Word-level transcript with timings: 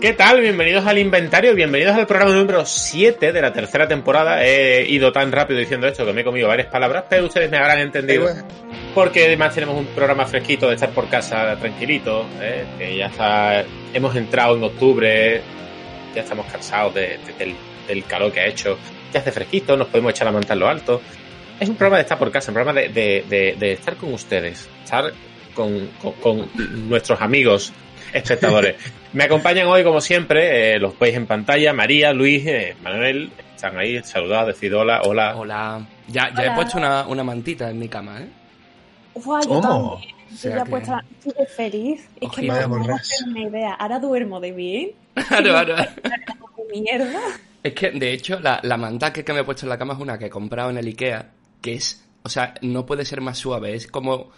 ¿Qué 0.00 0.14
tal? 0.14 0.40
Bienvenidos 0.40 0.86
al 0.86 0.96
inventario, 0.96 1.54
bienvenidos 1.54 1.94
al 1.94 2.06
programa 2.06 2.32
número 2.32 2.64
7 2.64 3.32
de 3.32 3.42
la 3.42 3.52
tercera 3.52 3.86
temporada. 3.86 4.42
He 4.42 4.88
ido 4.88 5.12
tan 5.12 5.30
rápido 5.30 5.60
diciendo 5.60 5.86
esto 5.86 6.06
que 6.06 6.14
me 6.14 6.22
he 6.22 6.24
comido 6.24 6.48
varias 6.48 6.68
palabras, 6.68 7.04
pero 7.06 7.26
ustedes 7.26 7.50
me 7.50 7.58
habrán 7.58 7.80
entendido. 7.80 8.26
Porque 8.94 9.26
además 9.26 9.54
tenemos 9.54 9.76
un 9.76 9.84
programa 9.88 10.24
fresquito 10.24 10.68
de 10.68 10.76
estar 10.76 10.88
por 10.92 11.10
casa 11.10 11.54
tranquilito, 11.56 12.24
¿eh? 12.40 12.64
que 12.78 12.96
ya 12.96 13.08
está, 13.08 13.62
hemos 13.92 14.16
entrado 14.16 14.56
en 14.56 14.64
octubre, 14.64 15.42
ya 16.14 16.22
estamos 16.22 16.46
cansados 16.46 16.94
del, 16.94 18.04
calor 18.08 18.32
que 18.32 18.40
ha 18.40 18.46
hecho, 18.46 18.78
ya 19.12 19.20
hace 19.20 19.32
fresquito, 19.32 19.76
nos 19.76 19.88
podemos 19.88 20.12
echar 20.12 20.24
la 20.24 20.32
manta 20.32 20.54
en 20.54 20.60
lo 20.60 20.68
alto. 20.68 21.02
Es 21.60 21.68
un 21.68 21.76
programa 21.76 21.98
de 21.98 22.02
estar 22.04 22.18
por 22.18 22.32
casa, 22.32 22.50
un 22.50 22.54
programa 22.54 22.80
de, 22.80 23.54
estar 23.60 23.96
con 23.96 24.14
ustedes, 24.14 24.66
estar 24.82 25.12
con, 25.52 25.90
con 26.22 26.48
nuestros 26.88 27.20
amigos 27.20 27.74
espectadores. 28.14 28.76
Me 29.12 29.24
acompañan 29.24 29.66
hoy, 29.66 29.82
como 29.82 30.00
siempre, 30.00 30.74
eh, 30.74 30.78
los 30.78 30.96
veis 30.96 31.16
en 31.16 31.26
pantalla, 31.26 31.72
María, 31.72 32.12
Luis, 32.12 32.46
eh, 32.46 32.76
Manuel, 32.82 33.32
están 33.56 33.76
ahí, 33.76 34.00
saludados, 34.04 34.48
decid 34.48 34.74
hola, 34.76 35.02
hola. 35.04 35.34
Hola. 35.36 35.86
Ya, 36.06 36.32
ya 36.32 36.46
he 36.46 36.54
puesto 36.54 36.78
una, 36.78 37.06
una, 37.08 37.24
mantita 37.24 37.70
en 37.70 37.78
mi 37.78 37.88
cama, 37.88 38.20
¿eh? 38.20 38.28
Uf, 39.14 39.26
yo 39.26 39.60
también. 39.60 40.14
Yo 40.40 40.50
ya 40.50 40.62
he 40.62 40.64
puesto, 40.64 40.96
estoy 41.26 41.46
feliz. 41.46 42.08
Es 42.20 42.30
que 42.30 42.42
no, 42.42 42.56
tengo 42.56 42.76
una 42.76 43.40
idea. 43.40 43.74
Ahora 43.74 43.98
duermo 43.98 44.38
de 44.40 44.52
bien. 44.52 44.90
Claro, 45.28 45.58
ahora. 45.58 45.92
mierda. 46.72 47.20
Es 47.64 47.74
que, 47.74 47.90
de 47.90 48.12
hecho, 48.12 48.38
la, 48.38 48.60
la 48.62 48.76
manta 48.76 49.12
que, 49.12 49.24
que 49.24 49.32
me 49.32 49.40
he 49.40 49.44
puesto 49.44 49.66
en 49.66 49.70
la 49.70 49.78
cama 49.78 49.94
es 49.94 50.00
una 50.00 50.18
que 50.18 50.26
he 50.26 50.30
comprado 50.30 50.70
en 50.70 50.78
el 50.78 50.86
Ikea, 50.86 51.30
que 51.60 51.74
es, 51.74 52.06
o 52.22 52.28
sea, 52.28 52.54
no 52.62 52.86
puede 52.86 53.04
ser 53.04 53.20
más 53.20 53.38
suave, 53.38 53.74
es 53.74 53.88
como 53.88 54.30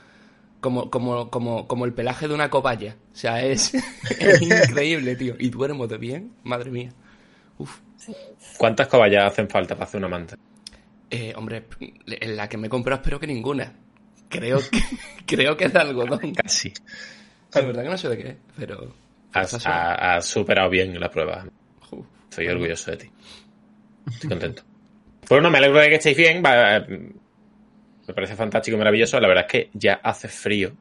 como, 0.62 0.90
como, 0.90 1.28
como, 1.28 1.66
como 1.66 1.84
el 1.84 1.92
pelaje 1.92 2.28
de 2.28 2.34
una 2.34 2.48
cobaya. 2.48 2.96
O 3.12 3.16
sea, 3.16 3.42
es, 3.44 3.74
increíble, 4.40 5.16
tío. 5.16 5.34
Y 5.38 5.50
duermo 5.50 5.86
de 5.88 5.98
bien, 5.98 6.32
madre 6.44 6.70
mía. 6.70 6.90
Uf. 7.58 7.80
¿Cuántas 8.56 8.88
cobayas 8.88 9.30
hacen 9.30 9.48
falta 9.48 9.74
para 9.74 9.84
hacer 9.84 9.98
una 9.98 10.08
manta? 10.08 10.36
Eh, 11.10 11.34
hombre, 11.36 11.66
en 12.06 12.36
la 12.36 12.48
que 12.48 12.56
me 12.56 12.68
he 12.68 12.70
comprado 12.70 13.00
espero 13.00 13.20
que 13.20 13.26
ninguna. 13.26 13.72
Creo 14.28 14.60
que, 14.60 14.80
creo 15.26 15.56
que 15.56 15.64
es 15.64 15.72
de 15.72 15.80
algodón. 15.80 16.32
Casi. 16.32 16.72
La 17.52 17.60
verdad 17.60 17.82
que 17.82 17.88
no 17.90 17.98
sé 17.98 18.08
de 18.08 18.18
qué, 18.18 18.36
pero... 18.56 18.94
Has, 19.34 20.24
superado 20.24 20.70
bien 20.70 20.98
la 20.98 21.10
prueba. 21.10 21.44
Estoy 22.30 22.46
orgulloso 22.48 22.92
de 22.92 22.96
ti. 22.98 23.10
Estoy 24.10 24.30
contento. 24.30 24.62
Bueno, 25.28 25.50
me 25.50 25.58
alegro 25.58 25.80
de 25.80 25.88
que 25.88 25.94
estéis 25.96 26.16
bien 26.16 26.42
me 28.06 28.14
parece 28.14 28.34
fantástico 28.34 28.76
y 28.76 28.78
maravilloso. 28.78 29.18
La 29.20 29.28
verdad 29.28 29.46
es 29.46 29.52
que 29.52 29.70
ya 29.74 29.94
hace 29.94 30.28
frío. 30.28 30.72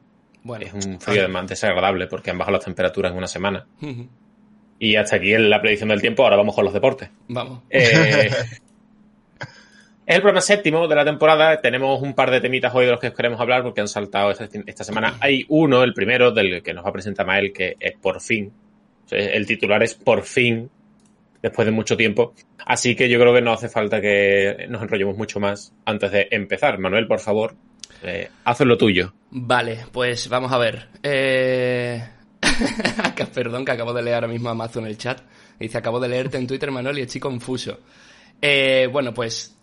Bueno, 0.44 0.66
es 0.66 0.74
un 0.74 1.00
frío 1.00 1.22
además 1.22 1.48
desagradable 1.48 2.08
porque 2.08 2.32
han 2.32 2.38
bajado 2.38 2.58
las 2.58 2.66
temperaturas 2.66 3.12
en 3.12 3.18
una 3.18 3.28
semana. 3.28 3.66
Y 4.80 4.96
hasta 4.96 5.18
aquí 5.18 5.34
en 5.34 5.50
la 5.50 5.62
predicción 5.62 5.90
del 5.90 6.02
tiempo, 6.02 6.24
ahora 6.24 6.38
vamos 6.38 6.56
con 6.56 6.66
los 6.66 6.74
deportes. 6.74 7.10
Vamos. 7.28 7.62
Eh, 7.70 8.32
es 10.06 10.16
el 10.16 10.22
programa 10.22 10.42
séptimo 10.42 10.88
de 10.88 10.96
la 10.96 11.06
temporada. 11.06 11.62
Tenemos 11.62 12.02
un 12.02 12.16
par 12.16 12.32
de 12.32 12.42
temitas 12.42 12.74
hoy 12.74 12.86
de 12.86 12.92
los 12.92 13.00
que 13.00 13.14
queremos 13.14 13.40
hablar 13.40 13.62
porque 13.62 13.82
han 13.82 13.88
saltado 13.88 14.32
esta, 14.32 14.84
semana. 14.84 15.18
Hay 15.20 15.46
uno, 15.50 15.84
el 15.84 15.94
primero, 15.94 16.32
del 16.32 16.64
que 16.64 16.74
nos 16.74 16.84
va 16.84 16.90
a 16.90 16.94
presentar 16.94 17.28
Mael, 17.28 17.54
que 17.54 17.78
es 17.80 17.94
por 18.02 18.20
fin. 18.22 18.52
El 19.12 19.46
titular 19.46 19.84
es 19.84 19.94
por 19.94 20.24
fin 20.24 20.72
después 21.42 21.66
de 21.66 21.72
mucho 21.72 21.98
tiempo. 21.98 22.34
Así 22.66 22.96
que 22.96 23.10
yo 23.10 23.20
creo 23.20 23.34
que 23.34 23.42
no 23.42 23.54
hace 23.54 23.70
falta 23.70 24.02
que 24.02 24.66
nos 24.70 24.82
enrollemos 24.82 25.18
mucho 25.18 25.40
más 25.40 25.74
antes 25.86 26.12
de 26.12 26.28
empezar. 26.32 26.78
Manuel, 26.80 27.08
por 27.08 27.20
favor, 27.20 27.56
eh, 28.04 28.30
haz 28.44 28.60
lo 28.62 28.78
tuyo. 28.78 29.14
Vale, 29.32 29.86
pues 29.92 30.30
vamos 30.30 30.52
a 30.52 30.58
ver. 30.58 30.88
Eh... 31.04 32.04
Perdón, 33.34 33.66
que 33.66 33.72
acabo 33.72 33.94
de 33.94 34.02
leer 34.02 34.16
ahora 34.16 34.28
mismo 34.28 34.50
a 34.50 34.54
Mazo 34.54 34.80
en 34.80 34.88
el 34.88 34.98
chat. 34.98 35.22
Dice, 35.60 35.78
acabo 35.78 36.00
de 36.00 36.10
leerte 36.10 36.38
en 36.38 36.48
Twitter, 36.48 36.72
Manuel, 36.72 36.98
y 36.98 37.02
estoy 37.02 37.22
confuso. 37.22 37.80
Eh, 38.42 38.90
bueno, 38.92 39.14
pues 39.14 39.56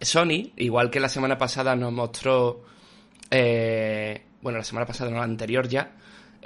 Sony, 0.00 0.52
igual 0.56 0.90
que 0.90 1.00
la 1.00 1.08
semana 1.08 1.36
pasada 1.36 1.74
nos 1.74 1.92
mostró... 1.92 2.64
Eh, 3.30 4.22
bueno, 4.40 4.58
la 4.58 4.64
semana 4.64 4.86
pasada, 4.86 5.10
no, 5.10 5.16
la 5.16 5.24
anterior 5.24 5.66
ya, 5.66 5.96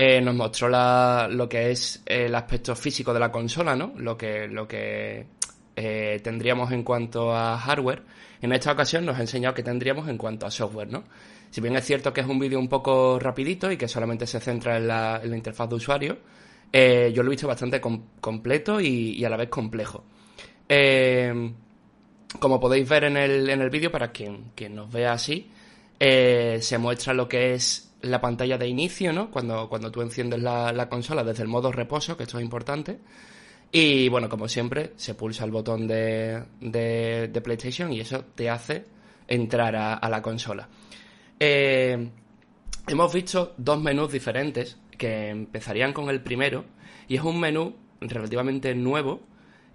eh, 0.00 0.20
nos 0.20 0.36
mostró 0.36 0.68
lo 0.68 1.48
que 1.48 1.72
es 1.72 2.00
el 2.06 2.32
aspecto 2.32 2.76
físico 2.76 3.12
de 3.12 3.18
la 3.18 3.32
consola, 3.32 3.74
¿no? 3.74 3.94
Lo 3.96 4.16
que, 4.16 4.46
lo 4.46 4.68
que 4.68 5.26
eh, 5.74 6.20
tendríamos 6.22 6.70
en 6.70 6.84
cuanto 6.84 7.34
a 7.34 7.58
hardware. 7.58 8.04
En 8.40 8.52
esta 8.52 8.70
ocasión 8.70 9.04
nos 9.04 9.18
ha 9.18 9.22
enseñado 9.22 9.56
que 9.56 9.64
tendríamos 9.64 10.08
en 10.08 10.16
cuanto 10.16 10.46
a 10.46 10.52
software, 10.52 10.88
¿no? 10.88 11.02
Si 11.50 11.60
bien 11.60 11.74
es 11.74 11.84
cierto 11.84 12.12
que 12.12 12.20
es 12.20 12.28
un 12.28 12.38
vídeo 12.38 12.60
un 12.60 12.68
poco 12.68 13.18
rapidito 13.18 13.72
y 13.72 13.76
que 13.76 13.88
solamente 13.88 14.24
se 14.28 14.38
centra 14.38 14.76
en 14.76 14.86
la, 14.86 15.20
interfaz 15.24 15.68
de 15.68 15.74
usuario, 15.74 16.18
eh, 16.72 17.10
yo 17.12 17.24
lo 17.24 17.30
he 17.30 17.32
visto 17.32 17.48
bastante 17.48 17.80
completo 17.80 18.80
y, 18.80 19.24
a 19.24 19.28
la 19.28 19.36
vez 19.36 19.48
complejo. 19.48 20.04
como 22.38 22.60
podéis 22.60 22.88
ver 22.88 23.02
en 23.02 23.16
el, 23.16 23.50
en 23.50 23.62
el 23.62 23.70
vídeo, 23.70 23.90
para 23.90 24.12
quien, 24.12 24.52
quien 24.54 24.76
nos 24.76 24.92
vea 24.92 25.14
así, 25.14 25.50
se 25.98 26.78
muestra 26.78 27.14
lo 27.14 27.28
que 27.28 27.54
es 27.54 27.87
la 28.02 28.20
pantalla 28.20 28.58
de 28.58 28.68
inicio, 28.68 29.12
¿no? 29.12 29.30
Cuando, 29.30 29.68
cuando 29.68 29.90
tú 29.90 30.02
enciendes 30.02 30.40
la, 30.40 30.88
consola 30.88 31.24
desde 31.24 31.42
el 31.42 31.48
modo 31.48 31.72
reposo, 31.72 32.16
que 32.16 32.24
esto 32.24 32.38
es 32.38 32.44
importante. 32.44 32.98
Y 33.70 34.08
bueno, 34.08 34.28
como 34.28 34.48
siempre, 34.48 34.92
se 34.96 35.14
pulsa 35.14 35.44
el 35.44 35.50
botón 35.50 35.86
de, 35.86 36.42
de, 36.60 37.40
PlayStation 37.42 37.92
y 37.92 38.00
eso 38.00 38.24
te 38.34 38.48
hace 38.48 38.84
entrar 39.26 39.76
a, 39.76 40.08
la 40.08 40.22
consola. 40.22 40.68
Eh, 41.38 42.08
hemos 42.86 43.12
visto 43.12 43.54
dos 43.58 43.80
menús 43.80 44.10
diferentes 44.10 44.78
que 44.96 45.28
empezarían 45.28 45.92
con 45.92 46.08
el 46.08 46.22
primero 46.22 46.64
y 47.08 47.16
es 47.16 47.22
un 47.22 47.38
menú 47.38 47.76
relativamente 48.00 48.74
nuevo 48.74 49.20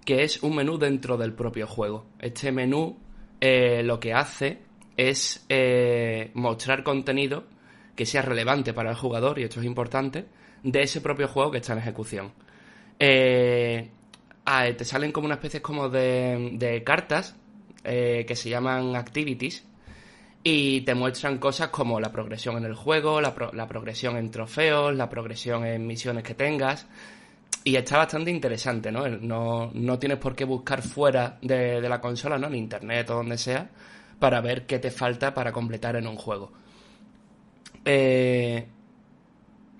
que 0.04 0.22
es 0.22 0.42
un 0.42 0.56
menú 0.56 0.76
dentro 0.76 1.16
del 1.16 1.32
propio 1.32 1.66
juego. 1.66 2.06
Este 2.18 2.52
menú 2.52 2.98
eh, 3.40 3.82
lo 3.82 4.00
que 4.00 4.12
hace 4.12 4.58
es 4.96 5.44
eh, 5.48 6.30
mostrar 6.34 6.82
contenido 6.82 7.44
que 7.94 8.06
sea 8.06 8.22
relevante 8.22 8.72
para 8.72 8.90
el 8.90 8.96
jugador, 8.96 9.38
y 9.38 9.44
esto 9.44 9.60
es 9.60 9.66
importante, 9.66 10.26
de 10.62 10.82
ese 10.82 11.00
propio 11.00 11.28
juego 11.28 11.50
que 11.50 11.58
está 11.58 11.74
en 11.74 11.78
ejecución. 11.80 12.32
Eh, 12.98 13.90
te 14.76 14.84
salen 14.84 15.12
como 15.12 15.26
una 15.26 15.34
especie 15.34 15.62
como 15.62 15.88
de, 15.88 16.82
cartas 16.84 17.36
eh, 17.84 18.24
que 18.26 18.36
se 18.36 18.50
llaman 18.50 18.96
activities 18.96 19.64
y 20.42 20.82
te 20.82 20.94
muestran 20.94 21.38
cosas 21.38 21.68
como 21.68 22.00
la 22.00 22.12
progresión 22.12 22.56
en 22.58 22.64
el 22.64 22.74
juego, 22.74 23.20
la, 23.20 23.34
progresión 23.34 24.16
en 24.16 24.30
trofeos, 24.30 24.94
la 24.94 25.08
progresión 25.08 25.64
en 25.64 25.86
misiones 25.86 26.22
que 26.22 26.34
tengas. 26.34 26.86
Y 27.66 27.76
está 27.76 27.96
bastante 27.96 28.30
interesante, 28.30 28.92
¿no? 28.92 29.08
No, 29.08 29.70
no 29.72 29.98
tienes 29.98 30.18
por 30.18 30.34
qué 30.34 30.44
buscar 30.44 30.82
fuera 30.82 31.38
de, 31.40 31.80
de 31.80 31.88
la 31.88 31.98
consola, 31.98 32.36
¿no? 32.36 32.48
En 32.48 32.56
internet 32.56 33.08
o 33.08 33.14
donde 33.14 33.38
sea, 33.38 33.70
para 34.18 34.42
ver 34.42 34.66
qué 34.66 34.78
te 34.78 34.90
falta 34.90 35.32
para 35.32 35.50
completar 35.50 35.96
en 35.96 36.06
un 36.06 36.16
juego. 36.16 36.52
Eh, 37.84 38.66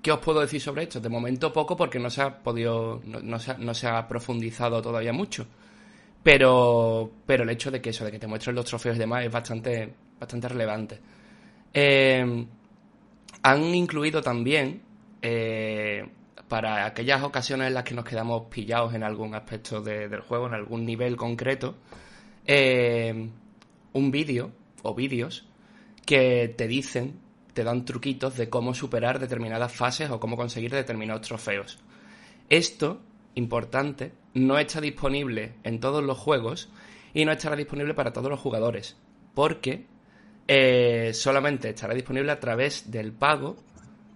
¿Qué 0.03 0.13
os 0.13 0.19
puedo 0.19 0.41
decir 0.41 0.61
sobre 0.61 0.83
esto? 0.83 1.01
De 1.01 1.09
momento 1.09 1.53
poco 1.53 1.77
porque 1.77 1.99
no 1.99 2.11
se 2.11 2.21
ha 2.21 2.43
podido, 2.43 3.01
no, 3.07 3.39
se, 3.39 3.89
ha, 3.89 4.07
profundizado 4.07 4.83
todavía 4.83 5.15
mucho. 5.15 5.47
Pero, 6.23 7.11
pero 7.27 7.45
el 7.45 7.51
hecho 7.51 7.71
de 7.71 7.81
que 7.81 7.91
eso, 7.91 8.05
de 8.05 8.11
que 8.11 8.19
te 8.19 8.27
muestren 8.27 8.55
los 8.55 8.67
trofeos 8.67 8.97
y 8.97 8.99
demás 8.99 9.25
es 9.25 9.33
bastante, 9.33 9.95
bastante 10.21 10.49
relevante. 10.49 11.01
Eh, 11.73 12.47
han 13.43 13.75
incluido 13.75 14.21
también, 14.21 14.83
eh, 15.23 16.07
para 16.49 16.85
aquellas 16.85 17.23
ocasiones 17.23 17.69
en 17.69 17.75
las 17.75 17.85
que 17.85 17.95
nos 17.95 18.05
quedamos 18.05 18.45
pillados 18.51 18.95
en 18.95 19.03
algún 19.03 19.35
aspecto 19.35 19.81
del 19.81 20.21
juego, 20.21 20.47
en 20.47 20.55
algún 20.55 20.85
nivel 20.85 21.17
concreto, 21.17 21.77
un 22.47 24.11
vídeo 24.11 24.53
o 24.83 24.95
vídeos 24.95 25.47
que 26.05 26.55
te 26.57 26.69
dicen 26.69 27.24
te 27.55 27.65
dan 27.65 27.85
truquitos 27.85 28.37
de 28.37 28.51
cómo 28.51 28.75
superar 28.75 29.19
determinadas 29.19 29.73
fases 29.73 30.11
o 30.11 30.21
cómo 30.21 30.37
conseguir 30.37 30.73
determinados 30.73 31.27
trofeos. 31.27 31.79
Esto, 32.51 33.01
importante, 33.37 34.13
no 34.35 34.59
está 34.59 34.81
disponible 34.81 35.55
en 35.63 35.81
todos 35.81 36.03
los 36.03 36.19
juegos 36.19 36.69
y 37.15 37.25
no 37.25 37.33
estará 37.33 37.57
disponible 37.57 37.95
para 37.95 38.13
todos 38.13 38.29
los 38.29 38.41
jugadores, 38.41 38.97
porque 39.35 39.87
eh, 40.47 41.13
solamente 41.15 41.71
estará 41.71 41.95
disponible 41.95 42.33
a 42.33 42.41
través 42.41 42.91
del 42.91 43.13
pago 43.13 43.57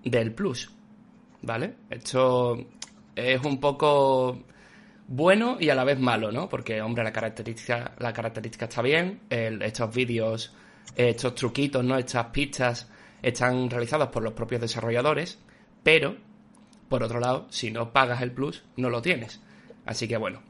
del 0.05 0.35
Plus. 0.35 0.71
¿Vale? 1.41 1.77
Esto 1.89 2.59
es 3.15 3.45
un 3.45 3.61
poco 3.61 4.43
bueno 5.07 5.57
y 5.61 5.71
a 5.71 5.75
la 5.77 5.85
vez 5.85 6.01
malo, 6.01 6.33
¿no? 6.33 6.49
Porque, 6.49 6.83
hombre, 6.83 7.05
la 7.05 7.13
característica, 7.13 7.95
la 7.99 8.13
característica 8.13 8.65
está 8.65 8.83
bien, 8.83 9.21
estos 9.31 9.95
vídeos, 9.95 10.53
estos 10.97 11.35
truquitos, 11.37 11.85
¿no? 11.85 11.97
Estas 11.97 12.27
pistas 12.27 12.91
están 13.23 13.71
realizadas 13.71 14.09
por 14.09 14.23
los 14.23 14.33
propios 14.33 14.61
desarrolladores, 14.61 15.39
pero, 15.83 16.17
por 16.89 17.03
otro 17.03 17.21
lado, 17.21 17.47
si 17.51 17.71
no 17.71 17.93
pagas 17.93 18.23
el 18.23 18.33
plus, 18.33 18.65
no 18.77 18.91
lo 18.91 19.03
tienes. 19.03 19.41
Así 19.85 20.07
que 20.07 20.17
bueno, 20.17 20.43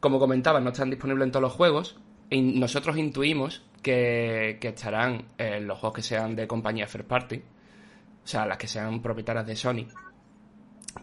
como 0.00 0.18
comentaba, 0.18 0.60
no 0.60 0.70
están 0.70 0.90
disponibles 0.90 1.26
en 1.26 1.32
todos 1.32 1.42
los 1.42 1.52
juegos. 1.52 1.98
Y 2.30 2.40
nosotros 2.42 2.96
intuimos 2.96 3.62
que, 3.82 4.58
estarán 4.60 5.28
en 5.38 5.66
los 5.66 5.78
juegos 5.78 5.96
que 5.96 6.02
sean 6.02 6.36
de 6.36 6.46
compañía 6.46 6.86
first 6.86 7.08
party, 7.08 7.36
o 7.36 8.26
sea, 8.26 8.46
las 8.46 8.58
que 8.58 8.66
sean 8.66 9.00
propietarias 9.00 9.46
de 9.46 9.56
Sony. 9.56 9.86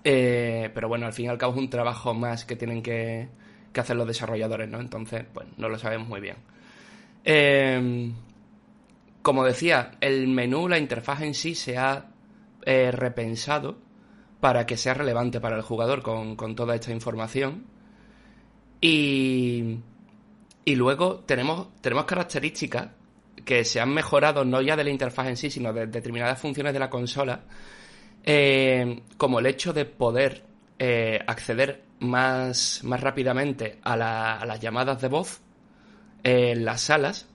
Eh, 0.03 0.69
pero 0.73 0.87
bueno, 0.87 1.05
al 1.07 1.13
fin 1.13 1.25
y 1.25 1.29
al 1.29 1.37
cabo 1.37 1.53
es 1.53 1.59
un 1.59 1.69
trabajo 1.69 2.13
más 2.13 2.45
que 2.45 2.55
tienen 2.55 2.81
que, 2.81 3.29
hacer 3.75 3.95
los 3.95 4.07
desarrolladores, 4.07 4.69
¿no? 4.69 4.79
Entonces, 4.79 5.25
pues 5.33 5.47
no 5.57 5.67
lo 5.67 5.77
sabemos 5.77 6.07
muy 6.07 6.21
bien. 6.21 6.37
Eh, 7.23 8.11
como 9.25 9.43
decía, 9.43 9.93
el 10.01 10.27
menú, 10.27 10.69
la 10.69 10.77
interfaz 10.77 11.21
en 11.21 11.33
sí 11.33 11.55
se 11.55 11.79
ha 11.79 12.11
eh, 12.63 12.91
repensado 12.91 13.75
para 14.39 14.67
que 14.67 14.77
sea 14.77 14.93
relevante 14.93 15.41
para 15.41 15.55
el 15.55 15.63
jugador 15.63 16.03
con, 16.03 16.55
toda 16.55 16.75
esta 16.75 16.91
información. 16.91 17.65
Y, 18.79 19.79
y 20.63 20.75
luego 20.75 21.23
tenemos, 21.25 21.69
tenemos 21.81 22.05
características 22.05 22.89
que 23.43 23.65
se 23.65 23.81
han 23.81 23.95
mejorado 23.95 24.45
no 24.45 24.61
ya 24.61 24.75
de 24.75 24.83
la 24.83 24.91
interfaz 24.91 25.25
en 25.25 25.37
sí, 25.37 25.49
sino 25.49 25.73
de 25.73 25.87
determinadas 25.87 26.39
funciones 26.39 26.71
de 26.71 26.79
la 26.79 26.91
consola, 26.91 27.45
eh, 28.23 29.01
como 29.17 29.39
el 29.39 29.47
hecho 29.47 29.73
de 29.73 29.85
poder 29.85 30.43
eh, 30.77 31.19
acceder 31.25 31.81
más, 31.97 32.83
más 32.83 33.01
rápidamente 33.01 33.79
a, 33.81 33.93
a, 34.39 34.45
las 34.45 34.59
llamadas 34.59 35.01
de 35.01 35.07
voz 35.07 35.41
en 36.21 36.63
las 36.63 36.81
salas 36.81 37.27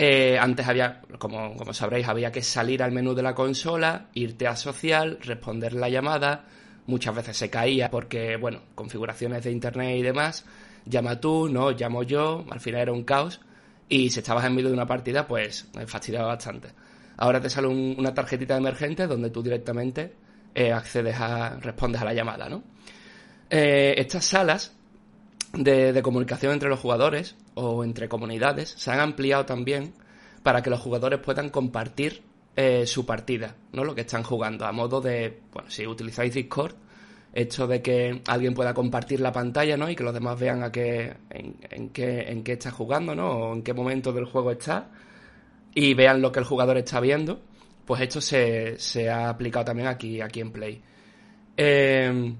eh, 0.00 0.38
antes 0.38 0.68
había, 0.68 1.02
como, 1.18 1.56
como, 1.56 1.74
sabréis, 1.74 2.06
había 2.06 2.30
que 2.30 2.40
salir 2.40 2.84
al 2.84 2.92
menú 2.92 3.14
de 3.14 3.22
la 3.22 3.34
consola, 3.34 4.06
irte 4.14 4.46
a 4.46 4.54
social, 4.54 5.18
responder 5.20 5.72
la 5.72 5.88
llamada. 5.88 6.44
Muchas 6.86 7.16
veces 7.16 7.36
se 7.36 7.50
caía 7.50 7.90
porque, 7.90 8.36
bueno, 8.36 8.60
configuraciones 8.76 9.42
de 9.42 9.50
internet 9.50 9.96
y 9.96 10.02
demás. 10.02 10.46
Llama 10.86 11.20
tú, 11.20 11.48
no, 11.48 11.72
llamo 11.72 12.04
yo. 12.04 12.46
Al 12.48 12.60
final 12.60 12.82
era 12.82 12.92
un 12.92 13.02
caos. 13.02 13.40
Y 13.88 14.10
si 14.10 14.20
estabas 14.20 14.44
en 14.44 14.54
medio 14.54 14.68
de 14.68 14.74
una 14.74 14.86
partida, 14.86 15.26
pues 15.26 15.68
me 15.74 15.84
fastidiaba 15.86 16.28
bastante. 16.28 16.68
Ahora 17.16 17.40
te 17.40 17.50
sale 17.50 17.66
una 17.66 18.14
tarjetita 18.14 18.56
emergente 18.56 19.08
donde 19.08 19.30
tú 19.30 19.42
directamente 19.42 20.12
eh, 20.54 20.72
accedes 20.72 21.16
a, 21.18 21.56
respondes 21.56 22.00
a 22.00 22.04
la 22.04 22.14
llamada, 22.14 22.48
¿no? 22.48 22.62
Eh, 23.50 23.94
estas 23.96 24.24
salas 24.24 24.77
de, 25.52 26.02
comunicación 26.02 26.52
entre 26.52 26.68
los 26.68 26.80
jugadores 26.80 27.36
o 27.54 27.84
entre 27.84 28.08
comunidades 28.08 28.74
se 28.76 28.90
han 28.90 29.00
ampliado 29.00 29.46
también 29.46 29.94
para 30.42 30.62
que 30.62 30.70
los 30.70 30.80
jugadores 30.80 31.20
puedan 31.20 31.50
compartir 31.50 32.22
eh, 32.56 32.86
su 32.86 33.06
partida, 33.06 33.56
¿no? 33.72 33.84
Lo 33.84 33.94
que 33.94 34.02
están 34.02 34.22
jugando, 34.22 34.66
a 34.66 34.72
modo 34.72 35.00
de, 35.00 35.40
bueno, 35.52 35.70
si 35.70 35.86
utilizáis 35.86 36.34
Discord, 36.34 36.74
hecho 37.32 37.66
de 37.66 37.82
que 37.82 38.22
alguien 38.26 38.54
pueda 38.54 38.74
compartir 38.74 39.20
la 39.20 39.32
pantalla, 39.32 39.76
¿no? 39.76 39.88
Y 39.88 39.94
que 39.94 40.02
los 40.02 40.14
demás 40.14 40.38
vean 40.38 40.62
a 40.62 40.72
qué, 40.72 41.16
en, 41.30 41.90
qué, 41.90 42.22
en 42.22 42.42
qué 42.42 42.52
está 42.52 42.70
jugando, 42.70 43.14
¿no? 43.14 43.30
O 43.30 43.54
en 43.54 43.62
qué 43.62 43.72
momento 43.72 44.12
del 44.12 44.24
juego 44.24 44.50
está 44.50 44.90
y 45.74 45.94
vean 45.94 46.20
lo 46.20 46.32
que 46.32 46.40
el 46.40 46.44
jugador 46.44 46.78
está 46.78 47.00
viendo, 47.00 47.40
pues 47.84 48.00
esto 48.02 48.20
se, 48.20 48.78
se 48.78 49.08
ha 49.08 49.28
aplicado 49.28 49.66
también 49.66 49.88
aquí, 49.88 50.20
aquí 50.20 50.40
en 50.40 50.50
Play. 50.50 50.82
Eh, 51.56 52.34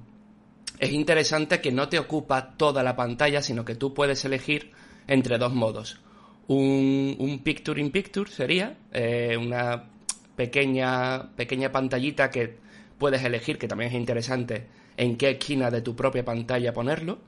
es 0.79 0.93
interesante 0.93 1.61
que 1.61 1.73
no 1.73 1.89
te 1.89 1.99
ocupa 1.99 2.53
toda 2.57 2.83
la 2.83 2.95
pantalla, 2.95 3.43
sino 3.43 3.65
que 3.65 3.75
tú 3.75 3.95
puedes 3.95 4.25
elegir 4.25 4.73
entre 5.07 5.39
dos 5.39 5.53
modos. 5.53 6.01
Un, 6.47 7.41
picture 7.45 7.81
in 7.81 7.91
picture 7.91 8.31
sería 8.31 8.79
eh, 8.93 9.37
una 9.37 9.91
pequeña, 10.37 11.35
pequeña 11.35 11.71
pantallita 11.73 12.31
que 12.31 12.57
puedes 12.97 13.23
elegir, 13.25 13.59
que 13.59 13.69
también 13.69 13.91
es 13.91 13.97
interesante, 13.97 14.67
en 14.97 15.17
qué 15.17 15.31
esquina 15.31 15.71
de 15.71 15.83
tu 15.83 15.95
propia 15.97 16.25
pantalla 16.25 16.73
ponerlo. 16.73 17.19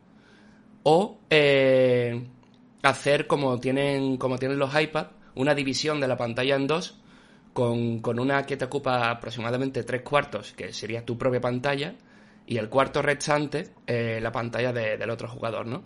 O 0.85 1.19
eh, 1.29 2.23
hacer 2.83 3.27
como 3.27 3.59
tienen, 3.59 4.17
como 4.17 4.39
tienen 4.39 4.59
los 4.59 4.81
iPads, 4.81 5.11
una 5.35 5.55
división 5.55 6.01
de 6.01 6.09
la 6.09 6.17
pantalla 6.17 6.57
en 6.57 6.67
dos, 6.67 6.99
con, 7.53 7.99
con 7.99 8.21
una 8.21 8.47
que 8.47 8.57
te 8.57 8.65
ocupa 8.65 9.11
aproximadamente 9.11 9.83
tres 9.83 10.03
cuartos, 10.03 10.53
que 10.53 10.73
sería 10.73 11.05
tu 11.05 11.19
propia 11.19 11.41
pantalla, 11.41 11.95
y 12.51 12.59
el 12.59 12.69
cuarto 12.69 13.01
restante 13.01 13.69
eh, 13.87 14.19
la 14.21 14.33
pantalla 14.33 14.73
del 14.73 15.09
otro 15.09 15.29
jugador, 15.29 15.67
¿no? 15.67 15.85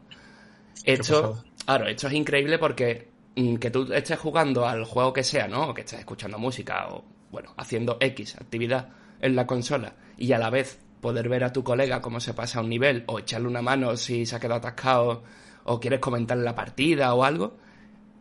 Esto, 0.82 1.44
claro, 1.62 1.86
esto 1.86 2.06
es 2.06 2.14
increíble 2.14 2.58
porque 2.58 3.10
mm, 3.36 3.56
que 3.56 3.70
tú 3.70 3.92
estés 3.92 4.18
jugando 4.18 4.66
al 4.66 4.84
juego 4.84 5.12
que 5.12 5.22
sea, 5.22 5.46
¿no? 5.46 5.68
O 5.68 5.74
que 5.74 5.82
estés 5.82 5.98
escuchando 5.98 6.38
música 6.38 6.88
o, 6.88 7.04
bueno, 7.30 7.52
haciendo 7.58 7.98
X 8.00 8.36
actividad 8.36 8.88
en 9.20 9.36
la 9.36 9.46
consola 9.46 9.92
y 10.16 10.32
a 10.32 10.38
la 10.38 10.48
vez 10.48 10.80
poder 11.02 11.28
ver 11.28 11.44
a 11.44 11.52
tu 11.52 11.62
colega 11.62 12.00
cómo 12.00 12.18
se 12.18 12.32
pasa 12.32 12.62
un 12.62 12.70
nivel 12.70 13.04
o 13.08 13.18
echarle 13.18 13.46
una 13.46 13.60
mano 13.60 13.94
si 13.98 14.24
se 14.24 14.34
ha 14.34 14.40
quedado 14.40 14.56
atascado 14.56 15.22
o 15.64 15.78
quieres 15.78 16.00
comentar 16.00 16.38
la 16.38 16.54
partida 16.54 17.12
o 17.12 17.24
algo, 17.24 17.58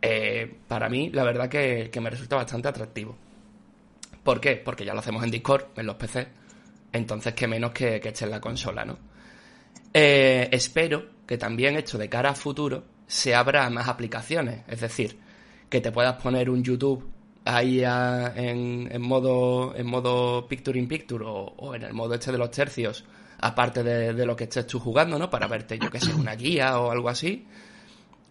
eh, 0.02 0.54
para 0.68 0.90
mí 0.90 1.08
la 1.08 1.24
verdad 1.24 1.48
que, 1.48 1.88
que 1.90 2.00
me 2.02 2.10
resulta 2.10 2.36
bastante 2.36 2.68
atractivo. 2.68 3.16
¿Por 4.22 4.38
qué? 4.38 4.56
Porque 4.56 4.84
ya 4.84 4.92
lo 4.92 5.00
hacemos 5.00 5.24
en 5.24 5.30
Discord, 5.30 5.64
en 5.76 5.86
los 5.86 5.96
PCs 5.96 6.43
entonces, 6.94 7.34
qué 7.34 7.48
menos 7.48 7.72
que, 7.72 8.00
que 8.00 8.10
esté 8.10 8.24
en 8.24 8.30
la 8.30 8.40
consola, 8.40 8.84
¿no? 8.84 8.96
Eh, 9.92 10.48
espero 10.52 11.06
que 11.26 11.36
también 11.36 11.76
esto 11.76 11.98
de 11.98 12.08
cara 12.08 12.30
a 12.30 12.34
futuro 12.34 12.84
se 13.06 13.34
abra 13.34 13.68
más 13.68 13.88
aplicaciones. 13.88 14.62
Es 14.68 14.80
decir, 14.80 15.18
que 15.68 15.80
te 15.80 15.90
puedas 15.90 16.22
poner 16.22 16.48
un 16.48 16.62
YouTube 16.62 17.04
ahí 17.44 17.82
en, 17.84 19.02
modo 19.02 19.74
en 19.76 19.86
modo 19.86 20.46
picture 20.48 20.78
in 20.78 20.86
picture 20.86 21.24
o, 21.26 21.74
en 21.74 21.82
el 21.82 21.92
modo 21.92 22.14
este 22.14 22.30
de 22.30 22.38
los 22.38 22.50
tercios, 22.52 23.04
aparte 23.40 23.82
de, 23.82 24.24
lo 24.24 24.36
que 24.36 24.44
estés 24.44 24.66
tú 24.66 24.78
jugando, 24.78 25.18
¿no? 25.18 25.28
Para 25.28 25.48
verte, 25.48 25.78
yo 25.78 25.90
que 25.90 26.00
sé, 26.00 26.14
una 26.14 26.36
guía 26.36 26.78
o 26.78 26.92
algo 26.92 27.08
así. 27.08 27.44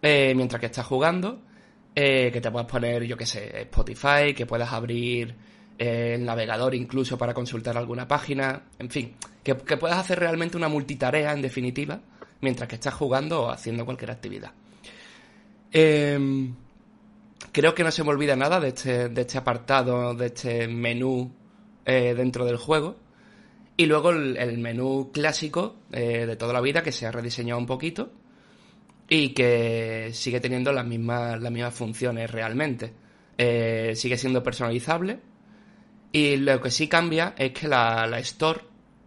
Eh, 0.00 0.32
mientras 0.34 0.58
que 0.58 0.66
estás 0.66 0.86
jugando, 0.86 1.40
eh, 1.94 2.30
que 2.32 2.40
te 2.40 2.50
puedas 2.50 2.66
poner, 2.66 3.04
yo 3.04 3.16
que 3.16 3.26
sé, 3.26 3.60
Spotify, 3.62 4.34
que 4.34 4.46
puedas 4.46 4.72
abrir 4.72 5.34
el 5.78 6.24
navegador 6.24 6.74
incluso 6.74 7.18
para 7.18 7.34
consultar 7.34 7.76
alguna 7.76 8.06
página, 8.06 8.62
en 8.78 8.90
fin, 8.90 9.14
que, 9.42 9.54
puedas 9.54 9.98
hacer 9.98 10.18
realmente 10.18 10.56
una 10.56 10.68
multitarea 10.68 11.32
en 11.32 11.42
definitiva 11.42 12.00
mientras 12.40 12.68
que 12.68 12.76
estás 12.76 12.94
jugando 12.94 13.42
o 13.42 13.50
haciendo 13.50 13.84
cualquier 13.84 14.10
actividad. 14.10 14.52
Em, 15.72 16.54
creo 17.52 17.74
que 17.74 17.82
no 17.82 17.90
se 17.90 18.04
me 18.04 18.10
olvida 18.10 18.36
nada 18.36 18.60
de 18.60 18.68
este, 18.68 19.08
de 19.08 19.20
este 19.22 19.38
apartado, 19.38 20.14
de 20.14 20.26
este 20.26 20.68
menú 20.68 21.32
eh, 21.84 22.14
dentro 22.14 22.44
del 22.44 22.56
juego. 22.56 22.96
Y 23.76 23.86
luego 23.86 24.10
el, 24.10 24.58
menú 24.58 25.10
clásico 25.12 25.76
eh, 25.90 26.26
de 26.26 26.36
toda 26.36 26.52
la 26.52 26.60
vida 26.60 26.82
que 26.82 26.92
se 26.92 27.06
ha 27.06 27.10
rediseñado 27.10 27.58
un 27.58 27.66
poquito 27.66 28.12
y 29.08 29.30
que 29.30 30.10
sigue 30.12 30.40
teniendo 30.40 30.72
las 30.72 30.86
mismas, 30.86 31.40
las 31.40 31.50
mismas 31.50 31.74
funciones 31.74 32.30
realmente. 32.30 32.92
Eh, 33.36 33.94
sigue 33.96 34.16
siendo 34.16 34.44
personalizable, 34.44 35.18
y 36.14 36.36
lo 36.36 36.60
que 36.60 36.70
sí 36.70 36.86
cambia 36.86 37.34
es 37.36 37.50
que 37.50 37.66
la, 37.66 38.06
Store 38.20 38.60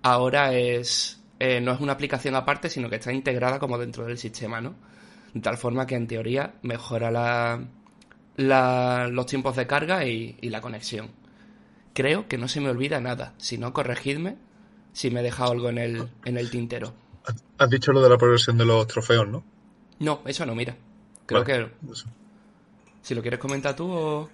ahora 0.03 0.53
es 0.53 1.23
eh, 1.39 1.61
no 1.61 1.71
es 1.71 1.79
una 1.79 1.93
aplicación 1.93 2.35
aparte, 2.35 2.69
sino 2.69 2.89
que 2.89 2.97
está 2.97 3.13
integrada 3.13 3.59
como 3.59 3.77
dentro 3.77 4.05
del 4.05 4.17
sistema, 4.17 4.59
¿no? 4.59 4.75
De 5.33 5.39
tal 5.39 5.55
forma 5.57 5.87
que 5.87 5.95
en 5.95 6.05
teoría 6.05 6.55
mejora 6.63 7.09
la, 7.09 9.07
los 9.07 9.25
tiempos 9.25 9.55
de 9.55 9.65
carga 9.65 10.03
y, 10.03 10.35
la 10.41 10.59
conexión. 10.59 11.11
Creo 11.93 12.27
que 12.27 12.37
no 12.37 12.49
se 12.49 12.59
me 12.59 12.69
olvida 12.69 12.99
nada. 12.99 13.35
Si 13.37 13.57
no, 13.57 13.71
corregidme 13.71 14.35
si 14.91 15.09
me 15.09 15.21
he 15.21 15.23
dejado 15.23 15.53
algo 15.53 15.69
en 15.69 15.77
el, 15.77 16.09
en 16.25 16.37
el 16.37 16.49
tintero. 16.49 16.93
Has 17.57 17.69
dicho 17.69 17.93
lo 17.93 18.01
de 18.01 18.09
la 18.09 18.17
progresión 18.17 18.57
de 18.57 18.65
los 18.65 18.85
trofeos, 18.85 19.29
¿no? 19.29 19.45
No, 19.99 20.23
eso 20.25 20.45
no, 20.45 20.55
mira. 20.55 20.75
Creo 21.25 21.45
que... 21.45 21.71
Si 23.01 23.15
lo 23.15 23.21
quieres 23.21 23.39
comentar 23.39 23.77
tú 23.77 23.89
o... 23.89 24.29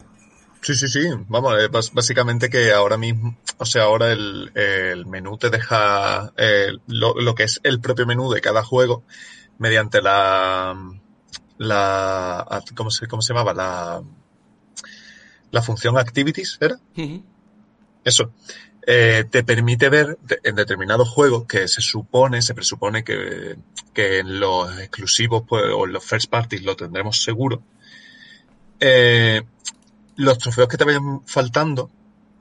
Sí, 0.63 0.75
sí, 0.75 0.87
sí. 0.87 1.01
Vamos, 1.27 1.61
eh, 1.61 1.67
básicamente 1.67 2.49
que 2.49 2.71
ahora 2.71 2.97
mismo, 2.97 3.37
o 3.57 3.65
sea, 3.65 3.83
ahora 3.83 4.13
el, 4.13 4.49
el 4.55 5.05
menú 5.05 5.37
te 5.37 5.49
deja 5.49 6.31
eh, 6.37 6.71
lo, 6.87 7.15
lo, 7.15 7.35
que 7.35 7.43
es 7.43 7.59
el 7.63 7.81
propio 7.81 8.05
menú 8.05 8.31
de 8.31 8.39
cada 8.39 8.63
juego 8.63 9.03
mediante 9.57 10.01
la, 10.01 10.73
la, 11.57 12.63
¿cómo 12.75 12.91
se, 12.91 13.07
cómo 13.07 13.21
se 13.21 13.33
llamaba? 13.33 13.53
La, 13.53 14.03
la 15.51 15.61
función 15.61 15.97
activities, 15.97 16.57
¿era? 16.61 16.79
Eso. 18.05 18.31
Eh, 18.87 19.25
te 19.29 19.43
permite 19.43 19.89
ver 19.89 20.17
en 20.43 20.55
determinados 20.55 21.09
juegos 21.09 21.45
que 21.45 21.67
se 21.67 21.81
supone, 21.81 22.41
se 22.41 22.53
presupone 22.53 23.03
que, 23.03 23.57
que 23.93 24.19
en 24.19 24.39
los 24.39 24.79
exclusivos 24.79 25.43
pues, 25.47 25.65
o 25.73 25.85
en 25.85 25.93
los 25.93 26.03
first 26.05 26.29
parties 26.29 26.63
lo 26.63 26.77
tendremos 26.77 27.21
seguro. 27.21 27.61
Eh, 28.79 29.41
los 30.15 30.37
trofeos 30.37 30.67
que 30.67 30.77
te 30.77 30.85
vayan 30.85 31.21
faltando, 31.25 31.89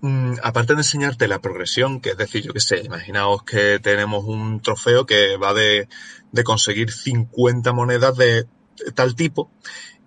mm, 0.00 0.34
aparte 0.42 0.74
de 0.74 0.80
enseñarte 0.80 1.28
la 1.28 1.40
progresión, 1.40 2.00
que 2.00 2.10
es 2.10 2.16
decir, 2.16 2.44
yo 2.44 2.52
qué 2.52 2.60
sé, 2.60 2.80
imaginaos 2.80 3.44
que 3.44 3.78
tenemos 3.80 4.24
un 4.24 4.60
trofeo 4.60 5.06
que 5.06 5.36
va 5.36 5.54
de, 5.54 5.88
de 6.32 6.44
conseguir 6.44 6.92
50 6.92 7.72
monedas 7.72 8.16
de 8.16 8.46
tal 8.94 9.14
tipo, 9.14 9.50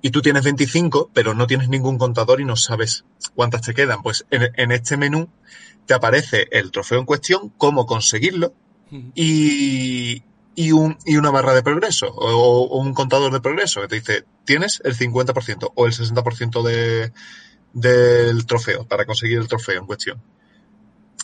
y 0.01 0.12
tú 0.12 0.22
tienes 0.22 0.43
25, 0.43 1.10
pero 1.13 1.34
no 1.34 1.48
tienes 1.48 1.69
ningún 1.69 1.98
contador 1.98 2.39
y 2.39 2.45
no 2.45 2.55
sabes 2.55 3.05
cuántas 3.34 3.63
te 3.63 3.74
quedan. 3.74 4.03
Pues 4.03 4.25
en, 4.29 4.51
en 4.55 4.72
este 4.72 4.98
menú 4.98 5.29
te 5.86 5.93
aparece 5.93 6.48
el 6.51 6.72
trofeo 6.72 7.00
en 7.00 7.05
cuestión, 7.05 7.50
cómo 7.57 7.86
conseguirlo 7.86 8.53
y, 9.13 10.24
y, 10.55 10.72
un, 10.72 10.98
y 11.05 11.17
una 11.17 11.31
barra 11.31 11.53
de 11.53 11.63
progreso 11.63 12.07
o, 12.07 12.67
o, 12.67 12.79
un 12.79 12.93
contador 12.93 13.34
de 13.34 13.41
progreso 13.41 13.81
que 13.81 13.88
te 13.88 13.95
dice 13.95 14.25
tienes 14.45 14.81
el 14.86 14.95
50% 14.95 15.72
o 15.74 15.86
el 15.86 15.93
60% 15.93 16.63
de, 16.63 17.12
del 17.75 18.46
trofeo, 18.46 18.86
para 18.86 19.05
conseguir 19.05 19.38
el 19.38 19.48
trofeo 19.48 19.79
en 19.79 19.86
cuestión. 19.86 20.22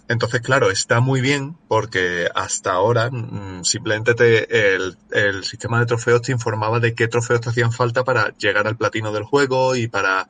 Entonces, 0.10 0.42
claro, 0.42 0.70
está 0.70 1.00
muy 1.00 1.22
bien 1.22 1.56
porque 1.70 2.28
hasta 2.36 2.74
ahora 2.74 3.10
mm, 3.10 3.64
simplemente 3.64 4.14
te, 4.14 4.76
el, 4.76 5.44
sistema 5.46 5.80
de 5.80 5.86
trofeos 5.86 6.22
te 6.22 6.34
informaba 6.34 6.82
de 6.82 6.94
qué 6.94 7.08
trofeos 7.08 7.40
te 7.40 7.50
hacían 7.50 7.72
falta 7.72 8.04
para 8.04 8.36
llegar 8.38 8.68
al 8.68 8.76
platino 8.76 9.14
del 9.14 9.24
juego 9.24 9.76
y 9.78 9.88
para, 9.88 10.28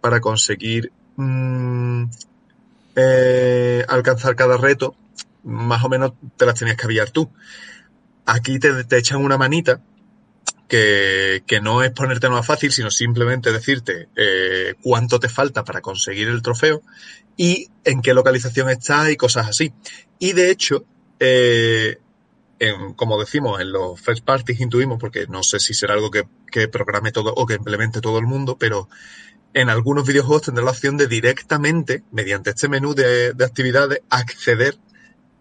para 0.00 0.20
conseguir 0.20 0.90
mm, 1.16 2.04
eh, 2.96 3.84
alcanzar 3.86 4.34
cada 4.36 4.56
reto. 4.56 4.96
Más 5.42 5.84
o 5.84 5.90
menos 5.90 6.12
te 6.38 6.46
las 6.46 6.58
tenías 6.58 6.78
que 6.78 6.86
aviar 6.86 7.10
tú. 7.10 7.30
Aquí 8.24 8.58
te, 8.58 8.84
te 8.84 8.96
echan 8.96 9.22
una 9.22 9.36
manita 9.36 9.82
que, 10.68 11.60
no 11.62 11.82
es 11.82 11.90
ponerte 11.92 12.28
más 12.28 12.46
fácil, 12.46 12.72
sino 12.72 12.90
simplemente 12.90 13.52
decirte 13.52 14.08
eh, 14.16 14.74
cuánto 14.82 15.20
te 15.20 15.28
falta 15.28 15.64
para 15.64 15.80
conseguir 15.80 16.28
el 16.28 16.42
trofeo 16.42 16.82
y 17.36 17.68
en 17.84 18.02
qué 18.02 18.14
localización 18.14 18.70
está 18.70 19.10
y 19.10 19.16
cosas 19.16 19.48
así. 19.48 19.72
Y 20.18 20.32
de 20.32 20.50
hecho, 20.50 20.84
eh, 21.20 21.98
como 22.96 23.18
decimos, 23.18 23.60
en 23.60 23.72
los 23.72 24.00
first 24.00 24.24
parties 24.24 24.60
intuimos, 24.60 24.98
porque 24.98 25.26
no 25.26 25.42
sé 25.42 25.60
si 25.60 25.74
será 25.74 25.94
algo 25.94 26.10
que, 26.10 26.24
que, 26.50 26.68
programe 26.68 27.12
todo 27.12 27.32
o 27.34 27.46
que 27.46 27.54
implemente 27.54 28.00
todo 28.00 28.18
el 28.18 28.26
mundo, 28.26 28.56
pero 28.58 28.88
en 29.52 29.68
algunos 29.68 30.06
videojuegos 30.06 30.42
tendrá 30.42 30.64
la 30.64 30.70
opción 30.70 30.96
de 30.96 31.06
directamente, 31.06 32.02
mediante 32.10 32.50
este 32.50 32.68
menú 32.68 32.94
de, 32.94 33.32
de 33.32 33.44
actividades, 33.44 34.00
acceder 34.08 34.76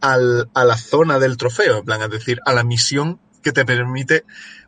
al, 0.01 0.49
a 0.53 0.65
la 0.65 0.77
zona 0.77 1.17
del 1.19 1.37
trofeo, 1.37 1.79
en 1.79 1.85
plan, 1.85 2.01
es 2.01 2.09
decir, 2.09 2.39
a 2.45 2.53
la 2.53 2.63
misión 2.63 3.19
que 3.41 3.51
te 3.51 3.65
permite 3.65 4.25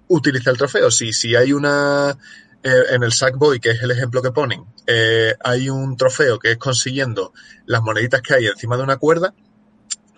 utiliza 0.08 0.52
el 0.52 0.58
trofeo. 0.58 0.92
Si, 0.92 1.14
si 1.14 1.36
hay 1.36 1.54
una, 1.54 2.18
eh, 2.64 2.84
en 2.92 3.04
el 3.04 3.14
Sackboy, 3.14 3.60
que 3.60 3.72
es 3.72 3.82
el 3.84 3.92
ejemplo 3.92 4.22
que 4.22 4.32
ponen, 4.32 4.66
eh, 4.88 5.36
hay 5.44 5.70
un 5.70 5.98
trofeo 5.98 6.40
que 6.40 6.52
es 6.52 6.58
consiguiendo 6.58 7.34
las 7.66 7.82
moneditas 7.82 8.22
que 8.22 8.34
hay 8.34 8.48
encima 8.48 8.78
de 8.78 8.84
una 8.84 8.98
cuerda, 8.98 9.34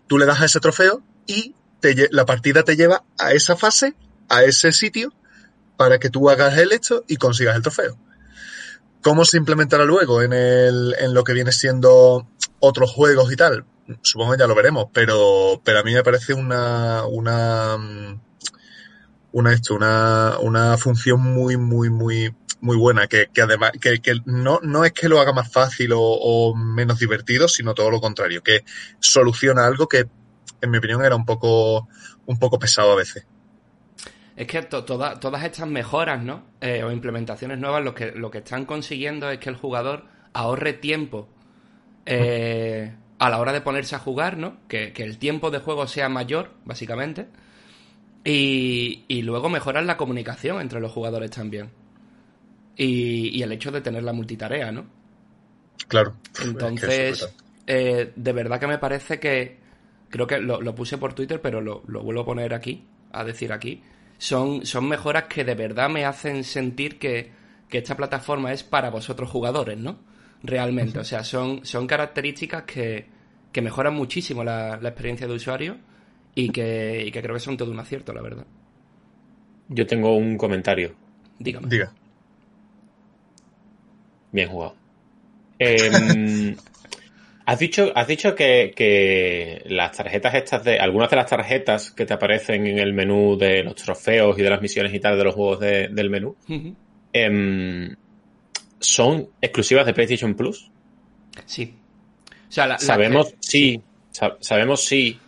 tú 0.08 0.18
le 0.18 0.26
das 0.26 0.42
a 0.42 0.46
ese 0.46 0.60
trofeo 0.60 1.04
y 1.26 1.56
te, 1.80 2.08
la 2.12 2.26
partida 2.26 2.64
te 2.64 2.76
lleva 2.76 3.04
a 3.20 3.34
esa 3.34 3.56
fase, 3.56 3.96
a 4.30 4.44
ese 4.44 4.72
sitio, 4.72 5.14
para 5.76 6.00
que 6.00 6.10
tú 6.10 6.30
hagas 6.30 6.58
el 6.58 6.72
hecho 6.72 7.04
y 7.08 7.18
consigas 7.18 7.56
el 7.56 7.62
trofeo. 7.62 7.98
¿Cómo 9.02 9.26
se 9.26 9.38
implementará 9.38 9.86
luego 9.86 10.22
en, 10.22 10.34
el, 10.34 10.96
en 11.00 11.14
lo 11.14 11.24
que 11.24 11.34
viene 11.34 11.52
siendo 11.52 12.28
otros 12.60 12.92
juegos 12.92 13.32
y 13.32 13.36
tal? 13.36 13.66
Supongo 14.02 14.34
que 14.34 14.40
ya 14.40 14.48
lo 14.48 14.56
veremos, 14.56 14.88
pero, 14.92 15.62
pero 15.64 15.80
a 15.80 15.84
mí 15.84 15.94
me 15.94 16.04
parece 16.04 16.34
una, 16.34 17.06
una, 17.06 17.78
mm, 17.78 18.22
una, 19.32 19.54
esto, 19.54 19.76
una, 19.76 20.38
una 20.40 20.78
función 20.78 21.22
muy, 21.22 21.58
muy, 21.58 21.90
muy, 21.90 22.34
muy 22.62 22.78
buena, 22.78 23.08
que, 23.08 23.28
que 23.34 23.42
además, 23.42 23.72
que, 23.80 24.00
que, 24.00 24.16
no, 24.26 24.60
no 24.64 24.86
es 24.86 24.94
que 24.94 25.10
lo 25.10 25.20
haga 25.20 25.34
más 25.34 25.52
fácil 25.52 25.92
o, 25.94 26.56
menos 26.56 27.00
divertido, 27.00 27.48
sino 27.48 27.74
todo 27.74 27.92
lo 27.92 28.02
contrario, 28.02 28.42
que 28.42 28.64
soluciona 29.00 29.66
algo 29.66 29.88
que, 29.88 30.08
en 30.62 30.72
mi 30.72 30.78
opinión, 30.78 31.04
era 31.04 31.16
un 31.16 31.26
poco, 31.26 31.88
un 32.26 32.40
poco 32.40 32.60
pesado 32.60 32.92
a 32.94 32.96
veces. 32.96 33.26
Es 34.36 34.48
que 34.48 34.62
to, 34.64 34.84
toda, 34.86 35.20
todas 35.20 35.44
estas 35.44 35.68
mejoras, 35.68 36.24
¿no? 36.24 36.44
Eh, 36.62 36.84
o 36.84 36.92
implementaciones 36.92 37.58
nuevas, 37.58 37.84
lo 37.84 37.96
que, 37.96 38.12
lo 38.12 38.30
que 38.30 38.40
están 38.40 38.66
consiguiendo 38.66 39.30
es 39.30 39.40
que 39.40 39.50
el 39.50 39.56
jugador 39.56 40.06
ahorre 40.34 40.74
tiempo 40.74 41.28
eh, 42.06 42.94
a 43.18 43.30
la 43.32 43.40
hora 43.40 43.52
de 43.52 43.62
ponerse 43.62 43.96
a 43.96 44.00
jugar, 44.00 44.38
¿no? 44.38 44.58
Que, 44.68 44.94
que 44.94 45.04
el 45.04 45.18
tiempo 45.18 45.50
de 45.50 45.60
juego 45.60 45.88
sea 45.88 46.08
mayor, 46.08 46.52
básicamente 46.66 47.28
y, 48.30 49.22
luego 49.22 49.48
mejorar 49.48 49.86
la 49.86 49.96
comunicación 49.96 50.60
entre 50.60 50.82
los 50.82 50.92
jugadores 50.92 51.32
también. 51.32 51.72
Y, 52.76 53.42
el 53.42 53.52
hecho 53.54 53.72
de 53.72 53.82
tener 53.82 54.04
la 54.04 54.14
multitarea, 54.14 54.72
¿no? 54.72 54.86
Claro. 55.88 56.16
Entonces, 56.44 57.34
eh, 57.66 58.12
de 58.14 58.34
verdad 58.34 58.60
que 58.60 58.68
me 58.68 58.80
parece 58.80 59.20
que, 59.20 59.60
creo 60.10 60.28
que 60.28 60.40
lo, 60.40 60.76
puse 60.76 60.98
por 60.98 61.14
Twitter, 61.14 61.42
pero 61.42 61.62
lo, 61.62 61.82
vuelvo 61.82 62.22
a 62.22 62.26
poner 62.26 62.54
aquí, 62.54 62.86
a 63.14 63.24
decir 63.24 63.54
aquí, 63.54 63.82
son, 64.18 64.66
son 64.66 64.90
mejoras 64.90 65.24
que 65.26 65.46
de 65.46 65.56
verdad 65.56 65.90
me 65.90 66.04
hacen 66.04 66.44
sentir 66.44 67.00
que, 67.00 67.32
esta 67.72 67.96
plataforma 67.96 68.52
es 68.52 68.64
para 68.64 68.90
vosotros 68.90 69.30
jugadores, 69.30 69.78
¿no? 69.78 70.00
Realmente, 70.42 71.00
o 71.00 71.04
sea, 71.04 71.24
son, 71.24 71.66
son 71.66 71.86
características 71.86 72.64
que, 72.64 73.08
que 73.52 73.62
mejoran 73.62 73.94
muchísimo 73.94 74.44
la, 74.44 74.78
la 74.82 74.90
experiencia 74.90 75.28
de 75.28 75.34
usuario 75.34 75.78
y 76.38 76.50
que, 76.50 77.10
creo 77.12 77.34
que 77.34 77.40
son 77.40 77.58
todo 77.58 77.72
un 77.72 77.80
acierto, 77.80 78.14
la 78.14 78.22
verdad. 78.22 78.46
Yo 79.70 79.88
tengo 79.88 80.16
un 80.16 80.38
comentario. 80.38 80.94
Dígame. 81.40 81.68
Diga. 81.68 81.92
Bien 84.32 84.48
jugado. 84.48 84.76
Em, 85.58 86.56
has 87.48 87.58
dicho, 87.58 87.92
has 87.96 88.08
dicho 88.08 88.36
que, 88.36 89.64
las 89.66 89.98
tarjetas 89.98 90.36
estas 90.36 90.64
de. 90.64 90.78
Algunas 90.78 91.10
de 91.10 91.16
las 91.16 91.26
tarjetas 91.26 91.90
que 91.90 92.06
te 92.06 92.14
aparecen 92.14 92.68
en 92.68 92.78
el 92.78 92.94
menú 92.94 93.36
de 93.36 93.64
los 93.64 93.74
trofeos 93.74 94.38
y 94.38 94.44
de 94.44 94.50
las 94.52 94.62
misiones 94.62 94.94
y 94.94 95.00
tal 95.00 95.18
de 95.18 95.24
los 95.24 95.34
juegos 95.34 95.60
del 95.60 96.10
menú. 96.12 96.36
Em, 97.14 97.96
¿Son 98.80 99.28
exclusivas 99.42 99.88
de 99.88 99.94
PlayStation 99.96 100.36
Plus? 100.36 100.70
Sí. 101.48 101.74
sabemos 102.48 103.34
si. 103.40 103.82
Sabemos 104.40 104.84
si 104.84 105.20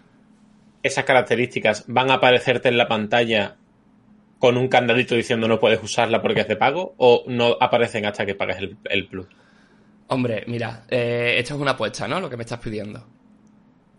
esas 0.83 1.03
características 1.05 1.86
van 1.88 2.12
a 2.12 2.15
aparecerte 2.15 2.69
en 2.69 2.77
la 2.77 2.88
pantalla 2.88 3.57
con 4.39 4.57
un 4.57 4.69
candadito 4.69 5.15
diciendo 5.15 5.48
no 5.48 5.59
puedes 5.59 5.83
usarla 5.83 6.21
porque 6.21 6.41
es 6.41 6.48
de 6.48 6.55
pago 6.55 6.95
o 6.98 7.25
no 7.27 7.57
aparecen 7.59 8.05
hasta 8.05 8.25
que 8.25 8.36
pagues 8.36 8.57
el, 8.86 9.07
plus? 9.07 9.27
Hombre, 10.07 10.43
mira, 10.48 10.86
eh, 10.89 11.36
esto 11.38 11.55
es 11.55 11.62
una 11.62 11.71
apuesta, 11.71 12.07
¿no? 12.07 12.19
Lo 12.19 12.29
que 12.29 12.38
me 12.38 12.43
estás 12.43 12.59
pidiendo. 12.59 13.05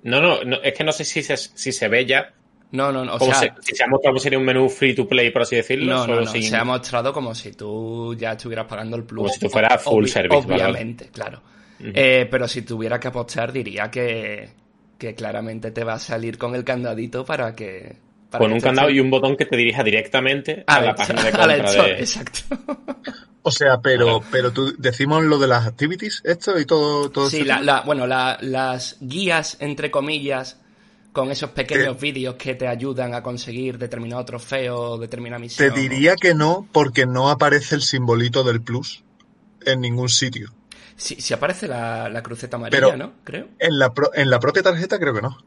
No, 0.03 0.43
no, 0.43 0.57
es 0.63 0.73
que 0.73 0.83
no 0.83 0.93
sé 0.93 1.05
si 1.05 1.23
se, 1.23 1.37
si 1.37 1.73
se 1.73 1.89
ve 1.89 2.07
ya. 2.07 2.33
No, 2.73 2.91
no, 2.91 3.05
no. 3.05 3.15
O 3.17 3.19
sea, 3.21 3.55
si 3.61 3.75
se 3.75 3.85
ha 3.85 3.87
mostrado 3.87 4.15
que 4.15 4.21
sería 4.21 4.39
un 4.39 4.45
menú 4.45 4.69
free 4.69 4.95
to 4.95 5.07
play, 5.07 5.31
por 5.31 5.43
así 5.43 5.57
decirlo. 5.57 5.95
No, 5.95 6.07
no, 6.07 6.21
no. 6.21 6.27
Se 6.27 6.57
ha 6.57 6.65
mostrado 6.65 7.13
como 7.13 7.35
si 7.35 7.53
tú 7.53 8.15
ya 8.15 8.33
estuvieras 8.33 8.67
pagando 8.67 8.97
el 8.97 9.05
plus. 9.05 9.23
Como 9.23 9.35
si 9.35 9.41
tú 9.41 9.51
fueras 9.51 9.83
full 9.83 10.07
service, 10.07 10.37
Obviamente, 10.37 11.09
claro. 11.09 11.43
Eh, 11.83 12.27
pero 12.31 12.47
si 12.47 12.63
tuviera 12.63 13.01
que 13.01 13.09
apostar, 13.09 13.53
diría 13.53 13.91
que, 13.91 14.51
que 15.01 15.15
claramente 15.15 15.73
te 15.73 15.83
va 15.83 15.95
a 15.95 15.99
salir 15.99 16.39
con 16.39 16.55
el 16.55 16.63
candadito 16.63 17.25
para 17.25 17.57
que... 17.57 17.97
con 18.31 18.53
un 18.53 18.61
candado 18.61 18.91
y 18.91 19.01
un 19.01 19.11
botón 19.11 19.35
que 19.35 19.47
te 19.47 19.57
dirija 19.57 19.83
directamente 19.83 20.63
a, 20.67 20.81
la 20.83 20.95
página 20.95 21.25
de 21.25 21.31
compra 21.33 21.57
de... 21.57 21.93
Exacto. 21.99 22.41
O 23.43 23.51
sea, 23.51 23.81
pero, 23.81 24.23
pero 24.31 24.53
tú 24.53 24.75
decimos 24.77 25.25
lo 25.25 25.39
de 25.39 25.49
las 25.49 25.67
activities, 25.67 26.21
esto 26.27 26.59
y 26.61 26.67
todo. 26.67 27.11
todo 27.11 27.31
sí, 27.31 27.43
la, 27.43 27.81
bueno, 27.87 28.07
las 28.07 28.99
guías, 29.01 29.57
entre 29.61 29.91
comillas, 29.91 30.61
con 31.13 31.31
esos 31.31 31.49
pequeños 31.53 31.99
vídeos 31.99 32.35
que 32.35 32.55
te 32.55 32.69
ayudan 32.69 33.15
a 33.15 33.23
conseguir 33.23 33.79
determinado 33.79 34.23
trofeo, 34.27 34.99
determinada 34.99 35.41
misión. 35.41 35.73
Te 35.73 35.81
diría 35.81 36.17
que 36.17 36.35
no, 36.35 36.69
porque 36.71 37.07
no 37.07 37.31
aparece 37.31 37.77
el 37.77 37.81
simbolito 37.81 38.45
del 38.45 38.61
plus 38.61 39.03
en 39.65 39.81
ningún 39.81 40.11
sitio. 40.11 40.53
Sí, 41.01 41.33
aparece 41.33 41.67
la, 41.67 42.21
cruceta 42.23 42.57
amarilla, 42.57 42.97
¿no? 42.97 43.13
Creo. 43.25 43.49
En 43.59 43.79
la, 43.79 43.93
en 44.15 44.29
la 44.29 44.39
propia 44.39 44.63
tarjeta 44.63 44.99
creo 44.99 45.15
que 45.15 45.23
no. 45.23 45.39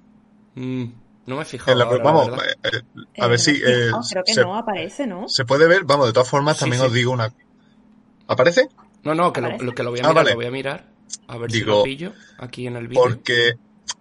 Mm, 0.55 0.85
no 1.27 1.35
me 1.35 1.43
he 1.43 1.45
fijado. 1.45 1.77
vamos, 2.03 2.29
eh, 2.29 2.55
eh, 2.63 3.21
a 3.21 3.27
ver 3.27 3.39
si. 3.39 3.51
Eh, 3.51 3.91
creo 4.09 4.23
que 4.25 4.35
no 4.35 4.57
aparece, 4.57 5.05
¿no? 5.05 5.29
Se 5.29 5.45
puede 5.45 5.67
ver, 5.67 5.83
vamos, 5.83 6.07
de 6.07 6.13
todas 6.13 6.27
formas, 6.27 6.57
también 6.57 6.81
os 6.81 6.91
digo 6.91 7.11
una. 7.11 7.31
¿Aparece? 8.27 8.67
No, 9.03 9.13
no, 9.13 9.31
que 9.31 9.41
lo, 9.41 9.75
que 9.75 9.83
lo 9.83 9.91
voy 9.91 9.99
a 9.99 10.05
ah, 10.05 10.09
mirar, 10.09 10.25
lo 10.25 10.35
voy 10.35 10.45
a 10.45 10.51
mirar. 10.51 10.87
A 11.27 11.37
ver 11.37 11.51
si 11.51 11.61
lo 11.61 11.83
pillo 11.83 12.13
aquí 12.39 12.65
en 12.65 12.75
el 12.75 12.87
vídeo. 12.87 13.03
Porque 13.03 13.53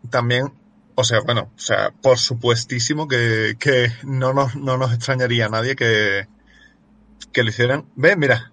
también, 0.08 0.54
o 0.94 1.04
sea, 1.04 1.20
bueno, 1.20 1.50
o 1.54 1.60
sea, 1.60 1.92
por 2.00 2.18
supuestísimo 2.18 3.08
que, 3.08 3.56
que 3.58 3.92
no, 4.04 4.32
nos, 4.32 4.56
no 4.56 4.78
nos 4.78 4.94
extrañaría 4.94 5.46
a 5.46 5.48
nadie 5.50 5.76
que, 5.76 6.28
que 7.32 7.42
lo 7.42 7.50
hicieran. 7.50 7.84
Ve, 7.94 8.16
mira, 8.16 8.51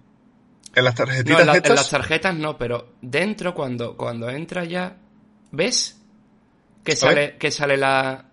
¿En 0.74 0.84
las 0.84 0.94
tarjetitas 0.94 1.46
no, 1.46 1.54
en, 1.54 1.74
las 1.74 1.90
tarjetas 1.90 2.34
no, 2.34 2.56
pero 2.56 2.94
dentro 3.02 3.54
cuando, 3.54 3.96
cuando 3.96 4.30
entra 4.30 4.64
ya, 4.64 4.96
¿ves? 5.50 6.00
Que 6.84 6.94
sale, 6.94 7.36
que 7.38 7.50
sale 7.50 7.76
la... 7.76 8.26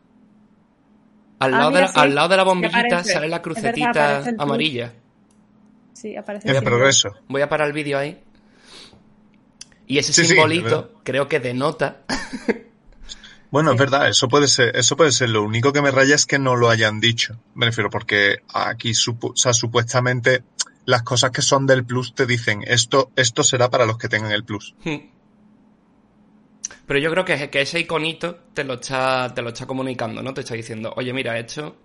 Al, 1.39 1.53
ah, 1.53 1.57
lado, 1.57 1.71
de 1.71 1.81
la, 1.81 1.87
al 1.87 2.15
lado 2.15 2.29
de 2.29 2.37
la 2.37 2.43
bombillita 2.43 3.03
sale 3.03 3.27
la 3.27 3.41
crucetita 3.41 4.23
amarilla. 4.37 4.93
Sí, 5.93 6.15
aparece. 6.15 6.55
En 6.55 6.63
progreso. 6.63 7.15
Voy 7.27 7.41
a 7.41 7.49
parar 7.49 7.67
el 7.67 7.73
vídeo 7.73 7.97
ahí. 7.97 8.21
Y 9.87 9.97
ese 9.97 10.13
simbolito 10.13 10.99
creo 11.03 11.27
que 11.27 11.39
denota. 11.39 12.03
bueno, 13.51 13.71
es 13.71 13.77
verdad, 13.79 14.09
eso 14.09 14.27
puede 14.27 14.47
ser, 14.47 14.75
eso 14.75 14.95
puede 14.95 15.11
ser. 15.11 15.29
Lo 15.29 15.43
único 15.43 15.73
que 15.73 15.81
me 15.81 15.89
raya 15.89 16.13
es 16.13 16.25
que 16.25 16.37
no 16.37 16.55
lo 16.55 16.69
hayan 16.69 16.99
dicho. 16.99 17.39
Me 17.55 17.65
refiero, 17.65 17.89
porque 17.89 18.37
aquí 18.53 18.91
o 18.91 19.33
sea, 19.35 19.53
supuestamente 19.53 20.43
las 20.87 21.03
cosas 21.03 21.31
que 21.31 21.41
son 21.41 21.67
del 21.67 21.85
plus 21.85 22.15
te 22.15 22.25
dicen 22.25 22.63
esto, 22.65 23.11
esto 23.17 23.43
será 23.43 23.69
para 23.69 23.85
los 23.85 23.97
que 23.97 24.07
tengan 24.07 24.31
el 24.31 24.45
plus. 24.45 24.73
Hmm. 24.85 25.11
Pero 26.85 26.99
yo 26.99 27.11
creo 27.11 27.25
que, 27.25 27.49
que 27.49 27.61
ese 27.61 27.81
iconito 27.81 28.35
te 28.53 28.63
lo 28.63 28.75
está, 28.75 29.33
te 29.33 29.41
lo 29.41 29.49
está 29.49 29.65
comunicando, 29.67 30.23
¿no? 30.23 30.33
Te 30.33 30.41
está 30.41 30.53
diciendo, 30.53 30.93
oye, 30.95 31.11
mira, 31.11 31.37
esto, 31.37 31.75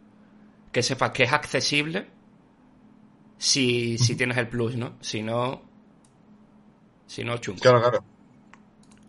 que 0.70 0.84
sepas 0.84 1.10
que 1.10 1.24
es 1.24 1.32
accesible 1.32 2.06
si, 3.38 3.98
si 3.98 4.14
tienes 4.14 4.38
el 4.38 4.46
plus, 4.46 4.76
¿no? 4.76 4.94
Si 5.00 5.20
no, 5.20 5.62
si 7.08 7.24
no, 7.24 7.38
chungo. 7.38 7.58
Claro, 7.58 7.80
claro. 7.80 8.04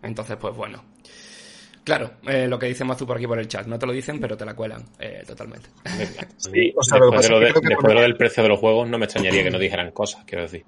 Entonces, 0.02 0.38
pues 0.38 0.56
bueno. 0.56 0.84
Claro, 1.84 2.12
eh, 2.24 2.48
lo 2.48 2.58
que 2.58 2.68
dice 2.68 2.86
Mazu 2.86 3.06
por 3.06 3.18
aquí 3.18 3.28
por 3.28 3.40
el 3.40 3.48
chat. 3.48 3.68
No 3.68 3.78
te 3.78 3.86
lo 3.86 3.92
dicen, 3.92 4.20
pero 4.20 4.38
te 4.38 4.46
la 4.46 4.56
cuelan 4.56 4.84
eh, 5.00 5.24
totalmente. 5.28 5.70
Sí, 6.38 6.74
o 6.76 6.84
sea, 6.84 6.98
después, 7.00 7.28
de 7.28 7.30
lo, 7.30 7.40
después 7.40 8.02
del 8.02 8.16
precio 8.16 8.44
de 8.44 8.50
los 8.50 8.60
juegos, 8.60 8.88
no 8.88 8.98
me 8.98 9.06
extrañaría 9.06 9.44
que 9.44 9.52
no 9.52 9.60
dijeran 9.60 9.92
cosas, 9.92 10.24
quiero 10.26 10.44
decir. 10.44 10.66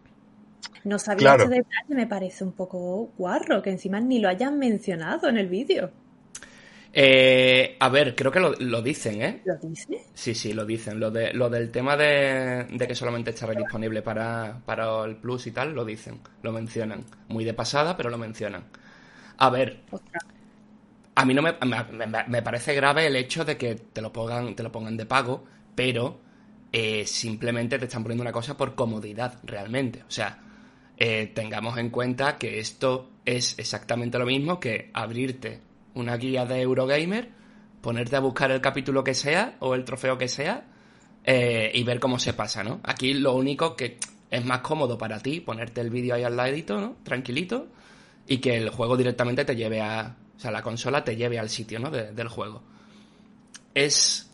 No 0.83 0.99
sabía 0.99 1.35
ese 1.35 1.47
detalle, 1.47 1.95
me 1.95 2.05
parece 2.05 2.43
un 2.43 2.51
poco 2.51 3.11
guarro, 3.17 3.61
que 3.61 3.71
encima 3.71 3.99
ni 3.99 4.19
lo 4.19 4.29
hayan 4.29 4.59
mencionado 4.59 5.29
en 5.29 5.37
el 5.37 5.47
vídeo. 5.47 5.91
Eh, 6.97 7.75
a 7.79 7.89
ver, 7.89 8.15
creo 8.15 8.31
que 8.31 8.39
lo, 8.39 8.81
dicen, 8.81 9.21
¿eh? 9.21 9.41
¿Lo 9.43 9.55
dicen? 9.57 9.97
Sí, 10.13 10.33
sí, 10.33 10.53
lo 10.53 10.65
dicen. 10.65 10.99
Lo, 10.99 11.11
de, 11.11 11.33
lo 11.33 11.49
del 11.49 11.71
tema 11.71 11.97
de, 11.97 12.67
que 12.87 12.95
solamente 12.95 13.31
estará 13.31 13.53
disponible 13.53 14.01
para, 14.01 14.61
para 14.65 15.03
el 15.03 15.17
Plus 15.17 15.47
y 15.47 15.51
tal, 15.51 15.73
lo 15.73 15.83
dicen, 15.83 16.19
lo 16.41 16.51
mencionan. 16.51 17.03
Muy 17.27 17.43
de 17.43 17.53
pasada, 17.53 17.97
pero 17.97 18.09
lo 18.09 18.17
mencionan. 18.17 18.65
A 19.37 19.49
ver, 19.49 19.81
a 21.15 21.25
mí 21.25 21.33
no 21.33 21.41
me, 21.41 21.55
me, 22.27 22.41
parece 22.41 22.73
grave 22.73 23.07
el 23.07 23.15
hecho 23.15 23.45
de 23.45 23.57
que 23.57 23.75
te 23.75 24.01
lo 24.01 24.11
pongan, 24.11 24.55
te 24.55 24.63
lo 24.63 24.71
pongan 24.71 24.97
de 24.97 25.05
pago, 25.05 25.45
pero 25.73 26.19
eh, 26.71 27.05
simplemente 27.05 27.79
te 27.79 27.85
están 27.85 28.03
poniendo 28.03 28.21
una 28.21 28.33
cosa 28.33 28.57
por 28.57 28.75
comodidad, 28.75 29.39
realmente. 29.43 30.03
O 30.07 30.11
sea, 30.11 30.39
eh, 30.97 31.27
tengamos 31.33 31.77
en 31.77 31.89
cuenta 31.89 32.37
que 32.37 32.59
esto 32.59 33.11
es 33.23 33.57
exactamente 33.57 34.19
lo 34.19 34.25
mismo 34.25 34.59
que 34.59 34.91
abrirte 34.93 35.61
una 35.93 36.17
guía 36.17 36.45
de 36.45 36.61
Eurogamer, 36.61 37.29
ponerte 37.81 38.17
a 38.17 38.19
buscar 38.19 38.51
el 38.51 38.61
capítulo 38.61 39.03
que 39.03 39.13
sea 39.13 39.55
o 39.59 39.73
el 39.73 39.85
trofeo 39.85 40.17
que 40.17 40.27
sea 40.27 40.65
eh, 41.23 41.71
y 41.73 41.83
ver 41.83 41.99
cómo 41.99 42.19
se 42.19 42.33
pasa, 42.33 42.63
¿no? 42.63 42.81
Aquí 42.83 43.13
lo 43.13 43.35
único 43.35 43.75
que 43.75 43.97
es 44.29 44.45
más 44.45 44.59
cómodo 44.59 44.97
para 44.97 45.19
ti 45.19 45.39
ponerte 45.39 45.81
el 45.81 45.89
vídeo 45.89 46.15
ahí 46.15 46.23
al 46.23 46.35
ladito, 46.35 46.79
¿no? 46.79 46.97
Tranquilito 47.03 47.67
y 48.27 48.39
que 48.39 48.57
el 48.57 48.69
juego 48.69 48.97
directamente 48.97 49.45
te 49.45 49.55
lleve 49.55 49.81
a... 49.81 50.17
O 50.35 50.39
sea, 50.39 50.51
la 50.51 50.61
consola 50.61 51.03
te 51.03 51.15
lleve 51.15 51.39
al 51.39 51.49
sitio, 51.49 51.79
¿no? 51.79 51.89
del 51.89 52.27
juego. 52.27 52.61
Es... 53.73 54.31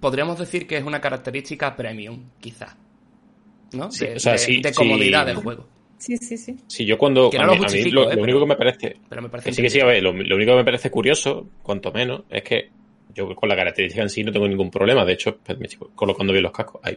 Podríamos 0.00 0.38
decir 0.38 0.66
que 0.66 0.78
es 0.78 0.84
una 0.84 1.00
característica 1.00 1.76
premium, 1.76 2.30
quizá. 2.40 2.76
¿No? 3.72 3.88
de, 3.88 4.60
de, 4.62 4.72
comodidad 4.74 5.26
del 5.26 5.36
juego. 5.36 5.66
Sí, 6.02 6.16
sí, 6.16 6.36
sí. 6.36 6.56
Sí, 6.66 6.84
yo 6.84 6.98
cuando. 6.98 7.30
a 7.38 7.46
mí, 7.68 7.90
lo, 7.90 8.10
¿eh? 8.10 8.16
único 8.20 8.40
que 8.40 8.46
me 8.46 8.56
parece. 8.56 8.96
Pero 9.08 9.22
me 9.22 9.28
parece 9.28 9.52
sí, 9.52 9.62
que 9.62 9.70
sí, 9.70 9.80
a 9.80 9.84
ver, 9.84 10.02
lo, 10.02 10.10
único 10.10 10.50
que 10.50 10.56
me 10.56 10.64
parece 10.64 10.90
curioso, 10.90 11.48
cuanto 11.62 11.92
menos, 11.92 12.24
es 12.28 12.42
que 12.42 12.70
yo 13.14 13.32
con 13.36 13.48
la 13.48 13.54
característica 13.54 14.02
en 14.02 14.10
sí 14.10 14.24
no 14.24 14.32
tengo 14.32 14.48
ningún 14.48 14.68
problema. 14.68 15.04
De 15.04 15.12
hecho, 15.12 15.38
pues, 15.38 15.56
me 15.58 15.66
estoy 15.66 15.88
colocando 15.94 16.32
bien 16.32 16.42
los 16.42 16.52
cascos. 16.52 16.80
Ahí. 16.82 16.96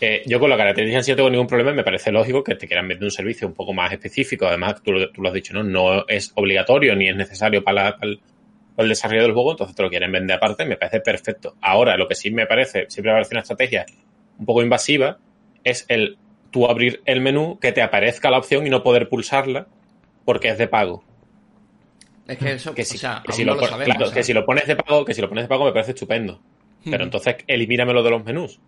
Eh, 0.00 0.22
yo 0.26 0.38
con 0.38 0.48
la 0.48 0.56
característica 0.56 1.02
sí 1.02 1.10
no 1.10 1.16
tengo 1.16 1.30
ningún 1.30 1.46
problema. 1.46 1.72
Me 1.72 1.84
parece 1.84 2.12
lógico 2.12 2.44
que 2.44 2.54
te 2.54 2.66
quieran 2.66 2.86
vender 2.86 3.04
un 3.04 3.10
servicio 3.10 3.48
un 3.48 3.54
poco 3.54 3.72
más 3.72 3.92
específico. 3.92 4.46
Además, 4.46 4.82
tú, 4.82 4.92
tú 5.12 5.22
lo 5.22 5.28
has 5.28 5.34
dicho, 5.34 5.52
¿no? 5.54 5.64
No 5.64 6.06
es 6.06 6.32
obligatorio 6.34 6.94
ni 6.94 7.08
es 7.08 7.16
necesario 7.16 7.64
para, 7.64 7.96
el, 8.02 8.20
desarrollo 8.88 9.22
del 9.22 9.32
juego. 9.32 9.52
Entonces 9.52 9.74
te 9.74 9.82
lo 9.82 9.90
quieren 9.90 10.12
vender 10.12 10.36
aparte. 10.36 10.64
Me 10.66 10.76
parece 10.76 11.00
perfecto. 11.00 11.56
Ahora, 11.60 11.96
lo 11.96 12.06
que 12.06 12.14
sí 12.14 12.30
me 12.30 12.46
parece, 12.46 12.86
siempre 12.88 13.12
me 13.12 13.16
parece 13.16 13.34
una 13.34 13.40
estrategia 13.40 13.86
un 14.38 14.46
poco 14.46 14.62
invasiva, 14.62 15.18
es 15.64 15.84
el 15.88 16.16
tú 16.50 16.66
abrir 16.66 17.02
el 17.04 17.20
menú, 17.20 17.58
que 17.60 17.72
te 17.72 17.82
aparezca 17.82 18.30
la 18.30 18.38
opción 18.38 18.66
y 18.66 18.70
no 18.70 18.82
poder 18.82 19.08
pulsarla 19.08 19.66
porque 20.24 20.48
es 20.48 20.58
de 20.58 20.68
pago. 20.68 21.02
Es 22.26 22.38
que 22.38 22.52
eso, 22.52 22.74
que 22.74 22.84
si, 22.84 22.98
lo, 22.98 23.22
que 24.12 24.22
si 24.22 24.32
lo 24.34 24.44
pones 24.44 24.66
de 24.66 24.76
pago, 24.76 25.04
que 25.04 25.14
si 25.14 25.22
lo 25.22 25.28
pones 25.28 25.44
de 25.44 25.48
pago 25.48 25.64
me 25.64 25.72
parece 25.72 25.92
estupendo. 25.92 26.40
Pero 26.84 27.04
entonces 27.04 27.36
elimínamelo 27.46 28.02
de 28.02 28.10
los 28.10 28.24
menús. 28.24 28.60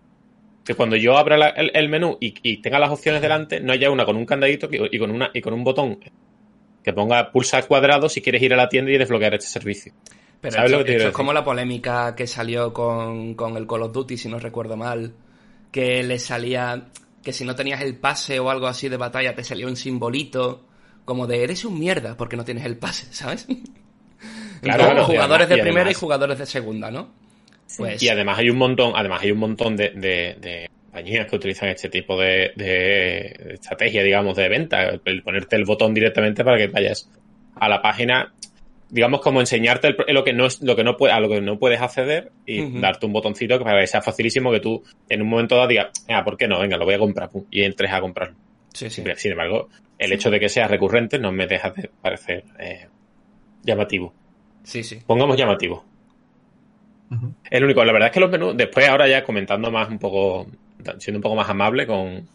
Que 0.64 0.74
cuando 0.74 0.96
yo 0.96 1.16
abra 1.16 1.48
el, 1.48 1.88
menú 1.88 2.18
y, 2.20 2.58
tenga 2.58 2.78
las 2.78 2.90
opciones 2.90 3.22
delante, 3.22 3.60
no 3.60 3.72
haya 3.72 3.90
una 3.90 4.04
con 4.04 4.16
un 4.16 4.26
candadito 4.26 4.68
y 4.70 4.98
con 4.98 5.10
una 5.10 5.30
y 5.32 5.40
con 5.40 5.54
un 5.54 5.64
botón 5.64 5.98
que 6.82 6.92
ponga 6.92 7.30
pulsar 7.30 7.66
cuadrado 7.66 8.08
si 8.08 8.20
quieres 8.20 8.42
ir 8.42 8.52
a 8.54 8.56
la 8.56 8.68
tienda 8.68 8.90
y 8.90 8.98
desbloquear 8.98 9.34
este 9.34 9.48
servicio. 9.48 9.92
Pero 10.40 10.54
¿Sabes 10.54 10.70
lo 10.70 10.84
que 10.84 10.96
es 10.96 11.10
como 11.10 11.32
la 11.32 11.44
polémica 11.44 12.14
que 12.14 12.26
salió 12.26 12.72
con, 12.72 13.34
con 13.34 13.56
el 13.56 13.66
Call 13.66 13.82
of 13.82 13.92
Duty, 13.92 14.16
si 14.16 14.28
no 14.28 14.38
recuerdo 14.38 14.76
mal, 14.76 15.12
que 15.70 16.02
le 16.02 16.18
salía 16.18 16.88
que 17.22 17.32
si 17.32 17.44
no 17.44 17.54
tenías 17.54 17.82
el 17.82 17.96
pase 17.96 18.38
o 18.40 18.50
algo 18.50 18.66
así 18.66 18.88
de 18.88 18.96
batalla 18.96 19.34
te 19.34 19.44
salió 19.44 19.68
un 19.68 19.76
simbolito 19.76 20.64
como 21.04 21.26
de 21.26 21.42
eres 21.42 21.64
un 21.64 21.78
mierda 21.78 22.16
porque 22.16 22.36
no 22.36 22.44
tienes 22.44 22.64
el 22.64 22.78
pase, 22.78 23.06
¿sabes? 23.12 23.46
Claro, 24.62 25.04
jugadores 25.04 25.48
de 25.48 25.58
primera 25.58 25.90
y 25.90 25.94
jugadores 25.94 26.38
de 26.38 26.46
segunda, 26.46 26.90
¿no? 26.90 27.08
Pues... 27.76 28.02
Y 28.02 28.08
además 28.08 28.38
hay 28.38 28.50
un 28.50 28.58
montón, 28.58 28.92
además 28.94 29.22
hay 29.22 29.30
un 29.30 29.38
montón 29.38 29.76
de, 29.76 29.90
de, 29.90 30.68
compañías 30.86 31.26
que 31.28 31.36
utilizan 31.36 31.68
este 31.68 31.88
tipo 31.88 32.20
de, 32.20 32.52
de, 32.56 33.54
estrategia, 33.54 34.02
digamos, 34.02 34.36
de 34.36 34.48
venta, 34.48 35.00
el 35.04 35.22
ponerte 35.22 35.56
el 35.56 35.64
botón 35.64 35.94
directamente 35.94 36.44
para 36.44 36.58
que 36.58 36.66
vayas 36.68 37.08
a 37.54 37.68
la 37.68 37.80
página 37.80 38.32
digamos, 38.90 39.20
como 39.20 39.40
enseñarte 39.40 39.94
lo 40.08 40.24
que 40.24 40.32
no 40.32 40.46
es, 40.46 40.60
lo 40.62 40.76
que 40.76 40.84
no 40.84 40.96
puede, 40.96 41.12
a 41.12 41.20
lo 41.20 41.28
que 41.28 41.40
no 41.40 41.58
puedes 41.58 41.80
acceder 41.80 42.32
y 42.44 42.80
darte 42.80 43.06
un 43.06 43.12
botoncito 43.12 43.58
que 43.58 43.64
para 43.64 43.80
que 43.80 43.86
sea 43.86 44.02
facilísimo 44.02 44.50
que 44.50 44.60
tú 44.60 44.82
en 45.08 45.22
un 45.22 45.28
momento 45.28 45.56
dado 45.56 45.68
digas, 45.68 45.90
ah, 46.08 46.24
¿por 46.24 46.36
qué 46.36 46.48
no? 46.48 46.60
Venga, 46.60 46.76
lo 46.76 46.84
voy 46.84 46.94
a 46.94 46.98
comprar, 46.98 47.30
y 47.50 47.62
entres 47.62 47.92
a 47.92 48.00
comprarlo. 48.00 48.36
Sí, 48.72 48.90
sí. 48.90 49.02
Sin 49.16 49.32
embargo, 49.32 49.68
el 49.98 50.12
hecho 50.12 50.30
de 50.30 50.40
que 50.40 50.48
sea 50.48 50.68
recurrente 50.68 51.18
no 51.18 51.32
me 51.32 51.46
deja 51.46 51.70
de 51.70 51.90
parecer 52.00 52.44
eh, 52.58 52.88
llamativo. 53.62 54.12
Sí, 54.62 54.82
sí. 54.82 54.98
Pongamos 55.06 55.36
llamativo. 55.36 55.84
El 57.50 57.64
único, 57.64 57.84
la 57.84 57.92
verdad 57.92 58.08
es 58.08 58.14
que 58.14 58.20
los 58.20 58.30
menús, 58.30 58.56
después 58.56 58.88
ahora 58.88 59.08
ya 59.08 59.24
comentando 59.24 59.70
más 59.70 59.88
un 59.88 59.98
poco, 59.98 60.46
siendo 60.98 61.18
un 61.18 61.22
poco 61.22 61.34
más 61.34 61.48
amable 61.48 61.86
con, 61.86 62.28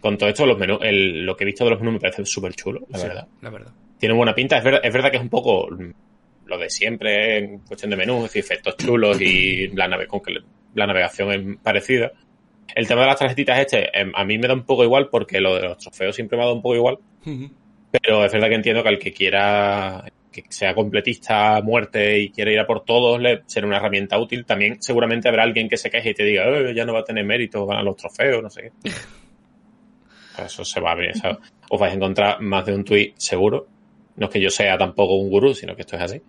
con 0.00 0.18
todo 0.18 0.28
esto, 0.28 0.44
los 0.44 0.58
menús, 0.58 0.78
el, 0.82 1.24
lo 1.24 1.36
que 1.36 1.44
he 1.44 1.46
visto 1.46 1.64
de 1.64 1.70
los 1.70 1.80
menús 1.80 1.94
me 1.94 2.00
parece 2.00 2.24
súper 2.26 2.52
chulo, 2.54 2.80
la 2.90 2.98
verdad. 2.98 3.28
La 3.42 3.50
verdad 3.50 3.72
tiene 3.98 4.14
buena 4.14 4.34
pinta. 4.34 4.58
Es, 4.58 4.64
es 4.64 4.92
verdad 4.92 5.10
que 5.10 5.16
es 5.16 5.22
un 5.22 5.28
poco 5.28 5.68
lo 6.46 6.58
de 6.58 6.70
siempre 6.70 7.38
en 7.38 7.58
cuestión 7.60 7.90
de 7.90 7.96
menús, 7.96 8.34
efectos 8.36 8.76
chulos 8.76 9.20
y 9.20 9.68
la, 9.68 9.88
nave 9.88 10.06
con 10.06 10.20
que 10.20 10.34
la 10.74 10.86
navegación 10.86 11.32
es 11.32 11.58
parecida. 11.62 12.12
El 12.74 12.86
tema 12.86 13.02
de 13.02 13.06
las 13.08 13.18
tarjetitas 13.18 13.58
este, 13.58 13.98
em, 13.98 14.12
a 14.14 14.24
mí 14.24 14.38
me 14.38 14.46
da 14.46 14.54
un 14.54 14.64
poco 14.64 14.84
igual 14.84 15.08
porque 15.10 15.40
lo 15.40 15.56
de 15.56 15.62
los 15.62 15.78
trofeos 15.78 16.14
siempre 16.14 16.36
me 16.36 16.42
ha 16.42 16.46
dado 16.46 16.56
un 16.56 16.62
poco 16.62 16.76
igual. 16.76 16.98
Pero 17.90 18.24
es 18.24 18.32
verdad 18.32 18.48
que 18.48 18.54
entiendo 18.54 18.82
que 18.82 18.88
al 18.88 18.98
que 18.98 19.12
quiera 19.12 20.04
que 20.42 20.52
sea 20.52 20.74
completista 20.74 21.56
a 21.56 21.62
muerte 21.62 22.18
y 22.18 22.30
quiera 22.30 22.52
ir 22.52 22.60
a 22.60 22.66
por 22.66 22.84
todos, 22.84 23.20
le 23.20 23.42
será 23.46 23.66
una 23.66 23.78
herramienta 23.78 24.18
útil. 24.18 24.44
También 24.44 24.82
seguramente 24.82 25.28
habrá 25.28 25.42
alguien 25.42 25.68
que 25.68 25.76
se 25.76 25.90
queje 25.90 26.10
y 26.10 26.14
te 26.14 26.24
diga, 26.24 26.46
eh, 26.48 26.74
ya 26.74 26.84
no 26.84 26.92
va 26.94 27.00
a 27.00 27.04
tener 27.04 27.24
mérito, 27.24 27.66
van 27.66 27.78
a 27.78 27.82
los 27.82 27.96
trofeos, 27.96 28.42
no 28.42 28.50
sé 28.50 28.72
qué. 28.82 28.90
Eso 30.44 30.64
se 30.64 30.80
va 30.80 30.92
a 30.92 30.94
ver. 30.94 31.12
Os 31.68 31.80
vais 31.80 31.92
a 31.92 31.96
encontrar 31.96 32.40
más 32.40 32.64
de 32.64 32.74
un 32.74 32.84
tweet 32.84 33.14
seguro 33.16 33.66
no 34.18 34.26
es 34.26 34.32
que 34.32 34.40
yo 34.40 34.50
sea 34.50 34.76
tampoco 34.76 35.14
un 35.14 35.30
gurú, 35.30 35.54
sino 35.54 35.74
que 35.74 35.82
esto 35.82 35.96
es 35.96 36.02
así. 36.02 36.22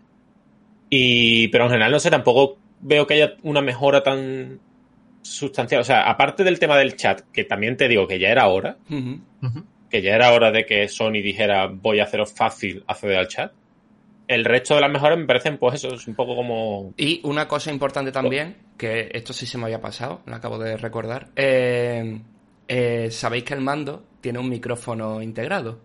Y, 0.90 1.48
pero 1.50 1.66
en 1.66 1.72
general, 1.72 1.92
no 1.92 2.00
sé, 2.00 2.10
tampoco 2.12 2.58
veo 2.82 3.06
que 3.06 3.16
haya 3.16 3.34
una 3.44 3.62
mejora 3.62 4.04
tan 4.04 4.60
sustancial. 5.22 5.82
O 5.82 5.84
sea, 5.84 6.10
aparte 6.10 6.44
del 6.44 6.60
tema 6.60 6.78
del 6.78 6.96
chat, 6.96 7.22
que 7.34 7.44
también 7.44 7.78
te 7.78 7.88
digo 7.88 8.08
que 8.08 8.20
ya 8.20 8.30
era 8.30 8.48
hora, 8.48 8.78
que 9.90 10.02
ya 10.02 10.16
era 10.16 10.32
hora 10.32 10.52
de 10.52 10.66
que 10.66 10.88
Sony 10.88 11.22
dijera 11.24 11.68
voy 11.68 12.00
a 12.00 12.04
haceros 12.04 12.32
fácil 12.32 12.84
acceder 12.88 13.18
al 13.18 13.28
chat. 13.28 13.52
El 14.30 14.46
resto 14.46 14.76
de 14.76 14.82
las 14.82 14.92
mejoras 14.92 15.18
me 15.18 15.26
parecen, 15.26 15.58
pues 15.58 15.84
eso, 15.84 15.96
es 15.96 16.08
un 16.08 16.14
poco 16.14 16.36
como. 16.36 16.94
Y 16.98 17.20
una 17.24 17.48
cosa 17.48 17.72
importante 17.72 18.12
también, 18.12 18.58
que 18.78 19.10
esto 19.12 19.34
sí 19.34 19.48
se 19.48 19.58
me 19.58 19.64
había 19.64 19.82
pasado, 19.82 20.22
lo 20.28 20.36
acabo 20.36 20.60
de 20.60 20.78
recordar. 20.78 21.30
Eh, 21.36 22.22
eh, 22.68 23.10
Sabéis 23.10 23.44
que 23.44 23.56
el 23.56 23.62
mando 23.62 24.04
tiene 24.22 24.38
un 24.38 24.48
micrófono 24.48 25.20
integrado. 25.24 25.80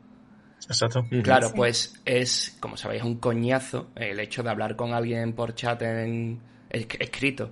Exacto. 0.56 1.06
Claro, 1.22 1.52
pues 1.56 1.94
es, 2.04 2.58
como 2.60 2.76
sabéis, 2.76 3.02
un 3.02 3.16
coñazo 3.16 3.88
el 3.96 4.20
hecho 4.20 4.42
de 4.42 4.50
hablar 4.50 4.76
con 4.76 4.92
alguien 4.92 5.32
por 5.32 5.54
chat 5.54 5.80
en, 5.80 6.38
escrito 6.68 7.50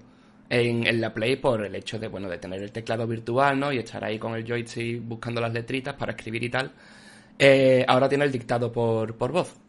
en, 0.51 1.01
la 1.01 1.15
Play 1.15 1.37
por 1.37 1.65
el 1.65 1.75
hecho 1.75 1.99
de, 1.99 2.09
bueno, 2.09 2.29
de 2.29 2.37
tener 2.37 2.63
el 2.63 2.71
teclado 2.71 3.07
virtual, 3.07 3.59
¿no? 3.59 3.73
Y 3.73 3.79
estar 3.79 4.05
ahí 4.05 4.19
con 4.19 4.35
el 4.35 4.45
joystick 4.45 5.01
buscando 5.03 5.41
las 5.41 5.55
letritas 5.55 5.95
para 5.95 6.13
escribir 6.13 6.43
y 6.45 6.51
tal. 6.51 6.71
Eh, 7.39 7.83
ahora 7.89 8.11
tiene 8.11 8.27
el 8.27 8.31
dictado 8.31 8.71
por, 8.71 9.17
por 9.17 9.33
voz. 9.33 9.62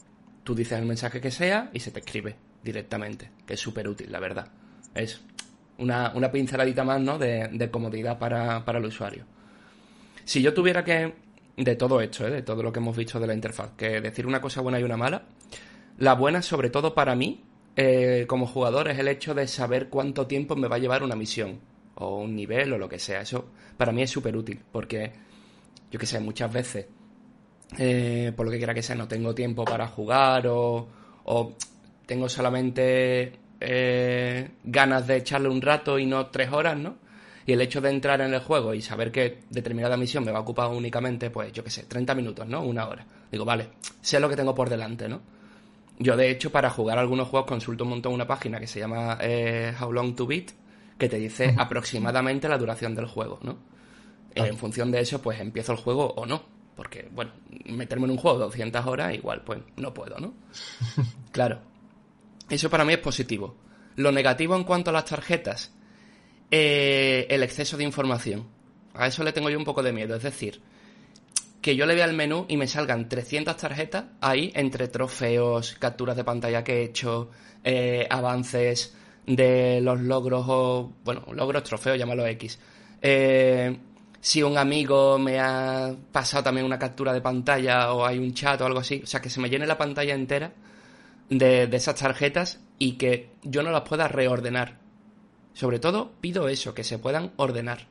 Tú 0.43 0.55
dices 0.55 0.79
el 0.79 0.85
mensaje 0.85 1.21
que 1.21 1.31
sea 1.31 1.69
y 1.73 1.79
se 1.79 1.91
te 1.91 1.99
escribe 1.99 2.35
directamente, 2.63 3.31
que 3.45 3.53
es 3.53 3.59
súper 3.59 3.87
útil, 3.87 4.11
la 4.11 4.19
verdad. 4.19 4.47
Es 4.93 5.21
una, 5.77 6.11
una 6.15 6.31
pinceladita 6.31 6.83
más, 6.83 7.01
¿no? 7.01 7.17
De, 7.17 7.49
de 7.51 7.71
comodidad 7.71 8.19
para, 8.19 8.63
para 8.65 8.79
el 8.79 8.85
usuario. 8.85 9.25
Si 10.25 10.41
yo 10.41 10.53
tuviera 10.53 10.83
que 10.83 11.13
de 11.57 11.75
todo 11.75 12.01
esto, 12.01 12.27
¿eh? 12.27 12.31
de 12.31 12.41
todo 12.41 12.63
lo 12.63 12.71
que 12.71 12.79
hemos 12.79 12.95
visto 12.95 13.19
de 13.19 13.27
la 13.27 13.33
interfaz. 13.33 13.71
Que 13.77 14.01
decir 14.01 14.25
una 14.25 14.41
cosa 14.41 14.61
buena 14.61 14.79
y 14.79 14.83
una 14.83 14.97
mala. 14.97 15.23
La 15.97 16.15
buena, 16.15 16.41
sobre 16.41 16.69
todo 16.69 16.93
para 16.93 17.15
mí, 17.15 17.43
eh, 17.75 18.25
como 18.27 18.47
jugador, 18.47 18.89
es 18.89 18.97
el 18.99 19.07
hecho 19.07 19.33
de 19.33 19.47
saber 19.47 19.89
cuánto 19.89 20.27
tiempo 20.27 20.55
me 20.55 20.67
va 20.67 20.77
a 20.77 20.79
llevar 20.79 21.03
una 21.03 21.15
misión. 21.15 21.59
O 21.95 22.17
un 22.17 22.35
nivel 22.35 22.73
o 22.73 22.77
lo 22.77 22.89
que 22.89 22.99
sea. 22.99 23.21
Eso 23.21 23.49
para 23.77 23.91
mí 23.91 24.01
es 24.01 24.09
súper 24.09 24.35
útil. 24.35 24.59
Porque, 24.71 25.11
yo 25.91 25.99
que 25.99 26.05
sé, 26.05 26.19
muchas 26.19 26.51
veces, 26.51 26.87
eh, 27.77 28.31
por 28.35 28.45
lo 28.45 28.51
que 28.51 28.57
quiera 28.57 28.73
que 28.73 28.83
sea, 28.83 28.95
no 28.95 29.07
tengo 29.07 29.33
tiempo 29.33 29.65
para 29.65 29.87
jugar 29.87 30.47
o, 30.47 30.87
o 31.25 31.53
tengo 32.05 32.29
solamente 32.29 33.39
ganas 34.65 35.07
de 35.07 35.15
echarle 35.15 35.47
un 35.47 35.61
rato 35.61 35.97
y 35.97 36.05
no 36.05 36.25
tres 36.27 36.51
horas, 36.51 36.77
¿no? 36.77 36.97
Y 37.45 37.53
el 37.53 37.61
hecho 37.61 37.81
de 37.81 37.89
entrar 37.89 38.21
en 38.21 38.33
el 38.33 38.39
juego 38.39 38.73
y 38.73 38.81
saber 38.81 39.11
que 39.11 39.39
determinada 39.49 39.97
misión 39.97 40.23
me 40.23 40.31
va 40.31 40.39
a 40.39 40.41
ocupar 40.41 40.69
únicamente, 40.69 41.29
pues 41.29 41.51
yo 41.51 41.63
qué 41.63 41.69
sé, 41.69 41.83
30 41.83 42.15
minutos, 42.15 42.47
¿no? 42.47 42.61
Una 42.61 42.87
hora. 42.87 43.05
Digo, 43.31 43.43
vale, 43.43 43.69
sé 44.01 44.19
lo 44.19 44.29
que 44.29 44.35
tengo 44.35 44.55
por 44.55 44.69
delante, 44.69 45.09
¿no? 45.09 45.21
Yo, 45.99 46.15
de 46.15 46.29
hecho, 46.29 46.51
para 46.51 46.69
jugar 46.69 46.97
algunos 46.97 47.27
juegos 47.27 47.47
consulto 47.47 47.83
un 47.83 47.91
montón 47.91 48.13
una 48.13 48.25
página 48.25 48.59
que 48.59 48.67
se 48.67 48.79
llama 48.79 49.17
eh, 49.21 49.73
How 49.79 49.91
Long 49.91 50.15
to 50.15 50.25
Beat, 50.25 50.51
que 50.97 51.09
te 51.09 51.17
dice 51.17 51.53
aproximadamente 51.57 52.47
la 52.47 52.57
duración 52.57 52.95
del 52.95 53.07
juego, 53.07 53.39
¿no? 53.43 53.57
Ah. 54.35 54.47
En 54.47 54.57
función 54.57 54.91
de 54.91 55.01
eso, 55.01 55.21
pues 55.21 55.39
empiezo 55.39 55.73
el 55.73 55.77
juego 55.79 56.13
o 56.15 56.25
no. 56.25 56.52
Porque, 56.75 57.07
bueno, 57.11 57.31
meterme 57.65 58.05
en 58.05 58.11
un 58.11 58.17
juego 58.17 58.39
de 58.39 58.45
200 58.45 58.85
horas, 58.85 59.13
igual, 59.13 59.43
pues 59.43 59.61
no 59.77 59.93
puedo, 59.93 60.17
¿no? 60.19 60.33
claro. 61.31 61.61
Eso 62.49 62.69
para 62.69 62.85
mí 62.85 62.93
es 62.93 62.99
positivo. 62.99 63.55
Lo 63.95 64.11
negativo 64.11 64.55
en 64.55 64.63
cuanto 64.63 64.89
a 64.89 64.93
las 64.93 65.05
tarjetas, 65.05 65.71
eh, 66.49 67.27
el 67.29 67.43
exceso 67.43 67.77
de 67.77 67.83
información. 67.83 68.47
A 68.95 69.07
eso 69.07 69.23
le 69.23 69.33
tengo 69.33 69.49
yo 69.49 69.57
un 69.57 69.65
poco 69.65 69.83
de 69.83 69.93
miedo. 69.93 70.15
Es 70.15 70.23
decir, 70.23 70.61
que 71.61 71.75
yo 71.75 71.85
le 71.85 71.95
vea 71.95 72.05
el 72.05 72.13
menú 72.13 72.45
y 72.49 72.57
me 72.57 72.67
salgan 72.67 73.07
300 73.07 73.55
tarjetas 73.55 74.05
ahí 74.21 74.51
entre 74.53 74.87
trofeos, 74.87 75.75
capturas 75.79 76.15
de 76.15 76.23
pantalla 76.23 76.63
que 76.63 76.81
he 76.81 76.83
hecho, 76.83 77.29
eh, 77.63 78.05
avances 78.09 78.95
de 79.25 79.79
los 79.81 80.01
logros 80.01 80.45
o, 80.47 80.93
bueno, 81.05 81.25
logros, 81.33 81.63
trofeos, 81.63 81.97
llámalo 81.97 82.27
X. 82.27 82.59
Eh, 83.01 83.77
si 84.23 84.41
un 84.41 84.57
amigo 84.57 85.19
me 85.19 85.37
ha 85.41 85.93
pasado 86.13 86.43
también 86.43 86.65
una 86.65 86.79
captura 86.79 87.11
de 87.11 87.19
pantalla 87.19 87.91
o 87.91 88.05
hay 88.05 88.19
un 88.19 88.33
chat 88.33 88.59
o 88.61 88.65
algo 88.65 88.79
así. 88.79 89.01
O 89.03 89.05
sea, 89.05 89.21
que 89.21 89.29
se 89.29 89.41
me 89.41 89.49
llene 89.49 89.67
la 89.67 89.77
pantalla 89.77 90.13
entera 90.13 90.53
de, 91.29 91.63
esas 91.63 91.95
tarjetas 91.95 92.61
y 92.79 92.93
que 92.93 93.31
yo 93.43 93.63
no 93.63 93.71
las 93.71 93.81
pueda 93.81 94.07
reordenar. 94.07 94.79
Sobre 95.51 95.79
todo 95.79 96.13
pido 96.21 96.47
eso, 96.47 96.73
que 96.73 96.85
se 96.85 96.99
puedan 96.99 97.33
ordenar. 97.35 97.87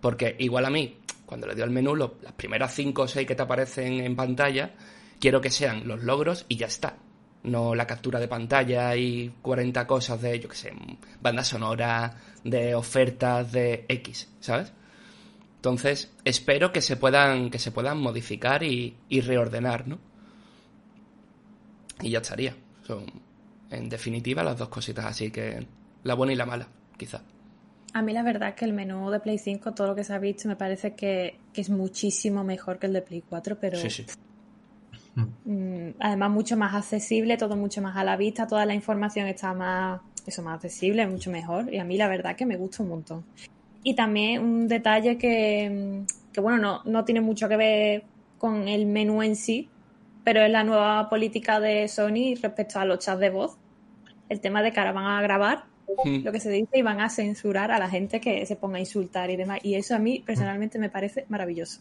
Porque 0.00 0.34
igual 0.40 0.64
a 0.64 0.70
mí, 0.70 0.98
cuando 1.24 1.46
le 1.46 1.54
doy 1.54 1.62
al 1.62 1.70
menú, 1.70 1.94
las 1.94 2.32
primeras 2.36 2.74
5 2.74 3.02
o 3.02 3.06
6 3.06 3.24
que 3.24 3.36
te 3.36 3.42
aparecen 3.42 4.00
en 4.00 4.16
pantalla, 4.16 4.72
quiero 5.20 5.40
que 5.40 5.52
sean 5.52 5.86
los 5.86 6.02
logros 6.02 6.46
y 6.48 6.56
ya 6.56 6.66
está. 6.66 6.96
No 7.44 7.76
la 7.76 7.86
captura 7.86 8.18
de 8.18 8.26
pantalla 8.26 8.96
y 8.96 9.32
40 9.40 9.86
cosas 9.86 10.20
de, 10.20 10.40
yo 10.40 10.48
qué 10.48 10.56
sé, 10.56 10.72
banda 11.20 11.44
sonora, 11.44 12.12
de 12.42 12.74
ofertas 12.74 13.52
de 13.52 13.86
X, 13.88 14.32
¿sabes? 14.40 14.72
Entonces, 15.66 16.14
espero 16.24 16.70
que 16.70 16.80
se 16.80 16.96
puedan, 16.96 17.50
que 17.50 17.58
se 17.58 17.72
puedan 17.72 17.98
modificar 17.98 18.62
y, 18.62 18.94
reordenar, 19.10 19.88
¿no? 19.88 19.98
Y 22.00 22.10
ya 22.10 22.20
estaría. 22.20 22.54
Son, 22.86 23.04
en 23.72 23.88
definitiva, 23.88 24.44
las 24.44 24.56
dos 24.56 24.68
cositas 24.68 25.06
así 25.06 25.32
que 25.32 25.66
la 26.04 26.14
buena 26.14 26.34
y 26.34 26.36
la 26.36 26.46
mala, 26.46 26.68
quizá. 26.96 27.20
A 27.94 28.00
mí 28.00 28.12
la 28.12 28.22
verdad 28.22 28.50
es 28.50 28.54
que 28.54 28.64
el 28.64 28.74
menú 28.74 29.10
de 29.10 29.18
Play 29.18 29.38
5, 29.38 29.74
todo 29.74 29.88
lo 29.88 29.96
que 29.96 30.04
se 30.04 30.14
ha 30.14 30.20
visto, 30.20 30.46
me 30.46 30.54
parece 30.54 30.94
que, 30.94 31.40
es 31.52 31.68
muchísimo 31.68 32.44
mejor 32.44 32.78
que 32.78 32.86
el 32.86 32.92
de 32.92 33.02
Play 33.02 33.24
4, 33.28 33.58
pero... 33.60 33.76
Sí, 33.76 33.90
sí. 33.90 34.06
Mm, 35.16 35.96
además, 35.98 36.30
mucho 36.30 36.56
más 36.56 36.76
accesible, 36.76 37.36
todo 37.36 37.56
mucho 37.56 37.82
más 37.82 37.96
a 37.96 38.04
la 38.04 38.16
vista, 38.16 38.46
toda 38.46 38.66
la 38.66 38.74
información 38.74 39.26
está 39.26 39.52
más, 39.52 40.00
eso, 40.24 40.42
más 40.42 40.54
accesible, 40.54 41.04
mucho 41.08 41.32
mejor. 41.32 41.74
Y 41.74 41.80
a 41.80 41.84
mí 41.84 41.96
la 41.96 42.06
verdad 42.06 42.36
que 42.36 42.46
me 42.46 42.56
gusta 42.56 42.84
un 42.84 42.90
montón. 42.90 43.24
Y 43.82 43.94
también 43.94 44.42
un 44.42 44.68
detalle 44.68 45.16
que, 45.18 46.04
bueno, 46.36 46.58
no, 46.58 46.82
no 46.84 47.04
tiene 47.04 47.20
mucho 47.20 47.48
que 47.48 47.56
ver 47.56 48.04
con 48.38 48.68
el 48.68 48.86
menú 48.86 49.22
en 49.22 49.36
sí, 49.36 49.68
pero 50.24 50.40
es 50.42 50.50
la 50.50 50.64
nueva 50.64 51.08
política 51.08 51.60
de 51.60 51.86
Sony 51.86 52.34
respecto 52.42 52.80
a 52.80 52.84
los 52.84 52.98
chats 52.98 53.20
de 53.20 53.30
voz. 53.30 53.56
El 54.28 54.40
tema 54.40 54.60
de 54.60 54.72
que 54.72 54.80
ahora 54.80 54.92
van 54.92 55.06
a 55.06 55.22
grabar 55.22 55.66
hmm. 56.04 56.24
lo 56.24 56.32
que 56.32 56.40
se 56.40 56.50
dice 56.50 56.78
y 56.78 56.82
van 56.82 57.00
a 57.00 57.08
censurar 57.08 57.70
a 57.70 57.78
la 57.78 57.88
gente 57.88 58.20
que 58.20 58.44
se 58.44 58.56
ponga 58.56 58.78
a 58.78 58.80
insultar 58.80 59.30
y 59.30 59.36
demás. 59.36 59.60
Y 59.62 59.76
eso 59.76 59.94
a 59.94 60.00
mí 60.00 60.24
personalmente 60.26 60.80
me 60.80 60.90
parece 60.90 61.26
maravilloso. 61.28 61.80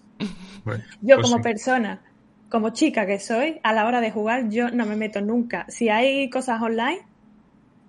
yo 1.01 1.15
pues 1.15 1.29
como 1.29 1.41
persona, 1.41 2.03
como 2.49 2.69
chica 2.69 3.07
que 3.07 3.19
soy, 3.19 3.59
a 3.63 3.73
la 3.73 3.87
hora 3.87 3.99
de 3.99 4.11
jugar 4.11 4.49
yo 4.49 4.69
no 4.69 4.85
me 4.85 4.95
meto 4.95 5.21
nunca. 5.21 5.65
Si 5.67 5.89
hay 5.89 6.29
cosas 6.29 6.61
online, 6.61 7.01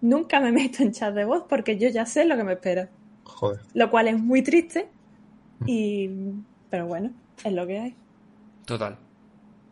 nunca 0.00 0.40
me 0.40 0.52
meto 0.52 0.82
en 0.82 0.92
chat 0.92 1.14
de 1.14 1.24
voz 1.26 1.44
porque 1.48 1.76
yo 1.76 1.90
ya 1.90 2.06
sé 2.06 2.24
lo 2.24 2.36
que 2.36 2.44
me 2.44 2.54
espera. 2.54 2.88
Lo 3.74 3.90
cual 3.90 4.08
es 4.08 4.18
muy 4.18 4.42
triste. 4.42 4.88
Y. 5.66 6.08
Pero 6.70 6.86
bueno, 6.86 7.12
es 7.44 7.52
lo 7.52 7.66
que 7.66 7.78
hay. 7.78 7.94
Total. 8.64 8.96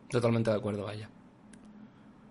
Totalmente 0.09 0.51
de 0.51 0.57
acuerdo, 0.57 0.83
vaya. 0.83 1.09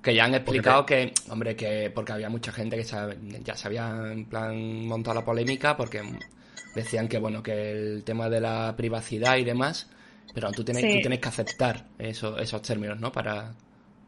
Que 0.02 0.14
ya 0.14 0.24
han 0.24 0.34
explicado 0.34 0.84
que, 0.84 1.12
hombre, 1.30 1.56
que 1.56 1.90
porque 1.94 2.12
había 2.12 2.28
mucha 2.28 2.52
gente 2.52 2.76
que 2.76 2.84
ya 2.84 3.56
se 3.56 3.66
había 3.68 4.12
en 4.12 4.26
plan 4.26 4.86
montado 4.86 5.14
la 5.14 5.24
polémica 5.24 5.76
porque 5.76 6.02
decían 6.74 7.08
que, 7.08 7.18
bueno, 7.18 7.42
que 7.42 7.70
el 7.70 8.04
tema 8.04 8.28
de 8.28 8.40
la 8.40 8.74
privacidad 8.76 9.36
y 9.38 9.44
demás, 9.44 9.88
pero 10.34 10.50
tú 10.52 10.64
tienes, 10.64 10.82
tú 10.82 11.00
tienes 11.00 11.20
que 11.20 11.28
aceptar 11.28 11.86
eso, 11.98 12.38
esos 12.38 12.60
términos, 12.60 13.00
¿no? 13.00 13.10
Para, 13.12 13.54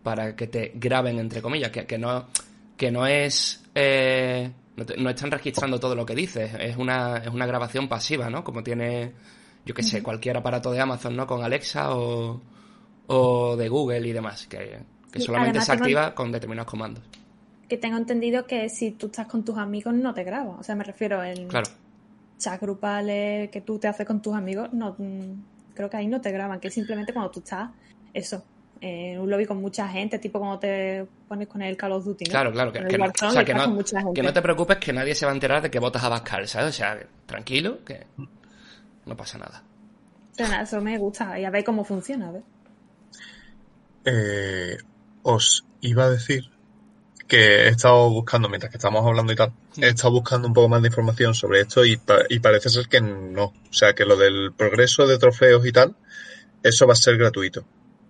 para 0.02 0.36
que 0.36 0.48
te 0.48 0.72
graben, 0.74 1.18
entre 1.18 1.40
comillas, 1.40 1.70
que, 1.70 1.86
que 1.86 1.98
no, 1.98 2.26
que 2.76 2.90
no 2.90 3.06
es... 3.06 3.64
Eh, 3.74 4.50
no, 4.76 5.10
están 5.10 5.30
registrando 5.30 5.80
todo 5.80 5.94
lo 5.94 6.04
que 6.04 6.14
dices, 6.14 6.52
es 6.58 6.76
una, 6.76 7.18
es 7.18 7.28
una 7.28 7.46
grabación 7.46 7.88
pasiva, 7.88 8.28
¿no? 8.28 8.44
Como 8.44 8.62
tiene, 8.62 9.12
yo 9.64 9.74
qué 9.74 9.82
sé, 9.82 10.02
cualquier 10.02 10.36
aparato 10.36 10.70
de 10.70 10.80
Amazon, 10.80 11.16
¿no? 11.16 11.26
Con 11.26 11.42
Alexa 11.42 11.96
o, 11.96 12.42
o 13.06 13.56
de 13.56 13.68
Google 13.68 14.06
y 14.06 14.12
demás, 14.12 14.46
que, 14.46 14.80
solamente 15.18 15.60
se 15.62 15.72
activa 15.72 16.14
con 16.14 16.30
determinados 16.30 16.70
comandos. 16.70 17.02
Que 17.68 17.78
tengo 17.78 17.96
entendido 17.96 18.46
que 18.46 18.68
si 18.68 18.92
tú 18.92 19.06
estás 19.06 19.26
con 19.26 19.44
tus 19.44 19.56
amigos 19.56 19.94
no 19.94 20.12
te 20.12 20.24
graba, 20.24 20.56
o 20.58 20.62
sea, 20.62 20.74
me 20.74 20.84
refiero 20.84 21.24
en 21.24 21.48
claro. 21.48 21.68
chat 22.38 22.60
grupales 22.60 23.50
que 23.50 23.62
tú 23.62 23.78
te 23.78 23.88
haces 23.88 24.06
con 24.06 24.20
tus 24.20 24.34
amigos, 24.34 24.72
no 24.72 24.94
mm, 24.98 25.74
creo 25.74 25.88
que 25.88 25.96
ahí 25.96 26.06
no 26.06 26.20
te 26.20 26.30
graban, 26.30 26.60
que 26.60 26.70
simplemente 26.70 27.12
cuando 27.12 27.30
tú 27.30 27.40
estás, 27.40 27.70
eso, 28.12 28.44
en 28.80 29.20
un 29.20 29.30
lobby 29.30 29.46
con 29.46 29.60
mucha 29.60 29.88
gente, 29.88 30.18
tipo 30.18 30.38
como 30.38 30.58
te 30.58 31.06
pones 31.28 31.48
con 31.48 31.62
el 31.62 31.76
Call 31.76 31.92
of 31.92 32.04
Duty. 32.04 32.26
Claro, 32.26 32.52
claro, 32.52 32.72
que, 32.72 32.80
no, 32.80 32.88
que, 34.14 34.22
no, 34.22 34.32
te 34.32 34.42
preocupes 34.42 34.76
que 34.78 34.92
nadie 34.92 35.14
se 35.14 35.24
va 35.26 35.32
a 35.32 35.34
enterar 35.34 35.62
de 35.62 35.70
que 35.70 35.78
votas 35.78 36.04
a 36.04 36.08
Bascal, 36.08 36.46
¿sabes? 36.46 36.70
O 36.70 36.72
sea, 36.72 36.98
tranquilo, 37.26 37.84
que 37.84 38.06
no 39.06 39.16
pasa 39.16 39.38
nada. 39.38 39.62
eso 40.62 40.80
me 40.80 40.98
gusta 40.98 41.38
y 41.38 41.44
a 41.44 41.50
ver 41.50 41.64
cómo 41.64 41.84
funciona, 41.84 42.28
a 42.28 42.32
ver. 42.32 42.42
Eh, 44.04 44.76
os 45.22 45.64
iba 45.80 46.04
a 46.04 46.10
decir 46.10 46.50
que 47.26 47.64
he 47.64 47.68
estado 47.68 48.08
buscando, 48.10 48.48
mientras 48.48 48.70
que 48.70 48.78
estamos 48.78 49.04
hablando 49.04 49.32
y 49.32 49.36
tal, 49.36 49.52
he 49.78 49.88
estado 49.88 50.12
buscando 50.12 50.46
un 50.46 50.54
poco 50.54 50.68
más 50.68 50.82
de 50.82 50.88
información 50.88 51.34
sobre 51.34 51.60
esto 51.60 51.84
y, 51.84 52.00
y 52.28 52.38
parece 52.38 52.68
ser 52.68 52.86
que 52.88 53.00
no. 53.00 53.46
O 53.46 53.72
sea, 53.72 53.94
que 53.94 54.04
lo 54.04 54.16
del 54.16 54.52
progreso 54.56 55.06
de 55.06 55.18
trofeos 55.18 55.66
y 55.66 55.72
tal, 55.72 55.96
eso 56.62 56.86
va 56.86 56.92
a 56.92 56.96
ser 56.96 57.16
gratuito. 57.16 57.64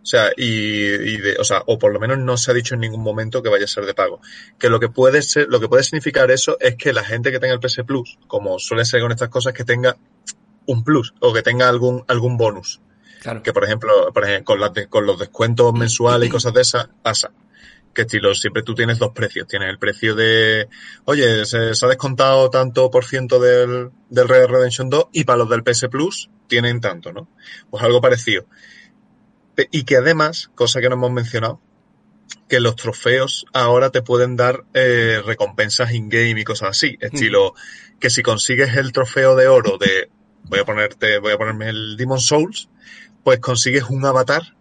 O 0.06 0.08
sea, 0.08 0.30
y, 0.36 1.16
de, 1.16 1.34
o 1.36 1.42
sea, 1.42 1.64
o 1.66 1.80
por 1.80 1.92
lo 1.92 1.98
menos 1.98 2.18
no 2.18 2.36
se 2.36 2.52
ha 2.52 2.54
dicho 2.54 2.74
en 2.74 2.80
ningún 2.80 3.02
momento 3.02 3.42
que 3.42 3.48
vaya 3.48 3.64
a 3.64 3.66
ser 3.66 3.86
de 3.86 3.92
pago. 3.92 4.20
Que 4.56 4.70
lo 4.70 4.78
que 4.78 4.88
puede 4.88 5.20
ser, 5.20 5.48
lo 5.48 5.58
que 5.58 5.66
puede 5.66 5.82
significar 5.82 6.30
eso 6.30 6.56
es 6.60 6.76
que 6.76 6.92
la 6.92 7.02
gente 7.02 7.32
que 7.32 7.40
tenga 7.40 7.54
el 7.54 7.58
PS 7.58 7.80
Plus, 7.84 8.16
como 8.28 8.60
suele 8.60 8.84
ser 8.84 9.00
con 9.00 9.10
estas 9.10 9.30
cosas, 9.30 9.52
que 9.52 9.64
tenga 9.64 9.96
un 10.66 10.84
plus 10.84 11.12
o 11.18 11.32
que 11.32 11.42
tenga 11.42 11.68
algún, 11.68 12.04
algún 12.06 12.36
bonus. 12.36 12.80
Claro. 13.20 13.42
Que 13.42 13.52
por 13.52 13.64
ejemplo, 13.64 14.12
por 14.14 14.22
ejemplo 14.22 14.56
con, 14.56 14.84
con 14.88 15.06
los 15.06 15.18
descuentos 15.18 15.74
mensuales 15.74 16.28
y 16.28 16.30
cosas 16.30 16.54
de 16.54 16.60
esas, 16.60 16.88
pasa. 17.02 17.32
Que 17.92 18.02
estilo, 18.02 18.32
siempre 18.32 18.62
tú 18.62 18.76
tienes 18.76 19.00
dos 19.00 19.10
precios. 19.10 19.48
Tienes 19.48 19.70
el 19.70 19.78
precio 19.80 20.14
de, 20.14 20.68
oye, 21.06 21.44
se, 21.46 21.56
ha 21.56 21.88
descontado 21.88 22.48
tanto 22.48 22.92
por 22.92 23.04
ciento 23.06 23.40
del, 23.40 23.90
del 24.08 24.28
Red 24.28 24.46
Redemption 24.46 24.88
2 24.88 25.06
y 25.10 25.24
para 25.24 25.38
los 25.38 25.50
del 25.50 25.64
PS 25.64 25.88
Plus 25.90 26.30
tienen 26.46 26.80
tanto, 26.80 27.12
¿no? 27.12 27.28
Pues 27.70 27.82
algo 27.82 28.00
parecido. 28.00 28.46
Y 29.70 29.84
que 29.84 29.96
además, 29.96 30.50
cosa 30.54 30.80
que 30.80 30.88
no 30.88 30.96
hemos 30.96 31.12
mencionado, 31.12 31.60
que 32.48 32.60
los 32.60 32.76
trofeos 32.76 33.46
ahora 33.52 33.90
te 33.90 34.02
pueden 34.02 34.36
dar 34.36 34.64
eh, 34.74 35.20
recompensas 35.24 35.92
in-game 35.92 36.40
y 36.40 36.44
cosas 36.44 36.70
así. 36.70 36.96
Estilo, 37.00 37.54
que 37.98 38.10
si 38.10 38.22
consigues 38.22 38.76
el 38.76 38.92
trofeo 38.92 39.34
de 39.34 39.48
oro 39.48 39.78
de, 39.78 40.08
voy 40.44 40.60
a 40.60 40.64
ponerte, 40.64 41.18
voy 41.18 41.32
a 41.32 41.38
ponerme 41.38 41.68
el 41.70 41.96
Demon 41.96 42.20
Souls, 42.20 42.68
pues 43.24 43.40
consigues 43.40 43.84
un 43.84 44.04
avatar 44.04 44.54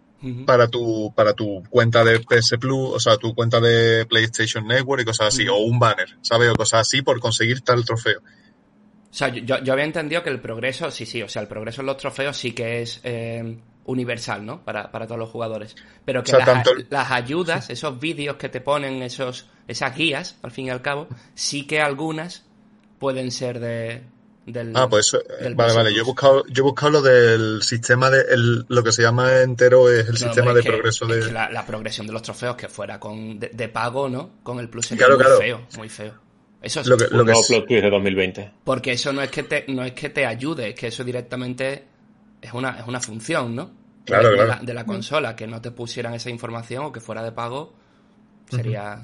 para 0.44 0.66
tu, 0.66 1.12
para 1.14 1.34
tu 1.34 1.62
cuenta 1.70 2.02
de 2.02 2.18
PS 2.18 2.56
Plus, 2.58 2.94
o 2.94 2.98
sea, 2.98 3.16
tu 3.16 3.32
cuenta 3.34 3.60
de 3.60 4.06
PlayStation 4.06 4.66
Network 4.66 5.02
y 5.02 5.04
cosas 5.04 5.28
así, 5.28 5.46
o 5.46 5.56
un 5.58 5.78
banner, 5.78 6.16
¿sabes? 6.22 6.50
O 6.50 6.54
cosas 6.54 6.80
así 6.80 7.02
por 7.02 7.20
conseguir 7.20 7.60
tal 7.60 7.84
trofeo. 7.84 8.18
O 8.18 9.14
sea, 9.14 9.28
yo, 9.28 9.62
yo, 9.62 9.72
había 9.72 9.84
entendido 9.84 10.22
que 10.24 10.30
el 10.30 10.40
progreso, 10.40 10.90
sí, 10.90 11.06
sí, 11.06 11.22
o 11.22 11.28
sea, 11.28 11.42
el 11.42 11.48
progreso 11.48 11.80
en 11.82 11.86
los 11.86 11.96
trofeos 11.96 12.36
sí 12.36 12.52
que 12.52 12.82
es 12.82 13.00
eh, 13.04 13.56
universal, 13.86 14.44
¿no? 14.44 14.64
Para, 14.64 14.90
para 14.90 15.06
todos 15.06 15.18
los 15.18 15.30
jugadores. 15.30 15.76
Pero 16.04 16.22
que 16.22 16.32
las, 16.90 17.10
ayudas, 17.10 17.70
esos 17.70 17.98
vídeos 17.98 18.36
que 18.36 18.48
te 18.48 18.60
ponen, 18.60 19.02
esos, 19.02 19.46
esas 19.68 19.96
guías, 19.96 20.36
al 20.42 20.50
fin 20.50 20.66
y 20.66 20.70
al 20.70 20.82
cabo, 20.82 21.08
sí 21.34 21.66
que 21.66 21.80
algunas 21.80 22.44
pueden 22.98 23.30
ser 23.30 23.60
de, 23.60 24.02
del, 24.44 24.76
ah, 24.76 24.88
pues 24.88 25.06
eso, 25.06 25.22
vale, 25.54 25.74
vale. 25.74 25.94
Yo 25.94 26.02
he 26.02 26.04
buscado, 26.04 26.44
yo 26.48 26.62
he 26.62 26.64
buscado 26.64 26.92
lo 26.92 27.02
del 27.02 27.62
sistema 27.62 28.10
de, 28.10 28.24
lo 28.68 28.82
que 28.82 28.92
se 28.92 29.02
llama 29.02 29.40
entero 29.40 29.90
es 29.90 30.08
el 30.08 30.16
sistema 30.16 30.52
de 30.52 30.62
progreso 30.62 31.06
de. 31.06 31.32
La, 31.32 31.64
progresión 31.66 32.06
de 32.06 32.12
los 32.12 32.22
trofeos 32.22 32.56
que 32.56 32.68
fuera 32.68 32.98
con 33.00 33.38
de, 33.38 33.68
pago, 33.68 34.08
¿no? 34.08 34.30
Con 34.42 34.58
el 34.58 34.68
plus 34.68 34.88
claro, 34.88 35.16
muy 35.16 35.26
feo, 35.38 35.66
muy 35.76 35.88
feo. 35.88 36.14
Eso 36.62 36.80
es 36.80 36.86
lo 36.86 36.96
que, 36.96 37.06
lo 37.10 37.24
que 37.24 37.32
es... 37.32 37.48
de 37.48 37.90
2020. 37.90 38.52
Porque 38.64 38.92
eso 38.92 39.12
no 39.12 39.22
es 39.22 39.30
que 39.30 39.44
te, 39.44 39.64
no 39.68 39.84
es 39.84 39.92
que 39.92 40.08
te 40.08 40.26
ayude, 40.26 40.70
es 40.70 40.74
que 40.74 40.88
eso 40.88 41.04
directamente 41.04 41.84
es 42.40 42.52
una, 42.52 42.78
es 42.78 42.86
una 42.86 43.00
función, 43.00 43.54
¿no? 43.54 43.70
Claro, 44.04 44.30
de, 44.30 44.34
claro. 44.36 44.48
La, 44.50 44.60
de, 44.62 44.74
La, 44.74 44.86
consola, 44.86 45.34
que 45.34 45.46
no 45.46 45.60
te 45.60 45.70
pusieran 45.70 46.14
esa 46.14 46.30
información 46.30 46.84
o 46.84 46.92
que 46.92 47.00
fuera 47.00 47.22
de 47.22 47.32
pago, 47.32 47.74
Sería... 48.50 49.02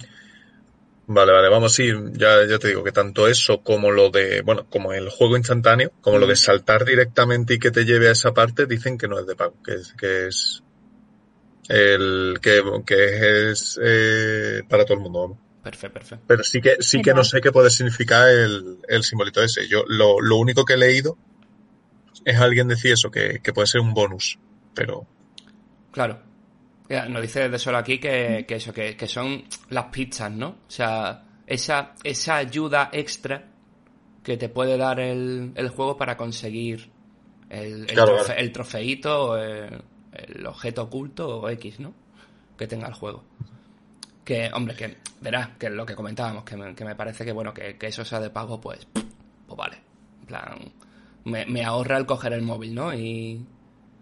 Vale, 1.04 1.32
vale, 1.32 1.48
vamos, 1.48 1.74
sí, 1.74 1.88
ya, 2.12 2.46
ya 2.46 2.58
te 2.58 2.68
digo 2.68 2.84
que 2.84 2.92
tanto 2.92 3.26
eso 3.26 3.60
como 3.62 3.90
lo 3.90 4.10
de, 4.10 4.40
bueno, 4.42 4.66
como 4.70 4.92
el 4.92 5.10
juego 5.10 5.36
instantáneo, 5.36 5.90
como 6.00 6.18
lo 6.18 6.28
de 6.28 6.36
saltar 6.36 6.84
directamente 6.84 7.54
y 7.54 7.58
que 7.58 7.72
te 7.72 7.84
lleve 7.84 8.08
a 8.08 8.12
esa 8.12 8.32
parte, 8.32 8.66
dicen 8.66 8.96
que 8.96 9.08
no 9.08 9.18
es 9.18 9.26
de 9.26 9.34
pago, 9.34 9.56
que 9.64 9.74
es, 9.74 9.92
que 9.94 10.28
es 10.28 10.62
el 11.68 12.38
que, 12.40 12.62
que 12.86 13.50
es 13.50 13.80
eh, 13.82 14.62
para 14.68 14.84
todo 14.84 14.94
el 14.94 15.02
mundo. 15.02 15.36
Perfecto, 15.62 15.94
perfecto. 15.94 16.24
Pero 16.26 16.44
sí 16.44 16.60
que, 16.60 16.76
sí 16.80 17.02
que 17.02 17.12
no 17.12 17.24
sé 17.24 17.40
qué 17.40 17.50
puede 17.50 17.70
significar 17.70 18.28
el, 18.28 18.78
el 18.88 19.02
simbolito 19.02 19.42
ese. 19.42 19.66
Yo 19.68 19.84
lo, 19.88 20.20
lo 20.20 20.36
único 20.36 20.64
que 20.64 20.74
he 20.74 20.78
leído 20.78 21.18
es 22.24 22.38
alguien 22.38 22.68
decir 22.68 22.92
eso, 22.92 23.10
que, 23.10 23.40
que 23.42 23.52
puede 23.52 23.66
ser 23.66 23.80
un 23.80 23.94
bonus, 23.94 24.38
pero... 24.74 25.06
Claro, 25.90 26.20
nos 27.08 27.22
dice 27.22 27.48
de 27.48 27.58
solo 27.58 27.78
aquí 27.78 27.98
que, 27.98 28.44
eso, 28.48 28.72
que, 28.72 29.06
son 29.06 29.44
las 29.70 29.86
pizzas, 29.86 30.30
¿no? 30.30 30.48
O 30.48 30.70
sea, 30.70 31.24
esa, 31.46 31.94
esa 32.02 32.36
ayuda 32.36 32.90
extra 32.92 33.48
que 34.22 34.36
te 34.36 34.48
puede 34.48 34.76
dar 34.76 35.00
el, 35.00 35.52
juego 35.74 35.96
para 35.96 36.16
conseguir 36.16 36.90
el, 37.48 37.86
el, 38.36 38.52
trofeito, 38.52 39.36
el, 39.38 39.82
el, 40.12 40.46
objeto 40.46 40.82
oculto 40.84 41.40
o 41.40 41.48
X, 41.50 41.80
¿no? 41.80 41.94
Que 42.56 42.66
tenga 42.66 42.88
el 42.88 42.94
juego. 42.94 43.24
Que, 44.24 44.50
hombre, 44.52 44.76
que 44.76 44.98
verás, 45.20 45.50
que 45.58 45.66
es 45.66 45.72
lo 45.72 45.86
que 45.86 45.94
comentábamos, 45.94 46.44
que 46.44 46.56
me, 46.56 46.74
que 46.74 46.84
me 46.84 46.94
parece 46.94 47.24
que, 47.24 47.32
bueno, 47.32 47.52
que, 47.52 47.76
eso 47.80 48.04
sea 48.04 48.20
de 48.20 48.30
pago, 48.30 48.60
pues, 48.60 48.86
pues 48.92 49.56
vale. 49.56 49.78
En 50.20 50.26
plan, 50.26 50.72
me, 51.24 51.46
me 51.46 51.64
ahorra 51.64 51.98
el 51.98 52.06
coger 52.06 52.32
el 52.32 52.42
móvil, 52.42 52.74
¿no? 52.74 52.94
Y, 52.94 53.44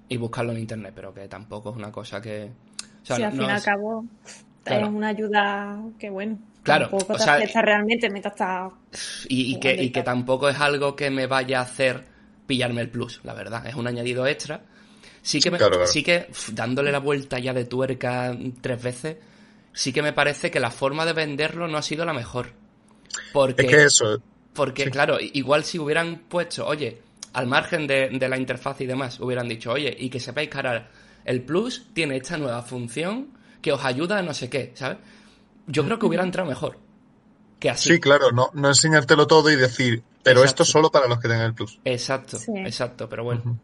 y 0.08 0.16
buscarlo 0.16 0.52
en 0.52 0.58
internet, 0.58 0.92
pero 0.94 1.14
que 1.14 1.28
tampoco 1.28 1.70
es 1.70 1.76
una 1.76 1.92
cosa 1.92 2.20
que, 2.20 2.50
si 3.02 3.12
al 3.22 3.32
fin 3.32 3.42
y 3.42 3.50
al 3.50 3.62
cabo 3.62 4.04
es 4.64 4.88
una 4.88 5.08
ayuda 5.08 5.82
que 5.98 6.10
bueno. 6.10 6.38
Claro, 6.62 6.90
tampoco 6.90 7.16
te 7.16 7.22
afecta 7.22 7.62
realmente 7.62 8.10
mientras 8.10 8.34
está... 8.34 8.70
Y, 9.28 9.54
y, 9.54 9.60
que, 9.60 9.82
y 9.82 9.90
que 9.90 10.02
tampoco 10.02 10.48
es 10.48 10.60
algo 10.60 10.94
que 10.94 11.10
me 11.10 11.26
vaya 11.26 11.60
a 11.60 11.62
hacer 11.62 12.04
pillarme 12.46 12.82
el 12.82 12.90
plus, 12.90 13.20
la 13.24 13.32
verdad. 13.32 13.66
Es 13.66 13.76
un 13.76 13.86
añadido 13.86 14.26
extra. 14.26 14.62
Sí 15.22 15.40
que, 15.40 15.50
me, 15.50 15.58
sí 15.86 16.02
que 16.02 16.28
dándole 16.52 16.92
la 16.92 16.98
vuelta 16.98 17.38
ya 17.38 17.54
de 17.54 17.64
tuerca 17.64 18.36
tres 18.60 18.82
veces, 18.82 19.16
sí 19.72 19.92
que 19.92 20.02
me 20.02 20.12
parece 20.12 20.50
que 20.50 20.60
la 20.60 20.70
forma 20.70 21.06
de 21.06 21.12
venderlo 21.12 21.68
no 21.68 21.78
ha 21.78 21.82
sido 21.82 22.04
la 22.04 22.12
mejor. 22.12 22.52
Porque, 23.32 23.62
es 23.62 23.68
que 23.68 23.84
eso. 23.84 24.22
Porque, 24.52 24.90
claro, 24.90 25.18
igual 25.20 25.64
si 25.64 25.78
hubieran 25.78 26.22
puesto, 26.28 26.66
oye, 26.66 27.00
al 27.32 27.46
margen 27.46 27.86
de, 27.86 28.08
de, 28.10 28.28
la 28.28 28.36
interfaz 28.36 28.80
y 28.80 28.86
demás, 28.86 29.20
hubieran 29.20 29.48
dicho, 29.48 29.72
oye, 29.72 29.94
y 29.98 30.10
que 30.10 30.20
sepáis 30.20 30.48
que 30.48 30.56
ahora 30.56 30.90
el 31.24 31.42
Plus 31.42 31.88
tiene 31.92 32.16
esta 32.16 32.36
nueva 32.36 32.62
función 32.62 33.28
que 33.62 33.72
os 33.72 33.84
ayuda 33.84 34.18
a 34.18 34.22
no 34.22 34.34
sé 34.34 34.48
qué, 34.48 34.72
¿sabes? 34.74 34.98
Yo 35.66 35.84
creo 35.84 35.98
que 35.98 36.06
hubiera 36.06 36.24
entrado 36.24 36.48
mejor. 36.48 36.78
Que 37.58 37.70
así. 37.70 37.90
Sí, 37.90 38.00
claro, 38.00 38.32
no, 38.32 38.50
no 38.54 38.68
enseñártelo 38.68 39.26
todo 39.26 39.50
y 39.50 39.56
decir, 39.56 40.02
pero 40.22 40.44
esto 40.44 40.64
solo 40.64 40.90
para 40.90 41.06
los 41.06 41.18
que 41.18 41.28
tengan 41.28 41.46
el 41.46 41.54
Plus. 41.54 41.78
Exacto, 41.84 42.38
exacto, 42.56 43.08
pero 43.08 43.24
bueno. 43.24 43.58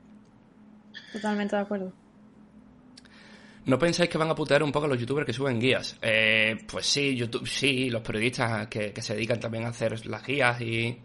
Totalmente 1.12 1.56
de 1.56 1.62
acuerdo. 1.62 1.92
¿No 3.66 3.78
pensáis 3.78 4.08
que 4.08 4.16
van 4.16 4.30
a 4.30 4.34
putear 4.34 4.62
un 4.62 4.70
poco 4.70 4.86
a 4.86 4.88
los 4.88 4.98
youtubers 4.98 5.26
que 5.26 5.32
suben 5.32 5.58
guías? 5.58 5.96
Eh, 6.00 6.56
pues 6.68 6.86
sí, 6.86 7.16
YouTube, 7.16 7.48
sí, 7.48 7.90
los 7.90 8.00
periodistas 8.00 8.68
que, 8.68 8.92
se 9.02 9.14
dedican 9.14 9.40
también 9.40 9.64
a 9.64 9.68
hacer 9.68 10.06
las 10.06 10.24
guías 10.24 10.60
y... 10.60 10.96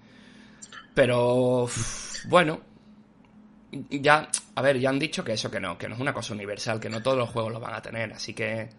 Pero, 0.94 1.68
bueno, 2.26 2.62
ya, 3.90 4.30
a 4.56 4.62
ver, 4.62 4.80
ya 4.80 4.90
han 4.90 5.00
dicho 5.00 5.24
que 5.24 5.34
eso 5.34 5.50
que 5.50 5.60
no, 5.60 5.78
que 5.78 5.88
no 5.88 5.96
es 5.96 6.02
una 6.02 6.14
cosa 6.14 6.34
universal, 6.34 6.80
que 6.80 6.90
no 6.90 7.02
todos 7.02 7.18
los 7.18 7.30
juegos 7.30 7.54
lo 7.54 7.60
van 7.60 7.74
a 7.74 7.82
tener, 7.82 8.12
así 8.14 8.34
que 8.34 8.70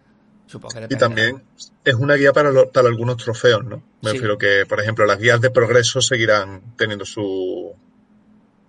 supongo 0.45 0.75
que 0.75 0.81
depende. 0.81 0.95
Y 0.95 0.99
también 0.99 1.43
es 1.83 1.95
una 1.95 2.15
guía 2.15 2.33
para, 2.33 2.51
para 2.65 2.87
algunos 2.87 3.17
trofeos, 3.17 3.63
¿no? 3.65 3.83
Me 4.01 4.13
refiero 4.13 4.37
que, 4.37 4.65
por 4.67 4.79
ejemplo, 4.79 5.05
las 5.05 5.19
guías 5.19 5.41
de 5.41 5.49
progreso 5.49 6.01
seguirán 6.01 6.75
teniendo 6.77 7.05
su, 7.05 7.73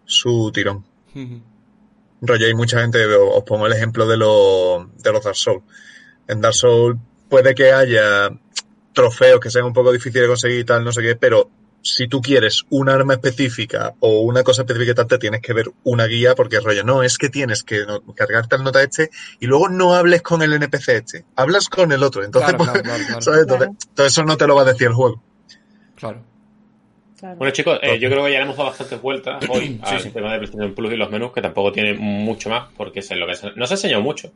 su 0.04 0.50
tirón. 0.52 0.84
Rollo, 2.20 2.46
hay 2.46 2.54
mucha 2.54 2.80
gente, 2.80 3.04
os 3.06 3.44
pongo 3.44 3.66
el 3.66 3.72
ejemplo 3.72 4.06
de, 4.06 4.16
los 4.16 5.02
de 5.02 5.12
los 5.12 5.22
Dark 5.22 5.36
Souls. 5.36 5.62
En 6.26 6.40
Dark 6.40 6.54
Souls 6.54 6.98
puede 7.28 7.54
que 7.54 7.72
haya 7.72 8.30
trofeos 8.92 9.40
que 9.40 9.50
sean 9.50 9.66
un 9.66 9.72
poco 9.72 9.92
difíciles 9.92 10.22
de 10.22 10.28
conseguir 10.28 10.60
y 10.60 10.64
tal, 10.64 10.84
no 10.84 10.92
sé 10.92 11.02
qué, 11.02 11.16
pero 11.16 11.50
si 11.84 12.08
tú 12.08 12.22
quieres 12.22 12.64
un 12.70 12.88
arma 12.88 13.14
específica 13.14 13.94
o 14.00 14.20
una 14.20 14.42
cosa 14.42 14.62
específica, 14.62 15.04
te 15.04 15.18
tienes 15.18 15.42
que 15.42 15.52
ver 15.52 15.66
una 15.84 16.06
guía 16.06 16.34
porque 16.34 16.58
rollo, 16.58 16.82
no, 16.82 17.02
es 17.02 17.18
que 17.18 17.28
tienes 17.28 17.62
que 17.62 17.84
cargarte 18.14 18.56
el 18.56 18.64
nota 18.64 18.82
este 18.82 19.10
y 19.38 19.46
luego 19.46 19.68
no 19.68 19.94
hables 19.94 20.22
con 20.22 20.42
el 20.42 20.54
NPC 20.54 20.88
este, 20.88 21.24
hablas 21.36 21.68
con 21.68 21.92
el 21.92 22.02
otro. 22.02 22.24
Entonces, 22.24 22.54
pues, 22.56 22.70
todo 23.94 24.06
eso 24.06 24.24
no 24.24 24.36
te 24.36 24.46
lo 24.46 24.56
va 24.56 24.62
a 24.62 24.64
decir 24.64 24.88
el 24.88 24.94
juego. 24.94 25.22
Claro. 25.96 26.24
Bueno 27.36 27.52
chicos, 27.52 27.78
eh, 27.80 27.98
yo 27.98 28.10
creo 28.10 28.24
que 28.24 28.32
ya 28.32 28.38
le 28.38 28.44
hemos 28.44 28.56
dado 28.56 28.68
bastantes 28.68 29.00
vueltas 29.00 29.42
hoy 29.48 29.80
al 29.82 30.12
tema 30.12 30.32
de 30.32 30.38
PlayStation 30.38 30.74
Plus 30.74 30.92
y 30.92 30.96
los 30.96 31.10
menús, 31.10 31.32
que 31.32 31.40
tampoco 31.40 31.72
tiene 31.72 31.94
mucho 31.94 32.50
más, 32.50 32.68
porque 32.76 33.00
es 33.00 33.10
lo 33.12 33.26
que 33.26 33.32
no 33.56 33.66
se 33.66 33.74
ha 33.74 33.76
enseñado 33.76 34.02
mucho. 34.02 34.30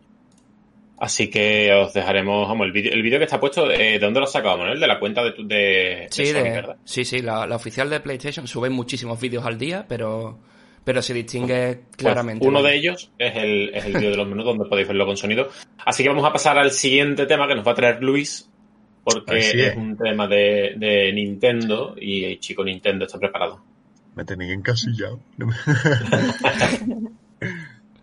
Así 1.00 1.30
que 1.30 1.72
os 1.72 1.92
dejaremos, 1.92 2.48
vamos, 2.48 2.66
el 2.66 2.72
vídeo 2.72 2.92
el 2.92 3.02
vídeo 3.02 3.18
que 3.18 3.24
está 3.24 3.38
puesto, 3.38 3.70
eh, 3.70 3.92
¿de 3.92 3.98
dónde 4.00 4.18
lo 4.18 4.26
sacado, 4.26 4.58
Manuel? 4.58 4.80
De 4.80 4.86
la 4.88 4.98
cuenta 4.98 5.22
de, 5.22 5.32
de, 5.44 6.08
sí, 6.10 6.32
¿verdad? 6.32 6.76
Sí, 6.84 7.04
sí, 7.04 7.22
la, 7.22 7.44
oficial 7.54 7.88
de 7.88 8.00
PlayStation 8.00 8.48
sube 8.48 8.68
muchísimos 8.68 9.20
vídeos 9.20 9.46
al 9.46 9.58
día, 9.58 9.86
pero, 9.88 10.40
pero 10.82 11.00
se 11.00 11.14
distingue 11.14 11.76
pues 11.76 11.96
claramente. 11.98 12.44
uno 12.44 12.62
de 12.64 12.74
ellos 12.74 13.12
es 13.16 13.36
el, 13.36 13.70
es 13.72 13.84
el 13.84 13.92
vídeo 13.92 14.10
de 14.10 14.16
los 14.16 14.26
menús 14.26 14.44
donde 14.44 14.64
podéis 14.64 14.88
verlo 14.88 15.06
con 15.06 15.16
sonido. 15.16 15.48
Así 15.84 16.02
que 16.02 16.08
vamos 16.08 16.24
a 16.24 16.32
pasar 16.32 16.58
al 16.58 16.72
siguiente 16.72 17.26
tema 17.26 17.46
que 17.46 17.54
nos 17.54 17.64
va 17.64 17.72
a 17.72 17.76
traer 17.76 18.02
Luis, 18.02 18.50
porque 19.04 19.38
es. 19.38 19.76
un 19.76 19.96
tema 19.96 20.26
de, 20.26 20.74
de 20.76 21.12
Nintendo 21.12 21.94
y 21.96 22.24
el 22.24 22.40
chico 22.40 22.64
Nintendo 22.64 23.04
está 23.04 23.20
preparado. 23.20 23.62
Me 24.16 24.24
tenéis 24.24 24.52
encasillado. 24.52 25.20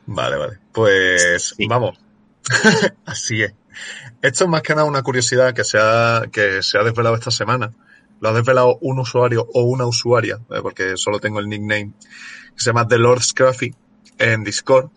vale, 0.06 0.38
vale. 0.38 0.54
Pues 0.72 1.54
vamos. 1.68 2.05
Así 3.06 3.42
es. 3.42 3.54
Esto 4.22 4.46
es 4.46 4.50
más 4.50 4.62
que 4.62 4.76
nada 4.76 4.88
una 4.88 5.04
curiosidad 5.04 5.54
que 5.54 5.64
se 5.64 5.78
ha, 5.80 6.24
que 6.32 6.64
se 6.64 6.78
ha 6.78 6.84
desvelado 6.84 7.16
esta 7.16 7.32
semana. 7.32 7.74
Lo 8.22 8.30
ha 8.30 8.34
desvelado 8.34 8.78
un 8.82 9.00
usuario 9.00 9.48
o 9.54 9.64
una 9.64 9.86
usuaria, 9.86 10.40
porque 10.62 10.96
solo 10.96 11.20
tengo 11.20 11.40
el 11.40 11.50
nickname, 11.50 11.94
que 12.56 12.60
se 12.60 12.68
llama 12.68 12.88
The 12.88 12.98
Lord 12.98 13.22
Scruffy 13.22 13.76
en 14.18 14.44
Discord. 14.44 14.90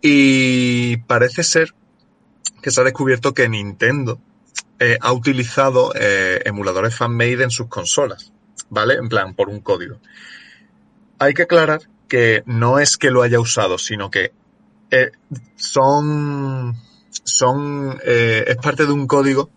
Y 0.00 0.96
parece 0.98 1.42
ser 1.42 1.74
que 2.62 2.70
se 2.70 2.80
ha 2.80 2.84
descubierto 2.84 3.34
que 3.34 3.48
Nintendo 3.48 4.20
eh, 4.78 4.96
ha 5.00 5.12
utilizado 5.12 5.92
eh, 5.94 6.40
emuladores 6.44 6.94
fan-made 6.94 7.42
en 7.42 7.50
sus 7.50 7.68
consolas, 7.68 8.32
¿vale? 8.70 8.94
En 8.94 9.08
plan, 9.08 9.34
por 9.34 9.48
un 9.48 9.60
código. 9.60 10.00
Hay 11.18 11.34
que 11.34 11.42
aclarar 11.42 11.82
que 12.08 12.42
no 12.46 12.78
es 12.78 12.96
que 12.96 13.10
lo 13.10 13.22
haya 13.22 13.40
usado, 13.40 13.76
sino 13.76 14.10
que 14.10 14.32
eh, 14.90 15.10
son, 15.56 16.74
son, 17.24 18.00
eh, 18.04 18.44
es 18.46 18.56
parte 18.56 18.86
de 18.86 18.92
un 18.92 19.06
código 19.06 19.50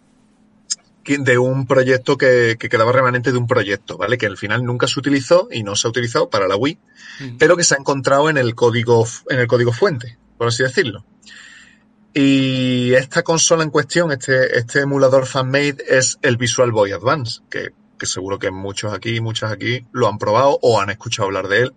de 1.03 1.37
un 1.37 1.65
proyecto 1.65 2.17
que, 2.17 2.57
quedaba 2.57 2.91
remanente 2.91 3.31
de 3.31 3.37
un 3.37 3.47
proyecto, 3.47 3.97
¿vale? 3.97 4.17
Que 4.17 4.27
al 4.27 4.37
final 4.37 4.63
nunca 4.63 4.87
se 4.87 4.99
utilizó 4.99 5.47
y 5.51 5.63
no 5.63 5.75
se 5.75 5.87
ha 5.87 5.89
utilizado 5.89 6.29
para 6.29 6.47
la 6.47 6.55
Wii, 6.55 6.77
pero 7.39 7.57
que 7.57 7.63
se 7.63 7.75
ha 7.75 7.77
encontrado 7.77 8.29
en 8.29 8.37
el 8.37 8.55
código, 8.55 9.05
en 9.29 9.39
el 9.39 9.47
código 9.47 9.73
fuente, 9.73 10.17
por 10.37 10.47
así 10.47 10.63
decirlo. 10.63 11.03
Y 12.13 12.93
esta 12.93 13.23
consola 13.23 13.63
en 13.63 13.69
cuestión, 13.69 14.11
este, 14.11 14.57
este 14.57 14.81
emulador 14.81 15.25
fan-made 15.25 15.77
es 15.87 16.19
el 16.21 16.37
Visual 16.37 16.71
Boy 16.71 16.91
Advance, 16.91 17.41
que, 17.49 17.69
que 17.97 18.05
seguro 18.05 18.37
que 18.37 18.51
muchos 18.51 18.93
aquí, 18.93 19.21
muchas 19.21 19.51
aquí 19.51 19.87
lo 19.91 20.07
han 20.07 20.17
probado 20.17 20.59
o 20.61 20.79
han 20.79 20.89
escuchado 20.89 21.27
hablar 21.27 21.47
de 21.47 21.61
él 21.61 21.73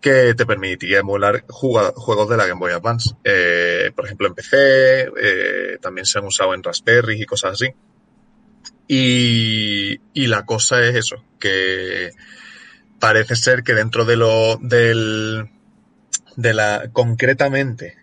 que 0.00 0.34
te 0.34 0.46
permitía 0.46 1.00
emular 1.00 1.44
juegos 1.48 2.28
de 2.28 2.36
la 2.36 2.46
Game 2.46 2.58
Boy 2.58 2.72
Advance. 2.72 3.14
Eh, 3.24 3.92
por 3.94 4.06
ejemplo, 4.06 4.26
en 4.26 4.34
PC, 4.34 5.10
eh, 5.20 5.78
también 5.80 6.06
se 6.06 6.18
han 6.18 6.24
usado 6.24 6.54
en 6.54 6.62
Raspberry 6.62 7.22
y 7.22 7.26
cosas 7.26 7.52
así. 7.52 7.68
Y, 8.88 10.00
y, 10.14 10.26
la 10.26 10.44
cosa 10.44 10.82
es 10.82 10.96
eso, 10.96 11.24
que 11.38 12.10
parece 12.98 13.36
ser 13.36 13.62
que 13.62 13.74
dentro 13.74 14.04
de 14.04 14.16
lo 14.16 14.56
del 14.60 15.48
de 16.36 16.54
la 16.54 16.90
concretamente 16.92 17.98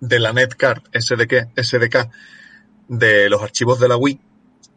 de 0.00 0.20
la 0.20 0.32
netcard 0.32 0.82
SDK, 0.92 1.50
SDK 1.60 2.10
de 2.88 3.28
los 3.28 3.42
archivos 3.42 3.78
de 3.80 3.88
la 3.88 3.96
Wii 3.96 4.20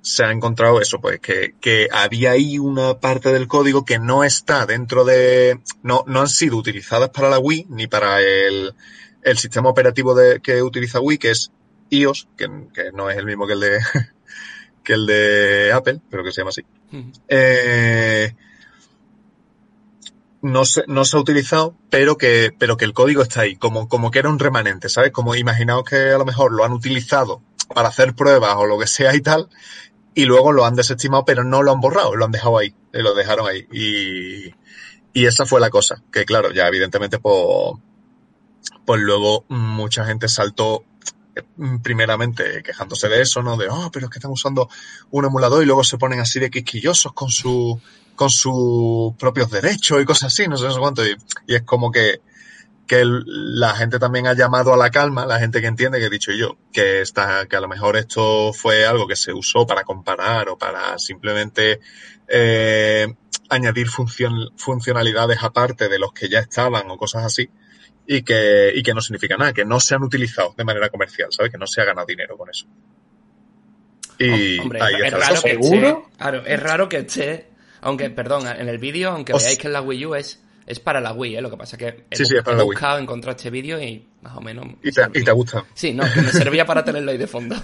se 0.01 0.23
ha 0.23 0.31
encontrado 0.31 0.81
eso, 0.81 0.99
pues 0.99 1.19
que, 1.19 1.55
que, 1.59 1.88
había 1.91 2.31
ahí 2.31 2.57
una 2.57 2.99
parte 2.99 3.31
del 3.33 3.47
código 3.47 3.85
que 3.85 3.99
no 3.99 4.23
está 4.23 4.65
dentro 4.65 5.03
de, 5.03 5.59
no, 5.83 6.03
no 6.07 6.21
han 6.21 6.29
sido 6.29 6.57
utilizadas 6.57 7.09
para 7.09 7.29
la 7.29 7.39
Wii 7.39 7.67
ni 7.69 7.88
para 7.88 8.21
el, 8.21 8.73
el 9.23 9.38
sistema 9.38 9.69
operativo 9.69 10.15
de, 10.15 10.39
que 10.39 10.62
utiliza 10.63 11.01
Wii, 11.01 11.17
que 11.17 11.31
es 11.31 11.51
iOS, 11.89 12.27
que, 12.38 12.47
que, 12.73 12.91
no 12.93 13.09
es 13.09 13.17
el 13.17 13.25
mismo 13.25 13.45
que 13.45 13.53
el 13.53 13.59
de, 13.59 13.79
que 14.83 14.93
el 14.93 15.05
de 15.05 15.71
Apple, 15.73 15.99
pero 16.09 16.23
que 16.23 16.31
se 16.31 16.41
llama 16.41 16.49
así. 16.49 16.63
eh, 17.27 18.35
no 20.41 20.63
se, 20.65 20.83
no 20.88 21.03
se 21.03 21.17
ha 21.17 21.19
utilizado, 21.19 21.75
pero 21.89 22.17
que, 22.17 22.53
pero 22.57 22.77
que 22.77 22.85
el 22.85 22.93
código 22.93 23.21
está 23.21 23.41
ahí, 23.41 23.55
como, 23.55 23.89
como 23.89 24.12
que 24.12 24.19
era 24.19 24.29
un 24.29 24.39
remanente, 24.39 24.88
¿sabes? 24.88 25.12
Como 25.12 25.35
imaginaos 25.35 25.83
que 25.83 26.12
a 26.12 26.17
lo 26.17 26.25
mejor 26.25 26.53
lo 26.53 26.63
han 26.63 26.71
utilizado 26.71 27.41
para 27.73 27.89
hacer 27.89 28.15
pruebas 28.15 28.55
o 28.55 28.65
lo 28.65 28.79
que 28.79 28.88
sea 28.88 29.15
y 29.15 29.21
tal, 29.21 29.49
y 30.15 30.25
luego 30.25 30.51
lo 30.51 30.65
han 30.65 30.75
desestimado, 30.75 31.25
pero 31.25 31.43
no 31.43 31.63
lo 31.63 31.71
han 31.71 31.79
borrado, 31.79 32.15
lo 32.15 32.25
han 32.25 32.31
dejado 32.31 32.57
ahí, 32.57 32.73
lo 32.91 33.13
dejaron 33.13 33.47
ahí. 33.47 33.67
Y, 33.71 34.53
y 35.13 35.25
esa 35.25 35.45
fue 35.45 35.59
la 35.59 35.69
cosa, 35.69 36.03
que 36.11 36.25
claro, 36.25 36.51
ya 36.51 36.67
evidentemente 36.67 37.19
pues, 37.19 37.75
pues 38.85 39.01
luego 39.01 39.45
mucha 39.49 40.05
gente 40.05 40.27
saltó 40.27 40.83
eh, 41.35 41.43
primeramente 41.83 42.63
quejándose 42.63 43.07
de 43.07 43.21
eso, 43.21 43.41
¿no? 43.43 43.57
De, 43.57 43.67
oh, 43.69 43.89
pero 43.91 44.07
es 44.07 44.11
que 44.11 44.19
están 44.19 44.31
usando 44.31 44.69
un 45.11 45.25
emulador 45.25 45.63
y 45.63 45.65
luego 45.65 45.83
se 45.83 45.97
ponen 45.97 46.19
así 46.19 46.39
de 46.39 46.49
quisquillosos 46.49 47.13
con 47.13 47.29
su, 47.29 47.79
con 48.15 48.29
sus 48.29 49.15
propios 49.17 49.49
derechos 49.49 50.01
y 50.01 50.05
cosas 50.05 50.33
así, 50.33 50.47
no 50.47 50.57
sé, 50.57 50.67
cuánto. 50.79 51.03
Y 51.05 51.15
es 51.47 51.61
como 51.63 51.91
que, 51.91 52.21
que 52.89 53.04
la 53.06 53.75
gente 53.75 53.99
también 53.99 54.25
ha 54.25 54.34
llamado 54.34 54.73
a 54.73 54.78
la 54.78 54.89
calma, 54.89 55.28
la 55.28 55.39
gente 55.39 55.62
que 55.62 55.67
entiende, 55.67 55.99
que 55.99 56.08
he 56.08 56.10
dicho 56.10 56.32
yo, 56.32 56.58
que, 56.73 57.02
está, 57.02 57.45
que 57.45 57.56
a 57.56 57.62
lo 57.62 57.67
mejor 57.67 57.95
esto 57.95 58.52
fue 58.52 58.84
algo 58.84 59.08
que 59.08 59.15
se 59.15 59.32
usó 59.32 59.67
para 59.67 59.84
comparar 59.84 60.49
o 60.49 60.58
para 60.58 60.97
simplemente 60.97 61.82
eh, 62.28 63.08
añadir 63.47 63.88
funcionalidades 63.89 65.38
aparte 65.43 65.88
de 65.88 65.99
los 65.99 66.13
que 66.13 66.30
ya 66.30 66.39
estaban 66.39 66.89
o 66.89 66.97
cosas 66.97 67.25
así, 67.25 67.47
y 68.08 68.23
que, 68.23 68.71
y 68.73 68.82
que 68.82 68.95
no 68.95 69.02
significa 69.02 69.38
nada, 69.38 69.54
que 69.54 69.65
no 69.65 69.80
se 69.80 69.93
han 69.93 70.02
utilizado 70.02 70.56
de 70.58 70.63
manera 70.63 70.89
comercial, 70.89 71.30
¿sabes? 71.30 71.52
Que 71.52 71.60
no 71.60 71.67
se 71.67 71.82
ha 71.82 71.86
ganado 71.86 72.08
dinero 72.08 72.36
con 72.38 72.49
eso. 72.49 72.65
Y 74.17 74.60
ahí 74.82 74.95
es, 75.06 75.13
raro 75.13 75.41
que 75.43 75.52
Esté, 75.52 75.95
claro, 76.17 76.43
es 76.43 76.60
raro 76.60 76.89
que 76.89 76.97
esté, 76.97 77.49
aunque, 77.82 78.10
perdón, 78.10 78.47
en 78.47 78.67
el 78.67 78.80
vídeo, 78.80 79.12
aunque 79.12 79.34
veáis 79.34 79.60
que 79.60 79.67
en 79.67 79.73
la 79.73 79.82
Wii 79.82 80.06
U 80.08 80.15
es 80.15 80.41
es 80.69 80.79
para 80.79 81.01
la 81.01 81.12
Wii, 81.13 81.38
¿eh? 81.38 81.41
Lo 81.41 81.49
que 81.49 81.58
pasa 81.58 81.75
es 81.75 81.79
que 81.79 82.05
he, 82.12 82.15
sí, 82.15 82.25
sí, 82.25 82.38
es 82.38 82.43
para 82.43 82.62
he 82.62 82.63
buscado, 82.63 82.99
encontrar 82.99 83.36
este 83.36 83.49
vídeo 83.49 83.82
y 83.82 84.08
más 84.21 84.38
o 84.38 84.41
menos... 84.41 84.67
¿Y 84.84 84.91
te, 84.91 85.01
¿Y 85.15 85.23
te, 85.23 85.32
gusta? 85.32 85.65
Sí, 85.73 85.95
no, 85.95 86.03
que 86.13 86.21
me 86.21 86.32
servía 86.32 86.63
para 86.63 86.86
tenerlo 86.86 87.10
ahí 87.10 87.17
de 87.17 87.25
fondo. 87.25 87.55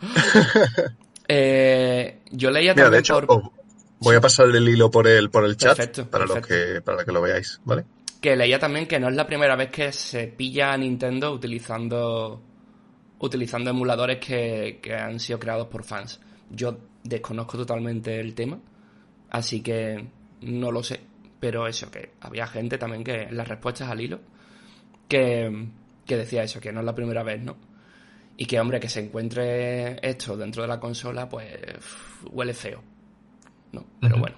eh, 1.28 2.20
yo 2.30 2.52
leía 2.52 2.72
también 2.72 2.92
de 2.92 2.98
hecho, 3.00 3.20
por... 3.26 3.50
voy 3.98 4.14
a 4.14 4.20
pasar 4.20 4.46
el 4.46 4.68
hilo 4.68 4.92
por 4.92 5.08
el, 5.08 5.28
por 5.28 5.44
el 5.44 5.56
chat 5.56 6.02
para, 6.08 6.24
Los 6.24 6.46
que, 6.46 6.80
para 6.82 7.04
que 7.04 7.10
lo 7.10 7.20
veáis, 7.20 7.60
¿vale? 7.64 7.84
Que 8.20 8.36
leía 8.36 8.60
también 8.60 8.86
que 8.86 9.00
no 9.00 9.08
es 9.08 9.16
la 9.16 9.26
primera 9.26 9.56
vez 9.56 9.70
que 9.70 9.92
se 9.92 10.28
pilla 10.28 10.72
a 10.72 10.76
Nintendo 10.76 11.32
utilizando 11.32 12.40
utilizando 13.18 13.70
emuladores 13.70 14.18
que, 14.18 14.78
que 14.80 14.94
han 14.94 15.18
sido 15.18 15.40
creados 15.40 15.66
por 15.66 15.82
fans. 15.82 16.20
Yo 16.48 16.78
desconozco 17.02 17.56
totalmente 17.56 18.20
el 18.20 18.34
tema, 18.34 18.60
así 19.30 19.60
que 19.62 20.06
no 20.42 20.70
lo 20.70 20.84
sé 20.84 21.11
pero 21.42 21.66
eso, 21.66 21.90
que 21.90 22.12
había 22.20 22.46
gente 22.46 22.78
también 22.78 23.02
que 23.02 23.22
en 23.22 23.36
las 23.36 23.48
respuestas 23.48 23.90
al 23.90 24.00
hilo 24.00 24.20
que, 25.08 25.66
decía 26.06 26.44
eso, 26.44 26.60
que 26.60 26.70
no 26.70 26.78
es 26.78 26.86
la 26.86 26.94
primera 26.94 27.24
vez, 27.24 27.42
¿no? 27.42 27.56
Y 28.36 28.46
que, 28.46 28.60
hombre, 28.60 28.78
que 28.78 28.88
se 28.88 29.00
encuentre 29.00 29.98
esto 30.08 30.36
dentro 30.36 30.62
de 30.62 30.68
la 30.68 30.78
consola, 30.78 31.28
pues 31.28 31.48
huele 32.30 32.54
feo. 32.54 32.80
¿No? 33.72 33.84
Pero 34.00 34.18
bueno. 34.18 34.36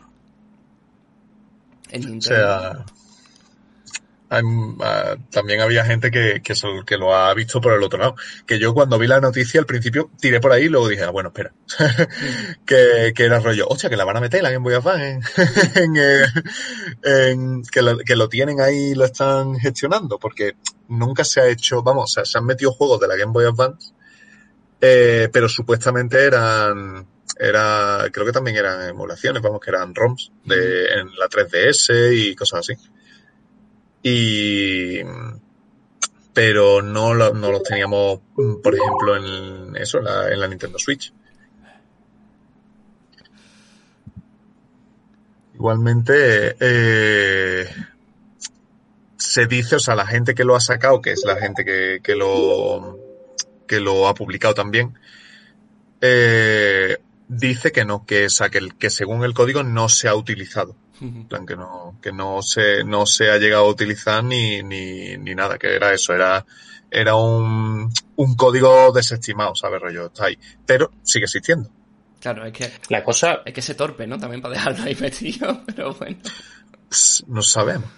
En 1.90 2.00
Nintendo. 2.06 2.86
Ah, 4.30 5.16
también 5.30 5.60
había 5.60 5.84
gente 5.84 6.10
que, 6.10 6.42
que, 6.42 6.96
lo 6.96 7.14
ha 7.14 7.32
visto 7.34 7.60
por 7.60 7.74
el 7.74 7.82
otro 7.82 7.98
lado. 7.98 8.16
Que 8.46 8.58
yo 8.58 8.74
cuando 8.74 8.98
vi 8.98 9.06
la 9.06 9.20
noticia 9.20 9.60
al 9.60 9.66
principio 9.66 10.10
tiré 10.18 10.40
por 10.40 10.52
ahí 10.52 10.64
y 10.64 10.68
luego 10.68 10.88
dije, 10.88 11.04
ah, 11.04 11.10
bueno, 11.10 11.28
espera. 11.28 11.52
que, 12.66 13.12
que, 13.14 13.24
era 13.24 13.38
rollo, 13.38 13.66
hostia, 13.68 13.90
que 13.90 13.96
la 13.96 14.04
van 14.04 14.16
a 14.16 14.20
meter 14.20 14.42
la 14.42 14.50
Game 14.50 14.64
Boy 14.64 14.74
Advance 14.74 15.20
en, 15.74 15.96
en, 17.02 17.62
que, 17.64 17.82
lo, 17.82 17.98
que, 17.98 18.16
lo, 18.16 18.28
tienen 18.28 18.60
ahí 18.60 18.90
y 18.90 18.94
lo 18.94 19.04
están 19.04 19.56
gestionando. 19.56 20.18
Porque 20.18 20.56
nunca 20.88 21.24
se 21.24 21.40
ha 21.40 21.48
hecho, 21.48 21.82
vamos, 21.82 22.04
o 22.04 22.14
sea, 22.14 22.24
se 22.24 22.38
han 22.38 22.46
metido 22.46 22.72
juegos 22.72 23.00
de 23.00 23.08
la 23.08 23.16
Game 23.16 23.32
Boy 23.32 23.44
Advance, 23.44 23.92
eh, 24.80 25.28
pero 25.32 25.48
supuestamente 25.48 26.22
eran 26.24 27.06
era 27.38 28.06
creo 28.12 28.26
que 28.26 28.32
también 28.32 28.56
eran 28.56 28.88
emulaciones, 28.88 29.42
vamos, 29.42 29.60
que 29.60 29.70
eran 29.70 29.94
ROMs 29.94 30.30
de, 30.44 30.86
en 30.86 31.08
la 31.18 31.28
3DS 31.28 32.12
y 32.12 32.34
cosas 32.34 32.60
así. 32.60 32.74
Y 34.04 35.02
pero 36.32 36.82
no, 36.82 37.14
no 37.14 37.52
los 37.52 37.62
teníamos, 37.62 38.20
por 38.62 38.74
ejemplo, 38.74 39.16
en 39.16 39.76
eso, 39.76 40.00
la 40.00 40.46
Nintendo 40.46 40.78
Switch. 40.78 41.12
Igualmente, 45.54 46.56
eh, 46.58 47.66
se 49.16 49.46
dice, 49.46 49.76
o 49.76 49.78
sea, 49.78 49.94
la 49.94 50.06
gente 50.06 50.34
que 50.34 50.44
lo 50.44 50.56
ha 50.56 50.60
sacado, 50.60 51.00
que 51.00 51.12
es 51.12 51.22
la 51.24 51.36
gente 51.36 51.64
que, 51.64 52.00
que 52.02 52.16
lo, 52.16 52.98
que 53.66 53.78
lo 53.78 54.08
ha 54.08 54.14
publicado 54.14 54.54
también, 54.54 54.98
eh, 56.00 56.98
dice 57.28 57.72
que 57.72 57.84
no, 57.84 58.04
que, 58.06 58.28
que, 58.50 58.68
que 58.78 58.90
según 58.90 59.24
el 59.24 59.34
código 59.34 59.62
no 59.62 59.88
se 59.88 60.08
ha 60.08 60.14
utilizado 60.14 60.76
plan 61.28 61.46
que 61.46 61.56
no, 61.56 61.98
que 62.00 62.12
no 62.12 62.42
se, 62.42 62.84
no 62.84 63.06
se 63.06 63.30
ha 63.30 63.38
llegado 63.38 63.64
a 63.64 63.68
utilizar 63.68 64.22
ni, 64.22 64.62
ni, 64.62 65.16
ni 65.16 65.34
nada, 65.34 65.58
que 65.58 65.74
era 65.74 65.92
eso, 65.92 66.14
era, 66.14 66.44
era 66.90 67.14
un, 67.16 67.90
un 68.16 68.36
código 68.36 68.92
desestimado, 68.92 69.54
¿sabes? 69.54 69.80
Rollo, 69.80 70.06
está 70.06 70.26
ahí. 70.26 70.38
Pero 70.64 70.90
sigue 71.02 71.24
existiendo. 71.24 71.70
Claro, 72.20 72.46
es 72.46 72.52
que 72.52 72.70
la 72.88 73.02
cosa 73.04 73.42
es 73.44 73.52
que 73.52 73.60
se 73.60 73.74
torpe, 73.74 74.06
¿no? 74.06 74.18
También 74.18 74.40
para 74.40 74.54
dejarlo 74.54 74.84
ahí 74.84 74.94
metido, 75.00 75.62
pero 75.66 75.92
bueno. 75.94 76.18
No 77.26 77.42
sabemos. 77.42 77.90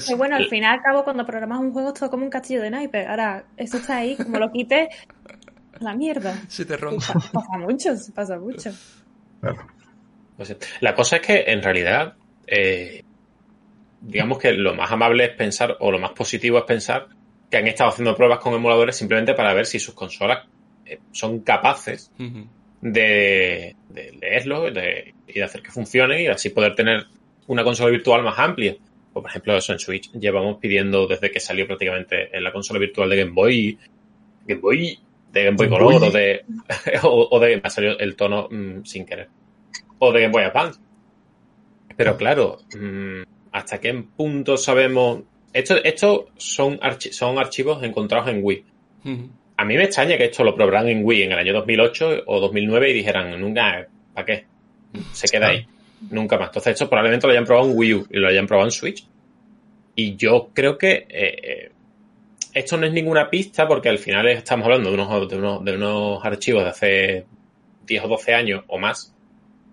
Sí, 0.00 0.14
bueno, 0.16 0.36
al 0.36 0.46
final 0.48 0.78
al 0.78 0.82
cabo 0.82 1.04
cuando 1.04 1.24
programas 1.24 1.58
un 1.60 1.72
juego 1.72 1.88
es 1.88 1.94
todo 1.94 2.10
como 2.10 2.24
un 2.24 2.30
castillo 2.30 2.60
de 2.60 2.70
naipes. 2.70 3.08
Ahora, 3.08 3.44
eso 3.56 3.78
está 3.78 3.96
ahí, 3.96 4.16
como 4.16 4.38
lo 4.38 4.52
quites, 4.52 4.88
la 5.80 5.94
mierda. 5.94 6.34
Se 6.48 6.64
te 6.64 6.76
rompe. 6.76 7.04
Pasa 7.32 7.58
mucho, 7.58 7.96
se 7.96 8.12
pasa 8.12 8.38
mucho. 8.38 8.70
Claro. 9.40 9.66
Pues, 10.36 10.56
la 10.80 10.94
cosa 10.94 11.16
es 11.16 11.22
que 11.22 11.44
en 11.48 11.62
realidad, 11.62 12.14
eh, 12.46 13.02
digamos 14.00 14.38
que 14.38 14.52
lo 14.52 14.74
más 14.74 14.90
amable 14.90 15.24
es 15.24 15.30
pensar, 15.30 15.76
o 15.80 15.90
lo 15.90 15.98
más 15.98 16.12
positivo 16.12 16.58
es 16.58 16.64
pensar 16.64 17.08
que 17.50 17.56
han 17.56 17.66
estado 17.66 17.90
haciendo 17.90 18.16
pruebas 18.16 18.38
con 18.38 18.54
emuladores 18.54 18.96
simplemente 18.96 19.34
para 19.34 19.52
ver 19.52 19.66
si 19.66 19.78
sus 19.80 19.94
consolas 19.94 20.46
eh, 20.86 20.98
son 21.12 21.40
capaces 21.40 22.10
de, 22.80 23.76
leerlo 24.20 24.68
y 24.68 24.72
de 24.72 25.42
hacer 25.42 25.62
que 25.62 25.70
funcione 25.70 26.22
y 26.22 26.26
así 26.28 26.50
poder 26.50 26.74
tener 26.74 27.06
una 27.48 27.64
consola 27.64 27.90
virtual 27.90 28.22
más 28.22 28.38
amplia. 28.38 28.76
por 29.12 29.26
ejemplo, 29.26 29.56
eso 29.56 29.72
en 29.72 29.78
Switch 29.78 30.12
llevamos 30.12 30.58
pidiendo 30.58 31.06
desde 31.06 31.30
que 31.30 31.40
salió 31.40 31.66
prácticamente 31.66 32.34
en 32.36 32.44
la 32.44 32.52
consola 32.52 32.78
virtual 32.78 33.10
de 33.10 33.16
Game 33.16 33.32
Boy, 33.32 33.78
Game 34.46 34.60
Boy, 34.60 34.98
de 35.32 35.44
Game 35.44 35.56
Boy 35.56 35.68
Color 35.68 36.04
o 36.04 36.10
de, 36.10 36.44
o, 37.02 37.40
de, 37.40 37.56
me 37.56 37.62
ha 37.64 37.70
salido 37.70 37.98
el 37.98 38.16
tono 38.16 38.48
mm, 38.50 38.84
sin 38.84 39.04
querer 39.04 39.28
o 40.00 40.12
de 40.12 40.20
Game 40.22 40.32
Boy 40.32 40.42
Advance. 40.42 40.80
Pero 41.96 42.16
claro, 42.16 42.58
mm, 42.74 43.22
¿hasta 43.52 43.78
qué 43.78 43.92
punto 44.16 44.56
sabemos? 44.56 45.22
Esto, 45.52 45.76
esto 45.82 46.28
son, 46.36 46.80
son 47.10 47.38
archivos 47.38 47.82
encontrados 47.82 48.28
en 48.28 48.40
Wii. 48.42 48.64
A 49.56 49.64
mí 49.64 49.76
me 49.76 49.84
extraña 49.84 50.16
que 50.16 50.24
esto 50.24 50.42
lo 50.42 50.54
probaran 50.54 50.88
en 50.88 51.04
Wii 51.04 51.22
en 51.22 51.32
el 51.32 51.38
año 51.38 51.52
2008 51.52 52.22
o 52.26 52.40
2009 52.40 52.90
y 52.90 52.92
dijeran, 52.94 53.38
nunca, 53.40 53.86
¿para 54.14 54.24
qué? 54.24 54.44
Se 55.12 55.28
queda 55.28 55.48
ahí. 55.48 55.66
Nunca 56.10 56.38
más. 56.38 56.48
Entonces, 56.48 56.72
esto 56.72 56.88
probablemente 56.88 57.26
lo 57.26 57.32
hayan 57.32 57.44
probado 57.44 57.68
en 57.68 57.76
Wii 57.76 57.94
U 57.94 58.06
y 58.10 58.18
lo 58.18 58.28
hayan 58.28 58.46
probado 58.46 58.68
en 58.68 58.72
Switch. 58.72 59.06
Y 59.94 60.16
yo 60.16 60.50
creo 60.54 60.78
que 60.78 61.06
eh, 61.08 61.36
eh, 61.42 61.72
esto 62.52 62.76
no 62.76 62.86
es 62.86 62.92
ninguna 62.92 63.30
pista 63.30 63.66
porque 63.66 63.88
al 63.88 63.98
final 63.98 64.28
estamos 64.28 64.64
hablando 64.64 64.90
de 64.90 64.94
unos, 64.94 65.28
de 65.28 65.36
unos, 65.36 65.64
de 65.64 65.74
unos 65.74 66.24
archivos 66.24 66.64
de 66.64 66.70
hace 66.70 67.26
10 67.86 68.04
o 68.04 68.08
12 68.08 68.34
años 68.34 68.64
o 68.68 68.78
más 68.78 69.14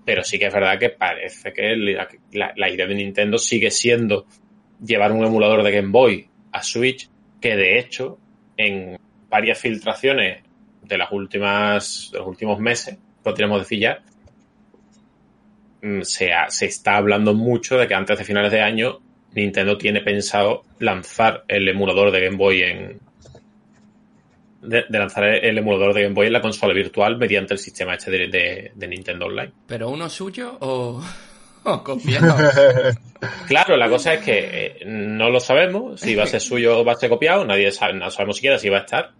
pero 0.08 0.24
sí 0.24 0.40
que 0.40 0.46
es 0.46 0.54
verdad 0.54 0.80
que 0.80 0.92
parece 0.92 1.52
que 1.52 1.76
la, 1.76 2.70
idea 2.70 2.88
de 2.88 2.96
Nintendo 2.96 3.38
sigue 3.38 3.70
siendo 3.70 4.26
llevar 4.82 5.12
un 5.12 5.26
emulador 5.26 5.64
de 5.64 5.72
Game 5.74 5.89
Boy 5.89 6.26
a 6.54 6.64
Switch, 6.64 7.10
que 7.41 7.58
de 7.58 7.78
hecho, 7.78 8.18
en 8.56 8.97
varias 9.28 9.60
filtraciones 9.60 10.43
de 10.82 10.97
las 10.97 11.12
últimas, 11.12 12.10
de 12.14 12.20
los 12.20 12.28
últimos 12.30 12.58
meses, 12.58 12.97
podríamos 13.22 13.60
decir 13.60 13.80
ya, 13.80 13.99
mm, 15.82 16.04
se, 16.04 16.32
se 16.47 16.68
está 16.68 16.95
hablando 16.95 17.34
mucho 17.34 17.78
de 17.78 17.86
que 17.86 17.93
antes 17.93 18.18
de 18.18 18.24
finales 18.24 18.54
de 18.54 18.62
año 18.62 19.01
Nintendo 19.38 19.78
tiene 19.78 20.02
pensado 20.02 20.64
lanzar 20.80 21.44
el 21.48 21.68
emulador 21.68 22.12
de 22.12 22.22
Game 22.26 22.38
Boy 22.38 22.64
en, 22.64 23.00
de, 24.64 24.86
lanzar 24.90 25.26
el 25.26 25.58
emulador 25.58 25.94
de 25.94 26.04
Game 26.04 26.16
Boy 26.16 26.28
en 26.28 26.34
la 26.34 26.42
consola 26.42 26.74
virtual 26.74 27.18
mediante 27.18 27.54
el 27.54 27.60
sistema 27.60 27.94
este 27.94 28.12
de, 28.12 28.88
Nintendo 28.88 29.28
Online. 29.28 29.52
¿Pero 29.68 29.90
uno 29.90 30.10
suyo 30.10 30.58
o, 30.60 31.02
copiado? 31.84 32.36
claro, 33.48 33.78
la 33.78 33.88
cosa 33.90 34.16
es 34.16 34.26
que 34.26 34.40
eh, 34.40 34.86
no 34.86 35.30
lo 35.30 35.40
sabemos 35.40 36.02
si 36.02 36.16
va 36.16 36.24
a 36.24 36.28
ser 36.28 36.42
suyo 36.42 36.80
o 36.80 36.86
va 36.86 36.94
a 36.94 36.96
ser 36.96 37.10
copiado, 37.10 37.46
nadie 37.46 37.72
sabe, 37.72 37.94
no 37.94 38.10
sabemos 38.10 38.38
siquiera 38.38 38.58
si 38.58 38.70
va 38.70 38.78
a 38.78 38.82
estar. 38.82 39.12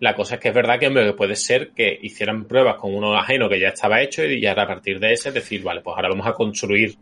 La 0.00 0.16
cosa 0.16 0.36
es 0.36 0.40
que 0.40 0.48
es 0.48 0.54
verdad 0.54 0.80
que 0.80 0.90
puede 1.12 1.36
ser 1.36 1.70
que 1.70 1.96
hicieran 2.02 2.46
pruebas 2.46 2.76
con 2.76 2.92
uno 2.92 3.14
ajeno 3.16 3.48
que 3.48 3.60
ya 3.60 3.68
estaba 3.68 4.00
hecho 4.00 4.24
y 4.24 4.40
ya 4.40 4.52
a 4.52 4.66
partir 4.66 4.98
de 4.98 5.12
ese 5.12 5.30
decir, 5.30 5.62
vale, 5.62 5.82
pues 5.82 5.94
ahora 5.94 6.08
vamos 6.08 6.26
a 6.26 6.32
construir 6.32 6.96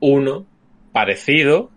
uno 0.00 0.46
parecido 0.92 1.70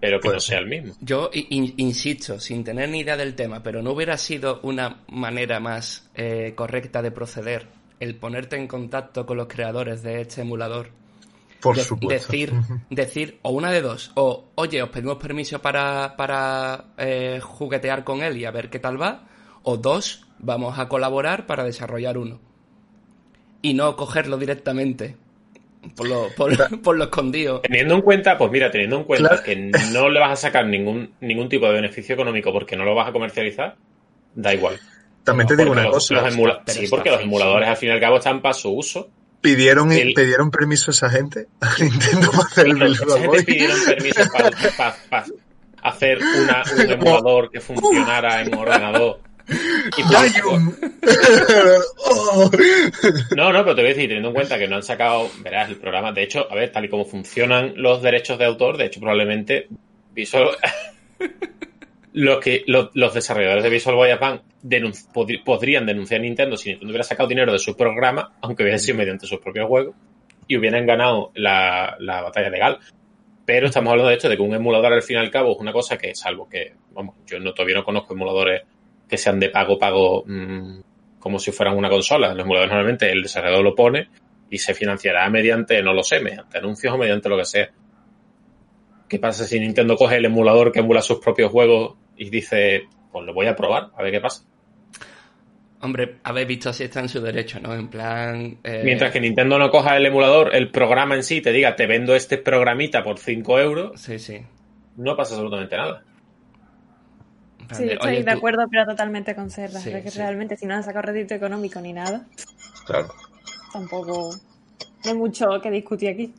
pero 0.00 0.20
que 0.20 0.28
no 0.28 0.40
sea 0.40 0.58
el 0.58 0.66
mismo. 0.66 0.94
Yo 1.00 1.30
insisto, 1.32 2.38
sin 2.40 2.64
tener 2.64 2.88
ni 2.88 3.00
idea 3.00 3.16
del 3.16 3.34
tema, 3.34 3.62
pero 3.62 3.82
no 3.82 3.92
hubiera 3.92 4.16
sido 4.16 4.60
una 4.62 5.02
manera 5.08 5.60
más 5.60 6.08
eh, 6.14 6.52
correcta 6.54 7.02
de 7.02 7.10
proceder 7.10 7.68
el 7.98 8.16
ponerte 8.16 8.56
en 8.56 8.68
contacto 8.68 9.24
con 9.24 9.36
los 9.36 9.46
creadores 9.48 10.02
de 10.02 10.20
este 10.20 10.42
emulador. 10.42 10.90
Por 11.60 11.78
supuesto. 11.78 12.30
Decir, 12.32 12.52
decir, 12.90 13.38
o 13.42 13.50
una 13.50 13.70
de 13.70 13.80
dos, 13.80 14.12
o 14.14 14.50
oye, 14.54 14.82
os 14.82 14.90
pedimos 14.90 15.16
permiso 15.16 15.60
para, 15.60 16.14
para 16.16 16.92
eh, 16.98 17.40
juguetear 17.42 18.04
con 18.04 18.22
él 18.22 18.36
y 18.36 18.44
a 18.44 18.50
ver 18.50 18.68
qué 18.68 18.78
tal 18.78 19.00
va, 19.00 19.26
o 19.62 19.76
dos, 19.76 20.26
vamos 20.38 20.78
a 20.78 20.88
colaborar 20.88 21.46
para 21.46 21.64
desarrollar 21.64 22.18
uno. 22.18 22.40
Y 23.62 23.74
no 23.74 23.96
cogerlo 23.96 24.36
directamente 24.36 25.16
por 25.94 26.08
lo, 26.08 26.28
por, 26.82 26.96
lo 26.96 27.04
escondido. 27.04 27.60
Teniendo 27.60 27.94
en 27.94 28.02
cuenta, 28.02 28.38
pues 28.38 28.50
mira, 28.50 28.70
teniendo 28.70 28.96
en 28.96 29.04
cuenta 29.04 29.42
que 29.42 29.56
no 29.92 30.08
le 30.08 30.20
vas 30.20 30.32
a 30.32 30.36
sacar 30.36 30.66
ningún, 30.66 31.14
ningún 31.20 31.48
tipo 31.48 31.66
de 31.66 31.74
beneficio 31.74 32.14
económico 32.14 32.52
porque 32.52 32.76
no 32.76 32.84
lo 32.84 32.94
vas 32.94 33.08
a 33.08 33.12
comercializar, 33.12 33.76
da 34.34 34.54
igual. 34.54 34.78
También 35.24 35.48
te 35.48 35.56
digo 35.56 35.72
una 35.72 35.88
cosa. 35.90 36.30
sí, 36.66 36.86
porque 36.88 37.10
los 37.10 37.22
emuladores 37.22 37.68
al 37.68 37.76
fin 37.76 37.88
y 37.88 37.92
al 37.92 38.00
cabo 38.00 38.16
están 38.18 38.40
para 38.40 38.54
su 38.54 38.70
uso. 38.70 39.10
¿Pidieron, 39.40 39.88
¿Pidieron 39.90 40.50
permiso 40.50 40.90
a 40.90 40.92
esa 40.92 41.10
gente? 41.10 41.46
A 41.60 41.74
Nintendo 41.80 42.30
para 42.30 42.44
hacer 42.44 42.66
el 42.68 42.82
Esa 42.82 43.18
gente 43.18 43.42
pidieron 43.44 43.78
permiso 43.84 44.20
para, 44.32 45.26
hacer 45.82 46.18
un 46.18 46.90
emulador 46.90 47.50
que 47.50 47.60
funcionara 47.60 48.40
en 48.40 48.54
un 48.54 48.60
ordenador 48.60 49.20
no, 53.36 53.52
no, 53.52 53.64
pero 53.64 53.74
te 53.74 53.82
voy 53.82 53.90
a 53.90 53.94
decir, 53.94 54.08
teniendo 54.08 54.28
en 54.28 54.34
cuenta 54.34 54.58
que 54.58 54.66
no 54.66 54.76
han 54.76 54.82
sacado, 54.82 55.30
verás, 55.42 55.68
el 55.68 55.76
programa, 55.76 56.12
de 56.12 56.24
hecho, 56.24 56.46
a 56.50 56.54
ver, 56.54 56.72
tal 56.72 56.84
y 56.84 56.88
como 56.88 57.04
funcionan 57.04 57.74
los 57.76 58.02
derechos 58.02 58.38
de 58.38 58.44
autor, 58.44 58.76
de 58.76 58.86
hecho, 58.86 59.00
probablemente 59.00 59.68
Visual... 60.12 60.48
los, 62.12 62.40
que, 62.40 62.64
los, 62.66 63.14
desarrolladores 63.14 63.62
de 63.62 63.70
Visual 63.70 63.94
Boy 63.94 64.10
Japan 64.10 64.42
podrían 65.44 65.86
denunciar 65.86 66.20
a 66.20 66.24
Nintendo 66.24 66.56
si 66.56 66.70
Nintendo 66.70 66.90
hubiera 66.90 67.04
sacado 67.04 67.28
dinero 67.28 67.52
de 67.52 67.58
su 67.58 67.76
programa, 67.76 68.32
aunque 68.40 68.62
hubiera 68.62 68.78
sido 68.78 68.96
mediante 68.96 69.26
sus 69.26 69.38
propios 69.38 69.68
juegos, 69.68 69.94
y 70.48 70.56
hubieran 70.56 70.86
ganado 70.86 71.30
la, 71.34 71.96
la 72.00 72.22
batalla 72.22 72.48
legal. 72.48 72.78
Pero 73.44 73.66
estamos 73.66 73.90
hablando 73.90 74.08
de 74.08 74.16
esto, 74.16 74.28
de 74.28 74.36
que 74.36 74.42
un 74.42 74.54
emulador 74.54 74.92
al 74.92 75.02
fin 75.02 75.18
y 75.18 75.20
al 75.20 75.30
cabo 75.30 75.52
es 75.52 75.58
una 75.60 75.72
cosa 75.72 75.98
que, 75.98 76.14
salvo 76.14 76.48
que, 76.48 76.74
vamos, 76.92 77.16
yo 77.26 77.38
no, 77.38 77.52
todavía 77.52 77.76
no 77.76 77.84
conozco 77.84 78.14
emuladores 78.14 78.62
que 79.08 79.16
sean 79.16 79.38
de 79.40 79.50
pago, 79.50 79.78
pago, 79.78 80.24
mmm, 80.26 80.80
como 81.18 81.38
si 81.38 81.52
fueran 81.52 81.76
una 81.76 81.88
consola. 81.88 82.34
Los 82.34 82.44
emuladores 82.44 82.70
normalmente 82.70 83.10
el 83.10 83.22
desarrollador 83.22 83.64
lo 83.64 83.74
pone 83.74 84.08
y 84.50 84.58
se 84.58 84.74
financiará 84.74 85.28
mediante, 85.30 85.82
no 85.82 85.92
lo 85.92 86.02
sé, 86.02 86.20
mediante 86.20 86.58
anuncios 86.58 86.92
o 86.94 86.98
mediante 86.98 87.28
lo 87.28 87.36
que 87.36 87.44
sea. 87.44 87.70
¿Qué 89.08 89.18
pasa 89.18 89.44
si 89.44 89.60
Nintendo 89.60 89.96
coge 89.96 90.16
el 90.16 90.24
emulador 90.24 90.72
que 90.72 90.80
emula 90.80 91.00
sus 91.00 91.18
propios 91.18 91.50
juegos 91.50 91.94
y 92.16 92.30
dice, 92.30 92.84
pues 93.12 93.24
lo 93.24 93.34
voy 93.34 93.46
a 93.46 93.54
probar, 93.54 93.90
a 93.96 94.02
ver 94.02 94.12
qué 94.12 94.20
pasa? 94.20 94.44
Hombre, 95.80 96.16
habéis 96.24 96.48
visto 96.48 96.72
si 96.72 96.84
está 96.84 97.00
en 97.00 97.08
su 97.08 97.20
derecho, 97.20 97.60
¿no? 97.60 97.74
En 97.74 97.88
plan. 97.88 98.58
Eh, 98.64 98.80
Mientras 98.82 99.12
que 99.12 99.20
Nintendo 99.20 99.58
no 99.58 99.70
coja 99.70 99.96
el 99.96 100.06
emulador, 100.06 100.54
el 100.54 100.70
programa 100.70 101.14
en 101.14 101.22
sí 101.22 101.40
te 101.40 101.52
diga, 101.52 101.76
te 101.76 101.86
vendo 101.86 102.14
este 102.14 102.38
programita 102.38 103.02
por 103.02 103.18
5 103.18 103.60
euros. 103.60 104.00
Sí, 104.00 104.18
sí. 104.18 104.40
No 104.96 105.14
pasa 105.16 105.34
absolutamente 105.34 105.76
nada. 105.76 106.02
Sí, 107.72 107.84
estoy 107.90 108.22
de 108.22 108.30
acuerdo, 108.30 108.66
pero 108.70 108.86
totalmente 108.86 109.34
con 109.34 109.50
Serra. 109.50 109.80
que 109.82 110.10
realmente 110.14 110.56
si 110.56 110.66
no 110.66 110.74
han 110.74 110.84
sacado 110.84 111.06
rédito 111.06 111.34
económico 111.34 111.80
ni 111.80 111.92
nada, 111.92 112.26
claro. 112.86 113.12
tampoco 113.72 114.34
hay 115.04 115.14
mucho 115.14 115.46
que 115.62 115.70
discutir 115.70 116.10
aquí. 116.10 116.34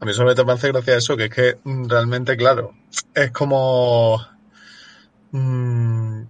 A 0.00 0.04
mí 0.06 0.14
solamente 0.14 0.44
me 0.44 0.52
hace 0.52 0.68
gracia 0.72 0.96
eso, 0.96 1.16
que 1.16 1.24
es 1.24 1.30
que 1.30 1.58
mm, 1.62 1.88
realmente, 1.88 2.36
claro, 2.36 2.74
es 3.14 3.30
como... 3.32 4.18
Mmm, 5.32 6.22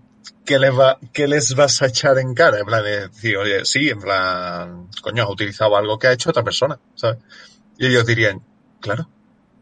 ¿qué, 0.44 0.58
les 0.58 0.72
va, 0.72 0.98
¿Qué 1.12 1.28
les 1.28 1.54
vas 1.54 1.80
a 1.80 1.86
echar 1.86 2.18
en 2.18 2.34
cara? 2.34 2.58
En 2.58 2.66
plan, 2.66 2.82
de 2.82 3.08
decir, 3.08 3.36
oye, 3.36 3.64
sí, 3.64 3.88
en 3.88 4.00
plan, 4.00 4.88
coño, 5.00 5.22
has 5.22 5.30
utilizado 5.30 5.76
algo 5.76 5.98
que 5.98 6.08
ha 6.08 6.12
hecho 6.12 6.30
otra 6.30 6.42
persona, 6.42 6.78
¿sabes? 6.96 7.18
Y 7.78 7.86
ellos 7.86 8.04
dirían, 8.04 8.42
claro, 8.80 9.08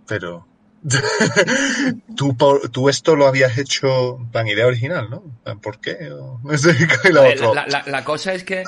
pero 0.07 0.47
tú, 2.17 2.37
tú 2.71 2.89
esto 2.89 3.17
lo 3.17 3.27
habías 3.27 3.59
hecho 3.59 4.19
en 4.33 4.49
idea 4.49 4.67
original, 4.67 5.09
¿no? 5.11 5.23
¿Por 5.57 5.81
qué? 5.81 5.97
la, 7.87 8.05
cosa 8.05 8.35
es 8.35 8.45
que 8.45 8.65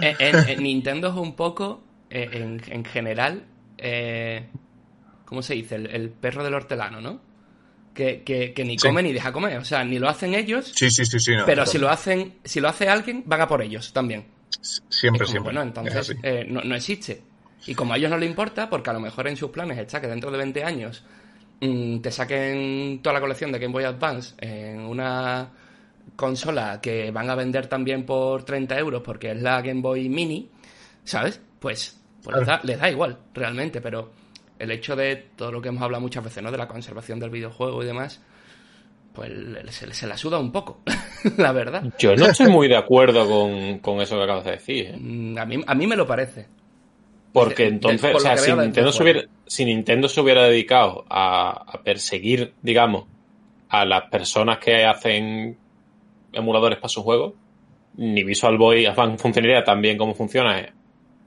En, 0.00 0.62
Nintendo 0.62 1.08
es 1.08 1.14
un 1.14 1.34
poco, 1.34 1.82
eh, 2.10 2.58
en, 2.68 2.84
general, 2.84 3.44
eh, 3.78 4.46
¿cómo 5.24 5.42
se 5.42 5.54
dice? 5.54 5.76
El, 5.76 6.10
perro 6.10 6.44
del 6.44 6.54
hortelano, 6.54 7.00
¿no? 7.00 7.20
Que, 7.94 8.54
ni 8.64 8.76
come 8.76 9.02
ni 9.02 9.12
deja 9.12 9.32
comer. 9.32 9.58
O 9.58 9.64
sea, 9.64 9.84
ni 9.84 9.98
lo 9.98 10.08
hacen 10.08 10.34
ellos. 10.34 10.72
Sí, 10.74 10.90
sí, 10.90 11.04
sí, 11.04 11.20
sí. 11.20 11.32
pero 11.44 11.66
si 11.66 11.78
lo 11.78 11.90
hacen, 11.90 12.38
si 12.44 12.60
lo 12.60 12.68
hace 12.68 12.88
alguien, 12.88 13.22
van 13.26 13.42
a 13.42 13.48
por 13.48 13.62
ellos 13.62 13.92
también. 13.92 14.26
Siempre, 14.60 15.26
siempre. 15.26 15.52
Bueno, 15.52 15.62
entonces 15.62 16.14
eh, 16.22 16.46
no, 16.48 16.62
no 16.62 16.74
existe. 16.74 17.22
Y 17.66 17.74
como 17.74 17.94
a 17.94 17.96
ellos 17.96 18.10
no 18.10 18.18
les 18.18 18.28
importa, 18.28 18.68
porque 18.68 18.90
a 18.90 18.92
lo 18.92 19.00
mejor 19.00 19.28
en 19.28 19.36
sus 19.36 19.50
planes 19.50 19.78
está 19.78 20.00
que 20.00 20.08
dentro 20.08 20.30
de 20.30 20.38
20 20.38 20.64
años 20.64 21.04
Mm, 21.62 22.00
te 22.00 22.10
saquen 22.10 23.00
toda 23.02 23.14
la 23.14 23.20
colección 23.20 23.52
de 23.52 23.60
Game 23.60 23.72
Boy 23.72 23.84
Advance 23.84 24.34
en 24.40 24.80
una 24.80 25.48
consola 26.16 26.80
que 26.82 27.12
van 27.12 27.30
a 27.30 27.36
vender 27.36 27.68
también 27.68 28.04
por 28.04 28.42
30 28.42 28.76
euros 28.80 29.02
porque 29.04 29.30
es 29.30 29.40
la 29.40 29.62
Game 29.62 29.80
Boy 29.80 30.08
Mini, 30.08 30.50
¿sabes? 31.04 31.40
Pues, 31.60 32.02
pues 32.20 32.36
les, 32.64 32.80
da, 32.80 32.90
igual, 32.90 33.16
realmente, 33.32 33.80
pero 33.80 34.10
el 34.58 34.72
hecho 34.72 34.96
de 34.96 35.14
todo 35.36 35.52
lo 35.52 35.62
que 35.62 35.68
hemos 35.68 35.82
hablado 35.82 36.00
muchas 36.00 36.24
veces, 36.24 36.42
¿no? 36.42 36.50
De 36.50 36.58
la 36.58 36.66
conservación 36.66 37.20
del 37.20 37.30
videojuego 37.30 37.80
y 37.84 37.86
demás, 37.86 38.20
pues 39.12 39.30
se, 39.70 40.06
la 40.08 40.16
suda 40.16 40.40
un 40.40 40.50
poco, 40.50 40.82
la 41.38 41.52
verdad. 41.52 41.84
Yo 41.96 42.16
no 42.16 42.26
estoy 42.26 42.50
muy 42.50 42.66
de 42.66 42.76
acuerdo 42.76 43.80
con, 43.80 44.00
eso 44.00 44.16
que 44.16 44.22
acabas 44.24 44.46
de 44.46 44.50
decir. 44.50 44.86
¿eh? 44.86 44.96
Mm, 44.98 45.38
a, 45.38 45.44
mí, 45.44 45.62
a 45.64 45.74
mí 45.76 45.86
me 45.86 45.94
lo 45.94 46.08
parece. 46.08 46.48
Porque 47.32 47.66
entonces, 47.66 48.14
o 48.14 48.20
sea, 48.20 48.36
si 48.36 48.52
Nintendo, 48.52 48.92
se 48.92 49.02
hubiera, 49.02 49.22
si 49.46 49.64
Nintendo 49.64 50.08
se 50.08 50.20
hubiera 50.20 50.44
dedicado 50.44 51.04
a, 51.08 51.80
perseguir, 51.82 52.52
digamos, 52.60 53.06
a 53.68 53.84
las 53.86 54.10
personas 54.10 54.58
que 54.58 54.84
hacen 54.84 55.56
emuladores 56.32 56.78
para 56.78 56.88
sus 56.88 57.02
juegos, 57.02 57.34
ni 57.96 58.22
Visual 58.22 58.58
Boy 58.58 58.86
Advance 58.86 59.18
funcionaría 59.22 59.64
tan 59.64 59.80
bien 59.80 59.96
como 59.96 60.14
funciona 60.14 60.60
eh, 60.60 60.72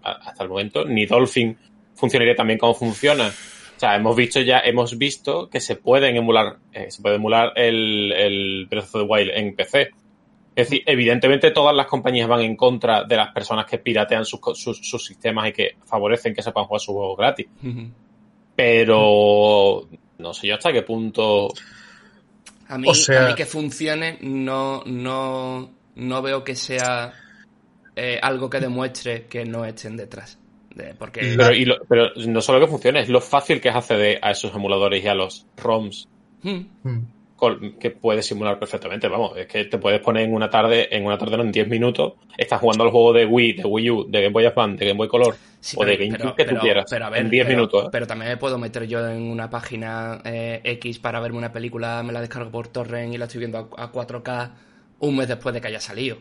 hasta 0.04 0.44
el 0.44 0.50
momento, 0.50 0.86
ni 0.86 1.06
Dolphin 1.06 1.58
funcionaría 1.96 2.36
tan 2.36 2.48
bien 2.48 2.60
como 2.60 2.76
funciona. 2.76 3.28
O 3.28 3.80
sea, 3.80 3.96
hemos 3.96 4.16
visto 4.16 4.40
ya, 4.42 4.60
hemos 4.60 4.98
visto 4.98 5.50
que 5.50 5.60
se 5.60 5.76
pueden 5.76 6.16
emular, 6.16 6.58
eh, 6.72 6.92
se 6.92 7.02
puede 7.02 7.16
emular 7.16 7.52
el, 7.56 8.12
el 8.14 8.68
Breath 8.70 8.86
of 8.86 8.92
the 8.94 9.02
Wild 9.02 9.32
en 9.34 9.56
PC. 9.56 9.92
Es 10.56 10.70
decir, 10.70 10.84
evidentemente 10.86 11.52
todas 11.52 11.76
las 11.76 11.86
compañías 11.86 12.30
van 12.30 12.42
en 12.42 12.56
contra 12.56 13.04
de 13.04 13.18
las 13.18 13.34
personas 13.34 13.66
que 13.66 13.78
piratean 13.78 14.24
sus, 14.24 14.40
sus, 14.54 15.06
sistemas 15.06 15.50
y 15.50 15.52
que 15.52 15.76
favorecen 15.86 16.34
que 16.34 16.42
se 16.42 16.54
puedan 16.54 16.68
jugar 16.68 16.80
sus 16.80 16.94
juegos 16.96 17.18
gratis. 17.18 17.48
Pero 18.56 19.86
no 20.18 20.34
sé 20.34 20.48
yo 20.48 20.56
hasta 20.56 20.72
qué 20.72 20.82
punto. 20.84 21.50
A 22.70 22.78
mí, 22.78 22.88
a 22.90 23.28
mí 23.28 23.36
que 23.36 23.46
funcione, 23.46 24.18
no, 24.22 24.82
no, 24.86 25.72
no 25.96 26.22
veo 26.22 26.44
que 26.44 26.56
sea 26.56 27.14
eh, 27.96 28.18
algo 28.22 28.50
que 28.50 28.60
demuestre 28.60 29.26
que 29.26 29.44
no 29.46 29.66
estén 29.66 29.98
detrás. 29.98 30.40
porque... 30.98 31.36
Pero, 31.38 32.12
no 32.28 32.42
solo 32.42 32.62
que 32.62 32.68
funcione, 32.68 33.02
es 33.02 33.10
lo 33.10 33.20
fácil 33.20 33.60
que 33.60 33.70
es 33.70 33.76
acceder 33.76 34.20
a 34.22 34.32
esos 34.32 34.56
emuladores 34.56 35.04
y 35.04 35.08
a 35.08 35.14
los 35.14 35.46
ROMs. 35.58 36.08
Hmm. 36.44 36.62
Que 37.80 37.92
puedes 37.92 38.26
simular 38.26 38.60
perfectamente. 38.60 39.08
Vamos, 39.08 39.38
es 39.38 39.48
que 39.48 39.66
te 39.66 39.78
puedes 39.78 40.00
poner 40.02 40.24
en 40.24 40.34
una 40.34 40.50
tarde, 40.50 40.88
en 40.96 41.06
una 41.06 41.18
tarde 41.18 41.38
no, 41.38 41.44
en 41.44 41.52
10 41.52 41.68
minutos, 41.68 42.14
estás 42.38 42.60
jugando 42.60 42.84
al 42.84 42.92
juego 42.92 43.14
de 43.14 43.26
Wii, 43.26 43.54
de 43.54 43.64
Wii 43.64 43.90
U, 43.90 44.06
de 44.10 44.22
Game 44.22 44.34
Boy 44.34 44.46
Advance, 44.46 44.78
de 44.78 44.86
Game 44.88 44.98
Boy 44.98 45.08
Color 45.08 45.36
o 45.76 45.86
de 45.86 45.98
GameCube 45.98 46.36
que 46.36 46.46
tú 46.46 46.56
quieras. 46.58 46.92
en 46.92 47.30
10 47.30 47.48
minutos. 47.48 47.86
¿eh? 47.86 47.90
Pero 47.92 48.08
también 48.08 48.32
me 48.32 48.38
puedo 48.38 48.58
meter 48.58 48.88
yo 48.88 49.08
en 49.08 49.24
una 49.24 49.50
página 49.50 50.22
eh, 50.24 50.62
X 50.64 51.00
para 51.00 51.20
verme 51.20 51.38
una 51.38 51.52
película, 51.52 52.04
me 52.04 52.14
la 52.14 52.22
descargo 52.22 52.52
por 52.52 52.68
torrent 52.68 53.14
y 53.14 53.18
la 53.18 53.26
estoy 53.26 53.40
viendo 53.40 53.70
a, 53.76 53.92
4K 53.92 54.52
un 55.00 55.18
mes 55.18 55.28
después 55.28 55.54
de 55.54 55.62
que 55.62 55.68
haya 55.68 55.80
salido. 55.80 56.18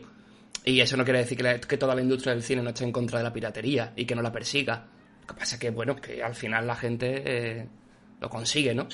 Y 0.63 0.79
eso 0.79 0.97
no 0.97 1.03
quiere 1.03 1.19
decir 1.19 1.37
que, 1.37 1.77
toda 1.77 1.93
la 1.93 2.01
industria 2.01 2.33
del 2.33 2.41
cine 2.41 2.63
no 2.63 2.69
esté 2.69 2.83
en 2.83 2.91
contra 2.91 3.19
de 3.19 3.23
la 3.23 3.31
piratería 3.31 3.93
y 3.95 4.05
que 4.05 4.15
no 4.15 4.21
la 4.21 4.31
persiga. 4.31 4.87
Lo 5.21 5.27
que 5.27 5.39
pasa 5.39 5.55
es 5.55 5.61
que, 5.61 5.69
bueno, 5.69 5.95
que 5.95 6.23
al 6.23 6.33
final 6.33 6.65
la 6.65 6.75
gente 6.75 7.21
eh, 7.25 7.67
lo 8.19 8.29
consigue, 8.29 8.73
¿no? 8.73 8.87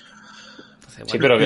Sí, 1.05 1.17
pero, 1.17 1.37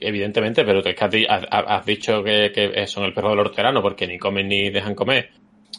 evidentemente, 0.00 0.64
pero 0.64 0.80
es 0.80 0.94
que 0.94 1.26
has, 1.28 1.86
dicho 1.86 2.22
que, 2.22 2.84
son 2.86 3.04
el 3.04 3.12
perro 3.12 3.30
del 3.30 3.40
horterano 3.40 3.82
porque 3.82 4.06
ni 4.06 4.18
comen 4.18 4.48
ni 4.48 4.70
dejan 4.70 4.94
comer 4.94 5.30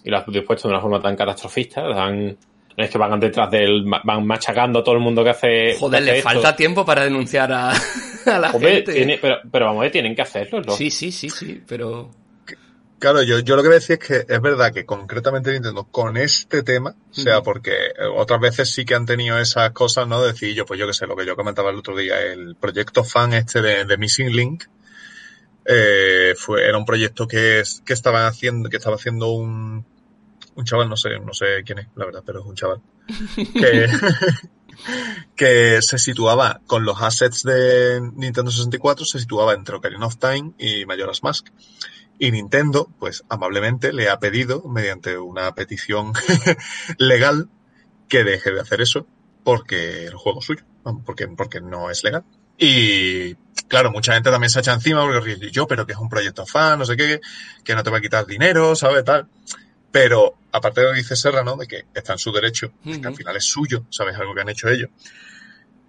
y 0.03 0.09
lo 0.09 0.17
has 0.17 0.25
dispuesto 0.27 0.67
de 0.67 0.73
una 0.73 0.81
forma 0.81 1.01
tan 1.01 1.15
catastrofista, 1.15 1.81
dan, 1.81 2.37
no 2.77 2.83
es 2.83 2.89
que 2.89 2.97
van 2.97 3.19
detrás 3.19 3.49
del, 3.49 3.83
van 3.85 4.25
machacando 4.25 4.79
a 4.79 4.83
todo 4.83 4.95
el 4.95 5.01
mundo 5.01 5.23
que 5.23 5.29
hace. 5.29 5.75
Joder, 5.79 6.03
le 6.03 6.21
falta 6.21 6.55
tiempo 6.55 6.85
para 6.85 7.03
denunciar 7.03 7.51
a, 7.51 7.73
la 8.25 8.49
gente. 8.49 9.17
pero, 9.21 9.37
pero 9.51 9.65
vamos, 9.65 9.91
tienen 9.91 10.15
que 10.15 10.21
hacerlo, 10.21 10.61
¿no? 10.61 10.73
Sí, 10.73 10.91
sí, 10.91 11.11
sí, 11.11 11.29
sí, 11.29 11.61
pero. 11.67 12.11
Claro, 13.05 13.21
yo, 13.21 13.37
yo 13.37 13.55
lo 13.55 13.61
que 13.61 13.67
voy 13.67 13.75
a 13.75 13.79
decir 13.81 13.99
es 14.01 14.07
que 14.07 14.33
es 14.33 14.41
verdad 14.41 14.73
que 14.73 14.83
concretamente 14.83 15.51
Nintendo 15.53 15.83
con 15.83 16.17
este 16.17 16.63
tema, 16.63 16.95
o 17.11 17.13
sea, 17.13 17.43
porque 17.43 17.93
otras 18.15 18.39
veces 18.39 18.71
sí 18.71 18.83
que 18.83 18.95
han 18.95 19.05
tenido 19.05 19.37
esas 19.37 19.69
cosas, 19.73 20.07
¿no? 20.07 20.23
Decir 20.23 20.55
yo, 20.55 20.65
pues 20.65 20.79
yo 20.79 20.87
qué 20.87 20.93
sé, 20.93 21.05
lo 21.05 21.15
que 21.15 21.23
yo 21.23 21.35
comentaba 21.35 21.69
el 21.69 21.75
otro 21.75 21.95
día, 21.95 22.19
el 22.19 22.55
proyecto 22.55 23.03
fan 23.03 23.33
este 23.33 23.61
de, 23.61 23.97
Missing 23.99 24.35
Link, 24.35 24.63
eh, 25.65 26.33
fue, 26.35 26.67
era 26.67 26.79
un 26.79 26.85
proyecto 26.85 27.27
que, 27.27 27.61
que 27.85 27.93
estaba 27.93 28.25
haciendo, 28.25 28.71
que 28.71 28.77
estaba 28.77 28.95
haciendo 28.95 29.33
un, 29.33 29.85
un 30.55 30.65
chaval, 30.65 30.89
no 30.89 30.97
sé, 30.97 31.19
no 31.19 31.35
sé 31.35 31.61
quién 31.63 31.77
es, 31.77 31.87
la 31.95 32.05
verdad, 32.05 32.23
pero 32.25 32.39
es 32.39 32.45
un 32.47 32.55
chaval, 32.55 32.81
que, 33.53 33.87
que 35.35 35.81
se 35.83 35.99
situaba 35.99 36.59
con 36.65 36.85
los 36.85 36.99
assets 37.03 37.43
de 37.43 38.01
Nintendo 38.15 38.49
64, 38.49 39.05
se 39.05 39.19
situaba 39.19 39.53
entre 39.53 39.75
Ocarina 39.75 40.07
of 40.07 40.17
Time 40.17 40.53
y 40.57 40.87
Majora's 40.87 41.21
Mask. 41.21 41.49
Y 42.17 42.31
Nintendo, 42.31 42.89
pues 42.99 43.23
amablemente 43.29 43.91
le 43.91 44.09
ha 44.09 44.19
pedido, 44.19 44.63
mediante 44.63 45.17
una 45.17 45.53
petición 45.53 46.13
legal, 46.97 47.49
que 48.07 48.23
deje 48.23 48.51
de 48.51 48.61
hacer 48.61 48.81
eso 48.81 49.07
porque 49.43 50.05
el 50.05 50.15
juego 50.15 50.39
es 50.39 50.45
suyo, 50.45 50.63
porque, 51.05 51.27
porque 51.27 51.61
no 51.61 51.91
es 51.91 52.03
legal. 52.03 52.23
Y 52.57 53.35
claro, 53.67 53.91
mucha 53.91 54.13
gente 54.13 54.31
también 54.31 54.49
se 54.49 54.59
echa 54.59 54.73
encima 54.73 55.05
porque 55.05 55.51
yo, 55.51 55.67
pero 55.67 55.85
que 55.85 55.93
es 55.93 55.99
un 55.99 56.09
proyecto 56.09 56.45
fan, 56.45 56.79
no 56.79 56.85
sé 56.85 56.97
qué, 56.97 57.21
que 57.63 57.75
no 57.75 57.83
te 57.83 57.91
va 57.91 57.99
a 57.99 58.01
quitar 58.01 58.25
dinero, 58.25 58.75
¿sabes? 58.75 59.03
Tal. 59.03 59.27
Pero 59.91 60.35
aparte 60.51 60.81
de 60.81 60.87
lo 60.87 60.93
que 60.93 60.99
dice 60.99 61.15
Serra, 61.15 61.43
¿no? 61.43 61.57
De 61.57 61.67
que 61.67 61.85
está 61.93 62.13
en 62.13 62.19
su 62.19 62.31
derecho, 62.31 62.71
que 62.83 63.07
al 63.07 63.15
final 63.15 63.37
es 63.37 63.45
suyo, 63.45 63.85
¿sabes? 63.89 64.17
Algo 64.17 64.33
que 64.33 64.41
han 64.41 64.49
hecho 64.49 64.67
ellos. 64.67 64.89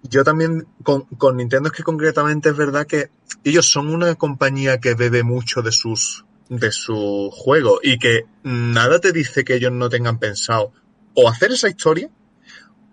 Yo 0.09 0.23
también 0.23 0.67
con, 0.83 1.05
Nintendo 1.37 1.69
es 1.69 1.75
que 1.75 1.83
concretamente 1.83 2.49
es 2.49 2.57
verdad 2.57 2.85
que 2.85 3.09
ellos 3.43 3.65
son 3.65 3.89
una 3.89 4.15
compañía 4.15 4.79
que 4.79 4.93
bebe 4.93 5.23
mucho 5.23 5.61
de 5.61 5.71
sus 5.71 6.25
de 6.49 6.71
su 6.71 7.29
juego 7.33 7.79
y 7.83 7.99
que 7.99 8.25
nada 8.43 8.99
te 8.99 9.11
dice 9.11 9.43
que 9.43 9.55
ellos 9.55 9.71
no 9.73 9.89
tengan 9.89 10.17
pensado 10.17 10.71
o 11.13 11.29
hacer 11.29 11.51
esa 11.51 11.67
historia 11.67 12.09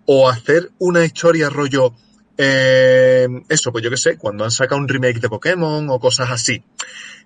o 0.05 0.29
hacer 0.29 0.71
una 0.77 1.05
historia 1.05 1.49
rollo 1.49 1.93
eh, 2.37 3.27
eso, 3.47 3.71
pues 3.71 3.83
yo 3.83 3.89
qué 3.89 3.97
sé, 3.97 4.17
cuando 4.17 4.43
han 4.43 4.51
sacado 4.51 4.79
un 4.79 4.87
remake 4.87 5.19
de 5.19 5.29
Pokémon 5.29 5.89
o 5.89 5.99
cosas 5.99 6.29
así. 6.31 6.63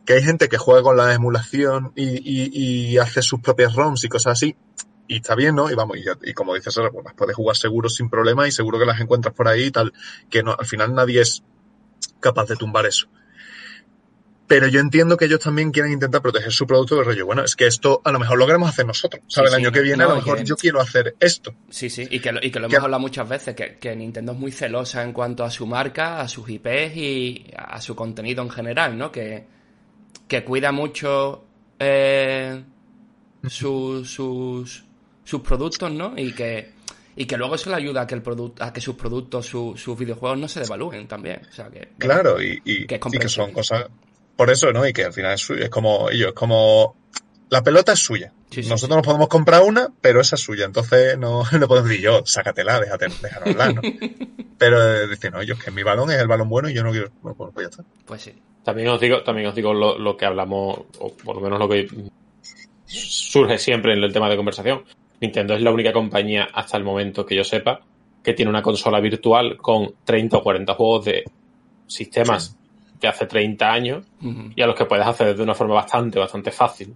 Que 0.06 0.14
hay 0.14 0.24
gente 0.24 0.50
que 0.50 0.58
juega 0.58 0.84
con 0.84 0.98
la 0.98 1.14
emulación 1.14 1.92
y, 1.96 2.04
y, 2.04 2.92
y 2.92 2.98
hace 2.98 3.22
sus 3.22 3.42
propias 3.42 3.74
ROMs 3.74 4.04
y 4.04 4.10
cosas 4.10 4.34
así. 4.34 4.56
Y 5.10 5.16
está 5.18 5.34
bien, 5.34 5.56
¿no? 5.56 5.72
Y 5.72 5.74
vamos, 5.74 5.98
y, 5.98 6.34
como 6.34 6.54
dices 6.54 6.78
ahora, 6.78 6.92
pues 6.92 7.04
las 7.04 7.16
puedes 7.16 7.36
jugar 7.36 7.58
seguro 7.58 7.90
sin 7.90 8.12
problema 8.12 8.48
y 8.48 8.52
seguro 8.52 8.78
que 8.78 8.86
las 8.86 9.02
encuentras 9.02 9.34
por 9.34 9.48
ahí 9.48 9.64
y 9.64 9.72
tal. 9.72 9.92
Que 10.30 10.44
no, 10.44 10.56
al 10.58 10.68
final 10.68 10.94
nadie 10.94 11.22
es 11.22 11.44
capaz 12.20 12.46
de 12.46 12.56
tumbar 12.56 12.86
eso. 12.86 13.08
Pero 14.46 14.68
yo 14.68 14.80
entiendo 14.80 15.18
que 15.18 15.26
ellos 15.26 15.40
también 15.40 15.72
quieren 15.72 15.92
intentar 15.92 16.22
proteger 16.22 16.52
su 16.52 16.68
producto 16.68 16.96
de 16.96 17.04
rollo. 17.04 17.26
Bueno, 17.26 17.44
es 17.44 17.56
que 17.56 17.66
esto 17.66 18.04
a 18.06 18.12
lo 18.12 18.20
mejor 18.20 18.38
lo 18.38 18.46
queremos 18.46 18.70
hacer 18.70 18.86
nosotros. 18.86 19.24
¿Sabes? 19.28 19.52
el 19.52 19.58
año 19.58 19.72
que 19.72 19.82
viene 19.82 20.04
a 20.04 20.10
lo 20.10 20.18
mejor 20.18 20.44
yo 20.44 20.56
quiero 20.56 20.80
hacer 20.80 21.16
esto. 21.20 21.56
Sí, 21.72 21.90
sí, 21.90 22.08
y 22.10 22.20
que 22.20 22.32
lo, 22.32 22.40
y 22.44 22.52
que 22.52 22.60
lo 22.60 22.68
hemos 22.68 22.84
hablado 22.84 23.02
muchas 23.02 23.28
veces, 23.28 23.56
que, 23.56 23.78
que, 23.78 23.96
Nintendo 23.96 24.34
es 24.34 24.38
muy 24.38 24.52
celosa 24.52 25.04
en 25.04 25.12
cuanto 25.12 25.44
a 25.44 25.50
su 25.50 25.66
marca, 25.66 26.22
a 26.22 26.28
sus 26.28 26.48
IPs 26.48 26.96
y 26.96 27.52
a 27.58 27.82
su 27.82 27.96
contenido 27.96 28.44
en 28.44 28.52
general, 28.52 28.96
¿no? 28.96 29.12
Que, 29.12 29.46
que 30.28 30.44
cuida 30.44 30.72
mucho 30.72 31.46
eh, 31.80 32.64
sus, 33.48 34.12
sus, 34.12 34.84
sus 35.30 35.42
productos, 35.42 35.92
¿no? 35.92 36.14
Y 36.18 36.34
que, 36.34 36.72
y 37.16 37.26
que 37.26 37.38
luego 37.38 37.54
eso 37.54 37.70
le 37.70 37.76
ayuda 37.76 38.02
a 38.02 38.08
que 38.08 38.16
el 38.16 38.24
producto, 38.24 38.64
a 38.64 38.74
que 38.74 38.82
sus 38.82 38.96
productos, 38.96 39.46
sus 39.46 39.98
videojuegos 39.98 40.40
no 40.40 40.48
se 40.48 40.62
devalúen 40.62 41.08
también. 41.08 41.42
O 41.48 41.54
sea 41.54 41.70
que, 41.70 41.90
claro, 42.00 42.42
y, 42.42 42.60
y, 42.66 42.88
que, 42.88 43.00
y 43.12 43.20
que 43.20 43.30
son 43.30 43.52
cosas 43.52 43.86
por 44.36 44.50
eso, 44.50 44.74
¿no? 44.74 44.88
Y 44.88 44.94
que 44.94 45.04
al 45.04 45.14
final 45.14 45.34
es 45.34 45.42
suyo. 45.42 45.64
Es 45.64 45.70
como, 45.70 46.10
ellos, 46.10 46.34
como, 46.34 46.96
la 47.50 47.62
pelota 47.62 47.92
es 47.92 48.00
suya. 48.00 48.34
Nosotros 48.68 48.98
nos 48.98 49.06
podemos 49.06 49.28
comprar 49.28 49.62
una, 49.62 49.90
pero 50.02 50.22
esa 50.22 50.36
es 50.36 50.42
suya. 50.42 50.66
Entonces 50.66 51.16
no 51.18 51.44
le 51.52 51.68
podemos 51.68 51.90
decir 51.90 52.06
yo, 52.06 52.26
sácatela, 52.26 52.80
déjate, 52.80 53.08
déjanosla, 53.22 53.74
¿no? 53.74 53.82
pero 54.58 54.96
eh, 54.96 55.08
dicen, 55.08 55.34
no, 55.34 55.42
ellos 55.42 55.64
que 55.64 55.70
mi 55.70 55.84
balón 55.84 56.10
es 56.10 56.18
el 56.18 56.28
balón 56.28 56.50
bueno 56.50 56.70
y 56.70 56.74
yo 56.74 56.84
no 56.84 56.92
quiero. 56.92 57.12
Bueno, 57.22 57.38
pues, 57.38 57.52
pues 57.54 57.66
ya 57.66 57.70
está. 57.70 57.84
Pues 58.06 58.22
sí. 58.24 58.34
También 58.64 58.90
os 58.90 59.00
digo, 59.00 59.22
también 59.22 59.48
os 59.48 59.56
digo 59.56 59.74
lo, 59.74 60.00
lo, 60.00 60.18
que 60.18 60.26
hablamos, 60.26 60.80
o 60.98 61.14
por 61.16 61.36
lo 61.36 61.42
menos 61.42 61.60
lo 61.60 61.70
que 61.70 61.88
surge 62.86 63.58
siempre 63.58 63.94
en 63.94 64.04
el 64.04 64.12
tema 64.12 64.30
de 64.30 64.36
conversación. 64.36 64.84
Nintendo 65.22 65.54
es 65.54 65.62
la 65.62 65.72
única 65.72 65.92
compañía 65.92 66.48
hasta 66.54 66.78
el 66.78 66.84
momento 66.84 67.26
que 67.26 67.36
yo 67.36 67.44
sepa 67.44 67.82
que 68.24 68.34
tiene 68.34 68.50
una 68.50 68.62
consola 68.62 69.00
virtual 69.00 69.58
con 69.58 69.94
30 70.04 70.38
o 70.38 70.44
40 70.44 70.74
juegos 70.74 71.06
de 71.06 71.24
sistemas 71.88 72.58
que 73.00 73.08
hace 73.08 73.26
30 73.26 73.72
años 73.72 74.06
y 74.56 74.62
a 74.62 74.68
los 74.68 74.76
que 74.76 74.86
puedes 74.86 75.06
hacer 75.06 75.36
de 75.36 75.44
una 75.44 75.56
forma 75.56 75.76
bastante, 75.76 76.20
bastante 76.20 76.52
fácil. 76.52 76.94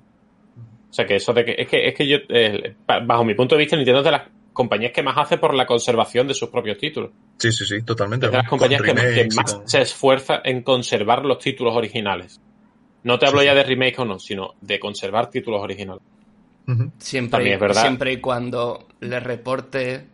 O 0.89 0.93
sea 0.93 1.05
que 1.05 1.15
eso 1.15 1.33
de 1.33 1.45
que 1.45 1.55
es 1.57 1.67
que, 1.67 1.87
es 1.87 1.95
que 1.95 2.07
yo, 2.07 2.17
eh, 2.29 2.75
bajo 2.85 3.23
mi 3.23 3.33
punto 3.33 3.55
de 3.55 3.59
vista, 3.59 3.75
Nintendo 3.75 4.01
es 4.01 4.05
de 4.05 4.11
las 4.11 4.23
compañías 4.51 4.91
que 4.91 5.01
más 5.01 5.17
hace 5.17 5.37
por 5.37 5.55
la 5.55 5.65
conservación 5.65 6.27
de 6.27 6.33
sus 6.33 6.49
propios 6.49 6.77
títulos. 6.77 7.11
Sí, 7.37 7.51
sí, 7.51 7.65
sí, 7.65 7.81
totalmente. 7.81 8.27
Es 8.27 8.31
de 8.31 8.37
las 8.37 8.47
compañías 8.47 8.81
que, 8.81 9.27
más 9.35 9.61
se 9.65 9.81
esfuerza 9.81 10.41
en 10.43 10.61
conservar 10.61 11.25
los 11.25 11.39
títulos 11.39 11.75
originales. 11.75 12.39
No 13.03 13.17
te 13.17 13.25
hablo 13.25 13.41
ya 13.43 13.55
de 13.55 13.63
remake 13.63 13.99
o 13.99 14.05
no, 14.05 14.19
sino 14.19 14.53
de 14.61 14.79
conservar 14.79 15.29
títulos 15.29 15.61
originales. 15.61 16.03
Siempre, 16.97 17.59
siempre 17.73 18.13
y 18.13 18.17
cuando 18.17 18.87
le 19.01 19.19
reporte 19.19 20.07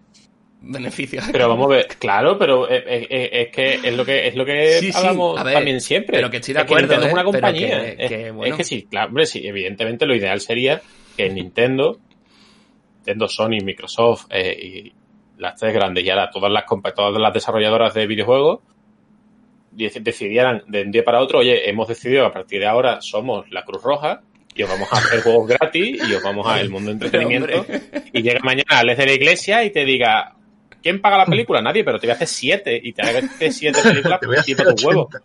beneficios. 0.61 1.25
Pero 1.31 1.49
vamos 1.49 1.67
a 1.67 1.75
ver, 1.75 1.87
claro, 1.99 2.37
pero 2.37 2.67
es, 2.67 3.49
que 3.51 3.79
es 3.83 3.95
lo 3.95 4.05
que 4.05 4.27
es 4.27 4.35
lo 4.35 4.45
que 4.45 4.91
hablamos 4.93 5.43
también 5.43 5.79
siempre. 5.79 6.17
Pero 6.17 6.29
que 6.29 6.37
estoy 6.37 6.55
de 6.55 6.61
acuerdo. 6.61 6.93
Es, 6.93 7.13
una 7.13 7.23
compañía. 7.23 7.83
es, 7.89 8.55
que 8.55 8.63
sí, 8.63 8.87
claro, 8.89 9.09
hombre, 9.09 9.25
sí, 9.25 9.45
evidentemente 9.45 10.05
lo 10.05 10.15
ideal 10.15 10.39
sería 10.39 10.81
que 11.15 11.29
Nintendo, 11.29 11.99
Nintendo, 12.97 13.27
Sony, 13.27 13.59
Microsoft 13.63 14.25
eh, 14.29 14.57
y 14.61 14.93
las 15.37 15.55
tres 15.55 15.73
grandes 15.73 16.03
y 16.03 16.09
ahora 16.09 16.29
todas 16.31 16.51
las 16.51 16.65
todas 16.95 17.21
las 17.21 17.33
desarrolladoras 17.33 17.93
de 17.93 18.07
videojuegos 18.07 18.59
decidieran 19.71 20.63
de 20.67 20.81
un 20.81 20.91
día 20.91 21.03
para 21.03 21.21
otro, 21.21 21.39
oye, 21.39 21.69
hemos 21.69 21.87
decidido 21.87 22.25
a 22.25 22.33
partir 22.33 22.59
de 22.59 22.67
ahora 22.67 23.01
somos 23.01 23.49
la 23.51 23.63
Cruz 23.63 23.83
Roja 23.83 24.21
y 24.59 24.63
os 24.63 24.69
vamos 24.69 24.89
a 24.91 24.97
hacer 24.97 25.21
juegos 25.21 25.47
gratis 25.47 26.01
y 26.05 26.13
os 26.13 26.21
vamos 26.21 26.45
a 26.45 26.59
el 26.59 26.69
mundo 26.69 26.87
de 26.87 26.93
entretenimiento. 26.93 27.65
Y 28.11 28.21
llega 28.21 28.41
mañana 28.43 28.83
les 28.83 28.97
de 28.97 29.05
la 29.05 29.13
iglesia 29.13 29.63
y 29.63 29.69
te 29.69 29.85
diga 29.85 30.35
¿Quién 30.81 31.01
paga 31.01 31.17
la 31.17 31.25
película? 31.27 31.61
Nadie, 31.61 31.83
pero 31.83 31.99
te 31.99 32.07
voy 32.07 32.11
a 32.11 32.15
hacer 32.15 32.27
siete 32.27 32.79
y 32.81 32.93
te 32.93 33.01
voy 33.05 33.15
a 33.15 33.19
hacer 33.19 33.53
siete 33.53 33.81
películas 33.81 34.19
por 34.19 34.75
tu 34.75 34.87
huevo. 34.87 35.09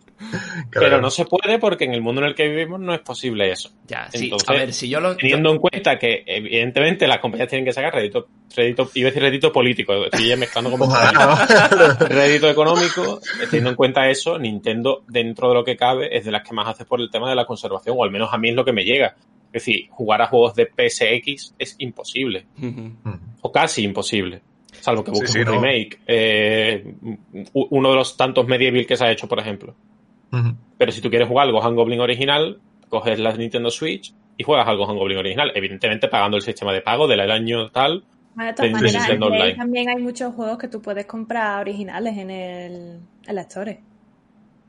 Pero 0.71 0.99
no 0.99 1.09
se 1.09 1.25
puede 1.25 1.59
porque 1.59 1.85
en 1.85 1.93
el 1.93 2.01
mundo 2.01 2.21
en 2.21 2.27
el 2.27 2.35
que 2.35 2.47
vivimos 2.47 2.79
no 2.79 2.93
es 2.93 3.01
posible 3.01 3.51
eso. 3.51 3.71
Ya, 3.87 4.09
sí. 4.11 4.31
a 4.47 4.53
ver, 4.53 4.73
si 4.73 4.89
yo 4.89 4.99
lo... 4.99 5.15
Teniendo 5.15 5.51
en 5.51 5.59
cuenta 5.59 5.97
que 5.97 6.23
evidentemente 6.25 7.07
las 7.07 7.19
compañías 7.19 7.49
tienen 7.49 7.65
que 7.65 7.73
sacar 7.73 7.93
rédito, 7.93 8.27
rédito 8.55 8.89
iba 8.95 9.07
a 9.07 9.11
decir 9.11 9.23
rédito 9.23 9.51
político, 9.51 10.05
estoy 10.05 10.29
ya 10.29 10.37
mezclando 10.37 10.71
como 10.71 10.87
rédito 11.99 12.49
económico, 12.49 13.21
teniendo 13.49 13.71
en 13.71 13.75
cuenta 13.75 14.09
eso, 14.09 14.37
Nintendo 14.39 15.03
dentro 15.07 15.49
de 15.49 15.53
lo 15.53 15.63
que 15.63 15.77
cabe 15.77 16.15
es 16.17 16.25
de 16.25 16.31
las 16.31 16.47
que 16.47 16.53
más 16.53 16.67
hace 16.67 16.85
por 16.85 16.99
el 16.99 17.09
tema 17.09 17.29
de 17.29 17.35
la 17.35 17.45
conservación, 17.45 17.95
o 17.97 18.03
al 18.03 18.11
menos 18.11 18.29
a 18.33 18.37
mí 18.37 18.49
es 18.49 18.55
lo 18.55 18.65
que 18.65 18.73
me 18.73 18.83
llega. 18.83 19.15
Es 19.47 19.65
decir, 19.65 19.87
jugar 19.89 20.21
a 20.21 20.27
juegos 20.27 20.55
de 20.55 20.65
PSX 20.65 21.55
es 21.57 21.75
imposible. 21.79 22.45
O 23.41 23.51
casi 23.51 23.83
imposible. 23.83 24.41
Salvo 24.81 25.03
que 25.03 25.11
busques 25.11 25.35
un 25.35 25.45
remake. 25.45 25.99
Eh, 26.07 26.95
uno 27.53 27.89
de 27.89 27.95
los 27.95 28.17
tantos 28.17 28.47
medieval 28.47 28.85
que 28.85 28.95
se 28.95 29.05
ha 29.05 29.11
hecho, 29.11 29.27
por 29.27 29.39
ejemplo. 29.39 29.75
Pero 30.77 30.91
si 30.91 31.01
tú 31.01 31.09
quieres 31.09 31.27
jugar 31.29 31.47
algo 31.47 31.59
Gohan 31.59 31.75
Goblin 31.75 32.01
original, 32.01 32.59
coges 32.89 33.19
la 33.19 33.31
Nintendo 33.33 33.69
Switch 33.69 34.13
y 34.37 34.43
juegas 34.43 34.67
algo 34.67 34.85
Gohan 34.85 34.97
Goblin 34.97 35.17
original. 35.17 35.51
Evidentemente 35.55 36.07
pagando 36.09 36.37
el 36.37 36.43
sistema 36.43 36.73
de 36.73 36.81
pago 36.81 37.07
del 37.07 37.21
año 37.21 37.69
tal. 37.71 38.03
de 38.35 38.53
todas 38.53 38.71
maneras, 38.71 39.55
también 39.55 39.89
hay 39.89 40.01
muchos 40.01 40.33
juegos 40.33 40.57
que 40.57 40.67
tú 40.67 40.81
puedes 40.81 41.05
comprar 41.05 41.61
originales 41.61 42.17
en 42.17 42.29
el 42.29 42.99
en 43.27 43.35
la 43.35 43.41
Store. 43.41 43.79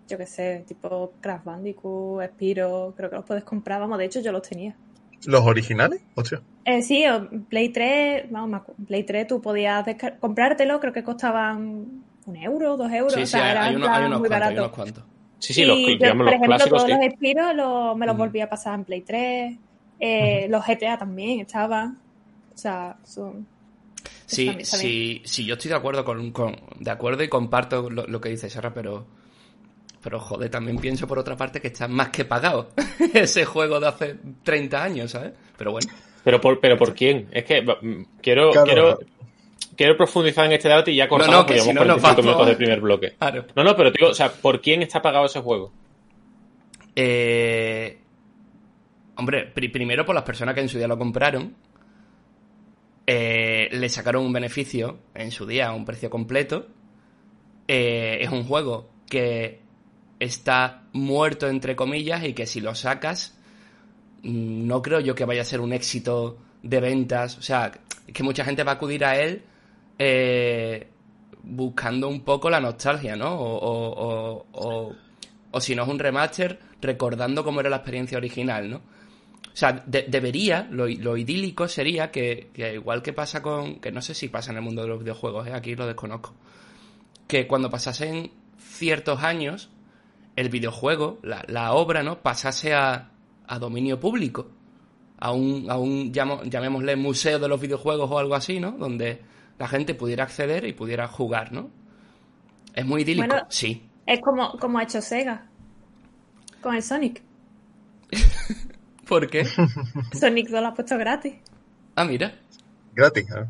Yo 0.09 0.17
que 0.17 0.27
sé, 0.27 0.65
tipo 0.69 1.13
Crash 1.21 1.43
Bandicoot, 1.43 2.25
Spiro, 2.29 2.95
creo 2.97 3.11
que 3.11 3.17
los 3.17 3.25
puedes 3.25 3.43
comprar. 3.43 3.81
Vamos, 3.81 3.99
de 3.99 4.05
hecho 4.05 4.21
yo 4.21 4.31
los 4.31 4.49
tenía. 4.49 4.77
¿Los 5.25 5.45
originales? 5.45 6.03
Eh, 6.65 6.83
sí, 6.83 7.05
Play 7.49 7.71
3, 7.71 8.31
vamos, 8.31 8.63
Play 8.87 9.05
3 9.05 9.27
tú 9.27 9.41
podías 9.41 9.85
comprártelo, 10.21 10.81
creo 10.81 10.93
que 10.93 11.03
costaban 11.03 12.03
un 12.27 12.37
euro, 12.37 12.77
dos 12.77 12.93
euros, 12.93 13.17
o 13.17 13.27
sea, 13.27 13.53
era 13.53 14.19
muy 14.19 14.29
barato. 14.29 14.73
Sí, 15.39 15.53
sí, 15.55 15.65
los, 15.65 15.79
por 16.17 16.29
ejemplo, 16.29 16.59
todos 16.59 16.89
los 16.89 16.99
Spiro 17.13 17.95
me 17.95 18.07
los 18.07 18.17
volví 18.17 18.41
a 18.41 18.49
pasar 18.49 18.75
en 18.75 18.85
Play 18.85 19.03
3, 19.03 19.59
eh, 20.01 20.47
los 20.49 20.65
GTA 20.67 20.99
también 20.99 21.41
estaban, 21.41 21.99
o 22.55 22.59
sea, 22.59 22.97
son... 23.05 23.47
Sí, 24.25 24.57
sí, 24.63 25.23
sí, 25.25 25.45
yo 25.45 25.55
estoy 25.55 25.69
de 25.69 25.77
acuerdo 25.77 26.05
con, 26.05 26.33
de 26.81 26.91
acuerdo 26.91 27.23
y 27.23 27.29
comparto 27.29 27.89
lo, 27.91 28.07
lo 28.07 28.21
que 28.21 28.29
dice 28.31 28.51
Serra, 28.51 28.75
pero 28.75 29.07
pero 30.07 30.21
joder, 30.21 30.49
también 30.49 30.79
pienso 30.79 31.09
por 31.09 31.19
otra 31.19 31.37
parte 31.37 31.61
que 31.61 31.67
está 31.67 31.89
más 31.89 32.11
que 32.11 32.25
pagado 32.25 32.71
ese 33.13 33.45
juego 33.45 33.81
de 33.81 33.89
hace 33.89 34.15
30 34.45 34.81
años, 34.81 35.11
¿sabes? 35.11 35.33
Pero 35.59 35.73
bueno. 35.73 35.93
Pero 36.23 36.41
por, 36.41 36.61
pero 36.61 36.79
por 36.79 36.95
quién? 36.95 37.27
Es 37.33 37.43
que 37.43 37.61
mm, 37.61 38.21
quiero, 38.23 38.53
quiero, 38.53 39.01
quiero 39.75 39.97
profundizar 39.97 40.47
en 40.47 40.53
este 40.53 40.69
debate 40.69 40.93
y 40.93 40.95
ya 40.95 41.09
cortamos 41.09 41.35
no, 41.35 41.41
no, 41.41 41.47
que 41.47 41.59
si 41.59 41.73
no 41.73 41.81
minutos 41.83 42.47
del 42.47 42.57
primer 42.57 42.81
bloque. 42.81 43.17
No, 43.57 43.65
no, 43.65 43.75
pero 43.75 43.91
digo, 43.91 44.11
o 44.11 44.15
sea, 44.15 44.31
¿por 44.31 44.61
quién 44.61 44.83
está 44.83 45.03
pagado 45.03 45.27
ese 45.27 45.41
juego? 45.41 45.73
Eh, 46.95 47.99
Hombre, 49.17 49.47
primero 49.47 50.07
por 50.07 50.15
las 50.15 50.23
personas 50.23 50.55
que 50.55 50.61
en 50.61 50.69
su 50.69 50.79
día 50.79 50.87
lo 50.87 50.99
compraron, 50.99 51.57
eh, 53.09 53.69
le 53.73 53.89
sacaron 53.89 54.25
un 54.25 54.33
beneficio 54.33 55.01
en 55.17 55.33
su 55.33 55.47
día 55.47 55.67
a 55.67 55.73
un 55.73 55.85
precio 55.85 56.11
completo. 56.11 56.69
Eh, 57.67 58.19
es 58.21 58.31
un 58.31 58.45
juego 58.45 58.89
que 59.11 59.66
está 60.21 60.85
muerto, 60.93 61.49
entre 61.49 61.77
comillas, 61.77 62.25
y 62.25 62.33
que 62.33 62.47
si 62.47 62.61
lo 62.61 62.75
sacas, 62.75 63.37
mm, 64.23 64.67
no 64.67 64.83
creo 64.83 65.01
yo 65.01 65.15
que 65.15 65.25
vaya 65.25 65.43
a 65.43 65.45
ser 65.45 65.61
un 65.61 65.73
éxito 65.73 66.39
de 66.63 66.81
ventas. 66.81 67.39
O 67.39 67.43
sea, 67.43 67.73
que 68.13 68.23
mucha 68.23 68.45
gente 68.45 68.65
va 68.65 68.73
a 68.73 68.75
acudir 68.75 69.05
a 69.05 69.19
él 69.21 69.43
eh, 69.99 70.89
buscando 71.43 72.09
un 72.09 72.21
poco 72.23 72.51
la 72.51 72.61
nostalgia, 72.61 73.17
¿no? 73.17 73.35
O, 73.39 74.47
o, 74.53 75.61
si 75.61 75.75
no 75.75 75.85
es 75.85 75.89
un 75.89 75.99
remaster, 75.99 76.59
recordando 76.83 77.43
cómo 77.43 77.61
era 77.61 77.71
la 77.71 77.77
experiencia 77.77 78.19
original, 78.19 78.69
¿no? 78.69 78.77
O 78.77 79.59
sea, 79.59 79.83
debería, 79.87 80.69
lo, 80.71 81.17
idílico 81.17 81.67
sería 81.67 82.11
que, 82.11 82.51
igual 82.75 83.03
que 83.03 83.15
pasa 83.15 83.41
con, 83.41 83.81
que 83.81 83.91
no 83.91 84.03
sé 84.03 84.13
si 84.13 84.29
pasa 84.29 84.51
en 84.51 84.59
el 84.59 84.63
mundo 84.63 84.83
de 84.83 84.89
los 84.89 84.99
videojuegos, 84.99 85.47
¿eh? 85.47 85.55
aquí 85.55 85.75
lo 85.75 85.87
desconozco, 85.87 86.35
que 87.27 87.47
cuando 87.47 87.71
pasasen 87.71 88.31
ciertos 88.59 89.23
años, 89.23 89.71
el 90.37 90.49
videojuego, 90.51 91.19
la, 91.23 91.73
obra, 91.73 92.03
¿no? 92.03 92.21
Pasase 92.21 92.75
a, 92.75 93.11
a 93.47 93.59
dominio 93.59 93.99
público, 93.99 94.51
a 95.19 95.33
un, 95.33 95.67
a 95.71 95.79
un 95.79 96.13
llamémosle 96.13 96.95
museo 96.97 97.39
de 97.39 97.49
los 97.49 97.61
videojuegos 97.61 98.11
o 98.11 98.19
algo 98.19 98.35
así, 98.35 98.61
¿no? 98.61 98.73
Donde 98.73 99.21
la 99.59 99.67
gente 99.67 99.95
pudiera 99.95 100.25
acceder 100.25 100.67
y 100.67 100.75
pudiera 100.75 101.09
jugar, 101.09 101.53
¿no? 101.53 101.71
Es 102.75 102.85
muy 102.85 103.03
idílico, 103.03 103.35
sí. 103.49 103.89
Es 104.05 104.21
como, 104.21 104.59
como 104.59 104.79
ha 104.79 104.83
hecho 104.83 105.01
Sega 105.01 105.49
con 106.61 106.75
el 106.75 106.83
Sonic. 106.83 107.23
¿Por 109.09 109.29
qué? 109.31 109.45
Sonic 110.13 110.49
2 110.49 110.61
lo 110.61 110.69
ha 110.69 110.75
puesto 110.75 110.99
gratis. 110.99 111.35
Ah, 111.95 112.05
mira. 112.05 112.35
Gratis, 112.95 113.27
¿eh? 113.31 113.47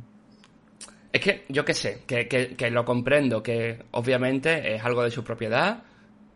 Es 1.12 1.22
que 1.22 1.45
yo 1.49 1.64
qué 1.64 1.72
sé, 1.72 2.03
que, 2.07 2.28
que, 2.28 2.70
lo 2.70 2.84
comprendo, 2.84 3.43
que 3.43 3.87
obviamente 3.93 4.74
es 4.74 4.84
algo 4.84 5.03
de 5.03 5.11
su 5.11 5.24
propiedad 5.24 5.82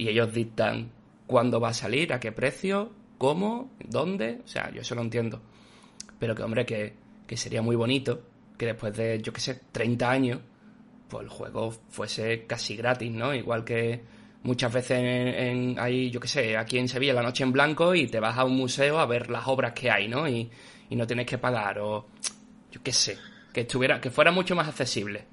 y 0.01 0.09
ellos 0.09 0.33
dictan 0.33 0.91
cuándo 1.27 1.61
va 1.61 1.69
a 1.69 1.75
salir, 1.75 2.15
a 2.15 2.21
qué 2.21 2.33
precio, 2.33 2.91
cómo, 3.19 3.71
dónde, 3.87 4.41
o 4.43 4.49
sea, 4.49 4.71
yo 4.71 4.81
eso 4.81 4.95
lo 4.95 5.03
entiendo. 5.03 5.43
Pero 6.19 6.35
que, 6.35 6.43
hombre, 6.43 6.65
que, 6.65 6.95
que 7.27 7.37
sería 7.37 7.61
muy 7.61 7.77
bonito 7.77 8.23
que 8.57 8.65
después 8.65 8.97
de, 8.97 9.21
yo 9.21 9.31
qué 9.31 9.43
sé, 9.43 9.61
30 9.73 10.11
años, 10.11 10.41
pues 11.07 11.25
el 11.25 11.29
juego 11.29 11.71
fuese 11.91 12.47
casi 12.47 12.77
gratis, 12.77 13.13
¿no? 13.13 13.35
Igual 13.35 13.63
que 13.63 14.03
muchas 14.43 14.73
veces 14.73 15.01
en, 15.03 15.79
ahí, 15.79 16.11
yo 16.11 16.19
qué 16.19 16.29
sé, 16.29 16.57
aquí 16.57 16.79
en 16.79 16.89
Sevilla, 16.89 17.13
la 17.13 17.23
noche 17.23 17.45
en 17.45 17.53
blanco, 17.53 17.95
y 17.95 18.07
te 18.07 18.21
vas 18.21 18.39
a 18.39 18.45
un 18.45 18.57
museo 18.57 19.01
a 19.01 19.07
ver 19.07 19.29
las 19.29 19.47
obras 19.49 19.75
que 19.75 19.91
hay, 19.91 20.09
¿no? 20.09 20.27
Y, 20.27 20.51
no 20.93 21.07
tienes 21.07 21.27
que 21.27 21.37
pagar, 21.37 21.79
o 21.79 22.09
yo 22.73 22.83
qué 22.83 22.93
sé, 22.93 23.19
que 23.53 23.61
estuviera, 23.61 24.01
que 24.01 24.11
fuera 24.11 24.33
mucho 24.33 24.57
más 24.57 24.67
accesible. 24.67 25.27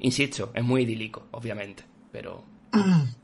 Insisto, 0.00 0.52
es 0.54 0.62
muy 0.62 0.82
idílico, 0.82 1.28
obviamente, 1.30 1.82
pero. 2.12 2.44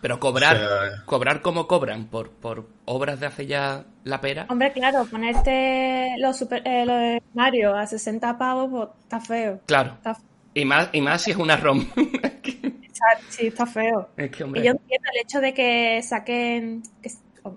Pero 0.00 0.20
cobrar, 0.20 0.58
cobrar 1.04 1.42
como 1.42 1.66
cobran 1.66 2.06
por, 2.06 2.30
por 2.30 2.68
obras 2.84 3.20
de 3.20 3.26
hace 3.26 3.46
ya 3.46 3.84
la 4.04 4.20
pera. 4.20 4.46
Hombre, 4.48 4.72
claro, 4.72 5.04
ponerte 5.06 6.14
los, 6.18 6.36
super, 6.36 6.62
eh, 6.64 6.86
de 6.86 7.22
Mario 7.34 7.74
a 7.74 7.86
60 7.86 8.38
pavos, 8.38 8.70
pues, 8.70 8.88
está 9.02 9.20
feo. 9.20 9.60
Claro. 9.66 9.98
Y, 10.54 10.64
más, 10.64 10.88
y 10.92 11.00
más 11.00 11.22
si 11.22 11.32
es 11.32 11.36
una 11.36 11.56
ROM. 11.56 11.86
Sí, 13.28 13.46
está 13.46 13.66
feo. 13.66 14.08
Y 14.16 14.62
yo 14.62 14.72
entiendo 14.72 15.08
el 15.14 15.20
hecho 15.22 15.40
de 15.40 15.54
que 15.54 16.02
saquen. 16.02 16.82
Que, 17.02 17.10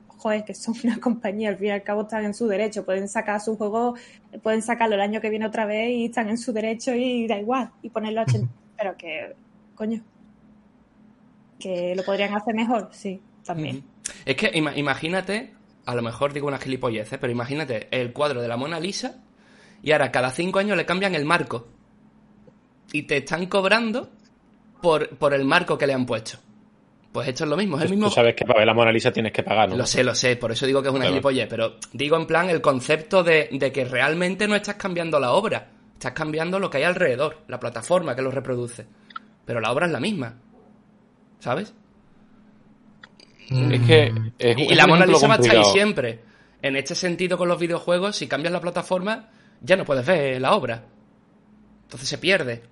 joder, 0.08 0.46
que 0.46 0.54
son 0.54 0.76
una 0.84 1.00
compañía, 1.00 1.50
al 1.50 1.58
fin 1.58 1.68
y 1.68 1.72
al 1.72 1.84
cabo 1.84 2.04
están 2.04 2.26
en 2.26 2.34
su 2.34 2.48
derecho. 2.48 2.86
Pueden 2.86 3.08
sacar 3.10 3.42
su 3.42 3.58
juego, 3.58 3.96
pueden 4.44 4.62
sacarlo 4.62 4.96
el 4.96 5.02
año 5.02 5.22
que 5.22 5.30
viene 5.30 5.46
otra 5.46 5.66
vez 5.66 5.90
y 5.90 6.06
están 6.06 6.30
en 6.30 6.38
su 6.38 6.54
derecho 6.54 6.94
y 6.94 7.28
da 7.28 7.40
igual. 7.40 7.72
Y 7.82 7.90
ponerlo 7.90 8.22
a 8.22 8.24
80. 8.24 8.48
Pero 8.78 8.98
que, 8.98 9.36
coño. 9.76 10.04
Que 11.62 11.96
lo 11.96 12.04
podrían 12.04 12.34
hacer 12.34 12.56
mejor, 12.56 12.90
sí, 12.92 13.22
también. 13.46 13.84
Es 14.26 14.36
que 14.36 14.52
imagínate, 14.54 15.54
a 15.86 15.96
lo 15.96 16.02
mejor 16.02 16.34
digo 16.34 16.48
una 16.48 16.58
gilipollez, 16.58 17.14
¿eh? 17.14 17.18
pero 17.18 17.32
imagínate 17.32 17.88
el 17.92 18.14
cuadro 18.14 18.42
de 18.42 18.48
la 18.48 18.58
Mona 18.58 18.80
Lisa 18.80 19.22
y 19.84 19.92
ahora 19.92 20.12
cada 20.12 20.32
cinco 20.32 20.60
años 20.60 20.78
le 20.78 20.86
cambian 20.86 21.16
el 21.16 21.26
marco. 21.26 21.68
Y 22.94 23.04
te 23.04 23.18
están 23.18 23.46
cobrando 23.46 24.10
por, 24.82 25.34
el 25.34 25.46
marco 25.46 25.78
que 25.78 25.88
le 25.88 25.94
han 25.94 26.06
puesto. 26.06 26.38
Pues 27.12 27.28
esto 27.28 27.44
es 27.44 27.50
lo 27.50 27.58
mismo, 27.58 27.78
es 27.78 27.84
el 27.84 27.90
mismo. 27.92 28.08
Tú 28.08 28.14
sabes 28.14 28.36
que 28.36 28.46
para 28.46 28.60
ver 28.60 28.68
la 28.68 28.74
Mona 28.74 28.92
Lisa 28.92 29.12
tienes 29.12 29.34
que 29.34 29.44
pagar, 29.44 29.70
¿no? 29.70 29.76
Lo 29.76 29.86
sé, 29.86 30.04
lo 30.04 30.16
sé, 30.16 30.38
por 30.38 30.52
eso 30.52 30.66
digo 30.66 30.82
que 30.82 30.90
es 30.90 30.94
una 30.94 31.08
gilipollez, 31.08 31.48
pero 31.50 31.76
digo 31.92 32.16
en 32.16 32.26
plan 32.26 32.50
el 32.50 32.62
concepto 32.62 33.24
de, 33.24 33.50
que 33.74 33.86
realmente 33.86 34.48
no 34.48 34.56
estás 34.56 34.76
cambiando 34.76 35.20
la 35.20 35.32
obra, 35.32 35.70
estás 35.94 36.14
cambiando 36.14 36.58
lo 36.58 36.70
que 36.70 36.78
hay 36.78 36.84
alrededor, 36.84 37.40
la 37.48 37.60
plataforma 37.60 38.16
que 38.16 38.22
lo 38.22 38.32
reproduce. 38.32 38.86
Pero 39.46 39.60
la 39.60 39.72
obra 39.72 39.88
es 39.88 39.92
la 39.92 40.00
misma. 40.00 40.36
¿Sabes? 41.42 41.74
Es 43.50 43.82
que. 43.82 44.14
y, 44.40 44.76
la 44.76 44.88
Mona 44.88 45.06
Lisa 45.06 45.28
va 45.28 45.36
a 45.36 45.38
estar 45.38 45.58
ahí 45.58 45.66
siempre. 45.66 46.22
En 46.62 46.76
este 46.76 46.96
sentido, 46.96 47.38
con 47.38 47.50
los 47.50 47.60
videojuegos, 47.60 48.16
si 48.16 48.28
cambias 48.28 48.54
la 48.54 48.62
plataforma, 48.62 49.30
ya 49.62 49.76
no 49.76 49.84
puedes 49.84 50.06
ver 50.06 50.40
la 50.40 50.54
obra. 50.54 50.86
Entonces 51.84 52.08
se 52.08 52.18
pierde. 52.20 52.64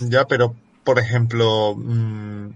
Ya, 0.00 0.26
pero 0.26 0.54
por 0.84 0.98
ejemplo, 0.98 1.74
mm, 1.76 2.48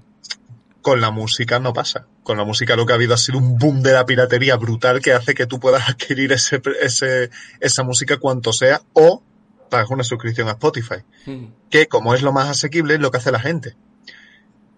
con 0.83 1.01
la 1.01 1.11
música 1.11 1.61
no 1.61 1.73
pasa. 1.73 2.07
Con 2.25 2.37
la 2.37 2.45
música 2.45 2.77
lo 2.77 2.85
que 2.85 2.93
ha 2.93 2.97
habido 2.97 3.15
ha 3.15 3.19
sido 3.19 3.39
un 3.39 3.57
boom 3.57 3.83
de 3.83 3.93
la 3.93 4.05
piratería 4.05 4.57
brutal 4.57 5.01
que 5.01 5.13
hace 5.13 5.35
que 5.35 5.47
tú 5.47 5.61
puedas 5.61 5.89
adquirir 5.89 6.33
ese, 6.33 6.61
ese, 6.83 7.31
esa 7.61 7.83
música 7.85 8.19
cuanto 8.19 8.53
sea 8.53 8.83
o 8.93 9.23
pagas 9.71 9.91
una 9.91 10.05
suscripción 10.05 10.49
a 10.49 10.53
Spotify. 10.53 11.05
Hmm. 11.25 11.47
Que 11.71 11.87
como 11.87 12.15
es 12.15 12.23
lo 12.23 12.33
más 12.33 12.49
asequible 12.49 12.95
es 12.95 13.01
lo 13.01 13.11
que 13.11 13.19
hace 13.19 13.33
la 13.33 13.41
gente. 13.41 13.77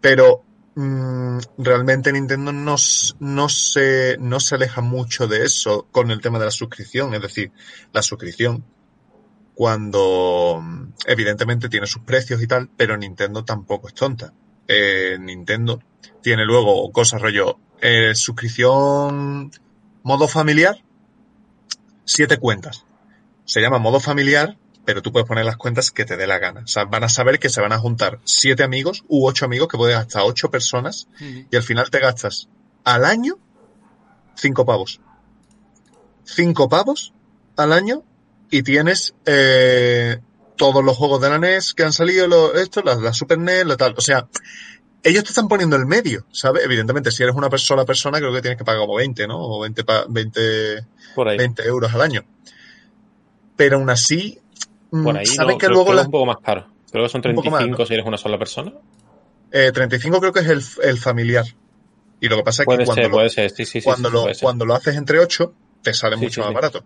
Pero 0.04 0.44
mm, 0.74 1.38
realmente 1.56 2.12
Nintendo 2.12 2.52
no, 2.52 2.76
se, 2.76 4.18
no 4.20 4.38
se 4.38 4.54
aleja 4.54 4.82
mucho 4.82 5.26
de 5.26 5.46
eso 5.46 5.88
con 5.90 6.10
el 6.10 6.20
tema 6.20 6.38
de 6.38 6.44
la 6.44 6.50
suscripción. 6.50 7.14
Es 7.14 7.22
decir, 7.22 7.52
la 7.90 8.02
suscripción 8.02 8.66
cuando 9.54 10.62
evidentemente 11.06 11.70
tiene 11.70 11.86
sus 11.86 12.02
precios 12.02 12.42
y 12.42 12.46
tal, 12.46 12.68
pero 12.76 12.98
Nintendo 12.98 13.46
tampoco 13.46 13.88
es 13.88 13.94
tonta. 13.94 14.34
Eh, 14.68 15.16
Nintendo 15.18 15.82
tiene 16.20 16.44
luego 16.44 16.92
cosas 16.92 17.22
rollo 17.22 17.58
eh, 17.80 18.14
suscripción 18.14 19.50
modo 20.02 20.28
familiar, 20.28 20.84
siete 22.04 22.36
cuentas. 22.36 22.84
Se 23.46 23.62
llama 23.62 23.78
modo 23.78 24.00
familiar, 24.00 24.58
pero 24.84 25.02
tú 25.02 25.12
puedes 25.12 25.26
poner 25.26 25.44
las 25.44 25.56
cuentas 25.56 25.90
que 25.90 26.04
te 26.04 26.16
dé 26.16 26.26
la 26.26 26.38
gana. 26.38 26.60
O 26.64 26.66
sea, 26.66 26.84
van 26.84 27.04
a 27.04 27.08
saber 27.08 27.38
que 27.38 27.48
se 27.48 27.60
van 27.60 27.72
a 27.72 27.78
juntar 27.78 28.20
siete 28.24 28.62
amigos 28.62 29.04
u 29.08 29.26
ocho 29.26 29.44
amigos, 29.44 29.68
que 29.68 29.76
pueden 29.76 29.96
hasta 29.96 30.24
ocho 30.24 30.50
personas, 30.50 31.08
y 31.20 31.56
al 31.56 31.62
final 31.62 31.90
te 31.90 32.00
gastas 32.00 32.48
al 32.84 33.04
año 33.04 33.38
cinco 34.36 34.64
pavos. 34.64 35.00
Cinco 36.24 36.68
pavos 36.68 37.12
al 37.56 37.72
año 37.72 38.02
y 38.50 38.62
tienes 38.62 39.14
eh, 39.26 40.20
todos 40.56 40.84
los 40.84 40.96
juegos 40.96 41.20
de 41.20 41.30
la 41.30 41.38
NES 41.38 41.74
que 41.74 41.84
han 41.84 41.92
salido, 41.92 42.54
esto, 42.54 42.82
la, 42.82 43.12
Super 43.12 43.38
NES, 43.38 43.66
la 43.66 43.76
tal. 43.76 43.94
O 43.96 44.00
sea, 44.00 44.28
ellos 45.02 45.24
te 45.24 45.30
están 45.30 45.48
poniendo 45.48 45.76
el 45.76 45.86
medio, 45.86 46.26
¿sabes? 46.32 46.64
Evidentemente, 46.64 47.10
si 47.10 47.22
eres 47.22 47.34
una 47.34 47.50
sola 47.58 47.84
persona, 47.84 48.18
creo 48.18 48.32
que 48.32 48.42
tienes 48.42 48.58
que 48.58 48.64
pagar 48.64 48.80
como 48.80 48.96
20, 48.96 49.26
¿no? 49.26 49.38
O 49.38 49.60
20, 49.60 49.84
20, 50.08 50.86
20 51.16 51.62
euros 51.64 51.92
al 51.94 52.00
año. 52.00 52.24
Pero 53.56 53.76
aún 53.76 53.90
así, 53.90 54.40
Por 55.02 55.16
ahí 55.16 55.26
¿sabes 55.26 55.56
que 55.56 55.68
luego 55.68 55.92
es 55.94 56.04
un 56.04 56.10
poco 56.10 56.26
más 56.26 56.38
caro. 56.38 56.68
Creo 56.90 57.04
que 57.04 57.10
son 57.10 57.22
35 57.22 57.86
si 57.86 57.94
eres 57.94 58.06
una 58.06 58.18
sola 58.18 58.38
persona. 58.38 58.72
Eh, 59.50 59.72
35 59.72 60.20
creo 60.20 60.32
que 60.32 60.40
es 60.40 60.48
el, 60.48 60.62
el, 60.88 60.98
familiar. 60.98 61.44
Y 62.20 62.28
lo 62.28 62.36
que 62.36 62.42
pasa 62.42 62.62
es 62.62 62.68
que 62.68 62.84
cuando, 62.84 63.08
lo, 63.08 63.30
cuando, 63.82 64.10
lo, 64.10 64.26
cuando 64.40 64.64
lo 64.64 64.74
haces 64.74 64.96
entre 64.96 65.18
8, 65.18 65.54
te 65.82 65.92
sale 65.92 66.16
mucho 66.16 66.42
más 66.42 66.52
barato. 66.52 66.84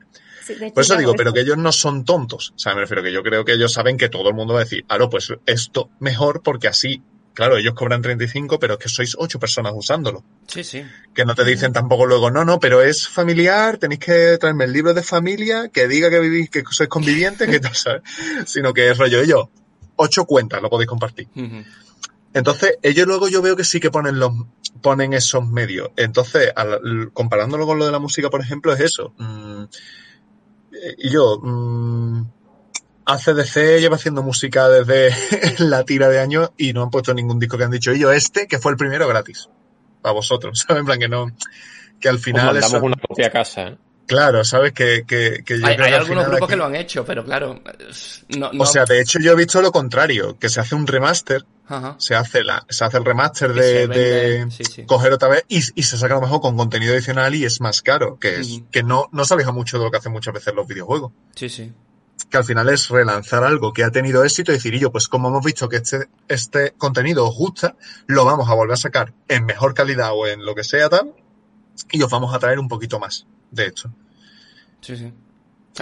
Por 0.75 0.83
eso 0.83 0.97
digo, 0.97 1.15
pero 1.15 1.33
que 1.33 1.41
ellos 1.41 1.59
no 1.59 1.73
son 1.73 2.05
tontos. 2.05 2.53
O 2.57 2.59
sea, 2.59 2.75
me 2.75 2.81
refiero 2.81 3.03
que 3.03 3.13
yo 3.13 3.23
creo 3.23 3.45
que 3.45 3.53
ellos 3.53 3.73
saben 3.73 3.97
que 3.97 4.09
todo 4.09 4.29
el 4.29 4.35
mundo 4.35 4.55
va 4.55 4.61
a 4.61 4.65
decir, 4.65 4.85
ah, 4.89 4.99
no, 4.99 5.11
pues 5.11 5.33
esto 5.47 5.91
mejor 6.01 6.43
porque 6.43 6.69
así, 6.69 7.03
claro, 7.39 7.57
ellos 7.57 7.75
cobran 7.75 8.03
35, 8.03 8.59
pero 8.59 8.75
es 8.75 8.81
que 8.81 8.89
sois 8.89 9.15
ocho 9.17 9.39
personas 9.39 9.73
usándolo. 9.73 10.25
Sí, 10.49 10.65
sí. 10.65 10.85
Que 11.15 11.25
no 11.25 11.37
te 11.37 11.45
dicen 11.45 11.73
tampoco 11.73 12.05
luego, 12.05 12.33
no, 12.33 12.45
no, 12.45 12.59
pero 12.59 12.83
es 12.83 13.07
familiar, 13.07 13.79
tenéis 13.79 14.01
que 14.01 14.39
traerme 14.41 14.65
el 14.65 14.73
libro 14.73 14.93
de 14.93 15.05
familia 15.05 15.69
que 15.69 15.87
diga 15.87 16.11
que 16.11 16.19
vivís, 16.19 16.51
que 16.51 16.65
sois 16.69 16.89
convivientes, 16.89 17.49
que 17.49 17.61
tal, 17.61 17.77
¿sabes? 17.77 18.03
Sino 18.47 18.75
que 18.75 18.91
es 18.91 18.99
rollo 18.99 19.23
yo. 19.23 19.51
Ocho 19.95 20.25
cuentas 20.25 20.61
lo 20.61 20.69
podéis 20.69 20.89
compartir. 20.89 21.29
Entonces, 22.35 22.77
ellos 22.83 23.07
luego 23.07 23.29
yo 23.29 23.41
veo 23.41 23.55
que 23.55 23.63
sí 23.63 23.79
que 23.79 23.93
ponen 23.93 24.19
los 24.19 24.33
ponen 24.83 25.13
esos 25.13 25.49
medios. 25.49 25.91
Entonces, 25.95 26.53
comparándolo 27.13 27.67
con 27.67 27.79
lo 27.79 27.87
de 27.87 27.93
la 27.93 28.01
música, 28.01 28.31
por 28.31 28.41
ejemplo, 28.41 28.73
es 28.73 28.81
eso. 28.81 29.15
Mm, 29.17 29.63
y 30.99 31.09
yo, 31.09 31.39
mmm, 31.41 32.23
ACDC 33.09 33.81
lleva 33.81 33.97
haciendo 33.97 34.23
música 34.23 34.69
desde 34.69 35.15
la 35.65 35.85
tira 35.85 36.09
de 36.09 36.21
años 36.21 36.51
y 36.59 36.75
no 36.75 36.83
han 36.83 36.91
puesto 36.91 37.15
ningún 37.15 37.39
disco 37.39 37.57
que 37.57 37.65
han 37.65 37.71
dicho, 37.71 37.93
yo 37.95 38.13
este, 38.13 38.47
que 38.47 38.59
fue 38.59 38.73
el 38.73 38.77
primero 38.77 39.09
gratis. 39.09 39.49
Para 40.03 40.13
vosotros, 40.13 40.59
¿sabes? 40.69 40.81
En 40.81 40.87
plan 40.87 40.99
que 40.99 41.09
no, 41.09 41.27
que 41.99 42.09
al 42.09 42.19
final... 42.19 42.51
Pues 42.51 42.63
mandamos 42.63 42.87
una 42.87 42.97
copia 42.97 43.27
a 43.29 43.31
casa. 43.31 43.69
¿eh? 43.69 43.79
Claro, 44.07 44.45
sabes 44.45 44.73
que, 44.73 45.05
que, 45.07 45.43
que 45.45 45.59
yo 45.59 45.67
hay, 45.67 45.77
hay 45.77 45.93
algunos 45.95 46.27
grupos 46.27 46.49
que 46.49 46.57
lo 46.57 46.65
han 46.65 46.77
hecho, 46.77 47.05
pero 47.05 47.25
claro. 47.25 47.63
No, 48.37 48.51
O 48.59 48.67
sea, 48.67 48.85
de 48.85 49.01
hecho 49.01 49.19
yo 49.21 49.33
he 49.33 49.37
visto 49.37 49.61
lo 49.61 49.73
contrario, 49.73 50.39
que 50.39 50.49
se 50.49 50.61
hace 50.61 50.75
un 50.75 50.87
remaster, 50.87 51.45
se 51.99 52.15
hace 52.15 52.43
la, 52.43 52.65
se 52.71 52.85
hace 52.85 52.97
el 52.97 53.05
remaster 53.05 53.53
de, 53.53 53.87
de 53.87 54.87
coger 54.87 55.13
otra 55.13 55.29
vez 55.29 55.45
y, 55.49 55.59
y, 55.79 55.83
se 55.83 55.99
saca 55.99 56.15
a 56.15 56.17
lo 56.17 56.23
mejor 56.23 56.41
con 56.41 56.57
contenido 56.57 56.95
adicional 56.95 57.35
y 57.35 57.45
es 57.45 57.61
más 57.61 57.83
caro, 57.83 58.19
que 58.19 58.41
es 58.41 58.63
que 58.71 58.83
no, 58.83 59.09
no 59.13 59.27
se 59.27 59.35
aleja 59.35 59.53
mucho 59.53 59.79
de 59.79 59.85
lo 59.85 59.91
que 59.91 59.99
hacen 59.99 60.13
muchas 60.13 60.33
veces 60.33 60.55
los 60.55 60.67
videojuegos. 60.67 61.13
Sí, 61.35 61.51
sí. 61.51 61.71
Que 62.31 62.37
al 62.37 62.45
final 62.45 62.69
es 62.69 62.89
relanzar 62.89 63.43
algo 63.43 63.73
que 63.73 63.85
ha 63.85 63.91
tenido 63.91 64.23
éxito 64.23 64.53
y 64.53 64.57
decir, 64.57 64.75
y 64.75 64.81
yo, 64.81 64.93
pues 64.93 65.09
como 65.09 65.29
hemos 65.29 65.45
visto 65.45 65.69
que 65.69 65.77
este, 65.77 66.09
este 66.29 66.73
contenido 66.73 67.27
os 67.27 67.35
gusta, 67.35 67.77
lo 68.07 68.25
vamos 68.25 68.49
a 68.51 68.55
volver 68.55 68.75
a 68.75 68.77
sacar 68.77 69.15
en 69.29 69.47
mejor 69.47 69.73
calidad 69.73 70.11
o 70.13 70.27
en 70.27 70.45
lo 70.45 70.55
que 70.55 70.65
sea 70.65 70.89
tal, 70.89 71.15
y 71.91 72.03
os 72.03 72.11
vamos 72.11 72.35
a 72.35 72.39
traer 72.39 72.59
un 72.59 72.69
poquito 72.69 72.99
más 72.99 73.27
de 73.51 73.67
hecho. 73.67 73.93
Sí, 74.81 74.97
sí. 74.97 75.13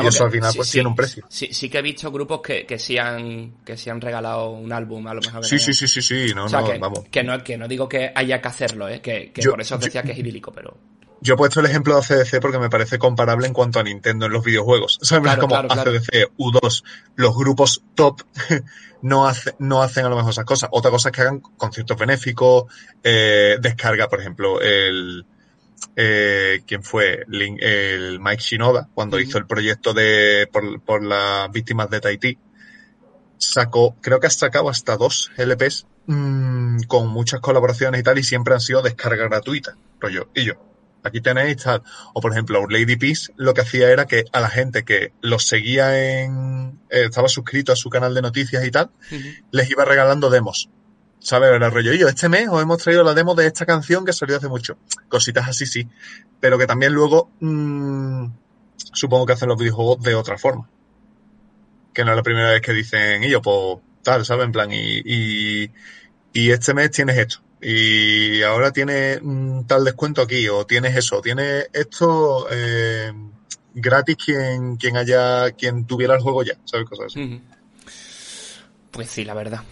Y 0.03 0.07
eso 0.07 0.25
al 0.25 0.31
final 0.31 0.53
pues 0.55 0.71
tiene 0.71 0.89
un 0.89 0.95
precio. 0.95 1.25
Sí, 1.29 1.49
sí 1.53 1.71
que 1.71 1.79
he 1.79 1.83
visto 1.83 2.13
grupos 2.13 2.43
que, 2.43 2.67
que 2.67 2.79
sí 2.79 2.99
han 2.99 3.65
que 3.65 3.79
sí 3.79 3.89
han 3.89 4.01
regalado 4.01 4.51
un 4.51 4.71
álbum 4.71 5.07
a 5.07 5.15
lo 5.15 5.23
mejor. 5.23 5.45
Sí, 5.45 5.59
sí, 5.59 5.73
sí, 5.73 5.89
sí, 5.89 6.03
sí, 6.03 6.35
no, 6.35 6.49
no, 6.49 6.65
que, 6.65 6.79
vamos. 6.79 7.05
Que 7.11 7.25
no, 7.25 7.43
que 7.43 7.57
no 7.57 7.67
digo 7.67 7.89
que 7.89 8.13
haya 8.15 8.43
que 8.43 8.49
hacerlo, 8.49 8.89
¿eh? 8.89 9.01
que, 9.01 9.33
por 9.49 9.61
eso 9.61 9.77
os 9.77 9.81
decía 9.81 10.03
que 10.03 10.13
es 10.13 10.19
idílico, 10.19 10.53
pero... 10.53 10.77
Yo 11.21 11.35
he 11.35 11.37
puesto 11.37 11.61
el 11.61 11.67
ejemplo 11.67 11.95
de 11.95 12.01
ACDC 12.01 12.41
porque 12.41 12.59
me 12.59 12.69
parece 12.69 12.99
comparable 12.99 13.47
en 13.47 13.53
cuanto 13.53 13.81
a 13.81 13.83
Nintendo 13.83 14.27
en 14.27 14.33
los 14.33 14.45
videojuegos. 14.45 14.99
O 15.01 15.05
sea, 15.05 15.21
como 15.39 15.57
ACDC, 15.57 16.37
U2, 16.37 16.85
los 17.17 17.37
grupos 17.37 17.83
top 17.95 18.23
no, 19.03 19.27
hace, 19.27 19.55
no 19.59 19.83
hacen 19.83 20.05
a 20.05 20.09
lo 20.09 20.17
mejor 20.17 20.33
esas 20.33 20.45
cosas. 20.45 20.69
Otra 20.73 20.91
cosa 20.91 21.09
es 21.09 21.15
que 21.15 21.23
hagan 21.23 21.41
conciertos 21.41 21.97
benéficos, 21.97 22.65
eh, 23.03 23.57
descarga, 23.61 24.09
por 24.09 24.21
ejemplo, 24.21 24.61
el 24.61 25.25
eh, 25.95 26.63
¿quién 26.67 26.83
fue? 26.83 27.25
el 27.31 28.21
Mike 28.21 28.43
Shinoda, 28.43 28.89
cuando 28.95 29.21
hizo 29.21 29.39
el 29.39 29.47
proyecto 29.47 29.95
de 29.95 30.49
por, 30.53 31.03
las 31.03 31.51
víctimas 31.51 31.91
de 31.91 32.01
Tahití, 32.01 32.39
sacó, 33.39 33.97
creo 34.01 34.21
que 34.21 34.27
ha 34.27 34.31
sacado 34.31 34.69
hasta 34.69 34.97
dos 34.97 35.31
LPs 35.37 35.87
mm, 36.07 36.81
con 36.87 37.09
muchas 37.09 37.41
colaboraciones 37.41 38.01
y 38.01 38.05
tal, 38.05 38.19
y 38.19 38.25
siempre 38.25 38.55
han 38.55 38.61
sido 38.61 38.83
descarga 38.83 39.25
gratuita, 39.25 39.77
rollo, 40.01 40.29
y 40.35 40.45
yo. 40.45 40.55
Aquí 41.07 41.21
tenéis 41.21 41.59
tal. 41.59 41.83
O 42.15 42.21
por 42.21 42.33
ejemplo, 42.33 42.67
Lady 42.69 42.97
Peace 42.97 43.33
lo 43.37 43.55
que 43.55 43.63
hacía 43.63 43.91
era 43.91 44.07
que 44.07 44.25
a 44.33 44.41
la 44.41 44.49
gente 44.49 44.85
que 44.85 45.13
los 45.21 45.47
seguía 45.47 46.23
en. 46.23 46.81
Eh, 46.91 47.05
estaba 47.05 47.29
suscrito 47.29 47.73
a 47.73 47.77
su 47.77 47.91
canal 47.91 48.15
de 48.15 48.23
noticias 48.23 48.65
y 48.65 48.71
tal, 48.71 48.91
les 49.51 49.71
iba 49.71 49.85
regalando 49.85 50.31
demos. 50.31 50.69
¿sabes? 51.19 51.51
Era 51.51 51.71
rollo, 51.71 51.93
y 51.93 51.99
yo, 51.99 52.09
este 52.09 52.29
mes 52.29 52.49
os 52.49 52.63
hemos 52.63 52.79
traído 52.79 53.03
la 53.03 53.15
demo 53.15 53.35
de 53.35 53.47
esta 53.47 53.67
canción 53.67 54.05
que 54.05 54.13
salió 54.13 54.37
hace 54.37 54.49
mucho. 54.49 54.79
Cositas 55.09 55.49
así, 55.49 55.67
sí. 55.67 55.89
Pero 56.41 56.57
que 56.59 56.67
también 56.67 56.93
luego 56.93 57.31
mmm, 57.41 58.27
supongo 58.93 59.27
que 59.27 59.33
hacen 59.33 59.49
los 59.49 59.59
videojuegos 59.59 60.03
de 60.03 60.15
otra 60.15 60.39
forma. 60.39 60.69
Que 61.93 62.05
no 62.05 62.13
es 62.13 62.17
la 62.17 62.23
primera 62.23 62.51
vez 62.51 62.61
que 62.61 62.73
dicen, 62.73 63.25
y 63.25 63.31
yo, 63.31 63.43
pues 63.43 63.79
tal, 64.03 64.25
¿sabes? 64.25 64.45
En 64.45 64.53
plan, 64.53 64.71
y, 64.71 65.01
y, 65.05 65.73
y 66.33 66.51
este 66.51 66.75
mes 66.75 66.91
tienes 66.91 67.17
esto. 67.19 67.39
Y 67.61 68.43
ahora 68.43 68.71
tienes 68.71 69.21
tal 69.67 69.85
descuento 69.85 70.23
aquí, 70.23 70.49
o 70.49 70.67
tienes 70.67 70.95
eso, 70.97 71.21
tienes 71.23 71.69
esto 71.73 72.47
eh, 72.51 73.13
gratis 73.75 74.17
quien, 74.17 74.77
quien 74.77 74.97
haya, 74.97 75.51
quien 75.53 75.87
tuviera 75.87 76.15
el 76.15 76.21
juego 76.21 76.43
ya, 76.43 76.55
¿sabes? 76.65 76.89
Cosas 76.89 77.07
así. 77.07 77.41
Pues 78.91 79.11
sí, 79.11 79.25
la 79.25 79.35
verdad. 79.35 79.63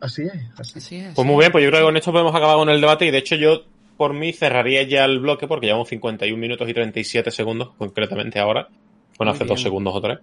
Así 0.00 0.22
es, 0.22 0.76
así. 0.76 0.96
es. 0.96 1.14
Pues 1.14 1.26
muy 1.26 1.38
bien, 1.38 1.50
pues 1.50 1.64
yo 1.64 1.70
creo 1.70 1.80
que 1.80 1.86
con 1.86 1.96
esto 1.96 2.12
podemos 2.12 2.34
acabar 2.34 2.56
con 2.56 2.68
el 2.68 2.80
debate 2.80 3.06
y 3.06 3.10
de 3.10 3.18
hecho 3.18 3.34
yo 3.34 3.64
por 3.96 4.14
mí 4.14 4.32
cerraría 4.32 4.84
ya 4.84 5.04
el 5.04 5.18
bloque 5.18 5.48
porque 5.48 5.66
llevamos 5.66 5.88
51 5.88 6.40
minutos 6.40 6.68
y 6.68 6.74
37 6.74 7.30
segundos 7.32 7.70
concretamente 7.76 8.38
ahora. 8.38 8.68
Bueno, 9.16 9.32
hace 9.32 9.44
dos 9.44 9.60
segundos 9.60 9.94
o 9.96 10.00
tres. 10.00 10.18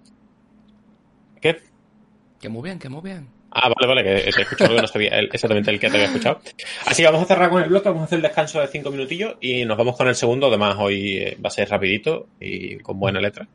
¿Qué? 1.41 1.61
Que 2.39 2.47
muy 2.47 2.63
bien, 2.63 2.79
que 2.79 2.87
muy 2.87 3.01
bien. 3.01 3.27
Ah, 3.57 3.69
vale, 3.69 3.87
vale, 3.87 4.03
que 4.03 4.31
te 4.31 4.39
he 4.39 4.43
escuchado 4.43 4.75
que 4.75 4.81
no 4.81 4.87
sabía 4.87 5.17
exactamente 5.19 5.71
el 5.71 5.79
que 5.79 5.89
te 5.89 5.95
había 5.95 6.07
escuchado. 6.07 6.41
Así 6.85 7.01
que 7.01 7.07
vamos 7.07 7.23
a 7.23 7.25
cerrar 7.25 7.49
con 7.49 7.63
el 7.63 7.69
bloque, 7.69 7.87
vamos 7.87 8.01
a 8.01 8.05
hacer 8.05 8.17
el 8.17 8.23
descanso 8.23 8.59
de 8.59 8.67
cinco 8.67 8.91
minutillos 8.91 9.35
y 9.39 9.63
nos 9.63 9.77
vamos 9.77 9.95
con 9.95 10.09
el 10.09 10.15
segundo. 10.15 10.47
Además, 10.47 10.75
hoy 10.77 11.17
eh, 11.19 11.37
va 11.43 11.47
a 11.47 11.51
ser 11.51 11.69
rapidito 11.69 12.27
y 12.39 12.77
con 12.79 12.99
buena 12.99 13.21
letra 13.21 13.47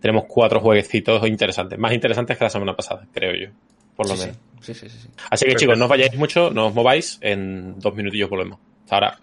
tenemos 0.00 0.24
cuatro 0.26 0.60
jueguecitos 0.60 1.26
interesantes, 1.28 1.78
más 1.78 1.92
interesantes 1.92 2.38
que 2.38 2.44
la 2.44 2.50
semana 2.50 2.74
pasada, 2.74 3.06
creo 3.12 3.34
yo, 3.34 3.48
por 3.96 4.08
lo 4.08 4.16
menos. 4.16 4.36
Sí. 4.60 4.74
Sí, 4.74 4.88
sí, 4.88 5.08
Así 5.30 5.46
que 5.46 5.54
chicos, 5.54 5.78
no 5.78 5.84
os 5.84 5.90
vayáis 5.90 6.16
mucho, 6.16 6.50
no 6.50 6.66
os 6.66 6.74
mováis, 6.74 7.18
en 7.20 7.78
dos 7.78 7.94
minutillos 7.94 8.28
volvemos. 8.28 8.58
Hasta 8.84 8.94
ahora. 8.96 9.18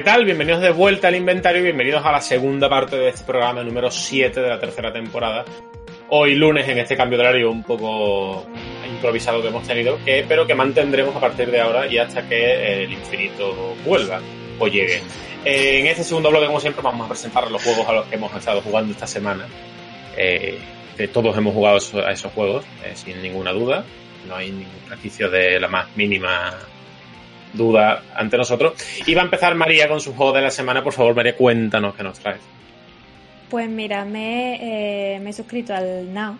¿Qué 0.00 0.04
tal? 0.04 0.24
Bienvenidos 0.24 0.62
de 0.62 0.70
vuelta 0.70 1.08
al 1.08 1.14
inventario 1.14 1.60
y 1.60 1.64
bienvenidos 1.64 2.02
a 2.06 2.10
la 2.10 2.22
segunda 2.22 2.70
parte 2.70 2.96
de 2.96 3.10
este 3.10 3.22
programa 3.22 3.62
número 3.62 3.90
7 3.90 4.40
de 4.40 4.48
la 4.48 4.58
tercera 4.58 4.90
temporada. 4.90 5.44
Hoy 6.08 6.36
lunes 6.36 6.66
en 6.66 6.78
este 6.78 6.96
cambio 6.96 7.18
de 7.18 7.24
horario 7.24 7.50
un 7.50 7.62
poco 7.62 8.46
improvisado 8.90 9.42
que 9.42 9.48
hemos 9.48 9.68
tenido, 9.68 10.02
que, 10.02 10.24
pero 10.26 10.46
que 10.46 10.54
mantendremos 10.54 11.14
a 11.14 11.20
partir 11.20 11.50
de 11.50 11.60
ahora 11.60 11.86
y 11.86 11.98
hasta 11.98 12.26
que 12.26 12.84
el 12.84 12.90
infinito 12.90 13.76
vuelva 13.84 14.22
o 14.58 14.68
llegue. 14.68 15.02
En 15.44 15.86
este 15.86 16.02
segundo 16.02 16.30
bloque, 16.30 16.46
como 16.46 16.60
siempre, 16.60 16.82
vamos 16.82 17.04
a 17.04 17.08
presentar 17.10 17.50
los 17.50 17.62
juegos 17.62 17.86
a 17.86 17.92
los 17.92 18.06
que 18.06 18.14
hemos 18.14 18.34
estado 18.34 18.62
jugando 18.62 18.92
esta 18.92 19.06
semana. 19.06 19.46
Eh, 20.16 20.58
que 20.96 21.08
todos 21.08 21.36
hemos 21.36 21.52
jugado 21.52 21.76
a 22.06 22.10
esos 22.10 22.32
juegos, 22.32 22.64
eh, 22.86 22.92
sin 22.94 23.20
ninguna 23.20 23.52
duda. 23.52 23.84
No 24.26 24.36
hay 24.36 24.50
ningún 24.50 24.80
ejercicio 24.86 25.28
de 25.28 25.60
la 25.60 25.68
más 25.68 25.94
mínima 25.94 26.58
duda 27.52 28.02
ante 28.14 28.36
nosotros. 28.36 28.74
Y 29.06 29.14
va 29.14 29.22
a 29.22 29.24
empezar 29.24 29.54
María 29.54 29.88
con 29.88 30.00
su 30.00 30.14
juego 30.14 30.32
de 30.32 30.42
la 30.42 30.50
semana. 30.50 30.82
Por 30.82 30.92
favor, 30.92 31.14
María, 31.14 31.36
cuéntanos 31.36 31.94
qué 31.94 32.02
nos 32.02 32.18
traes. 32.18 32.40
Pues 33.48 33.68
mira, 33.68 34.04
me, 34.04 35.14
eh, 35.14 35.20
me 35.20 35.30
he 35.30 35.32
suscrito 35.32 35.74
al 35.74 36.12
Now 36.14 36.38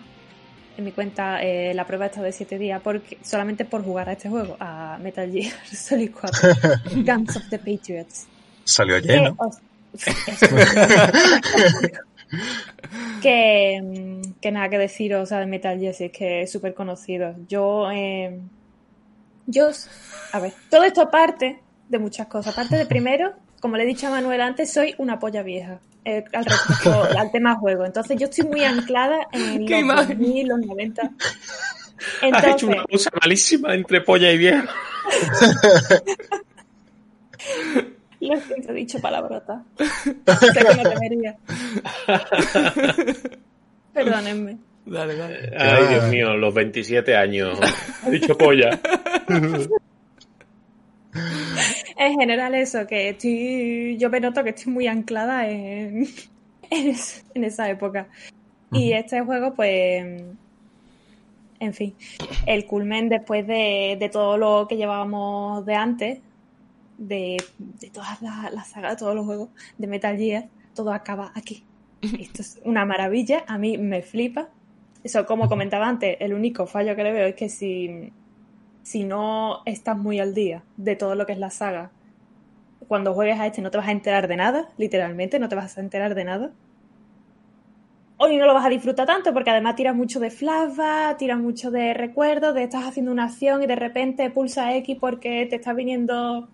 en 0.77 0.85
mi 0.85 0.91
cuenta 0.91 1.41
eh, 1.41 1.73
la 1.73 1.85
prueba 1.85 2.05
esta 2.05 2.21
de 2.21 2.31
7 2.31 2.57
días 2.57 2.79
porque 2.83 3.17
solamente 3.23 3.65
por 3.65 3.83
jugar 3.83 4.07
a 4.09 4.13
este 4.13 4.29
juego, 4.29 4.55
a 4.59 4.97
Metal 5.01 5.29
Gear 5.31 5.51
Solid 5.65 6.11
4, 6.11 6.49
Guns 7.05 7.37
of 7.37 7.49
the 7.49 7.59
Patriots. 7.59 8.27
Salió 8.63 8.95
ayer, 8.95 9.23
¿no? 9.23 9.37
que, 13.21 14.21
que 14.39 14.51
nada 14.51 14.69
que 14.69 14.77
deciros 14.77 15.23
o 15.23 15.25
sea, 15.25 15.39
de 15.39 15.47
Metal 15.47 15.79
Gear, 15.79 15.93
si 15.93 16.05
es 16.05 16.11
que 16.11 16.43
es 16.43 16.51
súper 16.51 16.73
conocido. 16.73 17.35
Yo, 17.49 17.91
eh, 17.91 18.39
yo, 19.51 19.69
a 20.31 20.39
ver, 20.39 20.53
todo 20.69 20.83
esto 20.83 21.01
aparte 21.01 21.61
de 21.89 21.99
muchas 21.99 22.27
cosas. 22.27 22.53
Aparte 22.53 22.77
de 22.77 22.85
primero, 22.85 23.33
como 23.59 23.77
le 23.77 23.83
he 23.83 23.85
dicho 23.85 24.07
a 24.07 24.11
Manuel 24.11 24.41
antes, 24.41 24.71
soy 24.71 24.95
una 24.97 25.19
polla 25.19 25.43
vieja. 25.43 25.79
Eh, 26.03 26.23
al, 26.33 26.45
respecto, 26.45 27.03
al 27.17 27.31
tema 27.31 27.55
juego. 27.55 27.85
Entonces 27.85 28.17
yo 28.17 28.25
estoy 28.25 28.47
muy 28.47 28.63
anclada 28.63 29.27
en 29.31 29.69
los 29.87 30.07
2000, 30.07 30.47
los 30.47 30.59
90. 30.59 31.11
Entonces, 32.21 32.49
Has 32.49 32.55
hecho 32.55 32.67
una 32.67 32.83
cosa 32.85 33.11
malísima 33.21 33.75
entre 33.75 34.01
polla 34.01 34.31
y 34.31 34.37
vieja. 34.37 34.65
Lo 38.19 38.39
siento, 38.39 38.71
he 38.71 38.75
dicho 38.75 38.99
palabrota. 38.99 39.63
sé 39.77 40.15
que 40.53 40.63
no 40.63 40.89
debería. 40.89 41.37
Perdónenme. 43.93 44.57
Dale, 44.85 45.15
dale. 45.15 45.51
Ay, 45.57 45.87
Dios 45.89 46.07
mío, 46.09 46.35
los 46.35 46.53
27 46.53 47.15
años. 47.15 47.59
He 48.05 48.11
dicho 48.11 48.37
polla 48.37 48.79
en 52.05 52.19
general 52.19 52.55
eso, 52.55 52.87
que 52.87 53.09
estoy, 53.09 53.97
yo 53.97 54.09
me 54.09 54.19
noto 54.19 54.43
que 54.43 54.51
estoy 54.51 54.73
muy 54.73 54.87
anclada 54.87 55.47
en, 55.47 56.07
en, 56.69 57.43
esa 57.43 57.69
época. 57.69 58.07
Y 58.71 58.93
este 58.93 59.21
juego, 59.21 59.53
pues, 59.53 60.23
en 61.59 61.73
fin, 61.73 61.93
el 62.45 62.65
culmen 62.65 63.09
después 63.09 63.45
de, 63.45 64.09
todo 64.11 64.37
lo 64.37 64.67
que 64.67 64.77
llevábamos 64.77 65.65
de 65.65 65.75
antes, 65.75 66.19
de, 66.97 67.37
todas 67.93 68.21
las 68.21 68.69
sagas, 68.69 68.93
de 68.93 68.97
todos 68.97 69.15
los 69.15 69.25
juegos 69.25 69.49
de 69.77 69.87
Metal 69.87 70.17
Gear, 70.17 70.45
todo 70.73 70.93
acaba 70.93 71.31
aquí. 71.35 71.63
Esto 72.01 72.41
es 72.41 72.59
una 72.63 72.85
maravilla, 72.85 73.43
a 73.47 73.57
mí 73.57 73.77
me 73.77 74.01
flipa. 74.01 74.49
Eso, 75.03 75.25
como 75.25 75.49
comentaba 75.49 75.87
antes, 75.87 76.17
el 76.19 76.33
único 76.33 76.67
fallo 76.67 76.95
que 76.95 77.03
le 77.03 77.11
veo 77.11 77.27
es 77.27 77.35
que 77.35 77.49
si 77.49 78.11
si 78.83 79.03
no 79.03 79.61
estás 79.65 79.97
muy 79.97 80.19
al 80.19 80.33
día 80.33 80.63
de 80.77 80.95
todo 80.95 81.15
lo 81.15 81.25
que 81.25 81.33
es 81.33 81.39
la 81.39 81.49
saga, 81.49 81.91
cuando 82.87 83.13
juegues 83.13 83.39
a 83.39 83.47
este 83.47 83.61
no 83.61 83.71
te 83.71 83.77
vas 83.77 83.87
a 83.87 83.91
enterar 83.91 84.27
de 84.27 84.35
nada, 84.35 84.69
literalmente, 84.77 85.39
no 85.39 85.49
te 85.49 85.55
vas 85.55 85.77
a 85.77 85.81
enterar 85.81 86.15
de 86.15 86.23
nada. 86.23 86.51
Hoy 88.17 88.37
no 88.37 88.45
lo 88.45 88.53
vas 88.53 88.65
a 88.65 88.69
disfrutar 88.69 89.07
tanto 89.07 89.33
porque 89.33 89.49
además 89.49 89.75
tiras 89.75 89.95
mucho 89.95 90.19
de 90.19 90.29
flashback, 90.29 91.17
tiras 91.17 91.39
mucho 91.39 91.71
de 91.71 91.93
recuerdos, 91.93 92.53
de 92.53 92.63
estás 92.63 92.85
haciendo 92.85 93.11
una 93.11 93.25
acción 93.25 93.63
y 93.63 93.67
de 93.67 93.75
repente 93.75 94.29
pulsa 94.29 94.75
X 94.75 94.97
porque 94.99 95.47
te 95.49 95.55
está 95.55 95.73
viniendo 95.73 96.47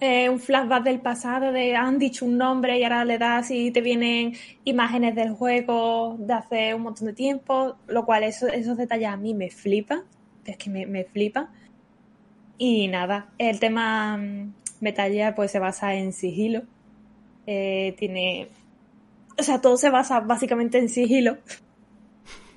eh, 0.00 0.30
un 0.30 0.40
flashback 0.40 0.82
del 0.82 1.00
pasado 1.00 1.52
de 1.52 1.76
han 1.76 1.98
dicho 1.98 2.24
un 2.24 2.38
nombre 2.38 2.78
y 2.78 2.84
ahora 2.84 3.04
le 3.04 3.18
das 3.18 3.50
y 3.50 3.70
te 3.70 3.82
vienen 3.82 4.32
imágenes 4.64 5.14
del 5.14 5.32
juego 5.32 6.16
de 6.18 6.32
hace 6.32 6.74
un 6.74 6.82
montón 6.82 7.08
de 7.08 7.12
tiempo, 7.12 7.76
lo 7.86 8.06
cual 8.06 8.24
esos 8.24 8.76
detalles 8.78 9.08
a 9.08 9.16
mí 9.18 9.34
me 9.34 9.50
flipan, 9.50 10.02
es 10.46 10.56
que 10.56 10.70
me, 10.70 10.86
me 10.86 11.04
flipa. 11.04 11.50
Y 12.56 12.88
nada, 12.88 13.30
el 13.38 13.60
tema 13.60 14.16
mm, 14.16 14.54
Metal 14.80 15.12
Gear 15.12 15.34
pues 15.34 15.50
se 15.50 15.58
basa 15.58 15.94
en 15.94 16.12
sigilo. 16.12 16.62
Eh, 17.46 17.94
tiene... 17.98 18.48
O 19.38 19.42
sea, 19.42 19.60
todo 19.60 19.76
se 19.76 19.90
basa 19.90 20.20
básicamente 20.20 20.78
en 20.78 20.88
sigilo. 20.88 21.38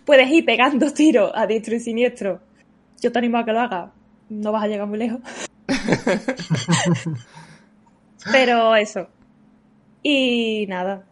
Puedes 0.06 0.30
ir 0.30 0.46
pegando 0.46 0.92
tiros 0.92 1.32
a 1.36 1.46
diestro 1.48 1.76
y 1.76 1.80
siniestro. 1.80 2.42
Yo 3.02 3.12
te 3.12 3.20
animo 3.20 3.38
a 3.38 3.46
que 3.46 3.52
lo 3.52 3.60
hagas. 3.60 3.92
No 4.30 4.52
vas 4.52 4.64
a 4.64 4.68
llegar 4.68 4.88
muy 4.88 4.98
lejos. 4.98 5.22
Pero 8.32 8.76
eso. 8.76 9.08
Y 10.02 10.66
nada. 10.68 11.04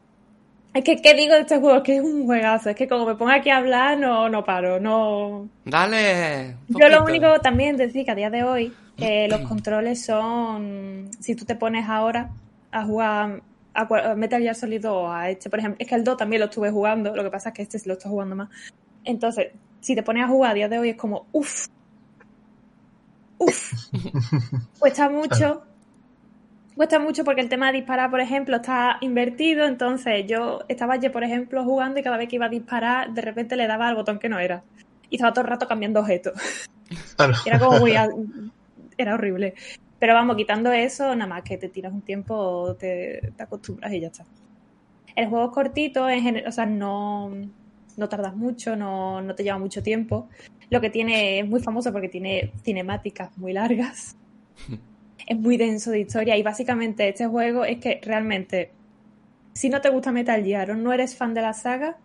Es 0.74 0.84
que, 0.86 1.02
¿qué 1.02 1.14
digo 1.14 1.34
de 1.34 1.42
este 1.42 1.60
juego? 1.60 1.78
Es 1.78 1.84
que 1.84 1.98
es 1.98 2.04
un 2.04 2.26
juegazo. 2.26 2.70
Es 2.70 2.76
que 2.76 2.88
como 2.88 3.06
me 3.06 3.16
pongo 3.16 3.32
aquí 3.32 3.50
a 3.50 3.58
hablar, 3.58 3.98
no, 3.98 4.30
no 4.30 4.44
paro. 4.46 4.80
No. 4.80 5.50
Dale. 5.66 6.56
Yo 6.70 6.88
lo 6.88 7.04
único 7.04 7.40
también 7.40 7.76
decir 7.76 8.06
que 8.06 8.12
a 8.12 8.16
día 8.16 8.30
de 8.30 8.44
hoy, 8.44 8.74
eh, 8.98 9.28
los 9.30 9.42
controles 9.42 10.06
son. 10.06 11.10
Si 11.20 11.36
tú 11.36 11.46
te 11.46 11.56
pones 11.56 11.90
ahora 11.90 12.32
a 12.72 12.86
jugar 12.86 13.42
a 13.74 14.16
Metal 14.16 14.42
Gear 14.42 14.56
Solid 14.56 14.86
o 14.90 15.12
a 15.12 15.30
este, 15.30 15.50
por 15.50 15.60
ejemplo, 15.60 15.78
es 15.80 15.88
que 15.88 15.96
el 15.96 16.04
2 16.04 16.18
también 16.18 16.40
lo 16.40 16.46
estuve 16.46 16.72
jugando, 16.72 17.16
lo 17.16 17.24
que 17.24 17.30
pasa 17.30 17.50
es 17.50 17.56
que 17.56 17.62
este 17.64 17.80
lo 17.86 17.94
estoy 17.94 18.12
jugando 18.12 18.36
más. 18.36 18.50
Entonces, 19.04 19.48
si 19.80 19.96
te 19.96 20.04
pones 20.04 20.24
a 20.24 20.28
jugar 20.28 20.52
a 20.52 20.54
día 20.54 20.70
de 20.70 20.80
hoy 20.80 20.90
es 20.90 20.96
como, 20.96 21.26
uff, 21.32 21.68
uff, 23.38 23.74
cuesta 24.80 25.10
mucho, 25.10 25.64
cuesta 26.76 27.00
mucho 27.00 27.24
porque 27.24 27.42
el 27.42 27.50
tema 27.50 27.68
de 27.68 27.80
disparar, 27.80 28.10
por 28.10 28.20
ejemplo, 28.20 28.58
está 28.58 28.98
invertido, 29.02 29.66
entonces 29.66 30.26
yo 30.28 30.62
estaba 30.68 30.98
yo, 30.98 31.12
por 31.12 31.24
ejemplo, 31.24 31.64
jugando 31.64 32.00
y 32.00 32.04
cada 32.04 32.18
vez 32.18 32.28
que 32.28 32.38
iba 32.38 32.46
a 32.46 32.50
disparar, 32.50 33.14
de 33.14 33.22
repente 33.22 33.56
le 33.56 33.68
daba 33.68 33.88
al 33.88 33.96
botón 33.96 34.20
que 34.20 34.30
no 34.30 34.40
era. 34.40 34.64
Y 35.10 35.16
estaba 35.16 35.34
todo 35.34 35.44
el 35.46 35.50
rato 35.50 35.68
cambiando 35.68 36.00
objetos. 36.00 36.34
Era 37.46 37.60
como 37.60 37.80
muy... 37.80 37.94
Era 38.98 39.14
horrible. 39.16 39.56
Pero 40.00 40.14
vamos, 40.14 40.36
quitando 40.36 40.72
eso, 40.72 41.16
nada 41.16 41.28
más 41.28 41.44
que 41.44 41.58
te 41.58 41.70
tiras 41.70 41.94
un 41.94 42.02
tiempo, 42.02 42.76
te, 42.80 43.34
te 43.36 43.44
acostumbras 43.44 43.92
y 43.94 44.00
ya 44.00 44.08
está. 44.08 44.26
El 45.16 45.28
juego 45.28 45.46
es 45.46 45.52
cortito, 45.52 46.10
en 46.10 46.48
o 46.48 46.52
sea, 46.52 46.66
no, 46.66 47.32
no 47.98 48.10
tardas 48.10 48.36
mucho, 48.36 48.76
no, 48.76 49.22
no 49.22 49.36
te 49.36 49.44
lleva 49.44 49.58
mucho 49.58 49.84
tiempo. 49.84 50.30
Lo 50.70 50.82
que 50.82 50.90
tiene 50.90 51.40
es 51.40 51.48
muy 51.48 51.62
famoso 51.62 51.92
porque 51.92 52.10
tiene 52.10 52.52
cinemáticas 52.64 53.38
muy 53.38 53.54
largas. 53.54 54.16
es 55.28 55.38
muy 55.38 55.58
denso 55.58 55.92
de 55.92 56.00
historia 56.00 56.38
y 56.38 56.44
básicamente 56.44 57.08
este 57.10 57.28
juego 57.28 57.66
es 57.66 57.80
que 57.80 58.00
realmente 58.04 58.72
si 59.54 59.70
no 59.70 59.82
te 59.82 59.90
gusta 59.90 60.12
Metal 60.12 60.44
Gear 60.44 60.72
o 60.72 60.76
no 60.76 60.94
eres 60.94 61.16
fan 61.16 61.34
de 61.34 61.42
la 61.42 61.54
saga, 61.54 61.98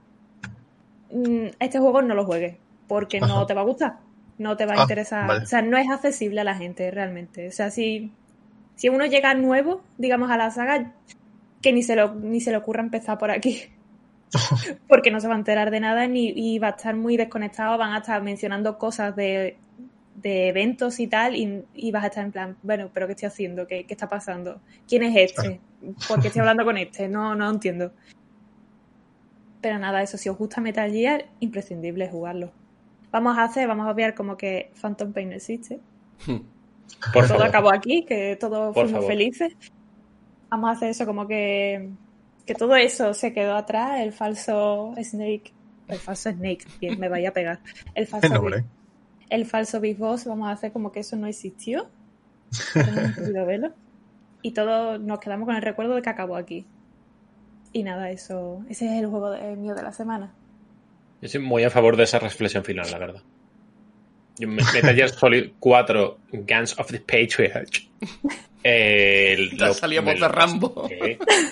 mm, 1.12 1.46
este 1.58 1.78
juego 1.78 2.02
no 2.02 2.14
lo 2.14 2.24
juegues 2.24 2.56
porque 2.88 3.20
no 3.20 3.46
te 3.46 3.54
va 3.54 3.62
a 3.62 3.64
gustar, 3.64 3.96
no 4.38 4.56
te 4.56 4.66
va 4.66 4.74
a 4.74 4.78
ah, 4.78 4.82
interesar, 4.82 5.30
o 5.42 5.46
sea, 5.46 5.62
no 5.62 5.76
es 5.76 5.88
accesible 5.90 6.40
a 6.40 6.44
la 6.44 6.54
gente 6.54 6.90
realmente. 6.90 7.48
O 7.48 7.52
sea, 7.52 7.70
si, 7.70 8.12
si 8.76 8.88
uno 8.88 9.06
llega 9.06 9.34
nuevo, 9.34 9.82
digamos, 9.98 10.30
a 10.30 10.36
la 10.36 10.50
saga, 10.50 10.92
que 11.62 11.72
ni 11.72 11.82
se, 11.82 11.96
lo, 11.96 12.14
ni 12.14 12.40
se 12.40 12.52
le 12.52 12.58
ocurra 12.58 12.82
empezar 12.82 13.18
por 13.18 13.30
aquí. 13.30 13.62
porque 14.88 15.10
no 15.10 15.20
se 15.20 15.28
va 15.28 15.34
a 15.34 15.38
enterar 15.38 15.70
de 15.70 15.80
nada 15.80 16.06
ni 16.06 16.32
y 16.34 16.58
va 16.58 16.68
a 16.68 16.70
estar 16.70 16.94
muy 16.94 17.16
desconectado, 17.16 17.78
van 17.78 17.92
a 17.92 17.98
estar 17.98 18.22
mencionando 18.22 18.76
cosas 18.78 19.14
de, 19.16 19.56
de 20.16 20.48
eventos 20.48 20.98
y 21.00 21.06
tal, 21.06 21.36
y, 21.36 21.90
vas 21.92 22.04
a 22.04 22.06
estar 22.08 22.24
en 22.24 22.32
plan, 22.32 22.56
bueno, 22.62 22.90
pero 22.92 23.06
¿qué 23.06 23.12
estoy 23.12 23.26
haciendo? 23.26 23.66
¿Qué, 23.66 23.86
está 23.88 24.08
pasando? 24.08 24.60
¿Quién 24.88 25.02
es 25.02 25.16
este? 25.16 25.60
¿Por 26.08 26.20
qué 26.20 26.28
estoy 26.28 26.40
hablando 26.40 26.64
con 26.64 26.76
este? 26.78 27.08
No, 27.08 27.34
no 27.34 27.50
entiendo. 27.50 27.92
Pero 29.60 29.78
nada, 29.78 30.02
eso, 30.02 30.16
si 30.18 30.28
os 30.28 30.38
gusta 30.38 30.60
Metal 30.60 30.90
Gear, 30.90 31.26
imprescindible 31.40 32.08
jugarlo. 32.08 32.52
Vamos 33.10 33.38
a 33.38 33.44
hacer, 33.44 33.68
vamos 33.68 33.86
a 33.86 33.92
ver 33.92 34.14
como 34.14 34.36
que 34.36 34.70
Phantom 34.80 35.12
Pain 35.12 35.32
existe. 35.32 35.80
Hmm. 36.26 36.38
Por 37.12 37.26
todo 37.26 37.42
acabó 37.44 37.72
aquí, 37.72 38.04
que 38.04 38.36
todos 38.36 38.74
fuimos 38.74 39.06
felices. 39.06 39.54
Vamos 40.48 40.70
a 40.70 40.72
hacer 40.74 40.90
eso 40.90 41.04
como 41.04 41.26
que 41.26 41.90
que 42.46 42.54
todo 42.54 42.76
eso 42.76 43.12
se 43.12 43.32
quedó 43.32 43.56
atrás, 43.56 44.00
el 44.00 44.12
falso 44.12 44.94
Snake, 45.02 45.52
el 45.88 45.98
falso 45.98 46.30
Snake, 46.30 46.64
bien, 46.80 46.98
me 46.98 47.08
vaya 47.08 47.30
a 47.30 47.32
pegar, 47.32 47.58
el 47.94 48.06
falso, 48.06 48.28
el 49.30 49.46
falso 49.46 49.80
Big 49.80 49.96
Boss, 49.96 50.24
vamos 50.24 50.48
a 50.48 50.52
hacer 50.52 50.72
como 50.72 50.92
que 50.92 51.00
eso 51.00 51.16
no 51.16 51.26
existió, 51.26 51.88
y 54.42 54.52
todos 54.52 55.00
nos 55.00 55.18
quedamos 55.18 55.46
con 55.46 55.56
el 55.56 55.62
recuerdo 55.62 55.94
de 55.94 56.02
que 56.02 56.10
acabó 56.10 56.36
aquí. 56.36 56.66
Y 57.72 57.82
nada, 57.82 58.10
eso, 58.10 58.64
ese 58.70 58.86
es 58.86 59.02
el 59.02 59.06
juego 59.06 59.36
mío 59.56 59.74
de 59.74 59.82
la 59.82 59.92
semana. 59.92 60.32
Yo 61.20 61.28
soy 61.28 61.40
muy 61.40 61.64
a 61.64 61.70
favor 61.70 61.96
de 61.96 62.04
esa 62.04 62.18
reflexión 62.18 62.64
final, 62.64 62.90
la 62.90 62.98
verdad. 62.98 63.22
Metal 64.38 64.94
Gear 64.94 65.08
Solid 65.08 65.52
4 65.58 66.18
Guns 66.32 66.78
of 66.78 66.90
the 66.90 67.00
Patriot. 67.00 67.70
Eh, 68.68 69.50
salíamos 69.74 70.18
de 70.18 70.26
Rambo. 70.26 70.88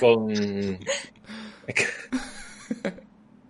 Con... 0.00 0.26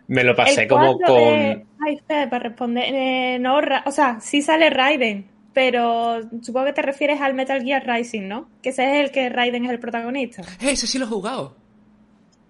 me 0.09 0.23
lo 0.23 0.37
pasé 0.37 0.69
como 0.69 0.99
con. 0.99 1.65
Ay, 1.87 1.95
espera, 1.97 2.31
para 2.31 2.49
responder. 2.49 2.85
Eh, 2.87 3.39
no, 3.41 3.59
o 3.85 3.91
sea, 3.91 4.21
sí 4.21 4.43
sale 4.43 4.71
Raiden, 4.71 5.27
pero 5.53 6.21
supongo 6.43 6.67
que 6.67 6.73
te 6.73 6.83
refieres 6.83 7.21
al 7.21 7.35
Metal 7.35 7.63
Gear 7.63 7.87
Rising, 7.87 8.27
¿no? 8.29 8.49
Que 8.63 8.71
ese 8.71 8.85
es 8.85 9.05
el 9.05 9.11
que 9.11 9.29
Raiden 9.29 9.65
es 9.65 9.71
el 9.71 9.79
protagonista. 9.79 10.43
Eh, 10.61 10.73
ese 10.73 10.87
sí 10.87 10.99
lo 10.99 11.05
he 11.05 11.09
jugado. 11.09 11.57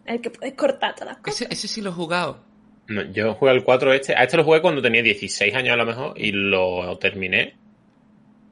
El 0.06 0.20
que 0.20 0.30
puedes 0.30 0.54
cortar 0.54 0.94
todas 0.94 1.14
las 1.14 1.18
cosas. 1.18 1.42
Ese, 1.42 1.52
ese 1.52 1.68
sí 1.68 1.80
lo 1.80 1.90
he 1.90 1.92
jugado. 1.94 2.44
No, 2.88 3.02
yo 3.12 3.34
jugué 3.34 3.50
al 3.50 3.64
4 3.64 3.92
este. 3.94 4.14
A 4.14 4.24
este 4.24 4.36
lo 4.36 4.44
jugué 4.44 4.60
cuando 4.60 4.82
tenía 4.82 5.02
16 5.02 5.54
años 5.54 5.72
a 5.72 5.76
lo 5.76 5.86
mejor 5.86 6.20
y 6.20 6.32
lo 6.32 6.96
terminé. 6.98 7.54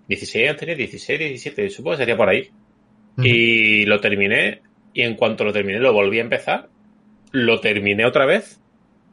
16 0.08 0.48
años 0.48 0.56
tenía 0.58 0.74
16, 0.74 1.18
17, 1.18 1.70
supongo 1.70 1.96
que 1.96 2.02
sería 2.02 2.16
por 2.16 2.28
ahí. 2.28 2.50
Y 3.18 3.84
lo 3.84 4.00
terminé 4.00 4.62
y 4.94 5.02
en 5.02 5.16
cuanto 5.16 5.44
lo 5.44 5.52
terminé 5.52 5.78
lo 5.78 5.92
volví 5.92 6.18
a 6.18 6.22
empezar. 6.22 6.68
Lo 7.30 7.60
terminé 7.60 8.04
otra 8.04 8.26
vez 8.26 8.60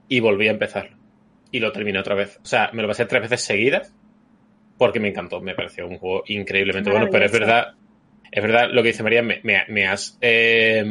y 0.07 0.19
volví 0.19 0.47
a 0.47 0.51
empezarlo. 0.51 0.98
Y 1.51 1.59
lo 1.59 1.71
terminé 1.71 1.99
otra 1.99 2.15
vez. 2.15 2.39
O 2.43 2.45
sea, 2.45 2.69
me 2.73 2.81
lo 2.81 2.87
pasé 2.87 3.05
tres 3.05 3.23
veces 3.23 3.41
seguidas 3.41 3.93
porque 4.77 4.99
me 4.99 5.09
encantó. 5.09 5.41
Me 5.41 5.55
pareció 5.55 5.87
un 5.87 5.97
juego 5.97 6.23
increíblemente 6.27 6.89
bueno, 6.89 7.07
pero 7.11 7.25
es 7.25 7.31
verdad, 7.31 7.75
es 8.31 8.43
verdad 8.43 8.69
lo 8.71 8.81
que 8.81 8.89
dice 8.89 9.03
María, 9.03 9.21
me, 9.21 9.41
me, 9.43 9.87
has 9.87 10.17
eh, 10.21 10.83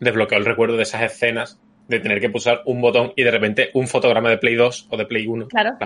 desbloqueado 0.00 0.40
el 0.40 0.46
recuerdo 0.46 0.76
de 0.76 0.82
esas 0.82 1.02
escenas 1.02 1.60
de 1.88 2.00
tener 2.00 2.20
que 2.20 2.30
pulsar 2.30 2.62
un 2.66 2.80
botón 2.80 3.12
y 3.16 3.22
de 3.22 3.30
repente 3.30 3.70
un 3.74 3.88
fotograma 3.88 4.30
de 4.30 4.38
Play 4.38 4.54
2 4.54 4.88
o 4.90 4.96
de 4.96 5.06
Play 5.06 5.26
1. 5.26 5.48
Claro. 5.48 5.76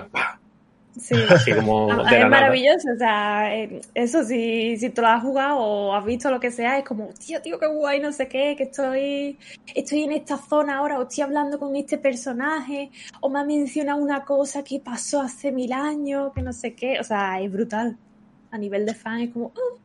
Sí. 0.99 1.15
Así 1.29 1.53
como 1.53 1.91
ah, 1.91 2.09
es 2.11 2.29
maravilloso, 2.29 2.89
o 2.93 2.97
sea, 2.97 3.55
eh, 3.55 3.81
eso 3.93 4.23
si, 4.23 4.77
si 4.77 4.89
tú 4.89 5.01
lo 5.01 5.07
has 5.07 5.21
jugado 5.21 5.57
o 5.57 5.95
has 5.95 6.05
visto 6.05 6.29
lo 6.29 6.39
que 6.39 6.51
sea, 6.51 6.77
es 6.77 6.83
como, 6.83 7.09
tío, 7.13 7.41
tío, 7.41 7.57
qué 7.57 7.67
guay, 7.67 7.99
no 7.99 8.11
sé 8.11 8.27
qué, 8.27 8.55
que 8.57 8.63
estoy, 8.63 9.37
estoy 9.73 10.03
en 10.03 10.11
esta 10.11 10.37
zona 10.37 10.77
ahora, 10.77 10.99
o 10.99 11.03
estoy 11.03 11.23
hablando 11.23 11.57
con 11.57 11.75
este 11.75 11.97
personaje, 11.97 12.91
o 13.21 13.29
me 13.29 13.39
ha 13.39 13.43
mencionado 13.43 14.01
una 14.01 14.23
cosa 14.25 14.63
que 14.63 14.79
pasó 14.79 15.21
hace 15.21 15.51
mil 15.51 15.71
años, 15.73 16.33
que 16.33 16.41
no 16.41 16.53
sé 16.53 16.73
qué, 16.73 16.99
o 16.99 17.03
sea, 17.03 17.39
es 17.41 17.51
brutal. 17.51 17.97
A 18.51 18.57
nivel 18.57 18.85
de 18.85 18.93
fan 18.93 19.21
es 19.21 19.29
como, 19.29 19.47
uh, 19.47 19.79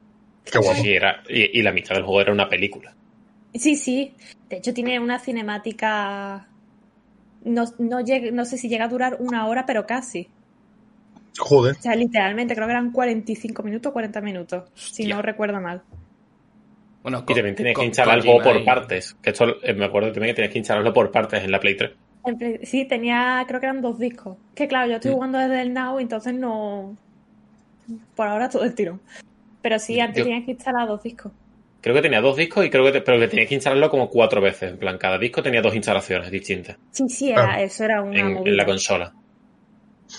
qué 0.44 0.58
guay. 0.58 0.98
y, 1.28 1.60
y 1.60 1.62
la 1.62 1.72
mitad 1.72 1.94
del 1.94 2.04
juego 2.04 2.20
era 2.20 2.32
una 2.32 2.48
película. 2.48 2.94
Sí, 3.54 3.76
sí. 3.76 4.14
De 4.48 4.56
hecho, 4.56 4.74
tiene 4.74 4.98
una 4.98 5.18
cinemática. 5.18 6.48
No, 7.44 7.64
no, 7.78 8.00
no 8.32 8.44
sé 8.44 8.58
si 8.58 8.68
llega 8.68 8.86
a 8.86 8.88
durar 8.88 9.16
una 9.20 9.46
hora, 9.46 9.64
pero 9.66 9.86
casi. 9.86 10.28
Joder. 11.38 11.76
O 11.76 11.82
sea, 11.82 11.94
literalmente, 11.94 12.54
creo 12.54 12.66
que 12.66 12.72
eran 12.72 12.92
45 12.92 13.62
minutos 13.62 13.90
o 13.90 13.92
40 13.92 14.20
minutos, 14.20 14.64
si 14.74 15.06
no 15.06 15.20
recuerdo 15.20 15.60
mal. 15.60 15.82
Bueno, 17.02 17.22
y 17.28 17.34
también 17.34 17.54
tienes 17.54 17.76
que 17.76 17.84
instalarlo 17.84 18.38
por 18.42 18.64
partes. 18.64 19.14
Que 19.20 19.30
esto 19.30 19.62
eh, 19.62 19.74
me 19.74 19.84
acuerdo 19.84 20.10
también 20.10 20.30
que 20.30 20.36
tienes 20.36 20.52
que 20.52 20.58
instalarlo 20.58 20.92
por 20.94 21.10
partes 21.10 21.44
en 21.44 21.50
la 21.50 21.60
Play 21.60 21.76
3. 21.76 21.90
sí, 22.62 22.86
tenía, 22.86 23.44
creo 23.46 23.60
que 23.60 23.66
eran 23.66 23.82
dos 23.82 23.98
discos. 23.98 24.38
Que 24.54 24.66
claro, 24.66 24.88
yo 24.88 24.94
estoy 24.96 25.10
mm. 25.10 25.14
jugando 25.14 25.38
desde 25.38 25.60
el 25.60 25.74
Now, 25.74 25.98
entonces 25.98 26.32
no. 26.32 26.96
Por 28.14 28.26
ahora 28.26 28.48
todo 28.48 28.64
el 28.64 28.74
tirón. 28.74 29.02
Pero 29.60 29.78
sí, 29.78 30.00
antes 30.00 30.24
tenías 30.24 30.44
que 30.46 30.52
instalar 30.52 30.88
dos 30.88 31.02
discos. 31.02 31.32
Creo 31.82 31.94
que 31.94 32.00
tenía 32.00 32.22
dos 32.22 32.36
discos 32.36 32.64
y 32.64 32.70
creo 32.70 32.90
que, 32.90 33.02
pero 33.02 33.20
que 33.20 33.28
tenías 33.28 33.48
que 33.48 33.54
instalarlo 33.54 33.90
como 33.90 34.08
cuatro 34.08 34.40
veces. 34.40 34.72
En 34.72 34.78
plan, 34.78 34.96
cada 34.96 35.18
disco 35.18 35.42
tenía 35.42 35.60
dos 35.60 35.74
instalaciones 35.74 36.30
distintas. 36.30 36.78
Sí, 36.90 37.04
sí, 37.10 37.30
era, 37.30 37.60
eso 37.60 37.84
era 37.84 38.00
una 38.00 38.18
en, 38.18 38.46
en 38.46 38.56
la 38.56 38.64
consola. 38.64 39.12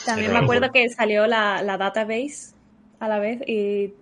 También 0.06 0.34
me 0.34 0.40
acuerdo 0.40 0.72
que 0.72 0.90
salió 0.90 1.28
la, 1.28 1.62
la, 1.62 1.78
database 1.78 2.54
a 3.00 3.08
la 3.08 3.20
vez 3.20 3.42
y. 3.48 3.94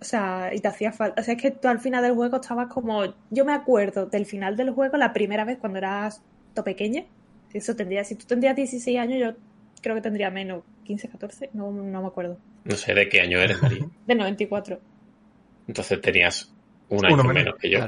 O 0.00 0.04
sea, 0.04 0.50
y 0.54 0.60
te 0.60 0.68
hacía 0.68 0.92
falta. 0.92 1.20
O 1.20 1.24
sea, 1.24 1.34
es 1.34 1.42
que 1.42 1.50
tú 1.50 1.66
al 1.66 1.80
final 1.80 2.02
del 2.02 2.14
juego 2.14 2.36
estabas 2.36 2.68
como. 2.68 3.14
Yo 3.30 3.44
me 3.44 3.52
acuerdo 3.52 4.06
del 4.06 4.26
final 4.26 4.56
del 4.56 4.70
juego 4.70 4.96
la 4.96 5.12
primera 5.12 5.44
vez 5.44 5.58
cuando 5.58 5.78
eras 5.78 6.22
to 6.54 6.64
pequeña. 6.64 7.04
Eso 7.52 7.74
tendría. 7.74 8.04
Si 8.04 8.14
tú 8.14 8.26
tendrías 8.26 8.54
16 8.54 8.98
años, 8.98 9.18
yo 9.18 9.34
creo 9.82 9.94
que 9.96 10.02
tendría 10.02 10.30
menos. 10.30 10.62
15, 10.84 11.08
14. 11.08 11.50
No, 11.52 11.70
no 11.70 12.00
me 12.00 12.06
acuerdo. 12.06 12.38
No 12.64 12.76
sé 12.76 12.94
de 12.94 13.08
qué 13.08 13.20
año 13.20 13.40
eres, 13.40 13.60
María. 13.62 13.86
de 14.06 14.14
94. 14.14 14.80
Entonces 15.66 16.00
tenías 16.00 16.52
un 16.88 17.04
año 17.04 17.24
menos. 17.24 17.54
que 17.56 17.70
yo. 17.70 17.80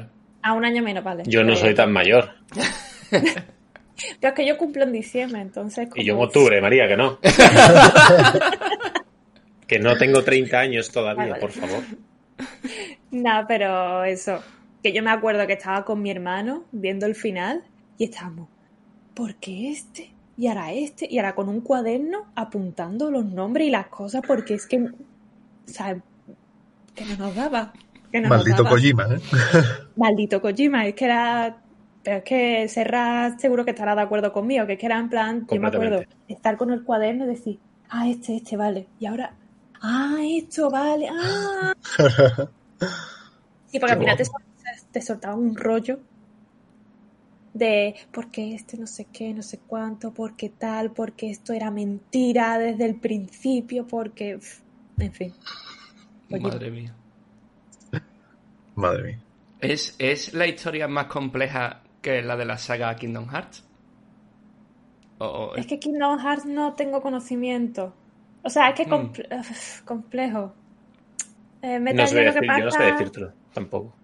A 0.43 0.53
un 0.53 0.65
año 0.65 0.83
menos, 0.83 1.05
vale. 1.05 1.23
Yo 1.27 1.45
no 1.45 1.55
soy 1.55 1.75
tan 1.75 1.93
mayor. 1.93 2.31
Pero 4.21 4.31
es 4.31 4.35
que 4.35 4.47
yo 4.47 4.57
cumplo 4.57 4.85
en 4.85 4.93
diciembre, 4.93 5.41
entonces... 5.41 5.89
Y 5.95 6.05
yo 6.05 6.15
en 6.15 6.23
octubre, 6.23 6.61
María, 6.61 6.89
que 6.89 6.97
no. 6.97 7.19
que 9.67 9.79
no 9.79 9.97
tengo 9.97 10.23
30 10.23 10.59
años 10.59 10.91
todavía, 10.91 11.37
por 11.37 11.51
favor. 11.51 11.83
No, 13.11 13.45
pero 13.47 14.05
eso. 14.05 14.41
Que 14.83 14.93
yo 14.93 15.03
me 15.03 15.11
acuerdo 15.11 15.47
que 15.47 15.55
estaba 15.55 15.85
con 15.85 16.01
mi 16.01 16.11
hermano 16.11 16.65
viendo 16.73 17.07
el 17.07 17.15
final 17.15 17.63
y 17.99 18.05
estábamos, 18.05 18.49
¿por 19.15 19.35
qué 19.37 19.71
este? 19.71 20.11
Y 20.37 20.47
ahora 20.47 20.73
este, 20.73 21.07
y 21.11 21.19
ahora 21.19 21.35
con 21.35 21.49
un 21.49 21.61
cuaderno 21.61 22.33
apuntando 22.35 23.11
los 23.11 23.27
nombres 23.27 23.69
y 23.69 23.71
las 23.71 23.89
cosas, 23.89 24.23
porque 24.27 24.55
es 24.55 24.67
que, 24.67 24.79
o 24.79 24.91
sea, 25.67 26.01
que 26.95 27.05
no 27.05 27.17
nos 27.17 27.35
daba. 27.35 27.73
Maldito 28.13 28.65
Kojima, 28.65 29.07
¿eh? 29.15 29.21
Maldito 29.97 30.41
Kojima, 30.41 30.87
es 30.87 30.95
que 30.95 31.05
era 31.05 31.59
pero 32.03 32.19
es 32.19 32.25
que 32.25 32.69
Serra 32.69 33.37
seguro 33.39 33.65
que 33.65 33.73
estará 33.73 33.95
de 33.95 34.03
acuerdo 34.03 34.33
conmigo, 34.33 34.67
que 34.67 34.75
es 34.75 34.79
que 34.79 34.87
era 34.87 34.99
en 34.99 35.09
plan, 35.09 35.47
yo 35.51 35.61
me 35.61 35.69
acuerdo, 35.69 36.03
estar 36.29 36.57
con 36.57 36.71
el 36.71 36.83
cuaderno 36.83 37.25
y 37.25 37.29
decir, 37.29 37.59
ah, 37.91 38.09
este, 38.09 38.37
este, 38.37 38.57
vale. 38.57 38.87
Y 38.99 39.07
ahora, 39.07 39.35
ah, 39.83 40.17
esto, 40.23 40.71
vale, 40.71 41.09
ah. 41.11 41.75
sí, 43.67 43.79
porque 43.79 43.93
al 43.93 43.99
final 43.99 44.17
te, 44.17 44.25
te 44.93 45.03
soltaba 45.03 45.35
un 45.35 45.55
rollo 45.57 46.01
de 47.53 47.97
por 48.13 48.31
qué 48.31 48.55
este 48.55 48.79
no 48.79 48.87
sé 48.87 49.07
qué, 49.13 49.35
no 49.35 49.43
sé 49.43 49.59
cuánto, 49.67 50.13
por 50.13 50.37
qué 50.37 50.49
tal, 50.51 50.93
porque 50.93 51.31
esto 51.31 51.53
era 51.53 51.71
mentira 51.71 52.59
desde 52.59 52.87
el 52.87 52.95
principio, 52.95 53.87
porque, 53.87 54.39
en 54.99 55.13
fin. 55.13 55.35
Madre 56.29 56.71
mía. 56.71 56.95
Madre 58.75 59.03
mía. 59.03 59.21
¿Es, 59.61 59.95
¿Es 59.99 60.33
la 60.33 60.47
historia 60.47 60.89
más 60.89 61.07
compleja 61.07 61.83
que 62.01 62.23
la 62.23 62.37
de 62.37 62.45
la 62.45 62.59
saga 62.59 62.95
Kingdom 62.97 63.29
Hearts? 63.29 63.65
Es 65.57 65.67
que 65.67 65.79
Kingdom 65.79 66.19
Hearts 66.19 66.47
no 66.47 66.75
tengo 66.75 67.03
conocimiento. 67.03 67.95
O 68.43 68.49
sea, 68.49 68.71
es 68.71 68.75
que 68.75 68.87
mm. 68.87 69.85
complejo. 69.85 70.55
Eh, 71.63 71.79
Metal 71.79 72.09
Gear 72.09 72.35
lo 72.35 72.41
que 72.41 72.47
pasa... 72.47 72.59
Yo 72.59 72.65
no 72.65 72.71
sé 72.71 72.83
decírtelo, 72.85 73.33
tampoco. 73.53 73.95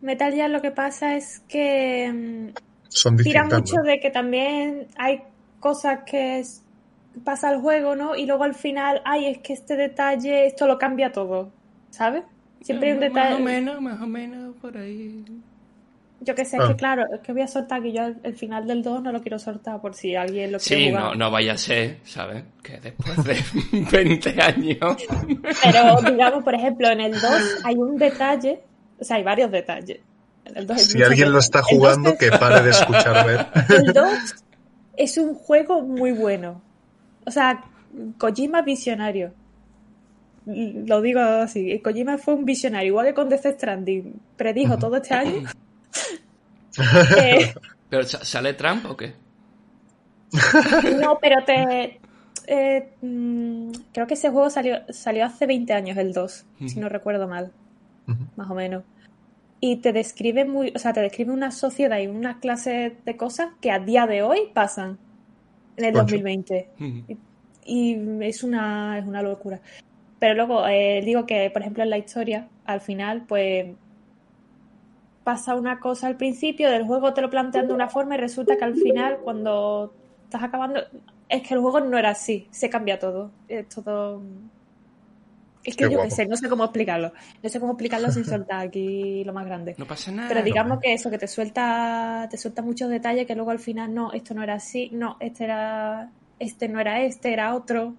Metal 0.00 0.32
Gear 0.32 0.50
lo 0.50 0.60
que 0.60 0.72
pasa 0.72 1.16
es 1.16 1.40
que 1.48 2.12
mm, 2.12 3.16
tira 3.22 3.44
mucho 3.44 3.76
de 3.82 4.00
que 4.00 4.10
también 4.10 4.88
hay 4.96 5.22
cosas 5.60 6.00
que 6.04 6.42
pasa 7.24 7.52
el 7.52 7.60
juego, 7.60 7.94
¿no? 7.94 8.16
Y 8.16 8.26
luego 8.26 8.44
al 8.44 8.54
final, 8.54 9.00
ay, 9.04 9.26
es 9.26 9.38
que 9.38 9.52
este 9.52 9.76
detalle, 9.76 10.46
esto 10.46 10.66
lo 10.66 10.76
cambia 10.78 11.12
todo, 11.12 11.50
¿sabes? 11.90 12.24
Siempre 12.62 12.88
hay 12.88 12.94
un 12.94 13.00
detalle. 13.00 13.30
Más 13.30 13.40
o 13.40 13.44
menos, 13.44 13.80
más 13.80 14.00
o 14.02 14.06
menos 14.06 14.56
por 14.56 14.76
ahí. 14.76 15.24
Yo 16.20 16.34
que 16.34 16.46
sé, 16.46 16.56
que 16.56 16.64
ah. 16.64 16.76
claro, 16.76 17.04
es 17.12 17.20
que 17.20 17.32
voy 17.32 17.42
a 17.42 17.46
soltar 17.46 17.82
que 17.82 17.92
yo 17.92 18.02
el, 18.22 18.34
final 18.34 18.66
del 18.66 18.82
2 18.82 19.02
no 19.02 19.12
lo 19.12 19.20
quiero 19.20 19.38
soltar 19.38 19.80
por 19.82 19.94
si 19.94 20.14
alguien 20.14 20.50
lo 20.50 20.58
quiere 20.58 20.86
Sí, 20.86 20.90
no, 20.90 21.14
no 21.14 21.30
vaya 21.30 21.52
a 21.52 21.58
ser, 21.58 21.98
¿sabes? 22.04 22.42
Que 22.62 22.80
después 22.80 23.22
de 23.22 23.36
20 23.92 24.42
años... 24.42 24.96
Pero, 25.62 26.00
digamos, 26.10 26.42
por 26.42 26.54
ejemplo, 26.54 26.88
en 26.88 27.00
el 27.00 27.12
2 27.12 27.22
hay 27.64 27.74
un 27.76 27.96
detalle, 27.96 28.60
o 28.98 29.04
sea, 29.04 29.16
hay 29.16 29.24
varios 29.24 29.50
detalles. 29.50 30.00
si 30.78 31.02
alguien 31.02 31.32
lo 31.32 31.38
está 31.38 31.62
jugando, 31.62 32.16
que 32.16 32.30
pare 32.30 32.62
de 32.62 32.70
escuchar 32.70 33.26
ver. 33.26 33.46
El 33.68 33.92
2 33.92 34.08
es 34.96 35.18
un 35.18 35.34
juego 35.34 35.82
muy 35.82 36.12
bueno. 36.12 36.62
O 37.26 37.30
sea, 37.30 37.62
Kojima 38.16 38.62
visionario. 38.62 39.32
Lo 40.46 41.02
digo 41.02 41.20
así, 41.20 41.78
Kojima 41.80 42.16
fue 42.16 42.34
un 42.34 42.46
visionario, 42.46 42.88
igual 42.88 43.06
que 43.06 43.14
con 43.14 43.28
Death 43.28 43.54
Stranding. 43.54 44.14
Predijo 44.36 44.78
todo 44.78 44.96
este 44.96 45.12
año 45.12 45.42
eh, 47.18 47.54
¿Pero 47.88 48.02
sale 48.04 48.54
Trump 48.54 48.86
o 48.86 48.96
qué? 48.96 49.14
no, 51.00 51.18
pero 51.20 51.44
te. 51.44 52.00
Eh, 52.48 52.88
mm, 53.00 53.70
creo 53.92 54.06
que 54.06 54.14
ese 54.14 54.30
juego 54.30 54.50
salió, 54.50 54.78
salió 54.90 55.24
hace 55.24 55.46
20 55.46 55.72
años, 55.72 55.96
el 55.96 56.12
2, 56.12 56.46
si 56.66 56.78
no 56.78 56.88
recuerdo 56.88 57.28
mal. 57.28 57.52
Más 58.36 58.50
o 58.50 58.54
menos. 58.54 58.84
Y 59.60 59.76
te 59.76 59.92
describe 59.92 60.44
muy. 60.44 60.72
O 60.74 60.78
sea, 60.78 60.92
te 60.92 61.00
describe 61.00 61.32
una 61.32 61.50
sociedad 61.50 61.98
y 61.98 62.06
una 62.06 62.38
clase 62.38 62.96
de 63.04 63.16
cosas 63.16 63.48
que 63.60 63.70
a 63.70 63.78
día 63.78 64.06
de 64.06 64.22
hoy 64.22 64.50
pasan 64.52 64.98
en 65.76 65.84
el 65.84 65.92
2020. 65.92 66.68
y, 67.64 67.96
es 68.20 68.42
una, 68.44 68.98
es 68.98 69.06
una 69.06 69.22
locura. 69.22 69.60
Pero 70.18 70.34
luego 70.34 70.66
eh, 70.66 71.02
digo 71.04 71.26
que, 71.26 71.50
por 71.50 71.62
ejemplo, 71.62 71.82
en 71.82 71.90
la 71.90 71.98
historia, 71.98 72.48
al 72.64 72.80
final, 72.80 73.24
pues 73.26 73.66
pasa 75.26 75.56
una 75.56 75.80
cosa 75.80 76.06
al 76.06 76.16
principio 76.16 76.70
del 76.70 76.84
juego, 76.84 77.12
te 77.12 77.20
lo 77.20 77.28
plantean 77.28 77.66
de 77.66 77.74
una 77.74 77.88
forma 77.88 78.14
y 78.14 78.18
resulta 78.18 78.56
que 78.56 78.64
al 78.64 78.76
final, 78.76 79.18
cuando 79.24 79.92
estás 80.22 80.44
acabando, 80.44 80.80
es 81.28 81.42
que 81.42 81.54
el 81.54 81.58
juego 81.58 81.80
no 81.80 81.98
era 81.98 82.10
así, 82.10 82.46
se 82.52 82.70
cambia 82.70 82.96
todo. 83.00 83.32
Es 83.48 83.68
todo. 83.68 84.22
Es 85.64 85.74
que 85.74 85.90
yo 85.90 86.00
qué 86.00 86.12
sé, 86.12 86.26
no 86.26 86.36
sé 86.36 86.48
cómo 86.48 86.62
explicarlo. 86.62 87.12
No 87.42 87.48
sé 87.48 87.58
cómo 87.58 87.72
explicarlo 87.72 88.12
sin 88.12 88.24
soltar 88.24 88.68
aquí 88.68 89.24
lo 89.24 89.32
más 89.32 89.46
grande. 89.46 89.74
No 89.76 89.84
pasa 89.84 90.12
nada. 90.12 90.28
Pero 90.28 90.44
digamos 90.44 90.78
que 90.80 90.94
eso, 90.94 91.10
que 91.10 91.18
te 91.18 91.26
suelta, 91.26 92.28
te 92.30 92.36
suelta 92.36 92.62
muchos 92.62 92.88
detalles 92.88 93.26
que 93.26 93.34
luego 93.34 93.50
al 93.50 93.58
final, 93.58 93.92
no, 93.92 94.12
esto 94.12 94.32
no 94.32 94.44
era 94.44 94.54
así, 94.54 94.90
no, 94.92 95.16
este 95.18 95.42
era, 95.42 96.08
este 96.38 96.68
no 96.68 96.78
era 96.78 97.02
este, 97.02 97.32
era 97.32 97.52
otro, 97.56 97.96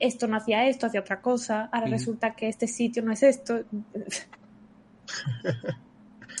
esto 0.00 0.26
no 0.26 0.38
hacía 0.38 0.66
esto, 0.66 0.86
hacía 0.86 1.02
otra 1.02 1.20
cosa, 1.20 1.68
ahora 1.70 1.86
resulta 1.86 2.34
que 2.34 2.48
este 2.48 2.66
sitio 2.66 3.00
no 3.04 3.12
es 3.12 3.22
esto. 3.22 3.60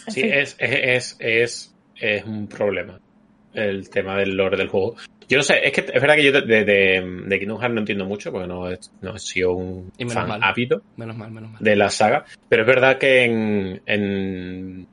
Sí, 0.08 0.22
es, 0.22 0.56
es, 0.58 1.16
es, 1.18 1.74
es, 1.96 2.24
un 2.24 2.46
problema 2.46 3.00
el 3.54 3.88
tema 3.88 4.18
del 4.18 4.36
lore 4.36 4.56
del 4.56 4.68
juego. 4.68 4.96
Yo 5.28 5.38
no 5.38 5.42
sé, 5.42 5.66
es 5.66 5.72
que 5.72 5.80
es 5.80 6.00
verdad 6.00 6.16
que 6.16 6.24
yo 6.24 6.32
de, 6.32 6.42
de, 6.42 7.22
de 7.26 7.38
Kingdom 7.38 7.58
Hearts 7.58 7.74
no 7.74 7.80
entiendo 7.80 8.04
mucho 8.04 8.30
porque 8.30 8.46
no, 8.46 8.68
no 9.00 9.16
he 9.16 9.18
sido 9.18 9.52
un 9.52 9.92
fan 10.08 10.28
mal. 10.28 10.40
menos 10.96 11.16
mal, 11.16 11.30
menos 11.30 11.52
mal. 11.52 11.62
de 11.62 11.76
la 11.76 11.88
saga, 11.88 12.24
pero 12.48 12.62
es 12.62 12.66
verdad 12.68 12.98
que 12.98 13.24
en, 13.24 13.80
en, 13.86 14.86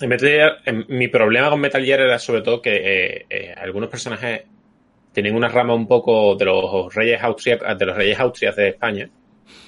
en 0.00 0.08
Metal 0.08 0.28
Gear, 0.28 0.58
mi 0.88 1.08
problema 1.08 1.48
con 1.48 1.60
Metal 1.60 1.82
Gear 1.84 2.00
era 2.00 2.18
sobre 2.18 2.42
todo 2.42 2.60
que 2.60 2.74
eh, 2.74 3.26
eh, 3.30 3.54
algunos 3.56 3.88
personajes 3.88 4.42
tienen 5.12 5.34
una 5.34 5.48
rama 5.48 5.74
un 5.74 5.86
poco 5.86 6.34
de 6.36 6.44
los 6.44 6.94
reyes 6.94 7.22
austriacos, 7.22 7.78
de 7.78 7.86
los 7.86 7.96
reyes 7.96 8.18
austrias 8.18 8.56
de 8.56 8.68
España, 8.68 9.08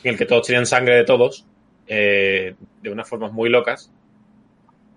en 0.03 0.11
el 0.13 0.19
que 0.19 0.27
todos 0.27 0.47
tenían 0.47 0.67
sangre 0.67 0.97
de 0.97 1.05
todos, 1.05 1.47
eh, 1.87 2.55
de 2.83 2.91
unas 2.91 3.09
formas 3.09 3.33
muy 3.33 3.49
locas, 3.49 3.91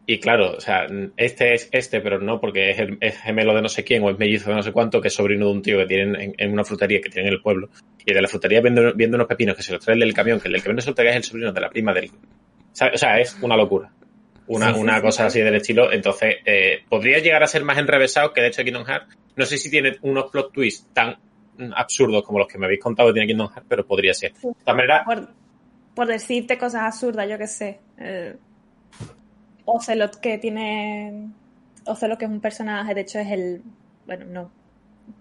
y 0.09 0.21
claro, 0.21 0.53
o 0.55 0.61
sea, 0.61 0.87
este 1.17 1.53
es 1.53 1.67
este, 1.69 1.99
pero 1.99 2.17
no 2.21 2.39
porque 2.39 2.71
es, 2.71 2.79
el, 2.79 2.97
gemelo 3.11 3.53
de 3.53 3.61
no 3.61 3.67
sé 3.67 3.83
quién 3.83 4.01
o 4.03 4.09
es 4.09 4.17
mellizo 4.17 4.49
de 4.49 4.55
no 4.55 4.63
sé 4.63 4.71
cuánto, 4.71 5.01
que 5.01 5.09
es 5.09 5.13
sobrino 5.13 5.47
de 5.47 5.51
un 5.51 5.61
tío 5.61 5.77
que 5.79 5.85
tienen 5.85 6.33
en, 6.37 6.53
una 6.53 6.63
frutería 6.63 7.01
que 7.01 7.09
tienen 7.09 7.27
en 7.27 7.33
el 7.33 7.41
pueblo. 7.41 7.67
Y 8.05 8.13
de 8.13 8.21
la 8.21 8.29
frutería 8.29 8.61
viendo, 8.61 8.93
viendo 8.93 9.17
unos 9.17 9.27
pepinos 9.27 9.57
que 9.57 9.63
se 9.63 9.73
los 9.73 9.83
trae 9.83 9.95
el 9.95 9.99
del 9.99 10.13
camión, 10.13 10.39
que 10.39 10.47
el 10.47 10.53
del 10.53 10.63
camión 10.63 10.77
resulta 10.77 11.03
que 11.03 11.09
es 11.09 11.15
el 11.17 11.23
sobrino 11.25 11.51
de 11.51 11.59
la 11.59 11.69
prima 11.69 11.93
del. 11.93 12.05
O 12.05 12.97
sea, 12.97 13.19
es 13.19 13.37
una 13.41 13.57
locura. 13.57 13.91
Una, 14.47 14.73
una 14.77 15.01
cosa 15.01 15.25
así 15.25 15.41
del 15.41 15.55
estilo. 15.55 15.91
Entonces, 15.91 16.37
eh, 16.45 16.85
podría 16.87 17.19
llegar 17.19 17.43
a 17.43 17.47
ser 17.47 17.65
más 17.65 17.77
enrevesado 17.77 18.31
que 18.31 18.39
de 18.39 18.47
hecho 18.47 18.63
Kingdom 18.63 18.85
Hearts. 18.85 19.13
No 19.35 19.45
sé 19.45 19.57
si 19.57 19.69
tiene 19.69 19.97
unos 20.03 20.31
plot 20.31 20.53
twists 20.53 20.87
tan 20.93 21.17
absurdos 21.75 22.23
como 22.23 22.39
los 22.39 22.47
que 22.47 22.57
me 22.57 22.65
habéis 22.65 22.79
contado 22.79 23.09
que 23.09 23.13
tiene 23.13 23.27
Kingdom 23.27 23.49
Hearts, 23.49 23.67
pero 23.67 23.85
podría 23.85 24.13
ser. 24.13 24.31
De 24.41 24.73
manera. 24.73 25.03
Por, 25.03 25.27
por 25.93 26.07
decirte 26.07 26.57
cosas 26.57 26.83
absurdas, 26.83 27.29
yo 27.29 27.37
qué 27.37 27.47
sé. 27.47 27.79
Eh 27.99 28.37
Ocelot 29.67 30.19
que 30.19 30.37
tiene. 30.37 31.29
Ocelot 31.85 32.17
que 32.17 32.25
es 32.25 32.31
un 32.31 32.39
personaje, 32.39 32.95
de 32.95 33.01
hecho 33.01 33.19
es 33.19 33.31
el. 33.31 33.61
Bueno, 34.05 34.25
no. 34.25 34.51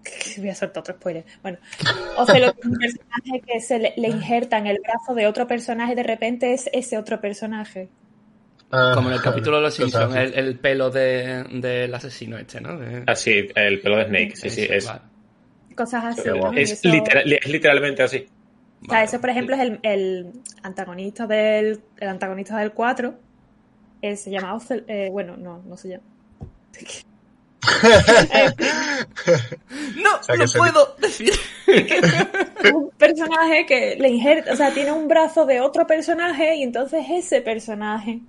Voy 0.38 0.48
a 0.48 0.54
soltar 0.54 0.80
otro 0.80 0.94
spoiler. 0.94 1.24
Bueno, 1.42 1.58
Ocelot 2.16 2.56
es 2.58 2.64
un 2.64 2.76
personaje 2.76 3.42
que 3.46 3.60
se 3.60 3.78
le, 3.78 4.08
injerta 4.08 4.58
en 4.58 4.68
el 4.68 4.78
brazo 4.82 5.14
de 5.14 5.26
otro 5.26 5.46
personaje 5.46 5.92
y 5.92 5.96
de 5.96 6.02
repente 6.04 6.54
es 6.54 6.70
ese 6.72 6.96
otro 6.96 7.20
personaje. 7.20 7.88
Ah, 8.70 8.92
Como 8.94 9.08
en 9.08 9.14
el 9.14 9.20
capítulo 9.20 9.56
de 9.56 9.62
los 9.62 9.74
Simpsons, 9.74 10.14
el, 10.16 10.58
pelo 10.58 10.90
del 10.90 11.94
asesino 11.94 12.38
este, 12.38 12.60
¿no? 12.60 12.78
Así, 13.06 13.48
ah, 13.54 13.62
el 13.62 13.80
pelo 13.80 13.96
de 13.96 14.06
Snake, 14.06 14.36
sí, 14.36 14.50
sí, 14.50 14.66
es. 14.68 14.90
Cosas 15.74 16.18
así. 16.18 16.22
Es, 16.54 16.84
literalmente 16.84 18.02
así. 18.02 18.26
O 18.86 18.90
sea, 18.90 19.02
eso, 19.02 19.20
por 19.20 19.30
ejemplo, 19.30 19.56
es 19.56 19.62
el, 19.62 19.80
el 19.82 20.32
antagonista 20.62 21.26
del 21.26 21.80
el 21.98 22.08
antagonista 22.08 22.58
del 22.58 22.72
4 22.72 23.25
eh, 24.06 24.16
se 24.16 24.30
llama 24.30 24.54
Ocel, 24.54 24.84
eh, 24.88 25.08
bueno, 25.10 25.36
no, 25.36 25.62
no 25.66 25.76
se 25.76 25.88
llama. 25.88 26.04
no, 29.96 30.20
no 30.36 30.44
puedo 30.56 30.96
decir. 31.00 31.32
un 32.74 32.90
personaje 32.90 33.66
que 33.66 33.96
le 33.98 34.08
injerta, 34.08 34.52
o 34.52 34.56
sea, 34.56 34.72
tiene 34.72 34.92
un 34.92 35.08
brazo 35.08 35.46
de 35.46 35.60
otro 35.60 35.84
personaje 35.86 36.54
y 36.56 36.62
entonces 36.62 37.04
ese 37.10 37.40
personaje. 37.40 38.20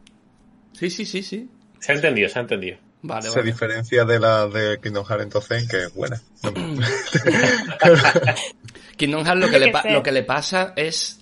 Sí, 0.74 0.90
sí, 0.90 1.06
sí, 1.06 1.22
sí. 1.22 1.48
Se 1.80 1.92
ha 1.92 1.96
entendido, 1.96 2.30
se 2.30 2.40
ha 2.40 2.42
entendido. 2.42 2.78
Vale, 3.04 3.30
se 3.30 3.44
diferencia 3.44 4.06
de 4.06 4.20
la 4.20 4.48
de 4.48 4.80
Kingdom 4.82 5.06
Hearts 5.06 5.24
entonces 5.24 5.70
que 5.70 5.84
es 5.84 5.94
buena. 5.94 6.20
Kingdom 8.98 9.24
Hearts 9.24 9.40
lo 9.40 9.50
que, 9.50 9.60
le 9.60 9.72
lo 9.92 10.02
que 10.02 10.12
le 10.12 10.24
pasa 10.24 10.74
es 10.76 11.18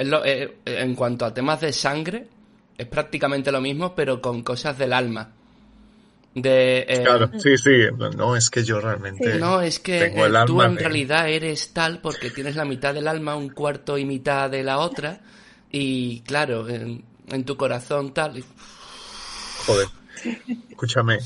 Eh, 0.00 0.56
en 0.64 0.94
cuanto 0.94 1.26
a 1.26 1.34
temas 1.34 1.60
de 1.60 1.72
sangre, 1.72 2.26
es 2.76 2.86
prácticamente 2.86 3.52
lo 3.52 3.60
mismo, 3.60 3.94
pero 3.94 4.20
con 4.20 4.42
cosas 4.42 4.78
del 4.78 4.92
alma. 4.92 5.32
De, 6.34 6.86
eh, 6.88 7.02
claro, 7.02 7.30
sí, 7.38 7.58
sí. 7.58 7.70
No, 8.16 8.36
es 8.36 8.50
que 8.50 8.62
yo 8.62 8.80
realmente. 8.80 9.38
No, 9.38 9.60
es 9.60 9.80
que 9.80 10.06
eh, 10.06 10.32
tú 10.46 10.62
en 10.62 10.76
realidad 10.76 11.28
eres 11.28 11.72
tal 11.72 12.00
porque 12.00 12.30
tienes 12.30 12.54
la 12.54 12.64
mitad 12.64 12.94
del 12.94 13.08
alma, 13.08 13.34
un 13.34 13.48
cuarto 13.48 13.98
y 13.98 14.04
mitad 14.04 14.48
de 14.48 14.62
la 14.62 14.78
otra. 14.78 15.20
Y 15.72 16.20
claro, 16.20 16.68
en, 16.68 17.04
tu 17.44 17.56
corazón 17.56 18.14
tal. 18.14 18.44
Joder. 19.66 19.88
Escúchame, 20.70 21.18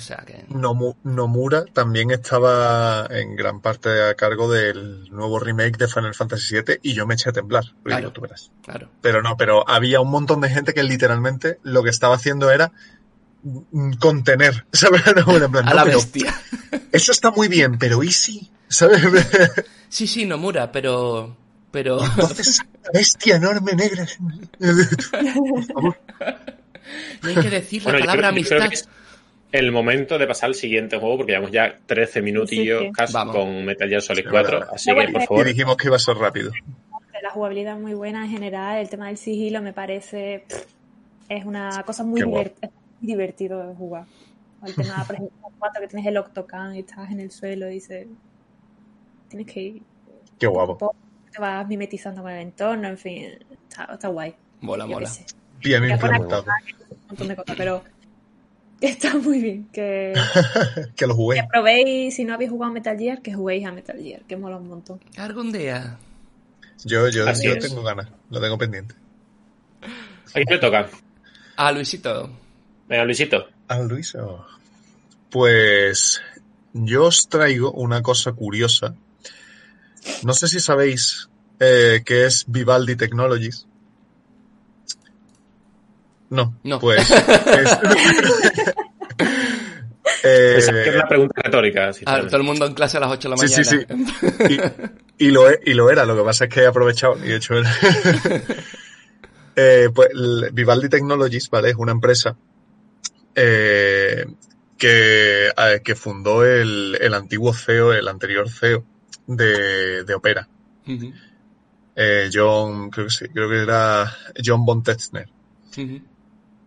Nomura 1.05 1.65
también 1.73 2.11
estaba 2.11 3.07
en 3.11 3.37
gran 3.37 3.61
parte 3.61 4.03
a 4.03 4.15
cargo 4.15 4.51
del 4.51 5.09
nuevo 5.11 5.39
remake 5.39 5.77
de 5.79 5.89
Final 5.89 6.15
Fantasy 6.15 6.57
VII 6.57 6.79
y 6.83 6.93
yo 6.95 7.07
me 7.07 7.15
eché 7.15 7.31
a 7.31 7.33
temblar. 7.33 7.65
Claro, 7.83 8.13
tú 8.13 8.21
verás. 8.21 8.51
claro. 8.63 8.91
Pero 9.01 9.23
no, 9.23 9.37
pero 9.37 9.69
había 9.69 10.01
un 10.01 10.11
montón 10.11 10.41
de 10.41 10.51
gente 10.51 10.75
que 10.75 10.83
literalmente 10.83 11.59
lo 11.63 11.83
que 11.83 11.91
estaba 11.91 12.17
haciendo 12.17 12.51
era 12.51 12.73
contener, 13.99 14.67
¿sabes? 14.73 15.03
a 15.07 15.75
la 15.75 15.85
bestia. 15.85 16.35
Eso 16.93 17.13
está 17.13 17.31
muy 17.31 17.49
bien, 17.49 17.79
pero 17.79 18.03
¿y 18.03 18.11
si? 18.11 18.51
¿Sabes? 18.69 19.03
sí, 19.89 20.07
sí, 20.07 20.27
Nomura, 20.27 20.73
pero... 20.73 21.37
pero... 21.71 22.03
Entonces, 22.05 22.61
bestia 22.93 23.37
enorme 23.37 23.75
negra. 23.75 24.07
Por 24.59 25.65
favor. 25.65 25.99
No 27.23 27.29
hay 27.29 27.35
que 27.37 27.51
decir 27.51 27.85
la 27.85 27.99
palabra 27.99 28.29
amistad. 28.29 28.71
el 29.53 29.73
momento 29.73 30.19
de 30.19 30.27
pasar 30.27 30.49
al 30.49 30.55
siguiente 30.55 30.99
juego, 30.99 31.19
porque 31.19 31.33
llevamos 31.33 31.53
ya 31.53 31.79
13 31.87 32.23
minutillos 32.23 32.85
casi 32.93 33.15
con 33.29 33.65
Metal 33.65 33.89
Gear 33.89 34.03
Solid 34.03 34.27
4. 34.29 34.73
Así 34.73 34.95
que, 34.95 35.09
por 35.13 35.23
favor. 35.23 35.47
Y 35.47 35.51
dijimos 35.51 35.77
que 35.77 35.87
iba 35.89 35.97
a 35.97 36.01
ser 36.01 36.17
rápido. 36.17 36.51
La 37.23 37.31
jugabilidad 37.31 37.77
es 37.77 37.81
muy 37.81 37.95
buena 37.95 38.25
en 38.25 38.31
general. 38.31 38.79
El 38.79 38.89
tema 38.89 39.07
del 39.07 39.17
sigilo 39.17 39.63
me 39.63 39.73
parece. 39.73 40.45
es 41.29 41.45
una 41.45 41.83
cosa 41.85 42.05
muy 42.05 42.23
divertido 43.01 43.67
de 43.67 43.75
jugar. 43.75 44.05
El 44.67 44.75
tema, 44.75 45.05
por 45.07 45.15
ejemplo, 45.17 45.49
cuando 45.59 45.81
que 45.81 45.87
tienes 45.89 46.07
el 46.07 46.17
Octocan 46.17 46.75
y 46.75 46.81
estás 46.81 47.11
en 47.11 47.21
el 47.21 47.31
suelo 47.31 47.69
y 47.71 47.75
dices. 47.75 48.07
Tienes 49.29 49.53
que 49.53 49.61
ir. 49.61 49.83
Qué 50.39 50.47
guapo. 50.47 50.95
Te 51.33 51.41
vas 51.41 51.67
mimetizando 51.67 52.23
con 52.23 52.31
el 52.31 52.43
entorno, 52.43 52.89
en 52.89 52.99
fin. 52.99 53.31
Está, 53.69 54.09
guay. 54.09 54.35
Mola, 54.61 54.87
mola. 54.87 55.09
Y 55.09 55.44
a 55.73 55.81
mí 55.81 55.87
me 55.87 55.95
ha 55.95 56.19
gustado. 56.19 56.45
Un 56.45 57.07
montón 57.09 57.29
de 57.29 57.37
cosas, 57.37 57.57
pero 57.57 57.85
está 58.81 59.17
muy 59.17 59.41
bien. 59.41 59.69
Que, 59.73 60.13
que 60.97 61.07
lo 61.07 61.15
juguéis. 61.15 61.43
Que 61.43 61.49
probéis, 61.49 62.15
si 62.15 62.25
no 62.25 62.35
habéis 62.35 62.51
jugado 62.51 62.73
a 62.73 62.75
Metal 62.75 62.99
Gear, 62.99 63.23
que 63.23 63.33
juguéis 63.33 63.67
a 63.67 63.73
Metal 63.73 63.97
Gear, 63.97 64.23
que 64.23 64.37
mola 64.37 64.57
un 64.57 64.69
montón. 64.69 65.01
Algún 65.17 65.53
día. 65.53 65.97
Yo, 66.85 67.09
yo, 67.09 67.25
yo 67.33 67.59
tengo 67.59 67.83
ganas, 67.83 68.09
lo 68.31 68.41
tengo 68.41 68.59
pendiente. 68.59 68.95
¿A 69.83 70.33
quién 70.33 70.47
le 70.51 70.59
toca? 70.59 70.91
A 71.57 71.73
Luisito. 71.73 72.31
Venga, 72.89 73.05
Luisito. 73.05 73.47
A 73.69 73.79
Luisito. 73.79 74.47
Pues 75.31 76.21
yo 76.73 77.05
os 77.05 77.29
traigo 77.29 77.71
una 77.73 78.03
cosa 78.03 78.33
curiosa. 78.33 78.95
No 80.25 80.35
sé 80.35 80.49
si 80.49 80.61
sabéis 80.61 81.29
eh, 81.61 82.03
qué 82.05 82.27
es 82.27 82.45
Vivaldi 82.49 82.97
Technologies. 82.97 83.67
No, 86.35 86.59
no. 86.65 86.81
pues. 86.81 87.09
eh, 90.25 90.55
es 90.59 90.69
una 90.69 91.07
pregunta 91.07 91.43
retórica. 91.43 91.93
todo 91.93 92.37
el 92.37 92.43
mundo 92.43 92.67
en 92.67 92.75
clase 92.75 92.97
a 92.97 93.01
las 93.01 93.13
8 93.13 93.29
de 93.29 93.31
la 93.31 93.37
mañana. 93.37 93.65
Sí, 93.65 93.65
sí, 93.65 93.79
sí. 94.49 94.59
Y, 95.19 95.31
lo, 95.31 95.49
y 95.51 95.75
lo 95.75 95.91
era, 95.91 96.05
lo 96.05 96.17
que 96.17 96.25
pasa 96.25 96.45
es 96.47 96.51
que 96.51 96.63
he 96.63 96.67
aprovechado 96.67 97.25
y 97.25 97.31
he 97.31 97.37
hecho 97.37 97.55
el... 97.55 97.65
eh, 99.57 99.89
pues 99.95 100.09
Vivaldi 100.53 100.89
Technologies, 100.89 101.49
¿vale? 101.51 101.71
Es 101.71 101.77
una 101.77 101.93
empresa 101.93 102.37
eh, 103.37 104.27
que, 104.77 105.47
eh, 105.49 105.81
que 105.85 105.95
fundó 105.95 106.45
el, 106.45 106.99
el, 107.01 107.15
antiguo 107.15 107.55
CEO, 107.55 107.93
el 107.93 108.09
anterior 108.09 108.49
CEO 108.49 108.85
de, 109.29 110.03
de 110.03 110.15
Opera. 110.15 110.49
eh, 111.95 112.29
John, 112.33 112.91
creo 112.91 113.07
que 113.07 113.13
sí, 113.13 113.29
creo 113.29 113.49
que 113.49 113.63
era 113.63 114.13
John 114.45 114.65
von 114.65 114.83
Tetzner. 114.83 115.29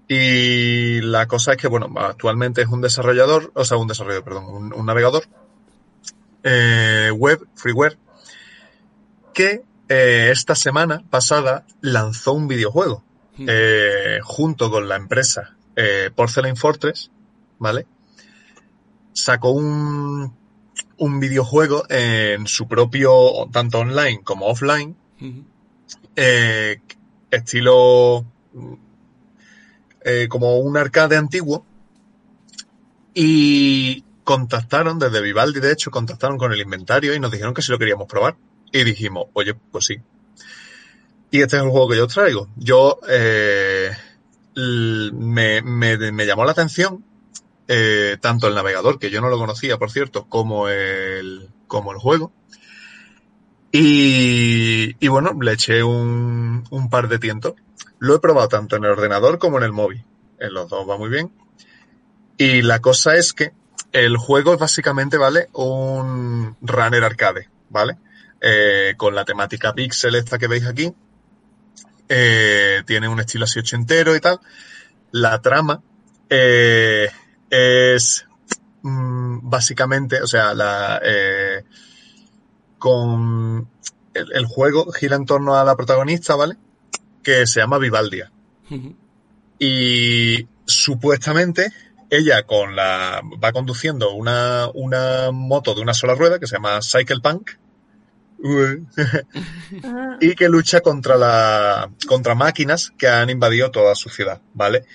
Y 0.07 1.01
la 1.01 1.27
cosa 1.27 1.51
es 1.51 1.57
que, 1.57 1.67
bueno, 1.67 1.93
actualmente 1.97 2.61
es 2.61 2.67
un 2.67 2.81
desarrollador, 2.81 3.51
o 3.55 3.65
sea, 3.65 3.77
un 3.77 3.87
desarrollador, 3.87 4.23
perdón, 4.23 4.73
un, 4.73 4.85
navegador 4.85 5.23
eh, 6.43 7.11
web, 7.13 7.45
freeware, 7.55 7.97
que 9.33 9.63
eh, 9.89 10.29
esta 10.31 10.55
semana 10.55 11.03
pasada 11.09 11.65
lanzó 11.81 12.33
un 12.33 12.47
videojuego 12.47 13.03
hmm. 13.37 13.45
eh, 13.49 14.19
junto 14.23 14.71
con 14.71 14.87
la 14.87 14.95
empresa 14.95 15.55
eh, 15.75 16.09
Porcelain 16.15 16.55
Fortress, 16.55 17.11
¿vale? 17.59 17.85
Sacó 19.13 19.51
un, 19.51 20.35
un 20.97 21.19
videojuego 21.19 21.83
en 21.89 22.47
su 22.47 22.67
propio, 22.67 23.47
tanto 23.51 23.79
online 23.79 24.21
como 24.23 24.47
offline, 24.47 24.95
estilo 27.29 28.25
eh, 30.09 30.29
como 30.29 30.59
un 30.59 30.77
arcade 30.77 31.17
antiguo 31.17 31.65
y 33.13 34.05
contactaron 34.23 34.99
desde 34.99 35.21
Vivaldi, 35.21 35.59
de 35.59 35.73
hecho, 35.73 35.91
contactaron 35.91 36.37
con 36.37 36.53
el 36.53 36.61
inventario 36.61 37.13
y 37.13 37.19
nos 37.19 37.29
dijeron 37.29 37.53
que 37.53 37.61
si 37.61 37.73
lo 37.73 37.77
queríamos 37.77 38.07
probar. 38.07 38.37
Y 38.71 38.85
dijimos, 38.85 39.25
oye, 39.33 39.53
pues 39.53 39.85
sí. 39.85 39.97
Y 41.29 41.41
este 41.41 41.57
es 41.57 41.63
el 41.63 41.69
juego 41.69 41.89
que 41.89 41.97
yo 41.97 42.05
os 42.05 42.13
traigo. 42.13 42.47
Yo 42.55 42.99
eh, 43.09 43.91
me, 44.55 45.61
me, 45.61 46.25
llamó 46.25 46.45
la 46.45 46.51
atención 46.51 47.03
eh, 47.67 48.15
tanto 48.21 48.47
el 48.47 48.55
navegador, 48.55 48.99
que 48.99 49.09
yo 49.09 49.19
no 49.19 49.27
lo 49.27 49.37
conocía, 49.37 49.77
por 49.77 49.91
cierto, 49.91 50.29
como 50.29 50.69
el, 50.69 51.49
como 51.67 51.91
el 51.91 51.97
juego. 51.97 52.31
Y, 53.73 55.05
bueno, 55.09 55.37
le 55.41 55.51
eché 55.51 55.83
un, 55.83 56.63
un 56.69 56.89
par 56.89 57.09
de 57.09 57.19
tientos. 57.19 57.55
Lo 57.99 58.15
he 58.15 58.19
probado 58.19 58.47
tanto 58.47 58.75
en 58.75 58.83
el 58.83 58.91
ordenador 58.91 59.39
como 59.39 59.57
en 59.57 59.63
el 59.63 59.71
móvil. 59.71 60.05
En 60.39 60.53
los 60.53 60.69
dos 60.69 60.87
va 60.87 60.97
muy 60.97 61.09
bien. 61.09 61.31
Y 62.37 62.61
la 62.61 62.79
cosa 62.79 63.15
es 63.15 63.33
que 63.33 63.53
el 63.91 64.17
juego 64.17 64.53
es 64.53 64.59
básicamente, 64.59 65.17
¿vale? 65.17 65.49
Un 65.53 66.55
runner 66.61 67.03
arcade, 67.03 67.49
¿vale? 67.69 67.97
Eh, 68.39 68.93
con 68.97 69.15
la 69.15 69.25
temática 69.25 69.73
pixel 69.73 70.15
esta 70.15 70.37
que 70.37 70.47
veis 70.47 70.65
aquí. 70.65 70.93
Eh, 72.09 72.83
tiene 72.85 73.07
un 73.07 73.19
estilo 73.19 73.45
así 73.45 73.59
ochentero 73.59 74.15
y 74.15 74.19
tal. 74.19 74.39
La 75.11 75.41
trama 75.41 75.81
eh, 76.29 77.09
es 77.49 78.25
mm, 78.83 79.49
básicamente, 79.49 80.21
o 80.21 80.27
sea, 80.27 80.53
la 80.53 81.01
con 82.77 83.67
el, 84.13 84.31
el, 84.33 84.45
juego 84.45 84.91
gira 84.91 85.15
en 85.15 85.25
torno 85.25 85.55
a 85.55 85.63
la 85.63 85.75
protagonista, 85.75 86.35
¿vale? 86.35 86.57
Que 87.23 87.45
se 87.47 87.59
llama 87.59 87.77
Vivaldia. 87.77 88.31
Y 89.59 90.47
supuestamente 90.65 91.71
ella 92.09 92.43
con 92.43 92.75
la 92.75 93.21
va 93.43 93.51
conduciendo 93.51 94.13
una, 94.13 94.69
una 94.73 95.31
moto 95.31 95.73
de 95.73 95.81
una 95.81 95.93
sola 95.93 96.15
rueda 96.15 96.39
que 96.39 96.47
se 96.47 96.55
llama 96.55 96.79
Cycle 96.81 97.19
Punk 97.21 97.51
y 100.21 100.35
que 100.35 100.49
lucha 100.49 100.81
contra 100.81 101.17
la 101.17 101.89
contra 102.07 102.35
máquinas 102.35 102.91
que 102.97 103.07
han 103.07 103.29
invadido 103.29 103.71
toda 103.71 103.95
su 103.95 104.09
ciudad, 104.09 104.41
¿vale? 104.53 104.85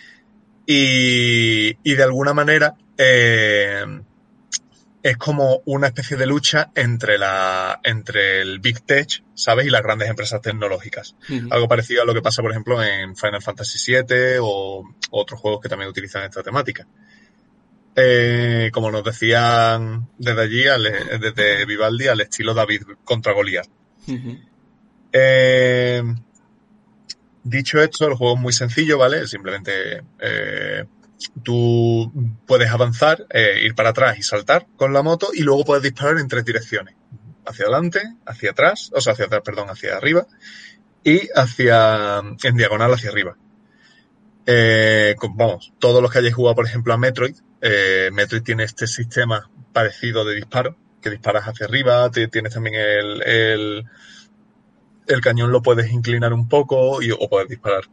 Y, 0.64 1.76
y 1.82 1.94
de 1.94 2.02
alguna 2.04 2.34
manera 2.34 2.76
eh, 2.96 3.84
es 5.02 5.16
como 5.16 5.62
una 5.64 5.88
especie 5.88 6.16
de 6.16 6.26
lucha 6.26 6.70
entre 6.74 7.18
la 7.18 7.80
entre 7.82 8.40
el 8.40 8.60
big 8.60 8.82
tech, 8.82 9.24
¿sabes? 9.34 9.66
y 9.66 9.70
las 9.70 9.82
grandes 9.82 10.08
empresas 10.08 10.40
tecnológicas. 10.40 11.16
Algo 11.50 11.68
parecido 11.68 12.02
a 12.02 12.04
lo 12.04 12.14
que 12.14 12.22
pasa, 12.22 12.42
por 12.42 12.52
ejemplo, 12.52 12.82
en 12.82 13.16
Final 13.16 13.42
Fantasy 13.42 13.92
VII 13.92 14.38
o 14.40 14.84
otros 15.10 15.40
juegos 15.40 15.60
que 15.60 15.68
también 15.68 15.90
utilizan 15.90 16.24
esta 16.24 16.42
temática. 16.42 16.86
Eh, 17.94 18.70
como 18.72 18.90
nos 18.90 19.04
decían 19.04 20.08
desde 20.16 20.40
allí, 20.40 20.64
desde 21.20 21.66
Vivaldi, 21.66 22.06
al 22.06 22.20
estilo 22.20 22.54
David 22.54 22.82
contra 23.04 23.32
Goliath. 23.32 23.68
eh, 25.12 26.02
dicho 27.42 27.82
esto, 27.82 28.06
el 28.06 28.14
juego 28.14 28.34
es 28.34 28.40
muy 28.40 28.52
sencillo, 28.52 28.98
¿vale? 28.98 29.26
Simplemente 29.26 30.02
eh, 30.20 30.84
tú 31.42 32.12
puedes 32.46 32.70
avanzar, 32.70 33.26
eh, 33.30 33.60
ir 33.64 33.74
para 33.74 33.90
atrás 33.90 34.18
y 34.18 34.22
saltar 34.22 34.66
con 34.76 34.92
la 34.92 35.02
moto 35.02 35.28
y 35.32 35.42
luego 35.42 35.64
puedes 35.64 35.82
disparar 35.82 36.18
en 36.18 36.28
tres 36.28 36.44
direcciones. 36.44 36.94
Hacia 37.44 37.64
adelante, 37.64 38.00
hacia 38.26 38.52
atrás, 38.52 38.90
o 38.94 39.00
sea, 39.00 39.14
hacia 39.14 39.26
atrás, 39.26 39.42
perdón, 39.44 39.68
hacia 39.68 39.96
arriba 39.96 40.26
y 41.04 41.28
hacia, 41.34 42.20
en 42.42 42.56
diagonal 42.56 42.92
hacia 42.92 43.10
arriba. 43.10 43.36
Eh, 44.46 45.14
vamos, 45.34 45.72
todos 45.78 46.02
los 46.02 46.10
que 46.10 46.18
hayáis 46.18 46.34
jugado, 46.34 46.56
por 46.56 46.66
ejemplo, 46.66 46.92
a 46.92 46.98
Metroid, 46.98 47.36
eh, 47.60 48.10
Metroid 48.12 48.42
tiene 48.42 48.64
este 48.64 48.86
sistema 48.86 49.48
parecido 49.72 50.24
de 50.24 50.36
disparo, 50.36 50.76
que 51.00 51.10
disparas 51.10 51.44
hacia 51.48 51.66
arriba, 51.66 52.10
tienes 52.10 52.54
también 52.54 52.76
el 52.76 53.84
el 55.06 55.20
cañón 55.20 55.52
lo 55.52 55.62
puedes 55.62 55.90
inclinar 55.90 56.32
un 56.32 56.48
poco 56.48 57.02
y, 57.02 57.10
o 57.10 57.28
puedes 57.28 57.48
disparar 57.48 57.84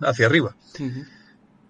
hacia 0.00 0.26
arriba. 0.26 0.54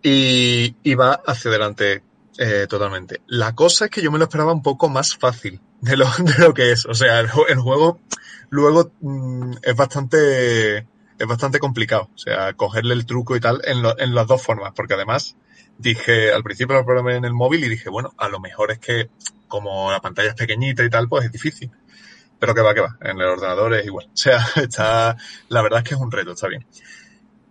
Y, 0.03 0.77
y, 0.83 0.95
va 0.95 1.21
hacia 1.27 1.51
adelante 1.51 2.03
eh, 2.39 2.67
totalmente. 2.69 3.21
La 3.27 3.55
cosa 3.55 3.87
es 3.87 3.91
que 3.91 4.03
yo 4.03 4.13
me 4.13 4.19
lo 4.19 4.25
esperaba 4.25 4.53
un 4.53 4.63
poco 4.63 4.89
más 4.89 5.17
fácil 5.17 5.61
de 5.81 5.97
lo, 5.97 6.07
de 6.19 6.39
lo 6.39 6.55
que 6.55 6.73
es. 6.73 6.87
O 6.87 6.95
sea, 6.95 7.21
el, 7.21 7.29
juego 7.29 8.01
luego 8.51 8.93
mm, 9.01 9.55
es 9.63 9.77
bastante 9.77 10.79
es 10.79 11.27
bastante 11.27 11.59
complicado. 11.59 12.11
O 12.15 12.19
sea, 12.19 12.53
cogerle 12.53 12.95
el 12.95 13.07
truco 13.07 13.35
y 13.35 13.41
tal 13.41 13.61
en, 13.65 13.83
en 13.99 14.15
las 14.15 14.27
dos 14.27 14.41
formas. 14.43 14.73
Porque 14.75 14.95
además 14.95 15.37
dije, 15.79 16.33
al 16.33 16.43
principio 16.43 16.77
lo 16.77 16.85
probé 16.85 17.17
en 17.17 17.25
el 17.25 17.35
móvil 17.35 17.65
y 17.65 17.69
dije, 17.69 17.89
bueno, 17.89 18.15
a 18.19 18.29
lo 18.29 18.41
mejor 18.41 18.71
es 18.71 18.79
que 18.79 19.11
como 19.49 19.91
la 19.91 20.01
pantalla 20.01 20.31
es 20.31 20.35
pequeñita 20.35 20.85
y 20.85 20.91
tal, 20.91 21.09
pues 21.09 21.25
es 21.25 21.33
difícil. 21.33 21.71
Pero 22.39 22.55
que 22.55 22.61
va, 22.61 22.75
que 22.75 22.81
va. 22.81 22.97
En 23.01 23.19
el 23.19 23.27
ordenador 23.27 23.75
es 23.75 23.87
igual. 23.87 24.07
O 24.13 24.17
sea, 24.17 24.47
está, 24.57 25.17
la 25.49 25.63
verdad 25.63 25.81
es 25.81 25.89
que 25.89 25.95
es 25.95 26.01
un 26.01 26.13
reto, 26.13 26.33
está 26.33 26.49
bien. 26.49 26.65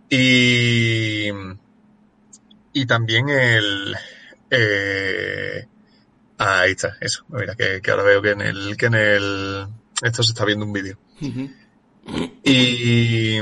Y, 0.08 1.30
y 2.80 2.86
también 2.86 3.28
el, 3.28 3.96
eh, 4.50 5.66
ahí 6.38 6.70
está, 6.70 6.96
eso. 7.00 7.24
Mira, 7.28 7.56
que, 7.56 7.82
ahora 7.90 8.04
veo 8.04 8.22
que 8.22 8.30
en 8.30 8.40
el, 8.40 8.76
que 8.76 8.86
en 8.86 8.94
el, 8.94 9.66
esto 10.02 10.22
se 10.22 10.30
está 10.30 10.44
viendo 10.44 10.64
un 10.64 10.72
vídeo. 10.72 10.96
Y, 12.44 13.38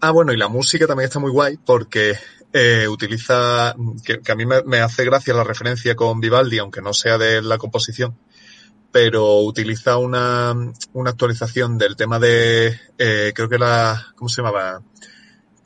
ah, 0.00 0.10
bueno, 0.12 0.32
y 0.32 0.36
la 0.36 0.48
música 0.48 0.86
también 0.86 1.08
está 1.08 1.18
muy 1.18 1.32
guay 1.32 1.58
porque 1.58 2.16
eh, 2.52 2.86
utiliza, 2.86 3.74
que, 4.04 4.20
a 4.30 4.34
mí 4.36 4.44
me, 4.46 4.78
hace 4.80 5.04
gracia 5.04 5.34
la 5.34 5.44
referencia 5.44 5.96
con 5.96 6.20
Vivaldi, 6.20 6.58
aunque 6.58 6.80
no 6.80 6.94
sea 6.94 7.18
de 7.18 7.42
la 7.42 7.58
composición, 7.58 8.16
pero 8.92 9.40
utiliza 9.40 9.98
una, 9.98 10.54
una 10.92 11.10
actualización 11.10 11.76
del 11.76 11.96
tema 11.96 12.20
de, 12.20 12.78
eh, 12.98 13.32
creo 13.34 13.48
que 13.48 13.58
la, 13.58 14.12
¿cómo 14.14 14.28
se 14.28 14.42
llamaba? 14.42 14.80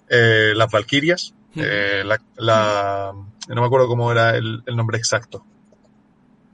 Eh, 0.08 0.52
las 0.56 0.70
Valquirias, 0.70 1.34
eh, 1.56 2.02
la, 2.36 3.12
no 3.48 3.60
me 3.60 3.66
acuerdo 3.66 3.86
cómo 3.88 4.10
era 4.10 4.36
el, 4.36 4.62
nombre 4.74 4.98
exacto. 4.98 5.44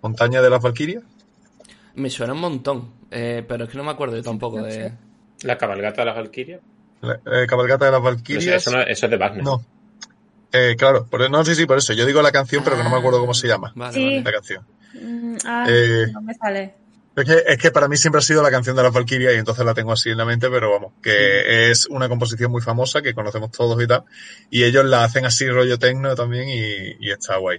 ¿Montaña 0.02 0.40
de 0.40 0.50
las 0.50 0.62
Valquirias? 0.62 1.02
Me 1.94 2.10
suena 2.10 2.32
un 2.32 2.40
montón, 2.40 2.92
eh, 3.10 3.44
pero 3.46 3.64
es 3.64 3.70
que 3.70 3.76
no 3.76 3.84
me 3.84 3.90
acuerdo 3.90 4.16
yo 4.16 4.22
tampoco 4.22 4.62
de... 4.62 4.92
¿La 5.42 5.58
cabalgata 5.58 6.02
de 6.02 6.06
las 6.06 6.16
Valquirias? 6.16 6.60
La 7.00 7.14
eh, 7.14 7.46
cabalgata 7.46 7.86
de 7.86 7.92
las 7.92 8.02
Valquirias. 8.02 8.66
eso, 8.66 8.80
es 8.80 9.00
de 9.00 9.16
Wagner. 9.16 9.44
No. 9.44 9.64
claro, 10.76 11.06
por, 11.06 11.28
no, 11.30 11.44
sí, 11.44 11.54
sí, 11.54 11.66
por 11.66 11.78
eso. 11.78 11.92
Yo 11.92 12.06
digo 12.06 12.22
la 12.22 12.32
canción, 12.32 12.62
pero 12.64 12.76
que 12.76 12.84
no 12.84 12.90
me 12.90 12.96
acuerdo 12.96 13.20
cómo 13.20 13.34
se 13.34 13.48
llama. 13.48 13.72
Vale, 13.74 14.22
La 14.22 14.32
canción. 14.32 14.64
Mm, 14.94 15.36
ah, 15.44 15.66
no 16.12 16.22
me 16.22 16.34
sale. 16.34 16.74
Es 17.20 17.59
que, 17.59 17.70
para 17.73 17.89
mí 17.89 17.97
siempre 17.97 18.20
ha 18.20 18.23
sido 18.23 18.43
la 18.43 18.51
canción 18.51 18.77
de 18.77 18.82
la 18.82 18.90
Valkyria 18.90 19.32
y 19.32 19.36
entonces 19.36 19.65
la 19.65 19.74
tengo 19.74 19.93
así 19.93 20.11
en 20.11 20.19
la 20.19 20.24
mente, 20.24 20.49
pero 20.51 20.70
vamos, 20.70 20.93
que 21.03 21.70
es 21.70 21.86
una 21.86 22.09
composición 22.09 22.53
muy 22.53 22.62
famosa 22.62 23.03
que 23.03 23.12
conocemos 23.12 23.51
todos 23.51 23.82
y 23.82 23.89
tal. 23.89 24.05
Y 24.51 24.62
ellos 24.62 24.85
la 24.85 25.03
hacen 25.03 25.24
así 25.24 25.49
rollo 25.49 25.78
tecno 25.81 26.15
también 26.15 26.49
y, 26.49 27.11
está 27.11 27.36
guay. 27.39 27.59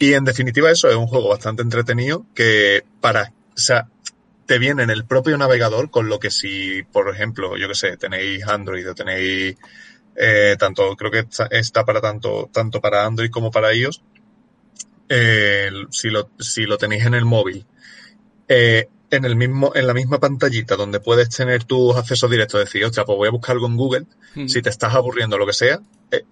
Y 0.00 0.14
en 0.14 0.24
definitiva 0.24 0.70
eso 0.72 0.88
es 0.88 0.96
un 0.96 1.06
juego 1.06 1.28
bastante 1.28 1.62
entretenido 1.62 2.26
que 2.34 2.82
para, 3.00 3.32
o 3.56 3.60
sea, 3.60 3.88
te 4.46 4.58
viene 4.58 4.82
en 4.82 4.90
el 4.90 5.04
propio 5.04 5.38
navegador 5.38 5.90
con 5.90 6.08
lo 6.08 6.18
que 6.18 6.30
si, 6.30 6.82
por 6.82 7.08
ejemplo, 7.14 7.56
yo 7.56 7.68
que 7.68 7.74
sé, 7.74 7.96
tenéis 7.96 8.44
Android 8.44 8.90
o 8.90 8.94
tenéis 8.94 9.56
eh, 10.16 10.56
tanto, 10.58 10.96
creo 10.96 11.12
que 11.12 11.26
está, 11.50 11.84
para 11.84 12.00
tanto, 12.00 12.50
tanto 12.52 12.80
para 12.80 13.04
Android 13.04 13.30
como 13.30 13.52
para 13.52 13.72
iOS. 13.72 14.02
Eh, 15.08 15.70
si, 15.90 16.10
lo, 16.10 16.30
si 16.40 16.64
lo 16.64 16.76
tenéis 16.76 17.06
en 17.06 17.14
el 17.14 17.24
móvil 17.24 17.64
eh, 18.48 18.88
en 19.10 19.24
el 19.24 19.36
mismo, 19.36 19.72
en 19.74 19.86
la 19.86 19.94
misma 19.94 20.18
pantallita 20.18 20.76
donde 20.76 21.00
puedes 21.00 21.28
tener 21.30 21.64
tus 21.64 21.96
accesos 21.96 22.30
directos, 22.30 22.60
decir, 22.60 22.84
ostras, 22.84 23.06
pues 23.06 23.16
voy 23.16 23.28
a 23.28 23.30
buscar 23.30 23.54
algo 23.54 23.66
en 23.66 23.76
Google, 23.76 24.06
si 24.46 24.62
te 24.62 24.70
estás 24.70 24.94
aburriendo 24.94 25.36
o 25.36 25.38
lo 25.38 25.46
que 25.46 25.52
sea, 25.52 25.80
eh, 26.10 26.24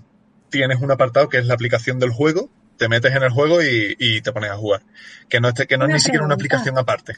tienes 0.51 0.81
un 0.81 0.91
apartado 0.91 1.29
que 1.29 1.39
es 1.39 1.47
la 1.47 1.55
aplicación 1.55 1.99
del 1.99 2.11
juego, 2.11 2.51
te 2.77 2.89
metes 2.89 3.15
en 3.15 3.23
el 3.23 3.31
juego 3.31 3.63
y, 3.63 4.21
te 4.21 4.33
pones 4.33 4.51
a 4.51 4.57
jugar. 4.57 4.83
Que 5.29 5.41
no, 5.41 5.49
es, 5.49 5.55
que 5.55 5.79
no 5.79 5.87
es 5.87 5.93
ni 5.95 6.01
siquiera 6.01 6.25
una 6.25 6.35
aplicación 6.35 6.77
aparte. 6.79 7.17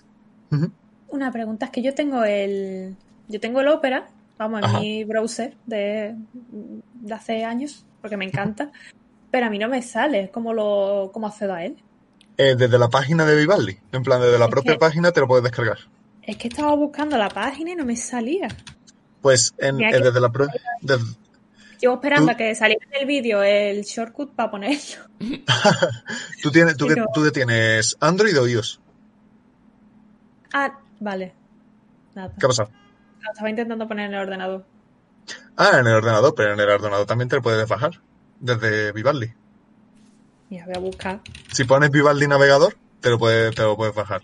Una 1.08 1.32
pregunta, 1.32 1.66
es 1.66 1.72
que 1.72 1.82
yo 1.82 1.94
tengo 1.94 2.24
el, 2.24 2.96
yo 3.26 3.40
tengo 3.40 3.60
el 3.60 3.68
Opera, 3.68 4.08
vamos, 4.38 4.62
en 4.62 4.80
mi 4.80 5.04
browser 5.04 5.54
de, 5.66 6.14
de 6.32 7.14
hace 7.14 7.44
años, 7.44 7.84
porque 8.00 8.16
me 8.16 8.24
encanta, 8.24 8.70
pero 9.30 9.46
a 9.46 9.50
mí 9.50 9.58
no 9.58 9.68
me 9.68 9.82
sale 9.82 10.30
cómo 10.32 10.54
lo, 10.54 11.10
cómo 11.12 11.26
accedo 11.26 11.54
a 11.54 11.64
él. 11.64 11.76
Eh, 12.38 12.54
desde 12.56 12.78
la 12.78 12.88
página 12.88 13.26
de 13.26 13.34
Vivaldi. 13.34 13.76
En 13.90 14.04
plan, 14.04 14.20
desde 14.20 14.38
la 14.38 14.48
propia 14.48 14.78
página 14.78 15.10
te 15.10 15.20
lo 15.20 15.26
puedes 15.26 15.42
descargar. 15.42 15.78
Es 16.22 16.36
que 16.36 16.46
estaba 16.46 16.72
buscando 16.74 17.18
la 17.18 17.28
página 17.28 17.72
y 17.72 17.74
no 17.74 17.84
me 17.84 17.96
salía. 17.96 18.46
Pues 19.20 19.52
en, 19.58 19.80
eh, 19.80 19.98
desde 19.98 20.20
la 20.20 20.30
propia... 20.30 20.60
Llevo 21.80 21.94
esperando 21.94 22.32
a 22.32 22.36
que 22.36 22.54
saliera 22.54 22.84
en 22.92 23.00
el 23.00 23.06
vídeo 23.06 23.42
el 23.42 23.82
shortcut 23.82 24.34
para 24.34 24.50
ponerlo. 24.52 24.78
¿Tú, 26.42 26.50
tienes, 26.52 26.76
tú, 26.76 26.86
tú 27.12 27.30
tienes 27.32 27.96
Android 28.00 28.40
o 28.40 28.46
iOS? 28.46 28.80
Ah, 30.52 30.78
vale. 31.00 31.34
Nada. 32.14 32.34
¿Qué 32.38 32.46
ha 32.46 32.48
pasado? 32.48 32.70
Lo 33.20 33.30
estaba 33.32 33.50
intentando 33.50 33.86
poner 33.88 34.06
en 34.06 34.14
el 34.14 34.20
ordenador. 34.20 34.64
Ah, 35.56 35.78
en 35.80 35.86
el 35.86 35.92
ordenador, 35.92 36.34
pero 36.36 36.54
en 36.54 36.60
el 36.60 36.68
ordenador 36.68 37.06
también 37.06 37.28
te 37.28 37.36
lo 37.36 37.42
puedes 37.42 37.68
bajar. 37.68 38.00
Desde 38.38 38.92
Vivaldi. 38.92 39.32
Mira, 40.50 40.64
voy 40.66 40.74
a 40.76 40.80
buscar. 40.80 41.20
Si 41.52 41.64
pones 41.64 41.90
Vivaldi 41.90 42.26
Navegador, 42.26 42.76
te 43.00 43.10
lo 43.10 43.18
puedes, 43.18 43.54
te 43.54 43.62
lo 43.62 43.76
puedes 43.76 43.94
bajar. 43.94 44.22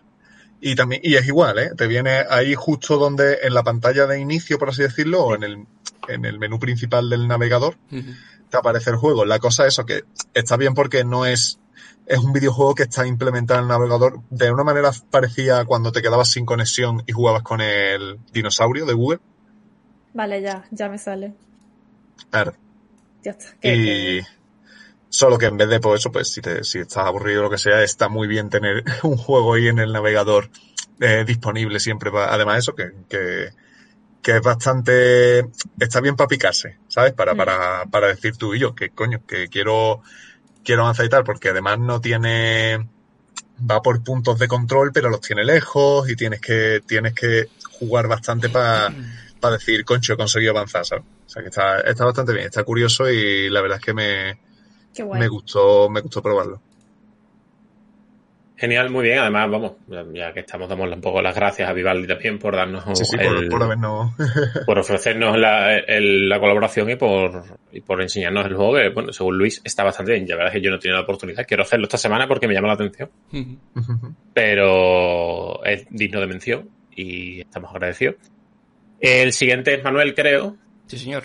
Y 0.60 0.74
también, 0.74 1.02
y 1.04 1.16
es 1.16 1.26
igual, 1.26 1.58
¿eh? 1.58 1.70
Te 1.76 1.86
viene 1.86 2.24
ahí 2.30 2.54
justo 2.54 2.96
donde, 2.96 3.40
en 3.42 3.52
la 3.52 3.62
pantalla 3.62 4.06
de 4.06 4.18
inicio, 4.18 4.58
por 4.58 4.70
así 4.70 4.82
decirlo, 4.82 5.22
o 5.22 5.34
en 5.34 5.42
el, 5.42 5.66
en 6.08 6.24
el 6.24 6.38
menú 6.38 6.58
principal 6.58 7.10
del 7.10 7.28
navegador, 7.28 7.76
te 8.48 8.56
aparece 8.56 8.90
el 8.90 8.96
juego. 8.96 9.26
La 9.26 9.38
cosa 9.38 9.66
es 9.66 9.74
eso, 9.74 9.84
que 9.84 10.04
está 10.32 10.56
bien 10.56 10.72
porque 10.72 11.04
no 11.04 11.26
es, 11.26 11.58
es 12.06 12.18
un 12.18 12.32
videojuego 12.32 12.74
que 12.74 12.84
está 12.84 13.06
implementado 13.06 13.60
en 13.60 13.64
el 13.64 13.68
navegador 13.68 14.20
de 14.30 14.50
una 14.50 14.64
manera 14.64 14.90
parecida 15.10 15.64
cuando 15.66 15.92
te 15.92 16.00
quedabas 16.00 16.30
sin 16.30 16.46
conexión 16.46 17.02
y 17.06 17.12
jugabas 17.12 17.42
con 17.42 17.60
el 17.60 18.18
dinosaurio 18.32 18.86
de 18.86 18.94
Google. 18.94 19.20
Vale, 20.14 20.40
ya, 20.40 20.64
ya 20.70 20.88
me 20.88 20.96
sale. 20.96 21.34
Claro. 22.30 22.54
Ya 23.22 23.32
está. 23.32 23.68
y, 23.68 24.20
Solo 25.14 25.38
que 25.38 25.46
en 25.46 25.56
vez 25.56 25.68
de 25.68 25.78
por 25.78 25.92
pues 25.92 26.00
eso, 26.00 26.10
pues 26.10 26.32
si, 26.32 26.40
te, 26.40 26.64
si 26.64 26.80
estás 26.80 27.06
aburrido 27.06 27.38
o 27.38 27.44
lo 27.44 27.50
que 27.50 27.56
sea, 27.56 27.84
está 27.84 28.08
muy 28.08 28.26
bien 28.26 28.50
tener 28.50 28.82
un 29.04 29.16
juego 29.16 29.54
ahí 29.54 29.68
en 29.68 29.78
el 29.78 29.92
navegador 29.92 30.50
eh, 30.98 31.22
disponible 31.24 31.78
siempre. 31.78 32.10
además, 32.12 32.58
eso 32.58 32.74
que, 32.74 32.90
que, 33.08 33.50
que, 34.20 34.36
es 34.36 34.42
bastante. 34.42 35.46
Está 35.78 36.00
bien 36.00 36.16
para 36.16 36.26
picarse, 36.26 36.78
¿sabes? 36.88 37.12
Para, 37.12 37.34
mm. 37.34 37.36
para, 37.36 37.84
para 37.86 38.08
decir 38.08 38.36
tú 38.36 38.56
y 38.56 38.58
yo 38.58 38.74
que 38.74 38.90
coño, 38.90 39.24
que 39.24 39.46
quiero, 39.46 40.02
quiero 40.64 40.82
avanzar 40.82 41.06
y 41.06 41.10
tal, 41.10 41.22
porque 41.22 41.50
además 41.50 41.78
no 41.78 42.00
tiene. 42.00 42.88
Va 43.70 43.82
por 43.82 44.02
puntos 44.02 44.40
de 44.40 44.48
control, 44.48 44.90
pero 44.92 45.10
los 45.10 45.20
tiene 45.20 45.44
lejos 45.44 46.10
y 46.10 46.16
tienes 46.16 46.40
que, 46.40 46.82
tienes 46.84 47.14
que 47.14 47.50
jugar 47.78 48.08
bastante 48.08 48.48
para 48.48 48.92
para 49.38 49.58
decir, 49.58 49.84
concho, 49.84 50.14
he 50.14 50.16
conseguido 50.16 50.50
avanzar, 50.50 50.84
¿sabes? 50.84 51.04
O 51.04 51.28
sea 51.28 51.42
que 51.42 51.50
está, 51.50 51.78
está 51.82 52.04
bastante 52.04 52.32
bien, 52.32 52.46
está 52.46 52.64
curioso 52.64 53.08
y 53.08 53.48
la 53.48 53.60
verdad 53.60 53.78
es 53.78 53.84
que 53.84 53.94
me, 53.94 54.38
me 55.02 55.28
gustó, 55.28 55.88
me 55.90 56.00
gustó 56.00 56.22
probarlo. 56.22 56.60
Genial, 58.56 58.88
muy 58.88 59.02
bien. 59.02 59.18
Además, 59.18 59.50
vamos, 59.50 59.72
ya 60.14 60.32
que 60.32 60.40
estamos, 60.40 60.68
damos 60.68 60.88
un 60.90 61.00
poco 61.00 61.20
las 61.20 61.34
gracias 61.34 61.68
a 61.68 61.72
Vivaldi 61.72 62.06
también 62.06 62.38
por 62.38 62.54
darnos 62.54 62.84
por, 64.66 64.78
ofrecernos 64.78 65.36
la, 65.36 66.38
colaboración 66.38 66.88
y 66.90 66.96
por, 66.96 67.42
y 67.72 67.80
por 67.80 68.00
enseñarnos 68.00 68.46
el 68.46 68.54
juego 68.54 68.74
que, 68.74 68.90
bueno, 68.90 69.12
según 69.12 69.38
Luis, 69.38 69.60
está 69.64 69.82
bastante 69.82 70.12
bien. 70.12 70.26
Ya 70.26 70.36
verás 70.36 70.52
que 70.52 70.60
yo 70.60 70.70
no 70.70 70.76
he 70.76 70.78
tenido 70.78 70.98
la 70.98 71.04
oportunidad. 71.04 71.44
Quiero 71.46 71.64
hacerlo 71.64 71.84
esta 71.84 71.98
semana 71.98 72.28
porque 72.28 72.46
me 72.46 72.54
llama 72.54 72.68
la 72.68 72.74
atención. 72.74 73.10
Pero 74.32 75.64
es 75.64 75.86
digno 75.90 76.20
de 76.20 76.26
mención 76.26 76.70
y 76.94 77.40
estamos 77.40 77.70
agradecidos. 77.72 78.16
El 79.00 79.32
siguiente 79.32 79.74
es 79.74 79.82
Manuel, 79.82 80.14
creo. 80.14 80.56
Sí, 80.86 80.96
señor. 80.98 81.24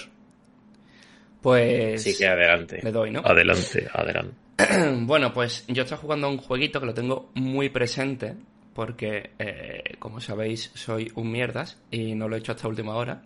Pues. 1.41 2.03
Sí, 2.03 2.17
que 2.17 2.27
adelante. 2.27 2.79
Le 2.83 2.91
doy, 2.91 3.11
¿no? 3.11 3.21
Adelante, 3.23 3.87
adelante. 3.93 4.35
bueno, 5.01 5.33
pues 5.33 5.65
yo 5.67 5.83
estoy 5.83 5.97
jugando 5.97 6.27
a 6.27 6.29
un 6.29 6.37
jueguito 6.37 6.79
que 6.79 6.85
lo 6.85 6.93
tengo 6.93 7.29
muy 7.35 7.69
presente. 7.69 8.35
Porque, 8.73 9.31
eh, 9.39 9.97
como 9.99 10.21
sabéis, 10.21 10.71
soy 10.73 11.11
un 11.15 11.31
mierdas 11.31 11.77
y 11.91 12.15
no 12.15 12.29
lo 12.29 12.35
he 12.35 12.39
hecho 12.39 12.53
hasta 12.53 12.67
última 12.67 12.95
hora. 12.95 13.23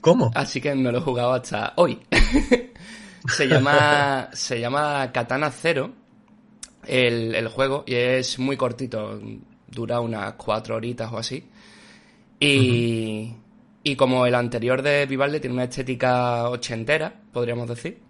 ¿Cómo? 0.00 0.30
Así 0.34 0.60
que 0.60 0.74
no 0.74 0.92
lo 0.92 0.98
he 0.98 1.00
jugado 1.00 1.32
hasta 1.32 1.72
hoy. 1.76 2.00
se 3.28 3.48
llama. 3.48 4.28
se 4.32 4.60
llama 4.60 5.10
Katana 5.12 5.50
Zero. 5.50 5.92
El, 6.86 7.34
el, 7.34 7.48
juego. 7.48 7.84
Y 7.86 7.94
es 7.94 8.38
muy 8.38 8.56
cortito. 8.56 9.18
Dura 9.68 10.00
unas 10.00 10.34
cuatro 10.34 10.76
horitas 10.76 11.10
o 11.12 11.18
así. 11.18 11.48
Y. 12.40 13.34
Y 13.84 13.96
como 13.96 14.26
el 14.26 14.34
anterior 14.34 14.82
de 14.82 15.06
Vivaldi 15.06 15.40
tiene 15.40 15.54
una 15.54 15.64
estética 15.64 16.48
ochentera, 16.48 17.14
podríamos 17.32 17.68
decir. 17.68 18.00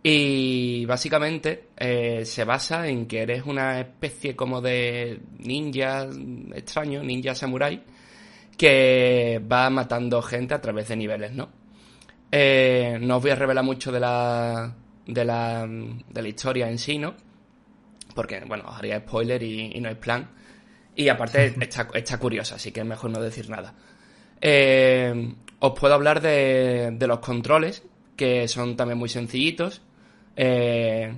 Y 0.00 0.84
básicamente 0.86 1.70
eh, 1.76 2.24
se 2.24 2.44
basa 2.44 2.86
en 2.88 3.06
que 3.06 3.22
eres 3.22 3.44
una 3.44 3.80
especie 3.80 4.34
como 4.34 4.60
de 4.60 5.20
ninja 5.38 6.08
extraño, 6.54 7.02
ninja 7.02 7.34
samurai, 7.34 7.82
que 8.56 9.40
va 9.40 9.68
matando 9.70 10.22
gente 10.22 10.54
a 10.54 10.60
través 10.60 10.88
de 10.88 10.96
niveles, 10.96 11.32
¿no? 11.32 11.50
Eh, 12.30 12.96
no 13.00 13.16
os 13.16 13.22
voy 13.22 13.32
a 13.32 13.36
revelar 13.36 13.64
mucho 13.64 13.92
de 13.92 14.00
la, 14.00 14.74
de 15.06 15.24
la, 15.24 15.66
de 15.66 16.22
la 16.22 16.28
historia 16.28 16.68
en 16.68 16.78
sí, 16.78 16.98
¿no? 16.98 17.14
Porque, 18.14 18.40
bueno, 18.46 18.64
os 18.68 18.76
haría 18.76 19.00
spoiler 19.00 19.42
y, 19.42 19.78
no 19.80 19.88
hay 19.88 19.96
plan. 19.96 20.30
Y 20.94 21.08
aparte 21.08 21.54
está, 21.60 21.88
está, 21.94 22.18
curiosa, 22.18 22.56
así 22.56 22.72
que 22.72 22.80
es 22.80 22.86
mejor 22.86 23.10
no 23.10 23.20
decir 23.20 23.48
nada. 23.50 23.74
Eh, 24.44 25.34
os 25.60 25.78
puedo 25.78 25.94
hablar 25.94 26.20
de, 26.20 26.90
de, 26.92 27.06
los 27.06 27.20
controles, 27.20 27.84
que 28.16 28.48
son 28.48 28.76
también 28.76 28.98
muy 28.98 29.08
sencillitos. 29.08 29.80
Eh, 30.36 31.14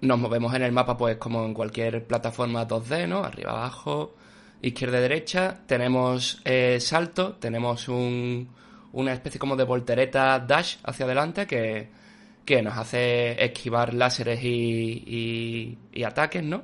nos 0.00 0.18
movemos 0.18 0.54
en 0.54 0.62
el 0.62 0.72
mapa, 0.72 0.96
pues 0.96 1.18
como 1.18 1.44
en 1.44 1.52
cualquier 1.52 2.06
plataforma 2.06 2.66
2D, 2.66 3.06
¿no? 3.06 3.22
Arriba, 3.24 3.50
abajo, 3.52 4.14
izquierda, 4.62 5.00
derecha. 5.00 5.60
Tenemos 5.66 6.40
eh, 6.44 6.78
salto, 6.80 7.34
tenemos 7.34 7.88
un, 7.88 8.48
una 8.92 9.12
especie 9.12 9.38
como 9.38 9.56
de 9.56 9.64
voltereta 9.64 10.38
dash 10.38 10.76
hacia 10.84 11.04
adelante 11.04 11.46
que, 11.46 11.88
que 12.44 12.62
nos 12.62 12.76
hace 12.78 13.42
esquivar 13.44 13.92
láseres 13.92 14.42
y, 14.42 15.78
y, 15.92 16.02
ataques, 16.04 16.42
¿no? 16.42 16.62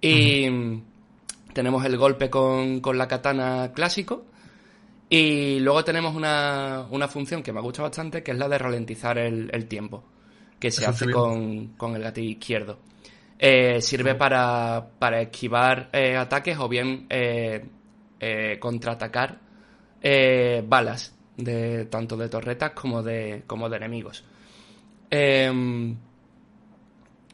Y 0.00 0.46
tenemos 1.54 1.84
el 1.86 1.96
golpe 1.96 2.28
con, 2.28 2.80
con, 2.80 2.98
la 2.98 3.08
katana 3.08 3.72
clásico. 3.74 4.26
Y 5.08 5.60
luego 5.60 5.84
tenemos 5.84 6.14
una, 6.14 6.86
una, 6.90 7.06
función 7.06 7.42
que 7.42 7.52
me 7.52 7.60
gusta 7.60 7.82
bastante, 7.82 8.22
que 8.22 8.32
es 8.32 8.38
la 8.38 8.48
de 8.48 8.58
ralentizar 8.58 9.18
el, 9.18 9.48
el 9.52 9.66
tiempo, 9.66 10.02
que 10.58 10.72
se 10.72 10.84
hace 10.84 11.10
con, 11.12 11.68
con, 11.76 11.94
el 11.94 12.02
gatillo 12.02 12.30
izquierdo. 12.30 12.78
Eh, 13.38 13.80
sirve 13.82 14.14
para, 14.14 14.88
para 14.98 15.20
esquivar 15.20 15.90
eh, 15.92 16.16
ataques 16.16 16.58
o 16.58 16.68
bien 16.68 17.06
eh, 17.08 17.62
contraatacar 18.58 19.38
balas, 20.64 21.14
de 21.36 21.84
tanto 21.86 22.16
de 22.16 22.28
torretas 22.28 22.70
como 22.72 23.02
de, 23.02 23.44
como 23.46 23.68
de 23.68 23.76
enemigos. 23.76 24.24
Em, 25.10 25.96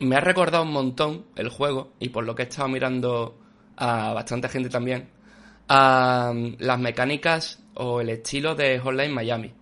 me 0.00 0.16
ha 0.16 0.20
recordado 0.20 0.64
un 0.64 0.72
montón 0.72 1.24
el 1.36 1.48
juego, 1.48 1.92
y 2.00 2.10
por 2.10 2.24
lo 2.24 2.34
que 2.34 2.42
he 2.42 2.46
estado 2.46 2.68
mirando 2.68 3.38
a 3.76 4.12
bastante 4.12 4.48
gente 4.48 4.68
también, 4.68 5.08
a 5.68 6.32
las 6.58 6.78
mecánicas 6.78 7.61
o 7.74 8.00
el 8.00 8.10
estilo 8.10 8.54
de 8.54 8.78
Hotline 8.78 9.12
Miami. 9.12 9.52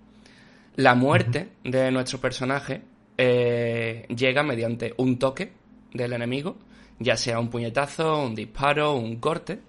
La 0.77 0.95
muerte 0.95 1.49
de 1.65 1.91
nuestro 1.91 2.21
personaje 2.21 2.83
eh, 3.17 4.07
llega 4.09 4.43
mediante 4.43 4.95
un 4.97 5.19
toque 5.19 5.53
del 5.93 6.13
enemigo, 6.13 6.57
ya 6.99 7.17
sea 7.17 7.39
un 7.39 7.51
puñetazo, 7.51 8.23
un 8.23 8.35
disparo, 8.35 8.95
un 8.95 9.17
corte, 9.17 9.61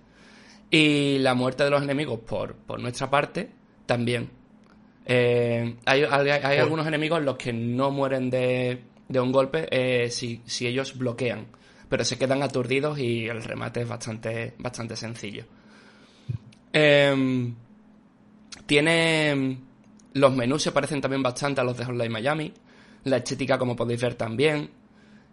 y 0.69 1.17
la 1.19 1.33
muerte 1.33 1.65
de 1.65 1.69
los 1.69 1.83
enemigos 1.83 2.19
por, 2.19 2.55
por 2.55 2.79
nuestra 2.79 3.09
parte 3.09 3.49
también. 3.85 4.29
Eh, 5.05 5.75
hay, 5.85 6.03
algunos 6.03 6.87
enemigos 6.87 7.19
en 7.19 7.25
los 7.25 7.35
que 7.35 7.51
no 7.51 7.91
mueren 7.91 8.29
de, 8.29 8.81
un 9.09 9.31
golpe 9.31 9.67
eh, 9.69 10.09
si, 10.09 10.41
ellos 10.61 10.97
bloquean, 10.97 11.47
pero 11.89 12.05
se 12.05 12.17
quedan 12.17 12.43
aturdidos 12.43 12.99
y 12.99 13.27
el 13.27 13.43
remate 13.43 13.81
es 13.81 13.89
bastante, 13.89 14.53
bastante 14.57 14.95
sencillo. 14.95 15.43
Em, 16.71 17.53
tiene. 18.71 19.57
Los 20.13 20.33
menús 20.33 20.63
se 20.63 20.71
parecen 20.71 21.01
también 21.01 21.21
bastante 21.21 21.59
a 21.59 21.63
los 21.65 21.75
de 21.75 21.83
Hotline 21.83 22.09
Miami. 22.09 22.53
La 23.03 23.17
estética, 23.17 23.57
como 23.57 23.75
podéis 23.75 23.99
ver, 23.99 24.15
también. 24.15 24.69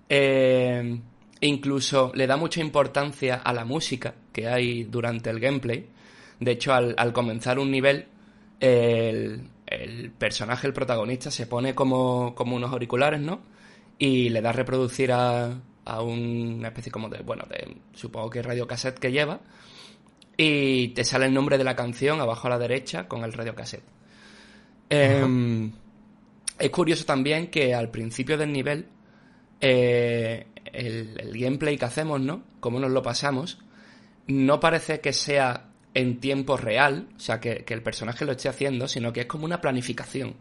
Em, 0.09 1.01
incluso 1.40 2.10
le 2.16 2.27
da 2.27 2.36
mucha 2.36 2.60
importancia 2.60 3.36
a 3.36 3.52
la 3.52 3.65
música 3.65 4.12
que 4.32 4.48
hay 4.48 4.82
durante 4.82 5.31
el 5.31 5.39
gameplay. 5.39 5.86
De 6.40 6.51
hecho, 6.51 6.74
al, 6.74 7.12
comenzar 7.12 7.60
un 7.60 7.70
nivel, 7.70 8.06
el, 8.59 9.40
el 9.66 10.10
personaje, 10.10 10.66
el 10.66 10.73
protagonista, 10.73 11.31
se 11.31 11.47
pone 11.47 11.77
como, 11.77 12.35
como 12.35 12.56
unos 12.56 12.73
auriculares, 12.73 13.20
¿no? 13.20 13.43
Y 14.01 14.31
le 14.31 14.43
da 14.43 14.51
a 14.51 14.52
reproducir 14.52 15.12
a, 15.12 15.60
a 15.85 16.02
una 16.02 16.69
especie 16.69 16.90
como 16.90 17.09
de, 17.09 17.23
bueno, 17.23 17.44
de, 17.48 17.77
supongo 17.94 18.31
que 18.31 18.43
radiocassette 18.43 18.98
que 18.98 19.12
lleva. 19.12 19.39
Y 20.39 20.89
te 20.89 21.05
sale 21.05 21.27
el 21.27 21.35
nombre 21.35 21.59
de 21.59 21.65
la 21.65 21.77
canción 21.77 22.20
abajo 22.20 22.47
a 22.47 22.51
la 22.51 22.59
derecha 22.59 23.06
con 23.06 23.24
el 23.24 23.32
radiocassette. 23.35 23.85
Eh, 24.89 25.70
es 26.59 26.70
curioso 26.70 27.05
también 27.05 27.48
que 27.48 27.74
al 27.74 27.90
principio 27.90 28.39
del 28.39 28.52
nivel, 28.52 28.86
eh, 29.60 30.47
el, 30.73 31.20
el, 31.20 31.39
gameplay 31.39 31.77
que 31.77 31.85
hacemos, 31.85 32.20
¿no? 32.20 32.44
Como 32.60 32.81
nos 32.81 32.93
lo 32.93 33.02
pasamos, 33.02 33.59
no 34.28 34.60
parece 34.60 35.01
que 35.01 35.12
sea 35.12 35.69
en 35.94 36.20
tiempo 36.20 36.56
real, 36.56 37.09
o 37.16 37.20
sea, 37.20 37.40
que, 37.40 37.65
el 37.66 37.82
personaje 37.82 38.24
lo 38.24 38.32
esté 38.32 38.48
haciendo, 38.48 38.86
sino 38.86 39.12
que 39.12 39.23
es 39.23 39.27
como 39.27 39.44
una 39.44 39.60
planificación. 39.60 40.36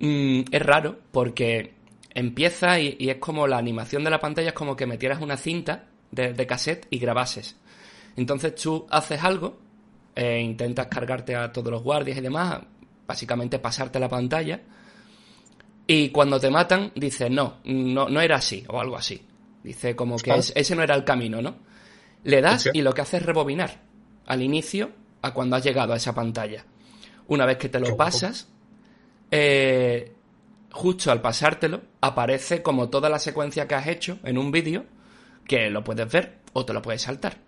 Mm, 0.00 0.40
es 0.50 0.62
raro 0.62 0.98
porque 1.12 1.74
empieza 2.12 2.80
y, 2.80 2.96
es 2.98 3.16
como 3.16 3.46
la 3.46 3.58
animación 3.58 4.02
de 4.02 4.10
la 4.10 4.18
pantalla 4.18 4.48
es 4.48 4.54
como 4.54 4.74
que 4.74 4.86
metieras 4.86 5.20
una 5.20 5.36
cinta 5.36 5.86
de, 6.10 6.46
cassette 6.46 6.86
y 6.90 6.98
grabases. 6.98 7.56
Entonces 8.16 8.54
tú 8.54 8.86
haces 8.90 9.22
algo, 9.22 9.58
e 10.14 10.40
intentas 10.40 10.86
cargarte 10.88 11.34
a 11.34 11.52
todos 11.52 11.70
los 11.72 11.82
guardias 11.82 12.18
y 12.18 12.20
demás, 12.20 12.60
básicamente 13.06 13.58
pasarte 13.58 13.98
la 13.98 14.08
pantalla, 14.08 14.60
y 15.86 16.10
cuando 16.10 16.38
te 16.38 16.50
matan 16.50 16.92
dices, 16.94 17.30
no, 17.30 17.58
no, 17.64 18.08
no 18.08 18.20
era 18.20 18.36
así, 18.36 18.64
o 18.68 18.80
algo 18.80 18.96
así. 18.96 19.20
Dice 19.62 19.94
como 19.94 20.16
que 20.16 20.32
ese 20.32 20.76
no 20.76 20.82
era 20.82 20.94
el 20.94 21.04
camino, 21.04 21.40
¿no? 21.40 21.54
Le 22.24 22.40
das 22.40 22.68
y 22.72 22.82
lo 22.82 22.92
que 22.92 23.02
hace 23.02 23.18
es 23.18 23.26
rebobinar 23.26 23.80
al 24.26 24.42
inicio 24.42 24.90
a 25.22 25.32
cuando 25.32 25.56
has 25.56 25.64
llegado 25.64 25.92
a 25.92 25.96
esa 25.96 26.14
pantalla. 26.14 26.64
Una 27.28 27.46
vez 27.46 27.58
que 27.58 27.68
te 27.68 27.80
lo 27.80 27.96
pasas, 27.96 28.48
eh, 29.30 30.12
justo 30.70 31.10
al 31.10 31.20
pasártelo, 31.20 31.82
aparece 32.00 32.62
como 32.62 32.88
toda 32.90 33.08
la 33.08 33.18
secuencia 33.18 33.66
que 33.66 33.74
has 33.74 33.86
hecho 33.86 34.18
en 34.24 34.38
un 34.38 34.50
vídeo, 34.50 34.84
que 35.46 35.70
lo 35.70 35.82
puedes 35.84 36.10
ver 36.10 36.38
o 36.52 36.64
te 36.64 36.72
lo 36.72 36.82
puedes 36.82 37.02
saltar. 37.02 37.38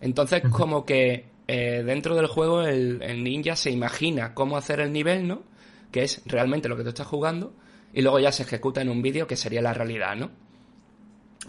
Entonces, 0.00 0.42
como 0.50 0.84
que 0.84 1.26
eh, 1.46 1.82
dentro 1.84 2.14
del 2.14 2.26
juego 2.26 2.62
el, 2.62 3.00
ninja 3.22 3.56
se 3.56 3.70
imagina 3.70 4.34
cómo 4.34 4.56
hacer 4.56 4.80
el 4.80 4.92
nivel, 4.92 5.26
¿no? 5.26 5.42
Que 5.90 6.02
es 6.02 6.22
realmente 6.26 6.68
lo 6.68 6.76
que 6.76 6.82
tú 6.82 6.90
estás 6.90 7.06
jugando, 7.06 7.52
y 7.92 8.02
luego 8.02 8.18
ya 8.20 8.32
se 8.32 8.44
ejecuta 8.44 8.80
en 8.80 8.88
un 8.88 9.02
vídeo 9.02 9.26
que 9.26 9.36
sería 9.36 9.60
la 9.60 9.74
realidad, 9.74 10.16
¿no? 10.16 10.30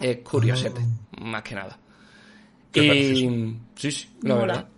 Es 0.00 0.18
curiosete, 0.18 0.80
ah. 0.80 1.20
más 1.20 1.42
que 1.42 1.54
nada. 1.54 1.78
Y... 2.74 2.80
Sí, 3.76 3.90
sí, 3.90 4.08
la 4.22 4.34
verdad. 4.34 4.68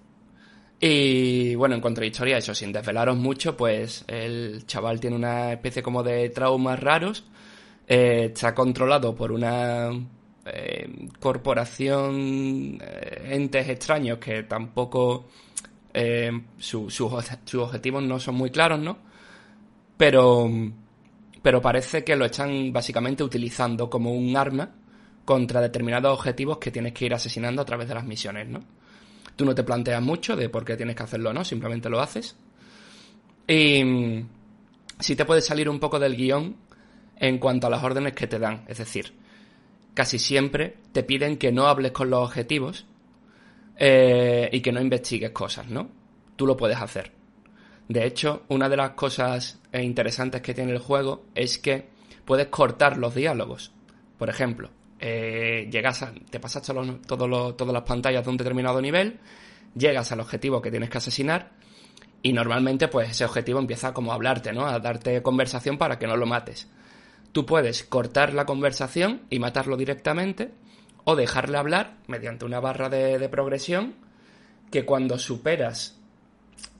Y 0.80 1.54
bueno, 1.54 1.76
en 1.76 1.80
cuanto 1.80 2.02
a 2.02 2.06
historia, 2.06 2.36
eso, 2.36 2.54
sin 2.54 2.72
desvelaros 2.72 3.16
mucho, 3.16 3.56
pues 3.56 4.04
el 4.06 4.66
chaval 4.66 5.00
tiene 5.00 5.16
una 5.16 5.52
especie 5.52 5.82
como 5.82 6.02
de 6.02 6.28
traumas 6.28 6.78
raros. 6.78 7.24
Eh, 7.86 8.30
está 8.34 8.54
controlado 8.54 9.14
por 9.14 9.32
una 9.32 9.90
eh, 10.46 11.08
corporación, 11.20 12.78
eh, 12.80 13.30
entes 13.30 13.68
extraños 13.68 14.18
que 14.18 14.42
tampoco 14.44 15.28
sus 16.58 17.00
objetivos 17.00 18.02
no 18.02 18.18
son 18.18 18.34
muy 18.34 18.50
claros, 18.50 18.80
¿no? 18.80 18.98
Pero, 19.96 20.50
pero 21.40 21.62
parece 21.62 22.02
que 22.02 22.16
lo 22.16 22.24
están 22.24 22.72
básicamente 22.72 23.22
utilizando 23.22 23.88
como 23.88 24.12
un 24.12 24.36
arma 24.36 24.74
contra 25.24 25.60
determinados 25.60 26.18
objetivos 26.18 26.58
que 26.58 26.72
tienes 26.72 26.92
que 26.92 27.06
ir 27.06 27.14
asesinando 27.14 27.62
a 27.62 27.64
través 27.64 27.86
de 27.86 27.94
las 27.94 28.04
misiones, 28.04 28.48
¿no? 28.48 28.60
Tú 29.36 29.44
no 29.44 29.54
te 29.54 29.62
planteas 29.62 30.02
mucho 30.02 30.36
de 30.36 30.48
por 30.48 30.64
qué 30.64 30.76
tienes 30.76 30.96
que 30.96 31.02
hacerlo, 31.04 31.32
¿no? 31.32 31.44
Simplemente 31.44 31.88
lo 31.88 32.00
haces. 32.00 32.36
Y 33.46 34.24
sí 34.98 35.16
te 35.16 35.24
puede 35.24 35.40
salir 35.40 35.68
un 35.68 35.80
poco 35.80 35.98
del 35.98 36.16
guion 36.16 36.56
en 37.16 37.38
cuanto 37.38 37.66
a 37.66 37.70
las 37.70 37.82
órdenes 37.82 38.14
que 38.14 38.26
te 38.26 38.38
dan. 38.38 38.64
Es 38.68 38.78
decir, 38.78 39.12
casi 39.94 40.18
siempre 40.18 40.76
te 40.92 41.02
piden 41.02 41.38
que 41.38 41.52
no 41.52 41.66
hables 41.66 41.92
con 41.92 42.10
los 42.10 42.20
objetivos 42.20 42.86
eh, 43.76 44.48
y 44.52 44.60
que 44.60 44.72
no 44.72 44.80
investigues 44.80 45.30
cosas, 45.30 45.68
¿no? 45.68 45.88
Tú 46.36 46.46
lo 46.46 46.56
puedes 46.56 46.78
hacer. 46.78 47.12
De 47.88 48.06
hecho, 48.06 48.44
una 48.48 48.68
de 48.68 48.76
las 48.76 48.90
cosas 48.90 49.60
interesantes 49.72 50.40
que 50.40 50.54
tiene 50.54 50.72
el 50.72 50.78
juego 50.78 51.26
es 51.34 51.58
que 51.58 51.88
puedes 52.24 52.48
cortar 52.48 52.96
los 52.96 53.14
diálogos. 53.14 53.72
Por 54.18 54.30
ejemplo, 54.30 54.70
eh, 54.98 55.68
llegas 55.70 56.02
a, 56.02 56.12
te 56.30 56.40
pasas 56.40 56.62
todas 56.62 57.72
las 57.72 57.82
pantallas 57.82 58.24
de 58.24 58.30
un 58.30 58.36
determinado 58.36 58.80
nivel, 58.80 59.18
llegas 59.74 60.10
al 60.12 60.20
objetivo 60.20 60.62
que 60.62 60.70
tienes 60.70 60.88
que 60.88 60.98
asesinar 60.98 61.52
y 62.22 62.32
normalmente 62.32 62.88
pues 62.88 63.10
ese 63.10 63.24
objetivo 63.26 63.58
empieza 63.58 63.92
como 63.92 64.12
a 64.12 64.14
hablarte, 64.14 64.52
¿no? 64.52 64.66
A 64.66 64.78
darte 64.78 65.22
conversación 65.22 65.76
para 65.76 65.98
que 65.98 66.06
no 66.06 66.16
lo 66.16 66.26
mates. 66.26 66.68
Tú 67.34 67.44
puedes 67.44 67.84
cortar 67.84 68.32
la 68.32 68.46
conversación 68.46 69.22
y 69.28 69.40
matarlo 69.40 69.76
directamente 69.76 70.52
o 71.04 71.16
dejarle 71.16 71.58
hablar 71.58 71.98
mediante 72.06 72.46
una 72.46 72.60
barra 72.60 72.88
de, 72.88 73.18
de 73.18 73.28
progresión 73.28 73.96
que 74.70 74.86
cuando 74.86 75.18
superas 75.18 76.00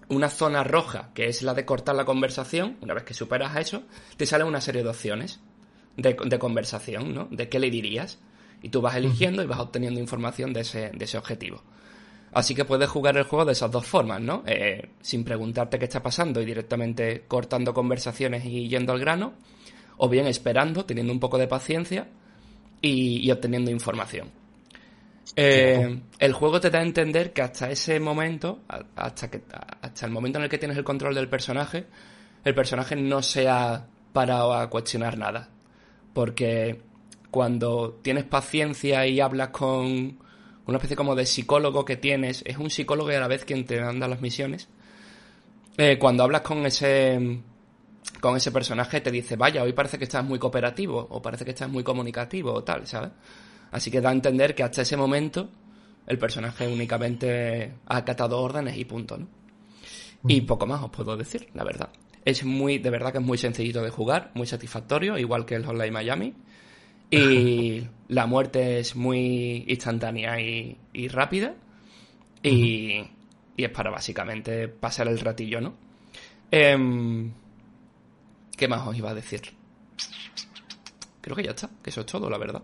una 0.09 0.31
zona 0.31 0.65
roja, 0.65 1.11
que 1.13 1.27
es 1.27 1.43
la 1.43 1.55
de 1.55 1.67
cortar 1.67 1.97
la 1.97 2.05
conversación, 2.05 2.77
una 2.81 2.95
vez 2.95 3.03
que 3.05 3.15
superas 3.15 3.55
a 3.55 3.61
eso, 3.61 3.83
te 4.17 4.27
sale 4.27 4.45
una 4.45 4.61
serie 4.61 4.83
de 4.83 4.89
opciones 4.91 5.41
de, 5.97 6.39
conversación, 6.39 7.13
¿no? 7.13 7.29
De 7.31 7.49
qué 7.49 7.59
le 7.59 7.71
dirías. 7.71 8.21
Y 8.63 8.69
tú 8.69 8.81
vas 8.81 8.95
eligiendo 8.97 9.43
y 9.43 9.47
vas 9.47 9.59
obteniendo 9.59 9.99
información 9.99 10.53
de 10.53 10.61
ese, 10.61 10.91
de 10.91 11.05
ese 11.05 11.19
objetivo. 11.19 11.63
Así 12.33 12.55
que 12.55 12.65
puedes 12.65 12.89
jugar 12.89 13.17
el 13.17 13.25
juego 13.25 13.45
de 13.45 13.53
esas 13.53 13.73
dos 13.73 13.87
formas, 13.87 14.21
¿no? 14.21 14.45
Eh, 14.47 14.91
sin 15.01 15.25
preguntarte 15.25 15.79
qué 15.79 15.85
está 15.85 16.01
pasando 16.01 16.41
y 16.41 16.45
directamente 16.45 17.25
cortando 17.29 17.75
conversaciones 17.75 18.45
y 18.45 18.69
yendo 18.69 18.93
al 18.93 19.01
grano, 19.01 19.35
o 19.97 20.09
bien 20.09 20.27
esperando, 20.27 20.85
teniendo 20.85 21.13
un 21.13 21.21
poco 21.21 21.39
de 21.39 21.47
paciencia 21.47 22.09
y, 22.81 23.31
obteniendo 23.31 23.71
información. 23.71 24.31
Eh, 25.37 26.01
el 26.19 26.33
juego 26.33 26.61
te 26.61 26.71
da 26.71 26.81
a 26.81 26.83
entender 26.83 27.33
que 27.33 27.43
hasta 27.43 27.71
ese 27.71 27.99
momento, 27.99 28.61
hasta, 28.97 29.31
que, 29.31 29.43
hasta 29.81 30.07
el 30.07 30.13
momento 30.13 30.39
en 30.39 30.45
el 30.45 30.51
que 30.51 30.59
tienes 30.59 30.77
el 30.77 30.85
control 30.85 31.15
del 31.15 31.29
personaje, 31.29 31.87
el 32.45 32.55
personaje 32.55 32.95
no 32.95 33.23
se 33.23 33.49
ha 33.49 33.87
parado 34.13 34.55
a 34.55 34.69
cuestionar 34.69 35.17
nada. 35.17 35.49
Porque 36.13 36.81
cuando 37.31 37.99
tienes 38.03 38.25
paciencia 38.25 39.07
y 39.07 39.21
hablas 39.21 39.49
con 39.49 40.19
una 40.67 40.77
especie 40.79 40.97
como 40.97 41.15
de 41.15 41.27
psicólogo 41.27 41.85
que 41.85 41.97
tienes, 41.97 42.43
es 42.47 42.59
un 42.59 42.71
psicólogo 42.71 43.11
y 43.11 43.15
a 43.15 43.21
la 43.21 43.29
vez 43.29 43.45
quien 43.45 43.65
te 43.65 43.81
anda 43.81 44.09
las 44.09 44.21
misiones, 44.21 44.69
eh, 45.77 45.99
cuando 45.99 46.23
hablas 46.23 46.43
con 46.43 46.65
ese 46.65 47.41
con 48.21 48.37
ese 48.37 48.53
personaje 48.53 49.01
te 49.01 49.11
dice, 49.11 49.37
vaya, 49.37 49.63
hoy 49.63 49.73
parece 49.73 49.99
que 49.99 50.05
estás 50.05 50.25
muy 50.25 50.39
cooperativo, 50.39 51.07
o 51.11 51.23
parece 51.23 51.45
que 51.45 51.53
estás 51.53 51.69
muy 51.69 51.83
comunicativo, 51.83 52.53
o 52.53 52.65
tal, 52.65 52.87
¿sabes? 52.87 53.11
Así 53.71 53.91
que 53.91 54.01
da 54.01 54.11
a 54.11 54.13
entender 54.13 54.55
que 54.55 54.63
hasta 54.63 54.83
ese 54.83 54.97
momento 54.97 55.51
el 56.07 56.19
personaje 56.19 56.69
únicamente 56.69 57.75
ha 57.87 57.97
acatado 57.97 58.41
órdenes 58.41 58.77
y 58.77 58.85
punto, 58.85 59.19
¿no? 59.19 59.29
Y 60.27 60.41
mm. 60.41 60.47
poco 60.47 60.67
más 60.67 60.83
os 60.83 60.91
puedo 60.91 61.17
decir, 61.17 61.49
la 61.55 61.65
verdad. 61.65 61.91
Es 62.25 62.45
muy, 62.45 62.79
de 62.79 62.91
verdad 62.91 63.13
que 63.13 63.19
es 63.19 63.25
muy 63.25 63.37
sencillito 63.37 63.83
de 63.83 63.91
jugar, 63.91 64.31
muy 64.35 64.47
satisfactorio, 64.47 65.19
igual 65.19 65.45
que 65.45 65.57
el 65.57 65.67
Hotline 65.67 65.93
Miami. 65.93 66.35
Y 67.11 67.87
la 68.09 68.27
muerte 68.27 68.79
es 68.79 68.97
muy 68.97 69.65
instantánea 69.67 70.41
y, 70.41 71.09
rápida. 71.09 71.55
Y, 72.43 73.03
y, 73.57 73.65
es 73.65 73.71
para 73.71 73.91
básicamente 73.91 74.69
pasar 74.69 75.09
el 75.09 75.19
ratillo, 75.21 75.61
¿no? 75.61 75.75
Eh, 76.51 77.33
¿Qué 78.57 78.69
más 78.69 78.87
os 78.87 78.97
iba 78.97 79.11
a 79.11 79.15
decir? 79.15 79.43
Creo 81.21 81.37
que 81.37 81.43
ya 81.43 81.51
está, 81.51 81.71
que 81.83 81.91
eso 81.91 82.03
es 82.03 82.07
todo, 82.07 82.29
la 82.29 82.39
verdad. 82.39 82.63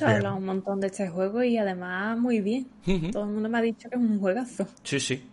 He 0.00 0.04
hablado 0.04 0.36
un 0.36 0.44
montón 0.44 0.80
de 0.80 0.88
este 0.88 1.08
juego 1.08 1.42
y 1.42 1.56
además 1.56 2.18
muy 2.18 2.40
bien. 2.40 2.68
Todo 3.12 3.24
el 3.24 3.30
mundo 3.30 3.48
me 3.48 3.58
ha 3.58 3.62
dicho 3.62 3.88
que 3.88 3.96
es 3.96 4.00
un 4.00 4.20
juegazo. 4.20 4.68
Sí, 4.82 5.00
sí. 5.00 5.24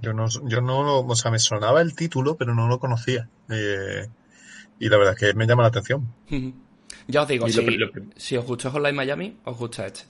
Yo 0.00 0.12
no, 0.12 0.26
yo 0.28 0.60
no 0.60 0.82
lo, 0.82 1.00
o 1.00 1.14
sea, 1.14 1.30
me 1.30 1.38
sonaba 1.38 1.82
el 1.82 1.94
título, 1.94 2.36
pero 2.36 2.54
no 2.54 2.66
lo 2.66 2.78
conocía. 2.78 3.28
Eh, 3.50 4.08
y 4.78 4.88
la 4.88 4.96
verdad 4.96 5.14
es 5.14 5.20
que 5.20 5.34
me 5.34 5.46
llama 5.46 5.62
la 5.62 5.68
atención. 5.68 6.06
Ya 7.08 7.22
os 7.22 7.28
digo, 7.28 7.46
si, 8.16 8.36
os 8.36 8.46
gusta 8.46 8.70
Hotline 8.70 8.94
Miami, 8.94 9.36
os 9.44 9.58
gusta 9.58 9.86
este. 9.86 10.02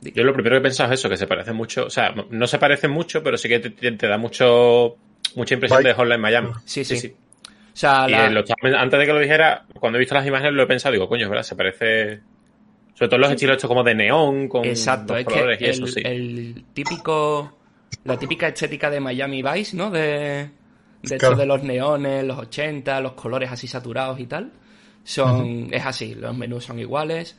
Yo 0.00 0.22
lo 0.22 0.32
primero 0.32 0.54
que 0.54 0.58
he 0.58 0.62
pensado 0.62 0.92
es 0.92 1.00
eso, 1.00 1.08
que 1.08 1.16
se 1.16 1.26
parece 1.26 1.52
mucho, 1.52 1.86
o 1.86 1.90
sea, 1.90 2.14
no 2.30 2.46
se 2.46 2.58
parece 2.58 2.88
mucho, 2.88 3.22
pero 3.22 3.36
sí 3.36 3.48
que 3.48 3.58
te, 3.58 4.06
da 4.06 4.16
mucho 4.16 4.96
mucha 5.34 5.54
impresión 5.54 5.82
de 5.82 5.94
Hotline 5.94 6.20
Miami. 6.20 6.50
sí. 6.64 6.84
sí. 6.84 6.96
sí 6.96 7.16
antes 7.86 8.98
de 8.98 9.06
que 9.06 9.12
lo 9.12 9.20
dijera, 9.20 9.66
cuando 9.78 9.98
he 9.98 10.00
visto 10.00 10.14
las 10.14 10.26
imágenes 10.26 10.54
lo 10.54 10.62
he 10.62 10.66
pensado, 10.66 10.92
digo, 10.92 11.08
coño, 11.08 11.28
¿verdad? 11.28 11.44
Se 11.44 11.56
parece. 11.56 12.20
Sobre 12.94 13.08
todo 13.08 13.18
los 13.18 13.30
estilos 13.30 13.56
hechos 13.56 13.68
como 13.68 13.84
de 13.84 13.94
neón, 13.94 14.48
con 14.48 14.64
Exacto, 14.64 15.16
es 15.16 15.24
colores 15.24 15.58
que 15.58 15.66
y 15.66 15.68
eso, 15.68 15.84
el, 15.84 15.92
sí. 15.92 16.00
el 16.04 16.64
típico. 16.72 17.54
La 18.04 18.18
típica 18.18 18.48
estética 18.48 18.90
de 18.90 19.00
Miami 19.00 19.42
Vice, 19.42 19.76
¿no? 19.76 19.90
De. 19.90 20.50
De 21.02 21.46
los 21.46 21.62
neones, 21.62 22.24
los 22.24 22.38
80, 22.38 23.00
los 23.00 23.12
colores 23.12 23.50
así 23.52 23.68
saturados 23.68 24.18
y 24.18 24.26
tal. 24.26 24.50
Son. 25.04 25.68
Es 25.70 25.86
así, 25.86 26.14
los 26.14 26.36
menús 26.36 26.64
son 26.64 26.80
iguales. 26.80 27.38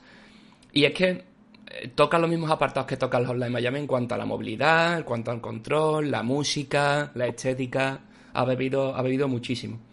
Y 0.72 0.86
es 0.86 0.94
que 0.94 1.10
eh, 1.10 1.88
toca 1.94 2.18
los 2.18 2.30
mismos 2.30 2.49
apartados 2.49 2.88
que 2.88 2.95
toca 2.95 3.18
el 3.18 3.26
Hotline 3.26 3.52
Miami 3.52 3.80
en 3.80 3.88
cuanto 3.88 4.16
a 4.16 4.18
la 4.18 4.26
movilidad, 4.26 4.98
en 4.98 5.03
cuanto 5.03 5.32
al 5.32 5.41
control, 5.41 6.10
la 6.10 6.24
música, 6.24 7.11
la 7.16 7.28
estética. 7.28 7.99
Ha 8.32 8.45
bebido, 8.45 8.95
ha 8.95 9.02
bebido 9.02 9.28
muchísimo. 9.28 9.89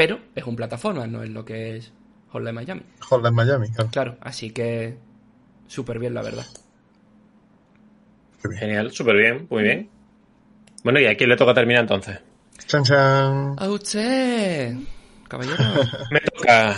Pero 0.00 0.18
es 0.34 0.44
un 0.44 0.56
plataforma, 0.56 1.06
no 1.06 1.22
es 1.22 1.28
lo 1.28 1.44
que 1.44 1.76
es 1.76 1.92
Hotline 2.30 2.54
Miami. 2.54 2.80
Hotline 3.00 3.34
Miami, 3.34 3.68
claro. 3.70 3.90
Claro, 3.92 4.16
así 4.22 4.50
que 4.50 4.96
súper 5.66 5.98
bien, 5.98 6.14
la 6.14 6.22
verdad. 6.22 6.46
Genial, 8.58 8.92
súper 8.92 9.16
bien, 9.16 9.46
muy 9.50 9.62
bien. 9.62 9.90
Bueno, 10.84 11.00
¿y 11.00 11.04
a 11.04 11.14
quién 11.14 11.28
le 11.28 11.36
toca 11.36 11.52
terminar 11.52 11.82
entonces? 11.82 12.18
Chan, 12.66 12.82
chan. 12.82 13.56
A 13.58 13.68
usted, 13.68 14.74
caballero. 15.28 15.58
Me 16.10 16.20
toca. 16.20 16.76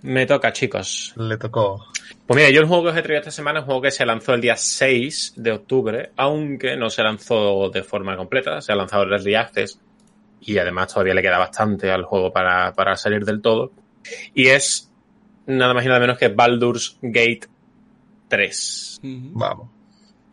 Me 0.00 0.24
toca, 0.24 0.50
chicos. 0.50 1.12
Le 1.18 1.36
tocó. 1.36 1.84
Pues 2.26 2.38
mira, 2.38 2.48
yo 2.48 2.62
el 2.62 2.66
juego 2.66 2.84
que 2.84 2.88
os 2.92 2.96
he 2.96 3.02
traído 3.02 3.20
esta 3.20 3.30
semana 3.30 3.58
es 3.58 3.64
un 3.64 3.66
juego 3.66 3.82
que 3.82 3.90
se 3.90 4.06
lanzó 4.06 4.32
el 4.32 4.40
día 4.40 4.56
6 4.56 5.34
de 5.36 5.52
octubre, 5.52 6.12
aunque 6.16 6.78
no 6.78 6.88
se 6.88 7.02
lanzó 7.02 7.68
de 7.68 7.82
forma 7.82 8.16
completa, 8.16 8.62
se 8.62 8.72
ha 8.72 8.74
lanzado 8.74 9.02
en 9.02 9.12
Early 9.12 9.34
Access 9.34 9.78
y 10.40 10.58
además 10.58 10.92
todavía 10.92 11.14
le 11.14 11.22
queda 11.22 11.38
bastante 11.38 11.90
al 11.90 12.04
juego 12.04 12.32
para, 12.32 12.96
salir 12.96 13.24
del 13.24 13.40
todo. 13.40 13.72
Y 14.34 14.48
es 14.48 14.90
nada 15.46 15.74
más 15.74 15.84
y 15.84 15.88
nada 15.88 16.00
menos 16.00 16.18
que 16.18 16.28
Baldur's 16.28 16.98
Gate 17.02 17.48
3. 18.28 19.00
Vamos. 19.02 19.70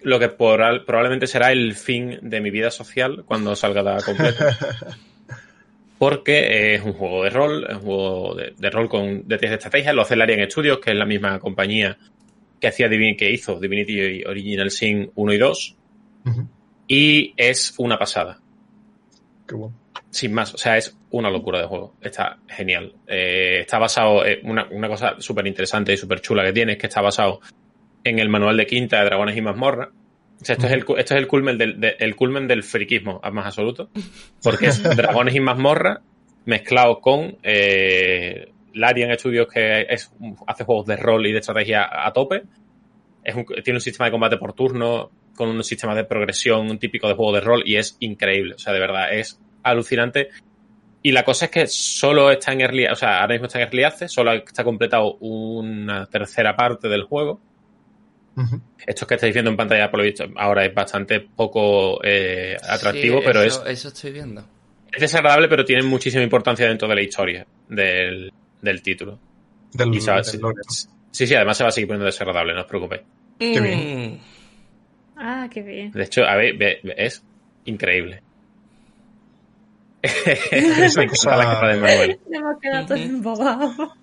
Lo 0.02 0.20
que 0.20 0.30
probablemente 0.30 1.28
será 1.28 1.52
el 1.52 1.74
fin 1.74 2.20
de 2.22 2.42
mi 2.42 2.52
vida 2.52 2.70
social 2.70 3.24
cuando 3.26 3.56
salga 3.56 3.82
la 3.82 4.02
completa. 4.02 4.58
Porque 5.98 6.76
es 6.76 6.84
un 6.84 6.94
juego 6.94 7.24
de 7.24 7.30
rol, 7.30 7.66
es 7.70 7.76
un 7.78 7.82
juego 7.82 8.36
de, 8.36 8.70
rol 8.70 8.90
con 8.90 9.28
detalles 9.28 9.52
de 9.52 9.56
estrategia. 9.56 9.94
Lo 9.94 10.02
hace 10.04 10.16
Larian 10.16 10.50
Studios, 10.52 10.80
que 10.80 10.92
es 10.92 10.98
la 10.98 11.06
misma 11.06 11.40
compañía 11.40 11.98
que 12.60 12.68
hacía 12.68 12.90
que 12.90 13.32
hizo 13.32 13.60
Divinity 13.60 14.24
Original 14.26 14.70
Sin 14.72 15.12
1 15.16 15.34
y 15.34 15.38
2. 15.38 15.76
Y 16.88 17.34
es 17.38 17.74
una 17.78 17.98
pasada. 17.98 18.40
Qué 19.48 19.56
bueno 19.56 19.85
sin 20.16 20.34
más, 20.34 20.54
o 20.54 20.58
sea, 20.58 20.78
es 20.78 20.98
una 21.12 21.30
locura 21.30 21.60
de 21.60 21.68
juego. 21.68 21.94
Está 22.02 22.38
genial. 22.48 22.94
Eh, 23.06 23.60
está 23.60 23.80
basado, 23.80 24.26
en 24.26 24.50
una, 24.50 24.66
una 24.72 24.88
cosa 24.88 25.16
súper 25.20 25.46
interesante 25.46 25.92
y 25.92 25.98
súper 25.98 26.22
chula 26.22 26.46
que 26.46 26.54
tiene 26.54 26.74
es 26.74 26.78
que 26.78 26.88
está 26.88 27.02
basado 27.02 27.42
en 28.02 28.20
el 28.20 28.30
manual 28.30 28.56
de 28.56 28.66
quinta 28.66 29.00
de 29.00 29.06
Dragones 29.06 29.36
y 29.36 29.42
Mazmorra. 29.42 29.92
O 30.42 30.46
sea, 30.46 30.54
esto, 30.54 30.68
es 30.68 30.74
el, 30.74 30.80
esto 30.80 31.16
es 31.16 31.20
el 31.20 31.28
culmen 31.28 31.58
del, 31.58 31.96
el 32.00 32.16
culmen 32.16 32.48
del 32.48 32.64
friquismo 32.64 33.20
más 33.34 33.46
absoluto. 33.46 33.90
Porque 34.42 34.68
es 34.68 34.82
Dragones 34.96 35.36
y 35.36 35.42
Mazmorra 35.42 36.02
mezclado 36.46 37.02
con 37.02 37.38
eh, 37.44 38.54
Larian 38.74 39.18
Studios 39.20 39.48
que 39.52 39.82
es, 39.90 40.14
hace 40.48 40.64
juegos 40.64 40.86
de 40.86 40.96
rol 40.96 41.28
y 41.28 41.34
de 41.34 41.40
estrategia 41.40 41.90
a 41.92 42.14
tope. 42.14 42.44
Es 43.22 43.36
tiene 43.66 43.78
un 43.78 43.82
sistema 43.82 44.06
de 44.06 44.12
combate 44.12 44.38
por 44.38 44.54
turno 44.54 45.12
con 45.36 45.50
un 45.50 45.64
sistema 45.66 45.94
de 45.94 46.06
progresión 46.06 46.80
típico 46.80 47.10
de 47.10 47.16
juego 47.16 47.34
de 47.34 47.42
rol 47.42 47.64
y 47.66 47.76
es 47.76 47.98
increíble. 48.00 48.56
O 48.56 48.60
sea, 48.60 48.72
de 48.72 48.80
verdad, 48.80 49.14
es 49.14 49.42
alucinante. 49.66 50.30
Y 51.02 51.12
la 51.12 51.24
cosa 51.24 51.46
es 51.46 51.52
que 51.52 51.68
solo 51.68 52.32
está 52.32 52.54
en 52.54 52.62
Early, 52.62 52.88
o 52.88 52.96
sea, 52.96 53.22
ahora 53.22 53.34
mismo 53.34 53.48
está 53.48 53.60
en 53.60 53.66
Early 53.66 53.84
Access, 53.84 54.12
solo 54.12 54.34
está 54.34 54.64
completado 54.64 55.16
una 55.20 56.08
tercera 56.08 56.56
parte 56.56 56.88
del 56.88 57.04
juego. 57.04 57.40
Esto 58.86 59.08
que 59.08 59.16
estáis 59.16 59.34
viendo 59.34 59.50
en 59.50 59.56
pantalla, 59.56 59.90
por 59.90 60.00
lo 60.00 60.04
visto, 60.04 60.26
ahora 60.36 60.66
es 60.66 60.74
bastante 60.74 61.22
poco 61.22 62.04
eh, 62.04 62.58
atractivo, 62.68 63.22
pero 63.24 63.42
es. 63.42 63.62
Eso 63.66 63.88
estoy 63.88 64.12
viendo. 64.12 64.46
Es 64.92 65.00
desagradable, 65.00 65.48
pero 65.48 65.64
tiene 65.64 65.84
muchísima 65.84 66.24
importancia 66.24 66.68
dentro 66.68 66.88
de 66.88 66.96
la 66.96 67.02
historia 67.02 67.46
del, 67.70 68.32
título. 68.82 69.20
Del, 69.72 69.94
sí, 71.12 71.28
sí, 71.28 71.36
además 71.36 71.58
se 71.58 71.64
va 71.64 71.70
a 71.70 71.72
seguir 71.72 71.88
poniendo 71.88 72.06
desagradable, 72.06 72.54
no 72.54 72.62
os 72.62 72.68
preocupéis. 72.68 73.02
Qué 73.40 73.62
bien. 73.62 74.14
Mm. 74.14 74.20
Ah, 75.18 75.48
qué 75.52 75.62
bien. 75.62 75.92
De 75.92 76.04
hecho, 76.04 76.24
a 76.26 76.36
ver, 76.36 76.56
es 76.98 77.24
increíble. 77.66 78.22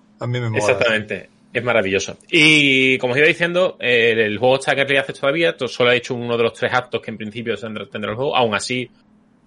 A 0.19 0.27
mí 0.27 0.39
me 0.39 0.49
mola. 0.49 0.57
Exactamente. 0.57 1.29
Es 1.53 1.63
maravilloso. 1.63 2.17
Y 2.31 2.97
como 2.97 3.13
os 3.13 3.19
iba 3.19 3.27
diciendo, 3.27 3.77
el 3.79 4.37
juego 4.39 4.55
está 4.55 4.73
que 4.73 4.81
Early 4.81 4.97
Access 4.97 5.19
todavía. 5.19 5.55
Solo 5.67 5.91
ha 5.91 5.95
hecho 5.95 6.15
uno 6.15 6.35
de 6.35 6.43
los 6.43 6.53
tres 6.53 6.73
actos 6.73 6.99
que 6.99 7.11
en 7.11 7.17
principio 7.17 7.55
tendrá, 7.55 7.85
el 8.11 8.15
juego. 8.15 8.35
Aún 8.35 8.55
así, 8.55 8.89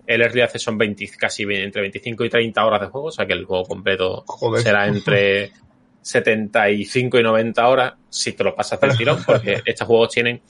el 0.06 0.22
Early 0.22 0.42
Access 0.42 0.62
son 0.62 0.78
20, 0.78 1.08
casi 1.18 1.42
entre 1.42 1.82
25 1.82 2.24
y 2.24 2.28
30 2.28 2.64
horas 2.64 2.80
de 2.82 2.86
juego. 2.86 3.08
O 3.08 3.10
sea 3.10 3.26
que 3.26 3.32
el 3.32 3.44
juego 3.44 3.64
completo 3.64 4.24
será 4.62 4.86
entre 4.86 5.50
75 6.00 7.18
y 7.18 7.22
90 7.24 7.68
horas 7.68 7.94
si 8.08 8.32
te 8.34 8.44
lo 8.44 8.54
pasas 8.54 8.80
del 8.80 8.96
tirón. 8.96 9.24
Porque 9.26 9.62
estos 9.64 9.88
juegos 9.88 10.10
tienen 10.10 10.40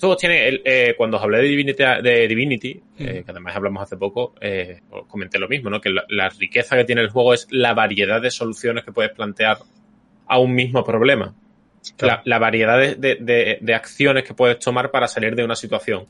todos 0.00 0.16
tienen, 0.16 0.62
eh, 0.64 0.94
cuando 0.96 1.18
os 1.18 1.22
hablé 1.22 1.38
de 1.38 1.44
Divinity, 1.44 1.82
de 2.02 2.26
Divinity 2.26 2.82
eh, 2.98 3.22
que 3.22 3.30
además 3.30 3.54
hablamos 3.54 3.82
hace 3.82 3.98
poco, 3.98 4.34
eh, 4.40 4.80
comenté 5.06 5.38
lo 5.38 5.46
mismo, 5.46 5.68
¿no? 5.68 5.78
Que 5.78 5.90
la, 5.90 6.28
riqueza 6.30 6.74
que 6.74 6.84
tiene 6.84 7.02
el 7.02 7.10
juego 7.10 7.34
es 7.34 7.46
la 7.50 7.74
variedad 7.74 8.20
de 8.20 8.30
soluciones 8.30 8.82
que 8.82 8.92
puedes 8.92 9.12
plantear 9.12 9.58
a 10.26 10.38
un 10.38 10.54
mismo 10.54 10.82
problema. 10.82 11.34
La, 12.24 12.38
variedad 12.38 12.96
de, 12.96 13.74
acciones 13.74 14.24
que 14.24 14.32
puedes 14.32 14.58
tomar 14.58 14.90
para 14.90 15.06
salir 15.06 15.34
de 15.34 15.44
una 15.44 15.54
situación. 15.54 16.06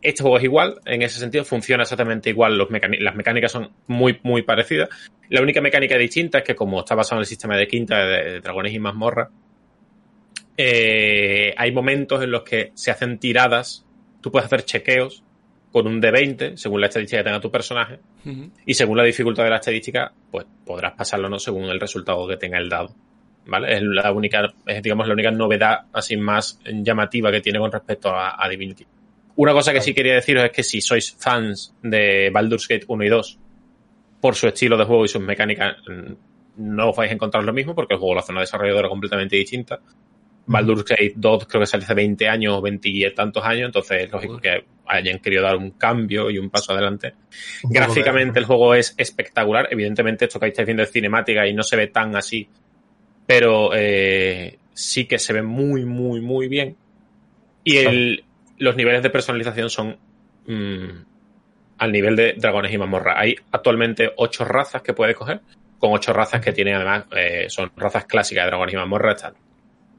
Este 0.00 0.22
juego 0.22 0.38
es 0.38 0.44
igual, 0.44 0.80
en 0.86 1.02
ese 1.02 1.18
sentido 1.18 1.44
funciona 1.44 1.82
exactamente 1.82 2.30
igual, 2.30 2.56
Los 2.56 2.68
las 2.70 3.14
mecánicas 3.14 3.52
son 3.52 3.70
muy, 3.86 4.18
muy 4.22 4.42
parecidas. 4.42 4.88
La 5.28 5.42
única 5.42 5.60
mecánica 5.60 5.98
distinta 5.98 6.38
es 6.38 6.44
que 6.44 6.54
como 6.54 6.80
está 6.80 6.94
basado 6.94 7.18
en 7.18 7.22
el 7.22 7.26
sistema 7.26 7.56
de 7.56 7.66
quinta 7.66 7.98
de, 8.06 8.40
dragones 8.40 8.72
y 8.72 8.78
mazmorra, 8.78 9.28
eh, 10.58 11.54
hay 11.56 11.72
momentos 11.72 12.22
en 12.22 12.30
los 12.30 12.42
que 12.42 12.72
se 12.74 12.90
hacen 12.90 13.18
tiradas 13.18 13.86
tú 14.20 14.30
puedes 14.30 14.46
hacer 14.46 14.64
chequeos 14.64 15.22
con 15.72 15.86
un 15.86 16.00
D20, 16.00 16.56
según 16.56 16.80
la 16.80 16.86
estadística 16.86 17.20
que 17.20 17.24
tenga 17.24 17.40
tu 17.40 17.50
personaje, 17.50 18.00
y 18.64 18.74
según 18.74 18.96
la 18.96 19.04
dificultad 19.04 19.44
de 19.44 19.50
la 19.50 19.56
estadística, 19.56 20.12
pues 20.30 20.46
podrás 20.64 20.94
pasarlo 20.94 21.26
o 21.26 21.30
no 21.30 21.38
según 21.38 21.64
el 21.64 21.78
resultado 21.78 22.26
que 22.26 22.36
tenga 22.36 22.58
el 22.58 22.68
dado. 22.68 22.94
¿Vale? 23.46 23.76
Es 23.76 23.82
la 23.82 24.12
única, 24.12 24.54
es, 24.66 24.82
digamos, 24.82 25.06
la 25.06 25.14
única 25.14 25.30
novedad 25.30 25.80
así 25.92 26.16
más 26.16 26.58
llamativa 26.64 27.30
que 27.30 27.40
tiene 27.40 27.58
con 27.58 27.72
respecto 27.72 28.10
a, 28.14 28.46
Divinity. 28.48 28.86
Una 29.36 29.52
cosa 29.52 29.72
que 29.72 29.80
sí 29.80 29.94
quería 29.94 30.14
deciros 30.14 30.44
es 30.44 30.50
que 30.50 30.62
si 30.62 30.80
sois 30.80 31.14
fans 31.18 31.74
de 31.82 32.30
Baldur's 32.30 32.66
Gate 32.68 32.84
1 32.86 33.04
y 33.04 33.08
2, 33.08 33.38
por 34.20 34.34
su 34.34 34.48
estilo 34.48 34.76
de 34.76 34.84
juego 34.84 35.04
y 35.04 35.08
sus 35.08 35.22
mecánicas, 35.22 35.76
no 36.56 36.90
os 36.90 36.96
vais 36.96 37.10
a 37.10 37.14
encontrar 37.14 37.44
lo 37.44 37.52
mismo 37.52 37.74
porque 37.74 37.94
el 37.94 38.00
juego 38.00 38.14
lo 38.14 38.20
hace 38.20 38.32
una 38.32 38.40
desarrolladora 38.40 38.88
completamente 38.88 39.36
distinta. 39.36 39.80
Baldur's 40.48 40.84
Gate 40.84 41.12
2 41.14 41.46
creo 41.46 41.60
que 41.60 41.66
sale 41.66 41.84
hace 41.84 41.94
20 41.94 42.26
años 42.26 42.54
o 42.54 42.62
20 42.62 42.88
y 42.88 43.14
tantos 43.14 43.44
años, 43.44 43.66
entonces 43.66 44.04
es 44.04 44.10
lógico 44.10 44.38
que 44.38 44.64
hayan 44.86 45.18
querido 45.18 45.42
dar 45.42 45.56
un 45.56 45.72
cambio 45.72 46.30
y 46.30 46.38
un 46.38 46.48
paso 46.48 46.72
adelante. 46.72 47.14
Gráficamente 47.64 48.38
el 48.38 48.46
juego 48.46 48.74
es 48.74 48.94
espectacular, 48.96 49.68
evidentemente 49.70 50.24
esto 50.24 50.40
que 50.40 50.48
estáis 50.48 50.66
viendo 50.66 50.82
es 50.82 50.90
cinemática 50.90 51.46
y 51.46 51.52
no 51.52 51.62
se 51.62 51.76
ve 51.76 51.88
tan 51.88 52.16
así, 52.16 52.48
pero 53.26 53.70
eh, 53.74 54.58
sí 54.72 55.04
que 55.04 55.18
se 55.18 55.34
ve 55.34 55.42
muy, 55.42 55.84
muy, 55.84 56.22
muy 56.22 56.48
bien. 56.48 56.76
Y 57.62 57.76
el, 57.76 58.24
los 58.56 58.74
niveles 58.74 59.02
de 59.02 59.10
personalización 59.10 59.68
son 59.68 59.98
mm, 60.46 61.04
al 61.76 61.92
nivel 61.92 62.16
de 62.16 62.32
dragones 62.38 62.72
y 62.72 62.78
mazmorra. 62.78 63.20
Hay 63.20 63.36
actualmente 63.52 64.10
ocho 64.16 64.46
razas 64.46 64.80
que 64.80 64.94
puedes 64.94 65.14
coger, 65.14 65.42
con 65.78 65.92
ocho 65.92 66.14
razas 66.14 66.40
que 66.40 66.52
tienen 66.52 66.76
además, 66.76 67.04
eh, 67.14 67.46
son 67.50 67.70
razas 67.76 68.06
clásicas 68.06 68.44
de 68.44 68.48
dragones 68.48 68.72
y 68.72 68.78
mazmorra, 68.78 69.12
están 69.12 69.34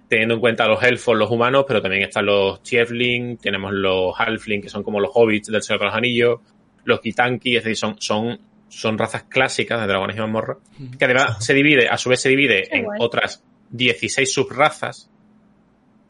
teniendo 0.09 0.33
en 0.33 0.39
cuenta 0.41 0.67
los 0.67 0.81
elfos, 0.83 1.15
los 1.15 1.29
humanos, 1.29 1.65
pero 1.67 1.81
también 1.81 2.03
están 2.03 2.25
los 2.25 2.61
tiefling, 2.63 3.37
tenemos 3.37 3.71
los 3.71 4.19
halfling, 4.19 4.61
que 4.61 4.69
son 4.69 4.83
como 4.83 4.99
los 4.99 5.11
hobbits 5.13 5.49
del 5.49 5.61
Señor 5.61 5.81
de 5.81 5.85
los 5.85 5.95
Anillos, 5.95 6.39
los 6.83 6.99
kitanki, 6.99 7.55
es 7.55 7.63
decir, 7.63 7.77
son, 7.77 7.95
son, 8.01 8.39
son 8.67 8.97
razas 8.97 9.23
clásicas 9.23 9.79
de 9.79 9.87
dragones 9.87 10.17
y 10.17 10.19
mazmorra, 10.19 10.57
que 10.97 11.05
además 11.05 11.45
se 11.45 11.53
divide, 11.53 11.87
a 11.87 11.97
su 11.97 12.09
vez 12.09 12.21
se 12.21 12.29
divide 12.29 12.75
en 12.75 12.87
otras 12.99 13.43
16 13.69 14.33
subrazas, 14.33 15.11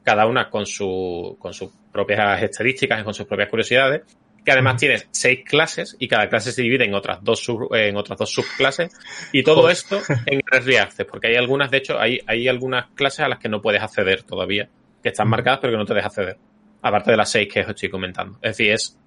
cada 0.03 0.25
una 0.25 0.49
con, 0.49 0.65
su, 0.65 1.35
con 1.37 1.53
sus 1.53 1.69
propias 1.91 2.41
estadísticas 2.41 3.01
y 3.01 3.03
con 3.03 3.13
sus 3.13 3.27
propias 3.27 3.49
curiosidades, 3.49 4.03
que 4.43 4.51
además 4.51 4.77
tienes 4.77 5.07
seis 5.11 5.41
clases 5.45 5.95
y 5.99 6.07
cada 6.07 6.29
clase 6.29 6.51
se 6.51 6.61
divide 6.61 6.85
en 6.85 6.93
otras 6.93 7.19
dos, 7.21 7.47
en 7.71 7.97
otras 7.97 8.17
dos 8.17 8.31
subclases. 8.31 8.91
Y 9.31 9.43
todo 9.43 9.69
esto 9.69 10.01
en 10.25 10.41
Early 10.51 10.77
Access, 10.77 11.05
porque 11.05 11.27
hay 11.27 11.35
algunas, 11.35 11.71
de 11.71 11.77
hecho, 11.77 11.99
hay, 11.99 12.19
hay 12.27 12.47
algunas 12.47 12.87
clases 12.95 13.21
a 13.21 13.29
las 13.29 13.39
que 13.39 13.49
no 13.49 13.61
puedes 13.61 13.81
acceder 13.81 14.23
todavía, 14.23 14.69
que 15.01 15.09
están 15.09 15.29
marcadas 15.29 15.59
pero 15.61 15.73
que 15.73 15.77
no 15.77 15.85
te 15.85 15.93
dejas 15.93 16.17
acceder, 16.17 16.37
aparte 16.81 17.11
de 17.11 17.17
las 17.17 17.31
seis 17.31 17.47
que 17.51 17.61
os 17.61 17.69
estoy 17.69 17.89
comentando. 17.89 18.37
Es 18.41 18.57
decir, 18.57 18.71
es 18.71 18.97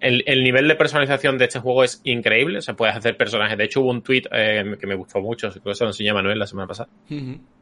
el, 0.00 0.22
el, 0.26 0.42
nivel 0.42 0.68
de 0.68 0.74
personalización 0.74 1.38
de 1.38 1.44
este 1.46 1.60
juego 1.60 1.84
es 1.84 2.00
increíble. 2.04 2.62
Se 2.62 2.74
puede 2.74 2.92
hacer 2.92 3.16
personajes. 3.16 3.56
De 3.56 3.64
hecho, 3.64 3.80
hubo 3.80 3.90
un 3.90 4.02
tweet 4.02 4.22
eh, 4.30 4.76
que 4.78 4.86
me 4.86 4.94
gustó 4.94 5.20
mucho. 5.20 5.50
Creo 5.50 5.62
que 5.62 5.74
se 5.74 5.84
lo 5.84 5.90
enseñó 5.90 6.14
Manuel 6.14 6.38
la 6.38 6.46
semana 6.46 6.66
pasada. 6.66 6.88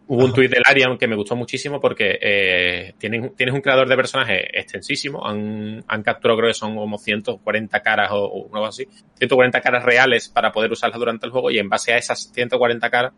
Hubo 0.09 0.25
un 0.25 0.33
tweet 0.33 0.49
del 0.49 0.63
Arian 0.65 0.99
que 0.99 1.09
me 1.09 1.17
gustó 1.17 1.35
muchísimo 1.35 1.81
porque 1.81 2.19
eh, 2.21 2.95
tienes, 2.99 3.35
tienes, 3.35 3.55
un 3.55 3.61
creador 3.61 3.89
de 3.89 3.97
personajes 3.97 4.45
extensísimo. 4.53 5.27
Han, 5.27 5.85
han 5.89 6.03
capturado, 6.03 6.39
creo 6.39 6.51
que 6.51 6.55
son 6.55 6.77
como 6.77 6.99
140 6.99 7.81
caras 7.81 8.11
o, 8.13 8.25
o, 8.25 8.55
algo 8.55 8.67
así. 8.67 8.87
140 9.15 9.61
caras 9.61 9.85
reales 9.85 10.29
para 10.29 10.53
poder 10.53 10.71
usarlas 10.71 10.99
durante 10.99 11.27
el 11.27 11.33
juego. 11.33 11.51
Y 11.51 11.59
en 11.59 11.69
base 11.69 11.93
a 11.93 11.99
esas 11.99 12.31
140 12.33 12.91
caras, 12.91 13.13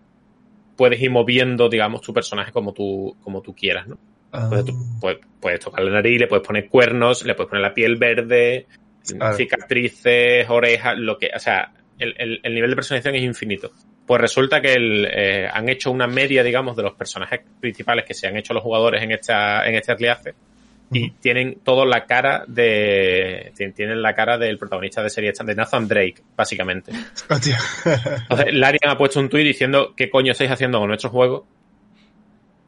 puedes 0.77 1.01
ir 1.03 1.11
moviendo, 1.11 1.69
digamos, 1.69 2.01
tu 2.01 2.15
personaje 2.15 2.53
como 2.53 2.73
tú, 2.73 3.16
como 3.23 3.43
tú 3.43 3.55
quieras, 3.55 3.89
¿no? 3.89 3.99
Entonces, 4.32 4.66
tú 4.66 4.73
ah. 4.77 4.99
puedes, 5.01 5.19
puedes 5.40 5.61
tocar 5.61 5.82
la 5.85 5.90
nariz, 5.90 6.20
le 6.20 6.27
puedes 6.27 6.47
poner 6.47 6.69
cuernos, 6.69 7.24
le 7.24 7.35
puedes 7.35 7.51
poner 7.51 7.62
la 7.62 7.74
piel 7.74 7.97
verde, 7.97 8.66
cicatrices, 9.36 10.48
orejas, 10.48 10.98
lo 10.98 11.18
que, 11.18 11.30
o 11.35 11.39
sea, 11.39 11.72
el, 11.98 12.40
el, 12.43 12.55
nivel 12.55 12.70
de 12.70 12.76
personalización 12.76 13.16
es 13.16 13.22
infinito. 13.22 13.70
Pues 14.06 14.20
resulta 14.20 14.60
que 14.60 14.72
el, 14.72 15.06
eh, 15.10 15.48
han 15.52 15.68
hecho 15.68 15.90
una 15.90 16.06
media, 16.06 16.43
digamos, 16.43 16.76
de 16.76 16.82
los 16.82 16.94
personajes 16.94 17.40
principales 17.60 18.05
que 18.05 18.14
se 18.14 18.26
han 18.26 18.36
hecho 18.36 18.55
los 18.55 18.62
jugadores 18.62 19.02
en 19.02 19.12
esta, 19.12 19.66
en 19.66 19.74
este 19.74 19.93
early 19.93 20.32
y 20.90 21.10
tienen 21.10 21.60
toda 21.62 21.85
la 21.85 22.06
cara 22.06 22.44
de 22.47 23.52
tienen 23.76 24.01
la 24.01 24.14
cara 24.14 24.39
del 24.39 24.59
protagonista 24.59 25.02
de 25.02 25.10
serie 25.10 25.32
de 25.32 25.55
Nathan 25.55 25.86
Drake 25.86 26.22
básicamente. 26.35 26.93
Entonces 27.30 28.55
Larian 28.55 28.90
ha 28.90 28.97
puesto 28.97 29.20
un 29.20 29.28
tuit 29.28 29.47
diciendo 29.47 29.93
qué 29.94 30.09
coño 30.09 30.32
estáis 30.32 30.51
haciendo 30.51 30.78
con 30.78 30.89
nuestro 30.89 31.10
juego 31.10 31.47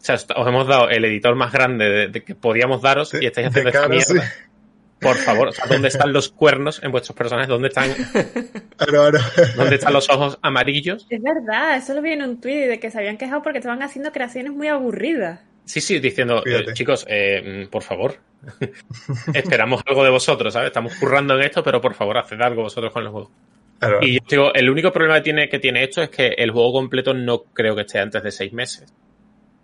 o 0.00 0.02
sea, 0.02 0.14
os 0.14 0.48
hemos 0.48 0.66
dado 0.66 0.88
el 0.88 1.04
editor 1.04 1.34
más 1.34 1.52
grande 1.52 2.08
de, 2.08 2.24
que 2.24 2.34
podíamos 2.34 2.80
daros 2.80 3.12
y 3.14 3.26
estáis 3.26 3.48
haciendo 3.48 3.70
esta 3.70 3.88
mierda 3.88 4.32
por 5.00 5.16
favor, 5.16 5.52
¿dónde 5.68 5.88
están 5.88 6.12
los 6.12 6.28
cuernos 6.28 6.82
en 6.82 6.92
vuestros 6.92 7.16
personajes? 7.16 7.48
¿Dónde 7.48 7.68
están, 7.68 7.90
¿dónde 9.56 9.74
están 9.76 9.92
los 9.92 10.08
ojos 10.10 10.38
amarillos? 10.42 11.06
Es 11.08 11.22
verdad, 11.22 11.76
eso 11.76 11.94
lo 11.94 12.02
vi 12.02 12.12
en 12.12 12.22
un 12.22 12.40
tweet 12.40 12.66
de 12.66 12.80
que 12.80 12.90
se 12.90 12.98
habían 12.98 13.16
quejado 13.16 13.42
porque 13.42 13.58
estaban 13.58 13.82
haciendo 13.82 14.12
creaciones 14.12 14.52
muy 14.52 14.68
aburridas. 14.68 15.40
Sí, 15.64 15.80
sí, 15.80 16.00
diciendo, 16.00 16.42
eh, 16.44 16.66
chicos, 16.72 17.06
eh, 17.08 17.68
por 17.70 17.82
favor, 17.82 18.16
esperamos 19.34 19.82
algo 19.86 20.04
de 20.04 20.10
vosotros, 20.10 20.52
¿sabes? 20.52 20.68
Estamos 20.68 20.94
currando 20.96 21.34
en 21.36 21.42
esto, 21.42 21.62
pero 21.62 21.80
por 21.80 21.94
favor, 21.94 22.18
haced 22.18 22.40
algo 22.40 22.62
vosotros 22.62 22.92
con 22.92 23.04
el 23.04 23.10
juego. 23.10 23.30
Y 24.02 24.14
yo 24.14 24.20
digo, 24.28 24.54
el 24.54 24.68
único 24.68 24.92
problema 24.92 25.16
que 25.16 25.22
tiene, 25.22 25.48
que 25.48 25.58
tiene 25.58 25.84
esto 25.84 26.02
es 26.02 26.10
que 26.10 26.28
el 26.36 26.50
juego 26.50 26.72
completo 26.72 27.14
no 27.14 27.44
creo 27.44 27.74
que 27.74 27.82
esté 27.82 27.98
antes 27.98 28.22
de 28.22 28.30
seis 28.30 28.52
meses. 28.52 28.92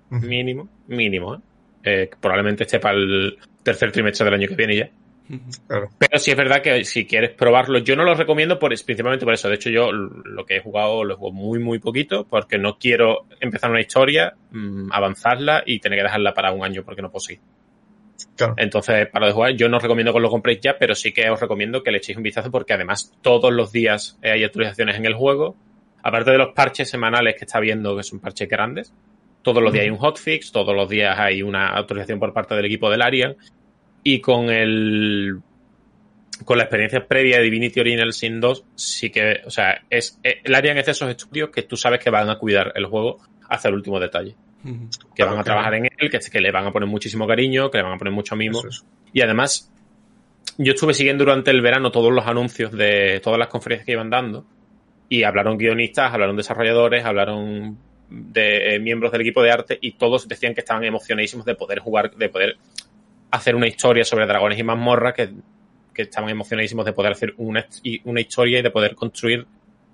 Mínimo, 0.09 0.69
mínimo, 0.87 1.35
¿eh? 1.35 1.39
¿eh? 1.83 2.11
Probablemente 2.21 2.65
esté 2.65 2.81
para 2.81 2.97
el 2.97 3.39
tercer 3.63 3.93
trimestre 3.93 4.25
del 4.25 4.35
año 4.35 4.49
que 4.49 4.55
viene 4.55 4.77
ya. 4.77 4.91
Pero 5.99 6.19
sí 6.19 6.31
es 6.31 6.37
verdad 6.37 6.63
que 6.63 6.85
si 6.85 7.07
quieres 7.07 7.31
probarlo, 7.31 7.79
yo 7.79 7.97
no 7.97 8.05
lo 8.05 8.15
recomiendo 8.15 8.59
por, 8.59 8.71
principalmente 8.71 9.25
por 9.25 9.35
eso. 9.35 9.49
De 9.49 9.57
hecho, 9.57 9.71
yo 9.71 9.91
lo 9.91 10.45
que 10.45 10.57
he 10.57 10.61
jugado 10.61 11.05
lo 11.05 11.17
jugado 11.17 11.35
muy, 11.35 11.59
muy 11.59 11.79
poquito 11.79 12.25
porque 12.25 12.59
no 12.59 12.79
quiero 12.79 13.27
empezar 13.41 13.71
una 13.71 13.81
historia, 13.81 14.35
mm, 14.51 14.93
avanzarla 14.93 15.63
y 15.67 15.81
tener 15.81 15.99
que 15.99 16.05
dejarla 16.05 16.35
para 16.35 16.53
un 16.53 16.65
año 16.65 16.85
porque 16.85 17.03
no 17.03 17.11
puedo 17.11 17.21
seguir. 17.21 17.41
Entonces, 18.57 19.09
para 19.09 19.27
de 19.27 19.33
jugar, 19.33 19.53
yo 19.53 19.69
no 19.69 19.77
os 19.77 19.83
recomiendo 19.83 20.13
que 20.13 20.21
lo 20.21 20.31
compréis 20.31 20.61
ya, 20.61 20.77
pero 20.79 20.95
sí 20.95 21.13
que 21.13 21.29
os 21.29 21.41
recomiendo 21.41 21.83
que 21.83 21.91
le 21.91 21.99
echéis 21.99 22.17
un 22.17 22.23
vistazo 22.23 22.51
porque 22.51 22.73
además 22.73 23.13
todos 23.23 23.53
los 23.53 23.73
días 23.73 24.19
hay 24.23 24.45
actualizaciones 24.45 24.97
en 24.97 25.07
el 25.07 25.15
juego. 25.15 25.57
Aparte 26.03 26.31
de 26.31 26.39
los 26.39 26.55
parches 26.55 26.89
semanales 26.89 27.35
que 27.37 27.45
está 27.45 27.61
viendo, 27.61 27.97
que 27.97 28.03
son 28.03 28.21
parches 28.21 28.49
grandes, 28.49 28.93
todos 29.43 29.63
los 29.63 29.73
días 29.73 29.85
hay 29.85 29.91
un 29.91 29.99
hotfix, 29.99 30.53
todos 30.53 30.75
los 30.75 30.89
días 30.89 31.19
hay 31.19 31.43
una 31.43 31.69
actualización 31.77 32.19
por 32.19 32.33
parte 32.33 32.55
del 32.55 32.65
equipo 32.65 32.91
del 32.91 33.03
Arian 33.03 33.37
y 34.09 34.21
con 34.21 34.51
el 34.51 35.41
con 36.45 36.59
la 36.59 36.65
experiencia 36.65 37.09
previa 37.09 37.39
de 37.39 37.43
Divinity 37.43 37.81
Original 37.81 38.13
Sin 38.13 38.41
2, 38.41 38.65
sí 38.77 39.11
que, 39.11 39.41
o 39.45 39.51
sea, 39.51 39.83
es 39.91 40.21
el 40.23 40.55
área 40.55 40.71
en 40.71 40.79
esos 40.79 41.11
estudios 41.11 41.51
que 41.51 41.63
tú 41.63 41.77
sabes 41.77 41.99
que 41.99 42.09
van 42.09 42.31
a 42.31 42.39
cuidar 42.39 42.73
el 42.77 42.87
juego 42.87 43.19
hasta 43.49 43.69
el 43.69 43.75
último 43.75 43.99
detalle. 43.99 44.37
Que 45.15 45.25
van 45.25 45.39
a 45.39 45.43
trabajar 45.43 45.75
en 45.75 45.87
él, 45.87 46.11
que, 46.11 46.21
que 46.21 46.41
le 46.41 46.53
van 46.53 46.67
a 46.67 46.73
poner 46.73 46.89
muchísimo 46.89 47.27
cariño, 47.27 47.69
que 47.69 47.79
le 47.79 47.85
van 47.85 47.95
a 47.95 47.99
poner 47.99 48.15
mucho 48.15 48.37
mimo. 48.37 48.63
Y 49.13 49.23
además, 49.23 49.73
yo 50.57 50.73
estuve 50.73 50.95
siguiendo 50.95 51.25
durante 51.25 51.51
el 51.51 51.61
verano 51.61 51.91
todos 51.91 52.13
los 52.13 52.27
anuncios 52.29 52.71
de 52.71 53.21
todas 53.25 53.41
las 53.41 53.49
conferencias 53.49 53.87
que 53.87 53.93
iban 53.93 54.11
dando. 54.11 54.47
Y 55.09 55.25
hablaron 55.25 55.59
guionistas, 55.59 56.13
hablaron 56.13 56.37
desarrolladores, 56.37 57.05
hablaron 57.05 57.79
de 58.09 58.75
eh, 58.75 58.79
miembros 58.79 59.11
del 59.11 59.23
equipo 59.23 59.43
de 59.43 59.51
arte 59.51 59.79
y 59.81 59.93
todos 59.93 60.29
decían 60.29 60.55
que 60.55 60.61
estaban 60.61 60.85
emocionadísimos 60.85 61.45
de 61.45 61.57
poder 61.57 61.81
jugar, 61.81 62.15
de 62.15 62.29
poder 62.29 62.57
hacer 63.31 63.55
una 63.55 63.67
historia 63.67 64.05
sobre 64.05 64.27
dragones 64.27 64.59
y 64.59 64.63
mazmorras 64.63 65.15
que, 65.15 65.31
que 65.95 66.03
estaban 66.03 66.31
emocionadísimos 66.31 66.85
de 66.85 66.93
poder 66.93 67.13
hacer 67.13 67.35
una, 67.39 67.67
una 68.05 68.21
historia 68.21 68.59
y 68.59 68.63
de 68.63 68.71
poder 68.71 68.95
construir 68.95 69.47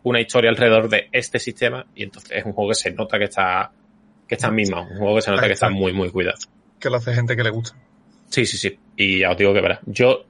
una 0.03 0.21
historia 0.21 0.51
alrededor 0.51 0.89
de 0.89 1.09
este 1.13 1.39
sistema 1.39 1.87
y 1.95 2.03
entonces 2.03 2.33
es 2.33 2.45
un 2.45 2.53
juego 2.53 2.71
que 2.71 2.75
se 2.75 2.91
nota 2.91 3.19
que 3.19 3.25
está 3.25 3.71
que 4.27 4.35
está 4.35 4.51
mismo, 4.51 4.83
un 4.83 4.99
juego 4.99 5.17
que 5.17 5.23
se 5.23 5.31
nota 5.31 5.47
que 5.47 5.53
está 5.53 5.69
muy 5.69 5.93
muy 5.93 6.11
cuidado. 6.11 6.39
Que 6.81 6.91
lo 6.91 6.97
hace 6.97 7.15
gente 7.15 7.37
que 7.37 7.43
le 7.43 7.51
gusta. 7.51 7.77
Sí, 8.29 8.47
sí, 8.47 8.57
sí. 8.57 8.79
Y 8.97 9.21
ya 9.21 9.31
os 9.31 9.37
digo 9.37 9.53
que 9.53 9.61
verá. 9.61 9.81
Yo 9.87 10.25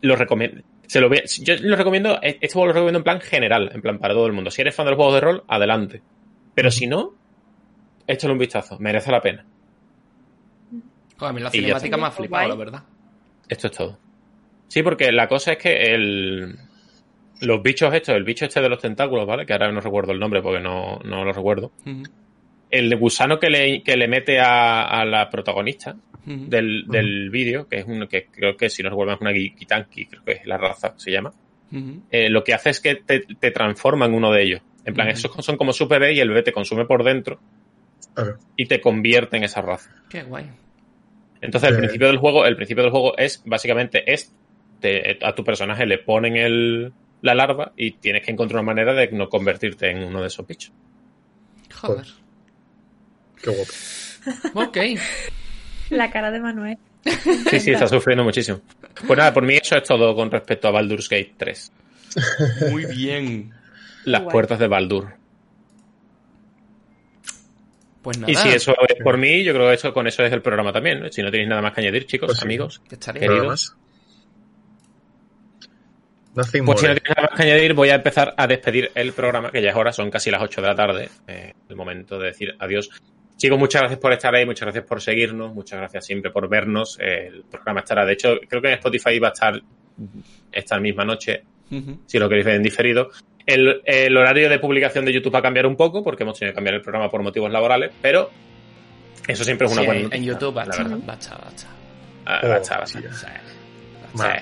lo 0.00 0.16
recomiendo. 0.16 0.62
Se 0.86 1.00
lo 1.00 1.10
yo 1.14 1.54
lo 1.60 1.76
recomiendo, 1.76 2.18
este 2.22 2.48
juego 2.48 2.66
lo 2.66 2.72
recomiendo 2.72 2.98
en 2.98 3.04
plan 3.04 3.20
general, 3.20 3.70
en 3.74 3.80
plan 3.80 3.98
para 3.98 4.14
todo 4.14 4.26
el 4.26 4.32
mundo. 4.32 4.50
Si 4.50 4.60
eres 4.62 4.74
fan 4.74 4.86
de 4.86 4.92
los 4.92 4.96
juegos 4.96 5.14
de 5.14 5.20
rol, 5.20 5.44
adelante. 5.48 6.02
Pero 6.54 6.70
si 6.70 6.86
no, 6.86 7.14
échale 8.06 8.32
un 8.32 8.38
vistazo, 8.38 8.78
merece 8.78 9.10
la 9.10 9.20
pena 9.20 9.46
a 11.26 11.32
mí 11.32 11.40
la 11.40 11.50
cinemática 11.50 11.96
me 11.96 12.06
ha 12.06 12.10
flipado, 12.10 12.48
la 12.48 12.54
verdad. 12.54 12.82
Esto 13.48 13.66
es 13.66 13.72
todo. 13.72 13.98
Sí, 14.68 14.82
porque 14.82 15.12
la 15.12 15.28
cosa 15.28 15.52
es 15.52 15.58
que 15.58 15.94
el, 15.94 16.56
los 17.40 17.62
bichos 17.62 17.92
estos, 17.94 18.14
el 18.14 18.24
bicho 18.24 18.44
este 18.44 18.60
de 18.60 18.68
los 18.68 18.80
tentáculos, 18.80 19.26
¿vale? 19.26 19.46
Que 19.46 19.52
ahora 19.52 19.70
no 19.70 19.80
recuerdo 19.80 20.12
el 20.12 20.18
nombre 20.18 20.42
porque 20.42 20.60
no, 20.60 20.98
lo 21.04 21.32
recuerdo. 21.32 21.72
El 22.70 22.96
gusano 22.96 23.38
que 23.38 23.50
le, 23.50 23.82
que 23.82 23.96
le 23.96 24.08
mete 24.08 24.40
a, 24.40 25.04
la 25.04 25.30
protagonista 25.30 25.96
del, 26.26 26.86
del 26.88 27.30
vídeo, 27.30 27.68
que 27.68 27.76
es 27.78 27.84
un, 27.86 28.06
que 28.08 28.26
creo 28.26 28.56
que 28.56 28.70
si 28.70 28.82
no 28.82 28.90
recuerdo 28.90 29.14
es 29.14 29.20
una 29.20 29.32
Gitanki, 29.32 30.06
creo 30.06 30.24
que 30.24 30.32
es 30.32 30.46
la 30.46 30.56
raza, 30.56 30.94
se 30.96 31.10
llama. 31.10 31.32
Eh, 32.10 32.30
lo 32.30 32.44
que 32.44 32.54
hace 32.54 32.70
es 32.70 32.80
que 32.80 32.94
te, 32.96 33.20
te, 33.20 33.50
transforma 33.50 34.06
en 34.06 34.14
uno 34.14 34.30
de 34.30 34.42
ellos. 34.42 34.62
En 34.84 34.94
plan, 34.94 35.08
esos 35.08 35.32
son 35.44 35.56
como 35.56 35.72
su 35.72 35.88
bebé 35.88 36.12
y 36.12 36.20
el 36.20 36.28
bebé 36.28 36.42
te 36.42 36.52
consume 36.52 36.84
por 36.84 37.02
dentro 37.02 37.40
y 38.56 38.66
te 38.66 38.80
convierte 38.80 39.36
en 39.36 39.44
esa 39.44 39.60
raza. 39.60 39.90
Qué 40.08 40.22
guay. 40.22 40.46
Entonces, 41.44 41.70
el 41.70 41.76
principio 41.76 42.06
del 42.06 42.16
juego, 42.16 42.46
el 42.46 42.56
principio 42.56 42.82
del 42.82 42.90
juego 42.90 43.16
es 43.18 43.42
básicamente 43.44 44.12
es 44.12 44.32
a 45.22 45.34
tu 45.34 45.44
personaje 45.44 45.86
le 45.86 45.98
ponen 45.98 46.36
el, 46.36 46.92
la 47.22 47.34
larva 47.34 47.72
y 47.76 47.92
tienes 47.92 48.24
que 48.24 48.32
encontrar 48.32 48.60
una 48.60 48.66
manera 48.66 48.92
de 48.92 49.08
no 49.12 49.28
convertirte 49.28 49.90
en 49.90 50.04
uno 50.04 50.20
de 50.20 50.26
esos 50.26 50.46
bichos. 50.46 50.72
Joder. 51.74 52.06
Qué 53.42 53.50
guapo. 53.50 53.72
Ok. 54.68 54.78
La 55.90 56.10
cara 56.10 56.30
de 56.30 56.40
Manuel. 56.40 56.78
Sí, 57.50 57.60
sí, 57.60 57.72
está 57.72 57.86
sufriendo 57.86 58.24
muchísimo. 58.24 58.62
Pues 59.06 59.18
nada, 59.18 59.34
por 59.34 59.42
mí 59.42 59.54
eso 59.54 59.76
es 59.76 59.84
todo 59.84 60.14
con 60.14 60.30
respecto 60.30 60.68
a 60.68 60.70
Baldur's 60.70 61.10
Gate 61.10 61.34
3. 61.36 61.72
Muy 62.70 62.86
bien. 62.86 63.52
Las 64.04 64.22
puertas 64.22 64.58
de 64.58 64.66
Baldur. 64.66 65.14
Pues 68.04 68.18
nada. 68.18 68.30
Y 68.30 68.34
si 68.36 68.50
eso 68.50 68.74
es 68.86 69.02
por 69.02 69.16
mí, 69.16 69.42
yo 69.42 69.54
creo 69.54 69.66
que 69.68 69.74
eso, 69.74 69.94
con 69.94 70.06
eso 70.06 70.22
es 70.22 70.30
el 70.30 70.42
programa 70.42 70.74
también. 70.74 71.10
Si 71.10 71.22
no 71.22 71.30
tenéis 71.30 71.48
nada 71.48 71.62
más 71.62 71.72
que 71.72 71.80
añadir, 71.80 72.04
chicos, 72.04 72.26
Pues 72.28 72.38
sí. 72.38 72.44
amigos, 72.44 72.82
queridos. 73.14 73.74
Nothing 76.34 76.66
Pues 76.66 76.80
si 76.80 76.86
no 76.86 76.94
tienes 76.94 77.16
nada 77.16 77.28
más 77.30 77.40
que 77.40 77.42
añadir, 77.44 77.72
voy 77.72 77.88
a 77.88 77.94
empezar 77.94 78.34
a 78.36 78.46
despedir 78.46 78.90
el 78.94 79.12
programa, 79.14 79.50
que 79.50 79.62
ya 79.62 79.70
es 79.70 79.76
hora, 79.76 79.90
son 79.90 80.10
casi 80.10 80.30
las 80.30 80.42
8 80.42 80.60
de 80.60 80.66
la 80.66 80.74
tarde. 80.74 81.08
Eh, 81.26 81.54
el 81.68 81.76
momento 81.76 82.18
de 82.18 82.26
decir 82.26 82.54
adiós. 82.58 82.90
Chicos, 83.38 83.58
muchas 83.58 83.80
gracias 83.80 84.00
por 84.00 84.12
estar 84.12 84.34
ahí, 84.34 84.44
muchas 84.44 84.66
gracias 84.66 84.84
por 84.84 85.00
seguirnos, 85.00 85.54
muchas 85.54 85.78
gracias 85.78 86.04
siempre 86.04 86.30
por 86.30 86.46
vernos. 86.46 86.98
Eh, 87.00 87.28
el 87.32 87.44
programa 87.44 87.80
estará, 87.80 88.04
de 88.04 88.12
hecho, 88.12 88.36
creo 88.46 88.60
que 88.60 88.68
en 88.68 88.74
Spotify 88.74 89.18
va 89.18 89.28
a 89.28 89.32
estar 89.32 89.62
esta 90.52 90.78
misma 90.78 91.04
noche, 91.06 91.42
Si 92.06 92.18
lo 92.18 92.28
queréis 92.28 92.46
ver 92.46 92.54
en 92.56 92.62
diferido. 92.62 93.10
El, 93.46 93.82
el 93.84 94.16
horario 94.16 94.48
de 94.48 94.58
publicación 94.58 95.04
de 95.04 95.12
YouTube 95.12 95.34
va 95.34 95.40
a 95.40 95.42
cambiar 95.42 95.66
un 95.66 95.76
poco, 95.76 96.02
porque 96.02 96.22
hemos 96.22 96.38
tenido 96.38 96.52
que 96.52 96.56
cambiar 96.56 96.76
el 96.76 96.80
programa 96.82 97.10
por 97.10 97.22
motivos 97.22 97.50
laborales, 97.50 97.90
pero 98.00 98.30
eso 99.28 99.44
siempre 99.44 99.66
es 99.66 99.72
una 99.72 99.82
Sí, 99.82 99.86
buena 99.86 100.00
en- 100.00 100.04
noticia, 100.06 100.18
en 100.22 100.24
YouTube 100.32 100.54
verdad. 100.54 100.98
basta, 101.06 101.36
basta. 101.36 101.66
Ah, 102.26 102.40
Oh. 102.82 102.86
Sí, 102.86 102.98
Vale. 104.14 104.40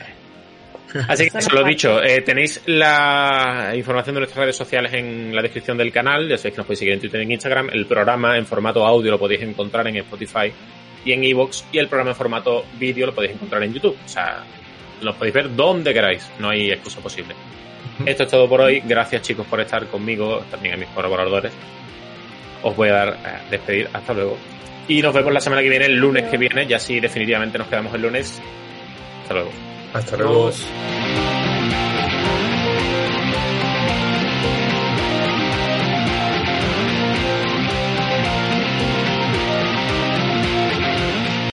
Sí. 0.93 0.99
Así 1.09 1.24
que 1.24 1.31
Solo 1.31 1.40
eso 1.40 1.55
lo 1.55 1.65
dicho, 1.65 2.03
eh, 2.03 2.20
tenéis 2.20 2.61
la 2.66 3.73
información 3.74 4.15
de 4.15 4.20
nuestras 4.20 4.40
redes 4.44 4.57
sociales 4.57 4.93
en 4.93 5.35
la 5.35 5.40
descripción 5.40 5.78
del 5.78 5.90
canal, 5.90 6.28
ya 6.28 6.36
sabéis 6.36 6.55
que 6.55 6.59
nos 6.59 6.66
podéis 6.66 6.78
seguir 6.81 6.94
en 6.94 7.01
Twitter 7.01 7.20
y 7.20 7.24
en 7.24 7.32
Instagram, 7.32 7.70
el 7.73 7.86
programa 7.86 8.36
en 8.36 8.44
formato 8.44 8.85
audio 8.85 9.11
lo 9.11 9.19
podéis 9.19 9.40
encontrar 9.43 9.86
en 9.89 9.97
Spotify 9.97 10.53
y 11.05 11.12
en 11.12 11.24
Evox 11.24 11.65
y 11.73 11.78
el 11.78 11.89
programa 11.89 12.11
en 12.11 12.16
formato 12.16 12.66
vídeo 12.78 13.07
lo 13.07 13.15
podéis 13.15 13.32
encontrar 13.35 13.62
en 13.62 13.73
YouTube, 13.73 13.97
o 14.05 14.09
sea, 14.09 14.44
lo 15.03 15.15
podéis 15.15 15.35
ver 15.35 15.55
donde 15.55 15.93
queráis, 15.93 16.31
no 16.39 16.51
hay 16.51 16.70
excusa 16.70 17.01
posible. 17.01 17.35
Esto 18.07 18.24
es 18.24 18.31
todo 18.31 18.49
por 18.49 18.61
hoy, 18.61 18.83
gracias 18.85 19.23
chicos 19.23 19.47
por 19.47 19.61
estar 19.61 19.87
conmigo, 19.87 20.43
también 20.51 20.74
a 20.74 20.77
mis 20.79 20.89
colaboradores. 20.89 21.53
Os 22.62 22.77
voy 22.77 22.89
a 22.89 22.93
dar 22.93 23.09
a 23.09 23.51
despedir, 23.51 23.89
hasta 23.93 24.12
luego. 24.12 24.37
Y 24.89 25.03
nos 25.03 25.15
vemos 25.15 25.33
la 25.33 25.41
semana 25.41 25.62
que 25.62 25.69
viene, 25.69 25.87
el 25.87 25.97
lunes 25.97 26.24
que 26.29 26.37
viene, 26.37 26.66
ya 26.66 26.79
sí 26.79 27.01
definitivamente 27.01 27.59
nos 27.59 27.69
quedamos 27.69 27.95
el 27.95 28.03
lunes. 28.03 28.41
Hasta 29.23 29.35
luego. 29.35 29.51
Hasta 29.93 30.16
luego. 30.16 30.49
Adiós. 30.49 31.52